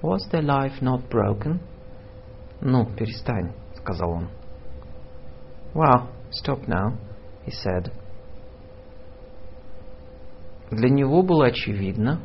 Was 0.02 0.26
their 0.30 0.42
life 0.42 0.80
not 0.80 1.08
broken? 1.08 1.60
Ну, 2.60 2.86
перестань, 2.96 3.52
сказал 3.76 4.10
он. 4.10 4.28
Well, 5.74 6.08
stop 6.30 6.66
now, 6.68 6.96
he 7.44 7.52
said. 7.52 7.92
Для 10.70 10.88
него 10.88 11.22
было 11.22 11.46
очевидно, 11.46 12.20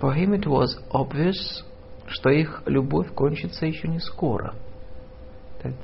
for 0.00 0.14
him 0.14 0.34
it 0.34 0.46
was 0.46 0.78
obvious, 0.90 1.64
что 2.06 2.30
их 2.30 2.62
любовь 2.66 3.12
кончится 3.14 3.66
еще 3.66 3.88
не 3.88 3.98
скоро. 3.98 4.54
That 5.62 5.76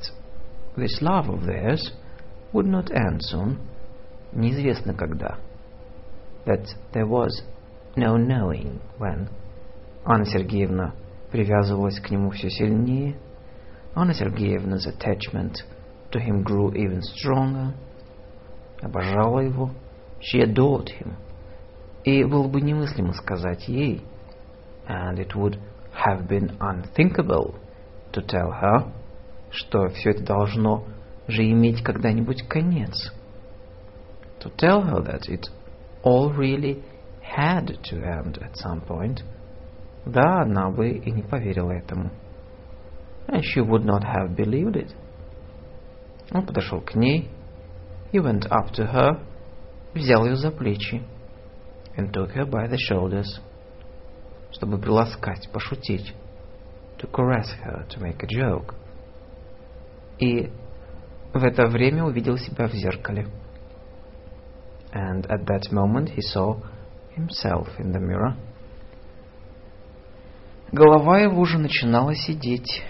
this 0.77 1.01
love 1.01 1.29
of 1.29 1.45
theirs 1.45 1.93
would 2.53 2.67
not 2.67 2.91
end 2.91 3.21
soon, 3.21 3.59
неизвестно 4.33 4.95
когда. 4.95 5.39
That 6.47 6.67
there 6.93 7.07
was 7.07 7.43
no 7.97 8.17
knowing 8.17 8.81
when. 8.99 9.29
Анна 10.04 10.26
Сергеевна 10.26 10.94
привязывалась 11.32 12.00
к 12.00 12.10
нему 12.10 12.32
все 12.32 12.50
сильнее. 12.50 13.18
Anna 13.94 14.14
Sergeyevna's 14.14 14.88
attachment 14.88 15.64
to 16.12 16.20
him 16.20 16.44
grew 16.44 16.72
even 16.74 17.02
stronger. 17.02 17.74
Обожала 18.82 19.40
его. 19.40 19.72
She 20.20 20.42
adored 20.42 20.88
him. 20.88 21.16
И 22.04 22.24
было 22.24 22.48
бы 22.48 22.62
немыслимо 22.62 23.14
сказать 23.14 23.68
ей, 23.68 24.02
and 24.88 25.20
it 25.20 25.36
would 25.36 25.60
have 25.94 26.28
been 26.28 26.58
unthinkable 26.60 27.56
to 28.12 28.22
tell 28.26 28.52
her, 28.52 28.92
что 29.52 29.88
все 29.90 30.12
это 30.12 30.24
должно 30.24 30.86
же 31.28 31.44
иметь 31.44 31.84
когда-нибудь 31.84 32.48
конец. 32.48 33.14
To 34.40 34.52
tell 34.58 34.82
her 34.84 35.04
that 35.04 35.30
it 35.30 35.50
all 36.04 36.32
really 36.34 36.82
had 37.22 37.68
to 37.84 38.02
end 38.02 38.40
at 38.42 38.56
some 38.56 38.82
point. 38.82 39.22
Да, 40.06 40.42
она 40.42 40.70
бы 40.72 40.90
и 40.90 41.12
не 41.12 41.22
поверила 41.22 41.72
этому. 41.72 42.12
And 43.28 43.42
she 43.42 43.62
would 43.62 43.86
not 43.86 44.04
have 44.04 44.36
believed 44.36 44.76
it. 44.76 44.96
Он 46.32 46.46
подошел 46.46 46.82
к 46.82 46.96
ней. 46.96 47.30
He 48.12 48.20
went 48.20 48.48
up 48.50 48.72
to 48.74 48.92
her, 48.92 49.20
взял 49.94 50.26
ее 50.26 50.36
за 50.36 50.52
плечи 50.52 51.02
and 51.98 52.12
took 52.12 52.32
her 52.32 52.46
by 52.46 52.68
the 52.68 52.78
shoulders, 52.78 53.28
чтобы 54.52 54.78
приласкать, 54.80 55.50
пошутить, 55.52 56.14
to 56.98 57.10
caress 57.12 57.48
her, 57.64 57.86
to 57.90 58.00
make 58.00 58.22
a 58.24 58.28
joke. 58.28 58.74
И 60.20 60.52
в 61.34 61.44
это 61.44 61.68
время 61.68 62.04
увидел 62.04 62.38
себя 62.38 62.68
в 62.68 62.74
зеркале. 62.74 63.28
And 64.94 65.26
at 65.28 65.46
that 65.46 65.72
moment 65.72 66.10
he 66.10 66.22
saw 66.22 66.58
himself 67.16 67.68
in 67.80 67.92
the 67.92 68.00
mirror. 68.00 68.36
Голова 70.73 71.21
его 71.21 71.41
уже 71.41 71.59
начинала 71.59 72.15
сидеть. 72.15 72.83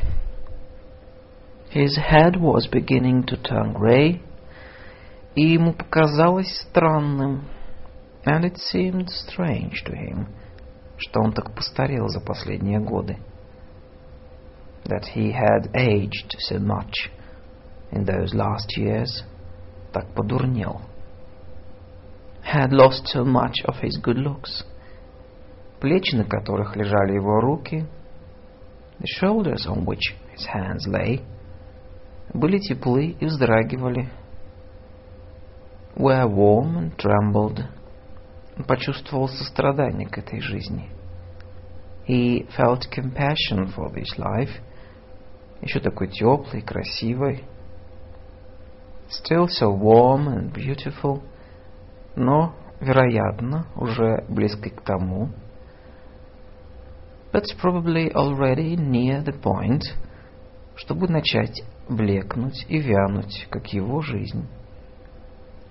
His 1.72 1.96
head 1.98 2.36
was 2.36 2.66
beginning 2.70 3.24
to 3.26 3.36
turn 3.36 3.74
grey, 3.74 4.22
и 5.34 5.42
ему 5.42 5.74
показалось 5.74 6.62
странным, 6.62 7.44
and 8.24 8.44
it 8.44 8.56
seemed 8.56 9.08
strange 9.10 9.84
to 9.84 9.94
him, 9.94 10.28
что 10.96 11.20
он 11.20 11.32
так 11.32 11.54
постарел 11.54 12.08
за 12.08 12.20
последние 12.20 12.80
годы. 12.80 13.18
That 14.84 15.04
he 15.14 15.32
had 15.32 15.70
aged 15.74 16.36
so 16.38 16.58
much 16.58 17.10
in 17.90 18.04
those 18.04 18.32
last 18.32 18.76
years, 18.78 19.24
так 19.92 20.06
подурнел. 20.14 20.80
Had 22.42 22.72
lost 22.72 23.08
so 23.08 23.24
much 23.24 23.54
of 23.66 23.76
his 23.82 23.98
good 24.00 24.16
looks. 24.16 24.64
Плечи, 25.81 26.15
на 26.15 26.25
которых 26.25 26.75
лежали 26.75 27.15
его 27.15 27.41
руки, 27.41 27.87
the 28.99 29.07
shoulders 29.19 29.65
on 29.67 29.83
which 29.83 30.15
his 30.31 30.45
hands 30.53 30.87
lay, 30.87 31.21
были 32.35 32.59
теплы 32.59 33.15
и 33.19 33.25
вздрагивали, 33.25 34.07
were 35.95 36.27
warm 36.27 36.77
and 36.77 36.95
trembled, 36.97 37.65
почувствовал 38.67 39.27
сострадание 39.27 40.07
к 40.07 40.19
этой 40.19 40.39
жизни. 40.39 40.87
He 42.07 42.47
felt 42.55 42.87
compassion 42.95 43.73
for 43.75 43.91
this 43.91 44.17
life, 44.19 44.51
еще 45.61 45.79
такой 45.79 46.09
теплый, 46.09 46.61
красивый, 46.61 47.43
still 49.09 49.47
so 49.47 49.75
warm 49.75 50.27
and 50.27 50.53
beautiful, 50.53 51.23
но, 52.15 52.53
вероятно, 52.79 53.65
уже 53.75 54.23
близко 54.29 54.69
к 54.69 54.81
тому, 54.81 55.29
but 57.32 57.44
probably 57.60 58.12
already 58.12 58.76
near 58.76 59.22
the 59.22 59.32
point, 59.32 59.84
чтобы 60.76 61.08
начать 61.08 61.62
блекнуть 61.88 62.64
и 62.68 62.78
вянуть, 62.78 63.46
как 63.50 63.72
его 63.72 64.00
жизнь, 64.00 64.46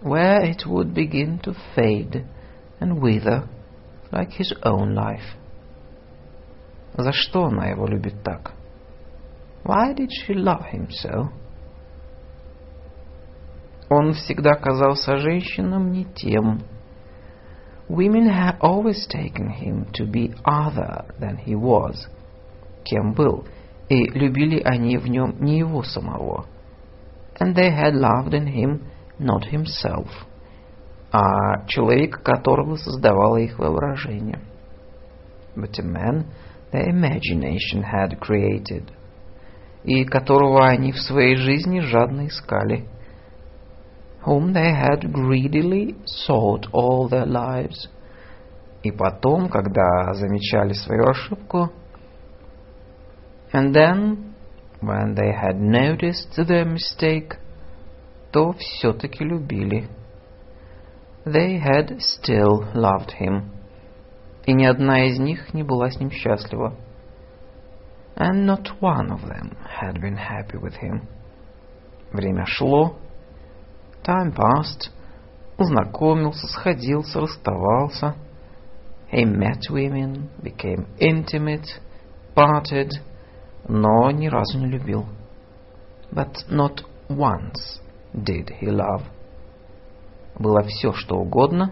where 0.02 0.44
it 0.44 0.66
would 0.66 0.94
begin 0.94 1.40
to 1.40 1.56
fade 1.76 2.26
and 2.80 3.02
wither 3.02 3.50
like 4.12 4.32
his 4.32 4.54
own 4.64 4.94
life. 4.94 5.36
За 6.98 7.12
что 7.12 7.46
она 7.46 7.68
его 7.68 7.88
любит 7.88 8.24
так? 8.24 8.54
Why 9.64 9.94
did 9.94 10.10
she 10.10 10.36
love 10.36 10.66
him 10.72 10.88
so? 10.90 11.30
Он 13.90 14.14
всегда 14.14 14.56
казался 14.56 15.18
женщинам 15.18 15.92
не 15.92 16.06
тем. 16.06 16.62
Women 17.90 18.28
have 18.28 18.58
always 18.62 19.06
taken 19.08 19.50
him 19.50 19.86
to 19.94 20.06
be 20.06 20.34
other 20.44 21.06
than 21.20 21.38
he 21.38 21.56
was, 21.56 22.08
кем 22.84 23.14
был, 23.14 23.46
и 23.90 24.10
любили 24.10 24.60
они 24.64 24.98
в 24.98 25.08
нем 25.08 25.36
не 25.40 25.60
его 25.60 25.84
самого. 25.84 26.46
And 27.40 27.54
they 27.54 27.70
had 27.70 27.94
loved 27.94 28.34
in 28.34 28.48
him 28.48 28.82
not 29.20 29.46
himself, 29.52 30.08
а 31.12 31.66
человек, 31.68 32.24
которого 32.24 32.76
создавало 32.76 33.38
их 33.38 33.60
воображение. 33.60 34.40
But 35.56 35.78
a 35.80 35.84
man 35.84 36.26
their 36.72 36.90
imagination 36.90 37.84
had 37.84 38.20
created, 38.20 38.92
и 39.84 40.04
которого 40.06 40.66
они 40.66 40.92
в 40.92 41.00
своей 41.00 41.36
жизни 41.36 41.80
жадно 41.82 42.28
искали, 42.28 42.88
whom 44.22 44.54
they 44.54 44.74
had 44.74 45.12
greedily 45.14 45.96
sought 46.06 46.68
all 46.72 47.08
their 47.08 47.26
lives. 47.26 47.90
И 48.84 48.92
потом, 48.92 49.50
когда 49.50 50.14
замечали 50.14 50.74
свою 50.74 51.06
ошибку, 51.08 51.72
and 53.54 53.74
then, 53.74 54.36
when 54.82 55.16
they 55.16 55.32
had 55.32 55.60
noticed 55.60 56.36
their 56.36 56.66
mistake, 56.66 57.36
то 58.32 58.54
все-таки 58.54 59.24
любили. 59.24 59.88
They 61.26 61.58
had 61.58 62.02
still 62.02 62.68
loved 62.74 63.12
him. 63.12 63.52
И 64.46 64.54
ни 64.54 64.66
одна 64.66 65.06
из 65.06 65.20
них 65.20 65.54
не 65.54 65.64
была 65.64 65.90
с 65.90 66.00
ним 66.00 66.12
счастлива. 66.12 66.76
And 68.18 68.46
not 68.46 68.82
one 68.82 69.10
of 69.12 69.22
them 69.22 69.56
had 69.80 70.02
been 70.02 70.18
happy 70.18 70.58
with 70.58 70.76
him. 70.76 71.08
Время 72.12 72.46
шло. 72.46 72.98
Time 74.04 74.34
passed. 74.34 74.92
Знакомился, 75.58 76.48
сходился, 76.48 77.22
расставался. 77.22 78.16
He 79.12 79.24
met 79.24 79.70
women, 79.70 80.30
became 80.42 80.88
intimate, 81.00 81.66
parted, 82.36 82.92
но 83.68 84.12
ни 84.12 84.28
разу 84.28 84.60
не 84.60 84.68
любил. 84.68 85.06
But 86.12 86.46
not 86.50 86.84
once 87.10 87.80
did 88.14 88.52
he 88.60 88.70
love. 88.70 89.04
Было 90.38 90.64
все, 90.64 90.92
что 90.94 91.18
угодно. 91.18 91.72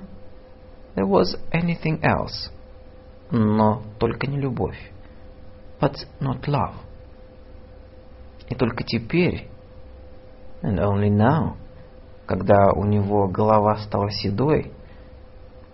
There 0.95 1.07
was 1.07 1.37
anything 1.51 2.01
else. 2.01 2.51
Но 3.31 3.83
только 3.99 4.27
не 4.27 4.37
любовь. 4.37 4.77
But 5.79 5.95
not 6.21 6.41
love. 6.47 6.75
И 8.49 8.55
только 8.55 8.83
теперь, 8.83 9.49
and 10.61 10.79
only 10.79 11.09
now, 11.09 11.57
когда 12.27 12.71
у 12.73 12.85
него 12.85 13.27
голова 13.27 13.77
стала 13.77 14.09
седой, 14.11 14.71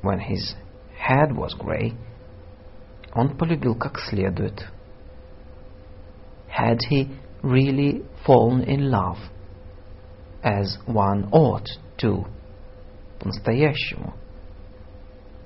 when 0.01 0.19
his 0.19 0.56
head 1.07 1.31
was 1.31 1.56
grey, 1.57 1.93
он 3.14 3.38
полюбил 3.38 3.76
как 3.76 3.99
следует. 3.99 4.68
Had 6.47 6.80
he 6.89 7.10
really 7.41 8.03
fallen 8.26 8.64
in 8.64 8.89
love 8.89 9.18
as 10.43 10.77
one 10.85 11.30
ought 11.31 11.68
to. 11.97 12.26
По-настоящему. 13.19 14.14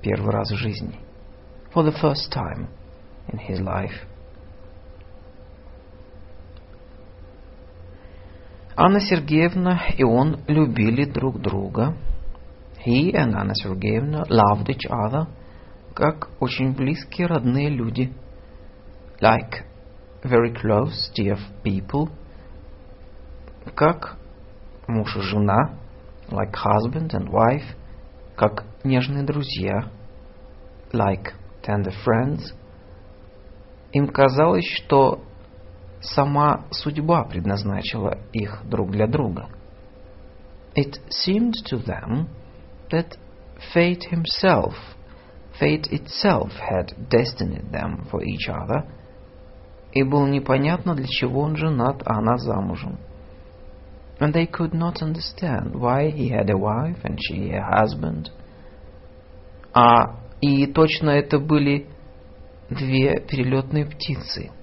Первый 0.02 0.30
раз 0.30 0.50
в 0.50 0.56
жизни. 0.56 1.00
For 1.72 1.82
the 1.82 1.92
first 2.00 2.32
time 2.32 2.68
in 3.28 3.38
his 3.38 3.60
life. 3.60 4.06
Анна 8.81 9.01
Сергеевна 9.01 9.81
и 9.97 10.05
он 10.05 10.39
любили 10.47 11.03
друг 11.03 11.41
друга. 11.41 11.97
He 12.85 13.11
and 13.11 13.33
Anna 13.35 13.51
Sergeyevna 13.51 14.23
loved 14.29 14.69
each 14.69 14.89
other, 14.89 15.27
как 15.93 16.29
очень 16.39 16.73
близкие 16.73 17.27
родные 17.27 17.67
люди. 17.67 18.13
Like 19.19 19.65
very 20.23 20.53
close, 20.53 21.11
dear 21.13 21.37
people. 21.61 22.09
Как 23.75 24.15
муж 24.87 25.13
и 25.17 25.21
жена. 25.23 25.77
Like 26.29 26.53
husband 26.53 27.09
and 27.09 27.27
wife. 27.27 27.75
Как 28.37 28.63
нежные 28.85 29.25
друзья. 29.25 29.91
Like 30.93 31.33
tender 31.63 31.91
friends. 32.05 32.53
Им 33.91 34.07
казалось, 34.07 34.63
что 34.65 35.21
сама 36.01 36.65
судьба 36.71 37.25
предназначила 37.25 38.17
их 38.31 38.61
друг 38.65 38.91
для 38.91 39.07
друга. 39.07 39.49
It 40.75 40.99
seemed 41.09 41.55
to 41.69 41.83
them 41.83 42.27
that 42.91 43.17
fate 43.73 44.03
himself, 44.09 44.73
fate 45.59 45.91
itself 45.91 46.51
had 46.59 46.93
destined 47.09 47.71
them 47.71 48.07
for 48.09 48.21
each 48.23 48.47
other, 48.47 48.87
и 49.91 50.03
было 50.03 50.27
непонятно, 50.27 50.95
для 50.95 51.07
чего 51.07 51.41
он 51.41 51.55
женат, 51.55 52.03
а 52.05 52.19
она 52.19 52.37
замужем. 52.37 52.99
And 54.19 54.33
they 54.33 54.47
could 54.47 54.73
not 54.73 55.01
understand 55.01 55.73
why 55.73 56.11
he 56.11 56.29
had 56.29 56.49
a 56.49 56.57
wife 56.57 56.99
and 57.03 57.17
she 57.19 57.51
a 57.51 57.63
husband. 57.63 58.29
А 59.73 60.19
и 60.41 60.67
точно 60.67 61.09
это 61.09 61.39
были 61.39 61.87
две 62.69 63.19
перелетные 63.19 63.85
птицы– 63.85 64.51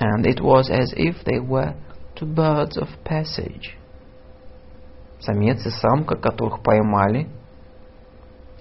and 0.00 0.26
it 0.26 0.40
was 0.40 0.70
as 0.70 0.92
if 0.96 1.24
they 1.24 1.38
were 1.38 1.74
two 2.14 2.26
birds 2.26 2.76
of 2.76 2.88
passage. 3.04 3.76
Самец 5.20 5.64
и 5.64 5.70
самка, 5.70 6.16
которых 6.16 6.62
поймали, 6.62 7.28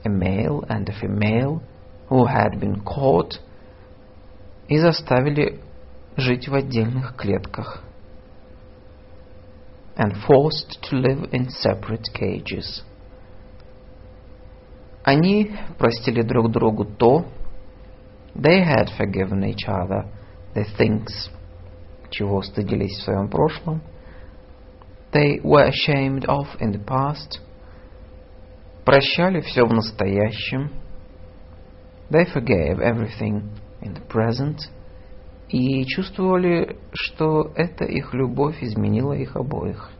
a 0.05 0.09
male 0.09 0.63
and 0.69 0.87
a 0.87 0.93
female, 0.93 1.61
who 2.09 2.25
had 2.25 2.59
been 2.59 2.81
caught, 2.83 3.39
и 4.67 4.77
заставили 4.77 5.59
жить 6.15 6.47
в 6.47 6.53
отдельных 6.53 7.15
клетках, 7.15 7.83
and 9.95 10.13
forced 10.27 10.81
to 10.81 10.95
live 10.95 11.29
in 11.33 11.49
separate 11.49 12.07
cages. 12.13 12.83
Они 15.03 15.53
простили 15.77 16.21
друг 16.21 16.49
другу 16.51 16.85
то, 16.85 17.25
they 18.35 18.63
had 18.63 18.89
forgiven 18.97 19.43
each 19.43 19.67
other 19.67 20.07
the 20.53 20.65
things, 20.77 21.29
чего 22.09 22.41
стыдились 22.41 22.99
в 22.99 23.03
своем 23.03 23.29
прошлом, 23.29 23.81
they 25.11 25.39
were 25.43 25.67
ashamed 25.67 26.25
of 26.25 26.47
in 26.59 26.71
the 26.71 26.83
past, 26.83 27.39
прощали 28.85 29.41
все 29.41 29.65
в 29.65 29.73
настоящем, 29.73 30.71
they 32.09 32.25
forgave 32.25 32.79
everything 32.79 33.49
in 33.81 33.93
the 33.93 34.07
present, 34.07 34.59
и 35.49 35.85
чувствовали, 35.85 36.77
что 36.93 37.51
эта 37.55 37.85
их 37.85 38.13
любовь 38.13 38.57
изменила 38.61 39.13
их 39.13 39.35
обоих. 39.35 39.91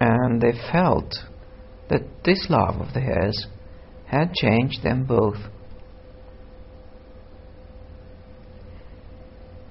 And 0.00 0.40
they 0.40 0.54
felt 0.72 1.12
that 1.88 2.02
this 2.24 2.48
love 2.48 2.80
of 2.80 2.92
theirs 2.94 3.46
had 4.10 4.32
changed 4.34 4.82
them 4.82 5.04
both. 5.06 5.38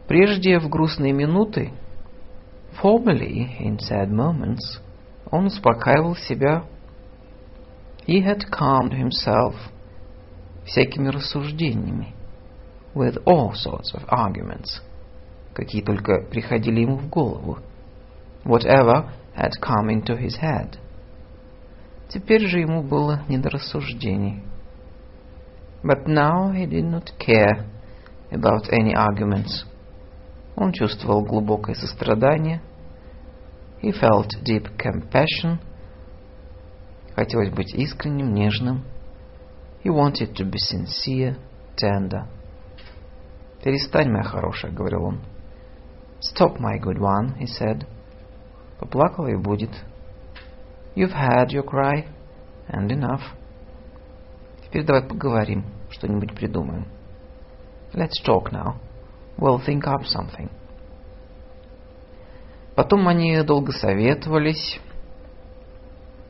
Прежде 0.08 0.60
в 0.60 0.68
грустные 0.68 1.14
минуты, 1.14 1.72
formerly 2.82 3.48
in 3.60 3.78
sad 3.78 4.10
moments, 4.10 4.82
он 5.32 5.46
успокаивал 5.46 6.16
себя. 6.16 6.66
He 8.06 8.22
had 8.22 8.50
calmed 8.50 8.92
himself 8.92 9.56
всякими 10.66 11.10
рассуждениями, 11.10 12.14
with 12.94 13.24
all 13.26 13.54
sorts 13.54 13.94
of 13.94 14.04
arguments, 14.10 14.82
какие 15.54 15.82
только 15.82 16.22
приходили 16.30 16.82
ему 16.82 16.98
в 16.98 17.10
голову, 17.10 17.60
whatever 18.44 19.10
had 19.36 19.52
come 19.62 19.90
into 19.90 20.18
his 20.18 20.38
head. 20.42 20.78
Теперь 22.10 22.46
же 22.48 22.60
ему 22.60 22.84
было 22.84 23.22
не 23.30 23.38
до 23.38 23.50
рассуждений. 23.50 24.44
But 25.84 26.06
now 26.06 26.52
he 26.52 26.66
did 26.66 26.84
not 26.84 27.12
care 27.18 27.66
about 28.30 28.70
any 28.72 28.94
arguments. 28.94 29.66
Он 30.57 30.73
чувствовал 30.73 31.23
глубокое 31.23 31.75
сострадание. 31.75 32.63
He 33.83 33.93
felt 33.93 34.31
deep 34.43 34.77
compassion. 34.79 35.59
Хотелось 37.15 37.51
быть 37.51 37.75
искренним, 37.75 38.33
нежным. 38.33 38.85
He 39.85 39.91
wanted 39.91 40.35
to 40.35 40.45
be 40.45 40.59
sincere, 40.59 41.37
tender. 41.77 42.27
«Перестань, 43.63 44.11
моя 44.11 44.25
хорошая»,— 44.25 44.73
говорил 44.73 45.05
он. 45.05 45.21
«Stop, 46.21 46.59
my 46.59 46.79
good 46.81 46.99
one»,— 46.99 47.37
he 47.39 47.47
said. 47.47 47.87
Поплакала 48.79 49.29
и 49.29 49.37
будет. 49.37 49.71
«You've 50.95 51.13
had 51.13 51.49
your 51.49 51.65
cry, 51.65 52.07
and 52.69 52.89
enough». 52.91 53.23
Теперь 54.65 54.85
давай 54.85 55.03
поговорим, 55.03 55.65
что-нибудь 55.91 56.35
придумаем. 56.35 56.87
Let's 57.93 58.23
talk 58.25 58.51
now. 58.51 58.77
We'll 59.38 59.60
think 59.66 59.88
up 59.88 60.06
something. 60.06 60.50
Потом 62.76 63.08
они 63.08 63.42
долго 63.44 63.72
советовались. 63.72 64.80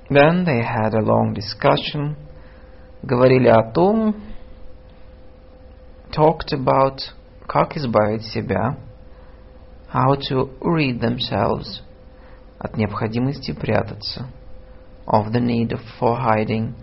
Then 0.09 0.45
they 0.45 0.61
had 0.61 0.93
a 0.93 1.01
long 1.01 1.33
discussion. 1.33 2.15
Говорили 3.03 3.47
о 3.47 3.71
том, 3.71 4.15
talked 6.11 6.53
about 6.53 6.99
как 7.47 7.75
избавить 7.75 8.23
себя, 8.23 8.77
how 9.91 10.15
to 10.15 10.49
rid 10.61 11.01
themselves, 11.01 11.81
от 12.59 12.77
необходимости 12.77 13.51
прятаться, 13.51 14.27
of 15.05 15.31
the 15.31 15.39
need 15.39 15.77
for 15.99 16.17
hiding, 16.17 16.75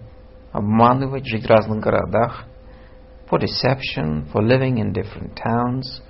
обманывать, 0.53 1.27
жить 1.27 1.47
в 1.47 1.51
разных 1.51 1.81
городах, 1.81 2.45
for 3.31 3.39
deception, 3.39 4.27
for 4.33 4.43
living 4.43 4.79
in 4.79 4.93
different 4.93 5.35
towns – 5.35 6.09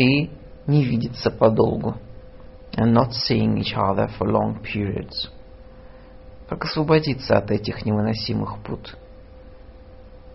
и 0.00 0.30
не 0.66 0.84
видеться 0.84 1.30
подолгу, 1.30 1.96
and 2.76 2.94
not 2.94 3.12
seeing 3.12 3.58
each 3.58 3.76
other 3.76 4.08
for 4.18 4.26
long 4.26 4.62
periods. 4.62 5.30
Как 6.48 6.64
освободиться 6.64 7.36
от 7.36 7.50
этих 7.50 7.84
невыносимых 7.84 8.62
пут? 8.64 8.96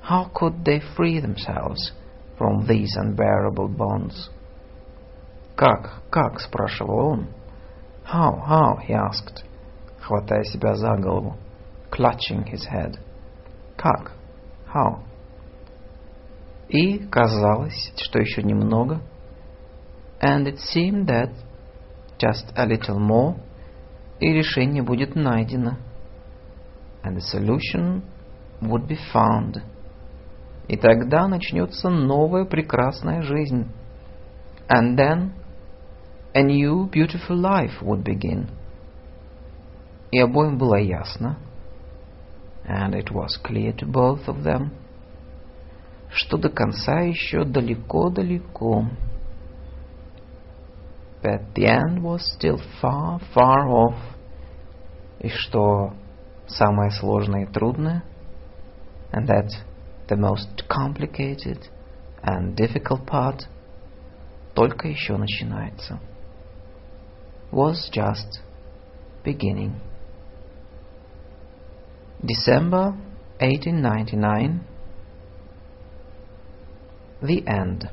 How 0.08 0.32
could 0.32 0.64
they 0.64 0.82
free 0.96 1.20
themselves 1.20 1.94
from 2.38 2.68
these 2.68 2.96
unbearable 2.96 3.68
bonds? 3.68 4.30
Как, 5.56 6.04
как, 6.12 6.40
спрашивал 6.40 7.08
он. 7.08 7.28
How, 8.04 8.40
how, 8.48 8.78
he 8.88 8.94
asked, 8.94 9.44
хватая 10.00 10.44
себя 10.44 10.76
за 10.76 10.96
голову, 10.98 11.38
clutching 11.90 12.46
his 12.46 12.68
head. 12.72 13.00
Как, 13.76 14.12
how? 14.72 15.00
И 16.70 17.00
казалось, 17.08 17.94
что 17.98 18.20
еще 18.20 18.44
немного— 18.44 19.02
and 20.20 20.47
it 20.47 20.59
seemed 20.59 21.07
that 21.09 21.31
just 22.19 22.52
a 22.55 22.66
little 22.66 22.98
more, 22.98 23.36
и 24.20 24.32
решение 24.32 24.82
будет 24.82 25.15
найдено, 25.15 25.78
and 27.02 27.16
the 27.16 27.23
solution 27.23 28.02
would 28.61 28.86
be 28.86 28.98
found. 29.12 29.62
И 30.69 30.77
тогда 30.77 31.27
начнется 31.27 31.89
новая 31.89 32.44
прекрасная 32.44 33.23
жизнь. 33.23 33.66
And 34.69 34.97
then 34.97 35.32
a 36.35 36.43
new 36.43 36.89
beautiful 36.89 37.36
life 37.36 37.82
would 37.82 38.05
begin. 38.05 38.51
И 40.12 40.19
обоим 40.20 40.59
было 40.59 40.77
ясно, 40.77 41.39
and 42.69 42.94
it 42.94 43.11
was 43.11 43.36
clear 43.43 43.73
to 43.73 43.86
both 43.86 44.28
of 44.28 44.43
them, 44.43 44.70
что 46.11 46.36
до 46.36 46.51
конца 46.51 47.01
еще 47.01 47.44
далеко-далеко 47.44 48.86
that 51.24 51.55
the 51.55 51.66
end 51.66 52.02
was 52.02 52.32
still 52.35 52.61
far, 52.81 53.20
far 53.35 53.69
off, 53.69 53.98
и 55.20 55.28
что 55.28 55.93
самое 56.47 56.90
сложное 56.90 57.44
и 57.44 57.52
трудное, 57.52 58.02
and 59.12 59.27
that 59.27 59.51
the 60.09 60.16
most 60.16 60.65
complicated 60.69 61.69
and 62.23 62.57
difficult 62.57 63.07
part 63.07 63.47
только 64.55 64.89
еще 64.89 65.16
начинается, 65.16 66.01
was 67.52 67.90
just 67.93 68.43
beginning. 69.24 69.74
December 72.23 72.94
1899 73.40 74.61
The 77.23 77.47
End 77.47 77.90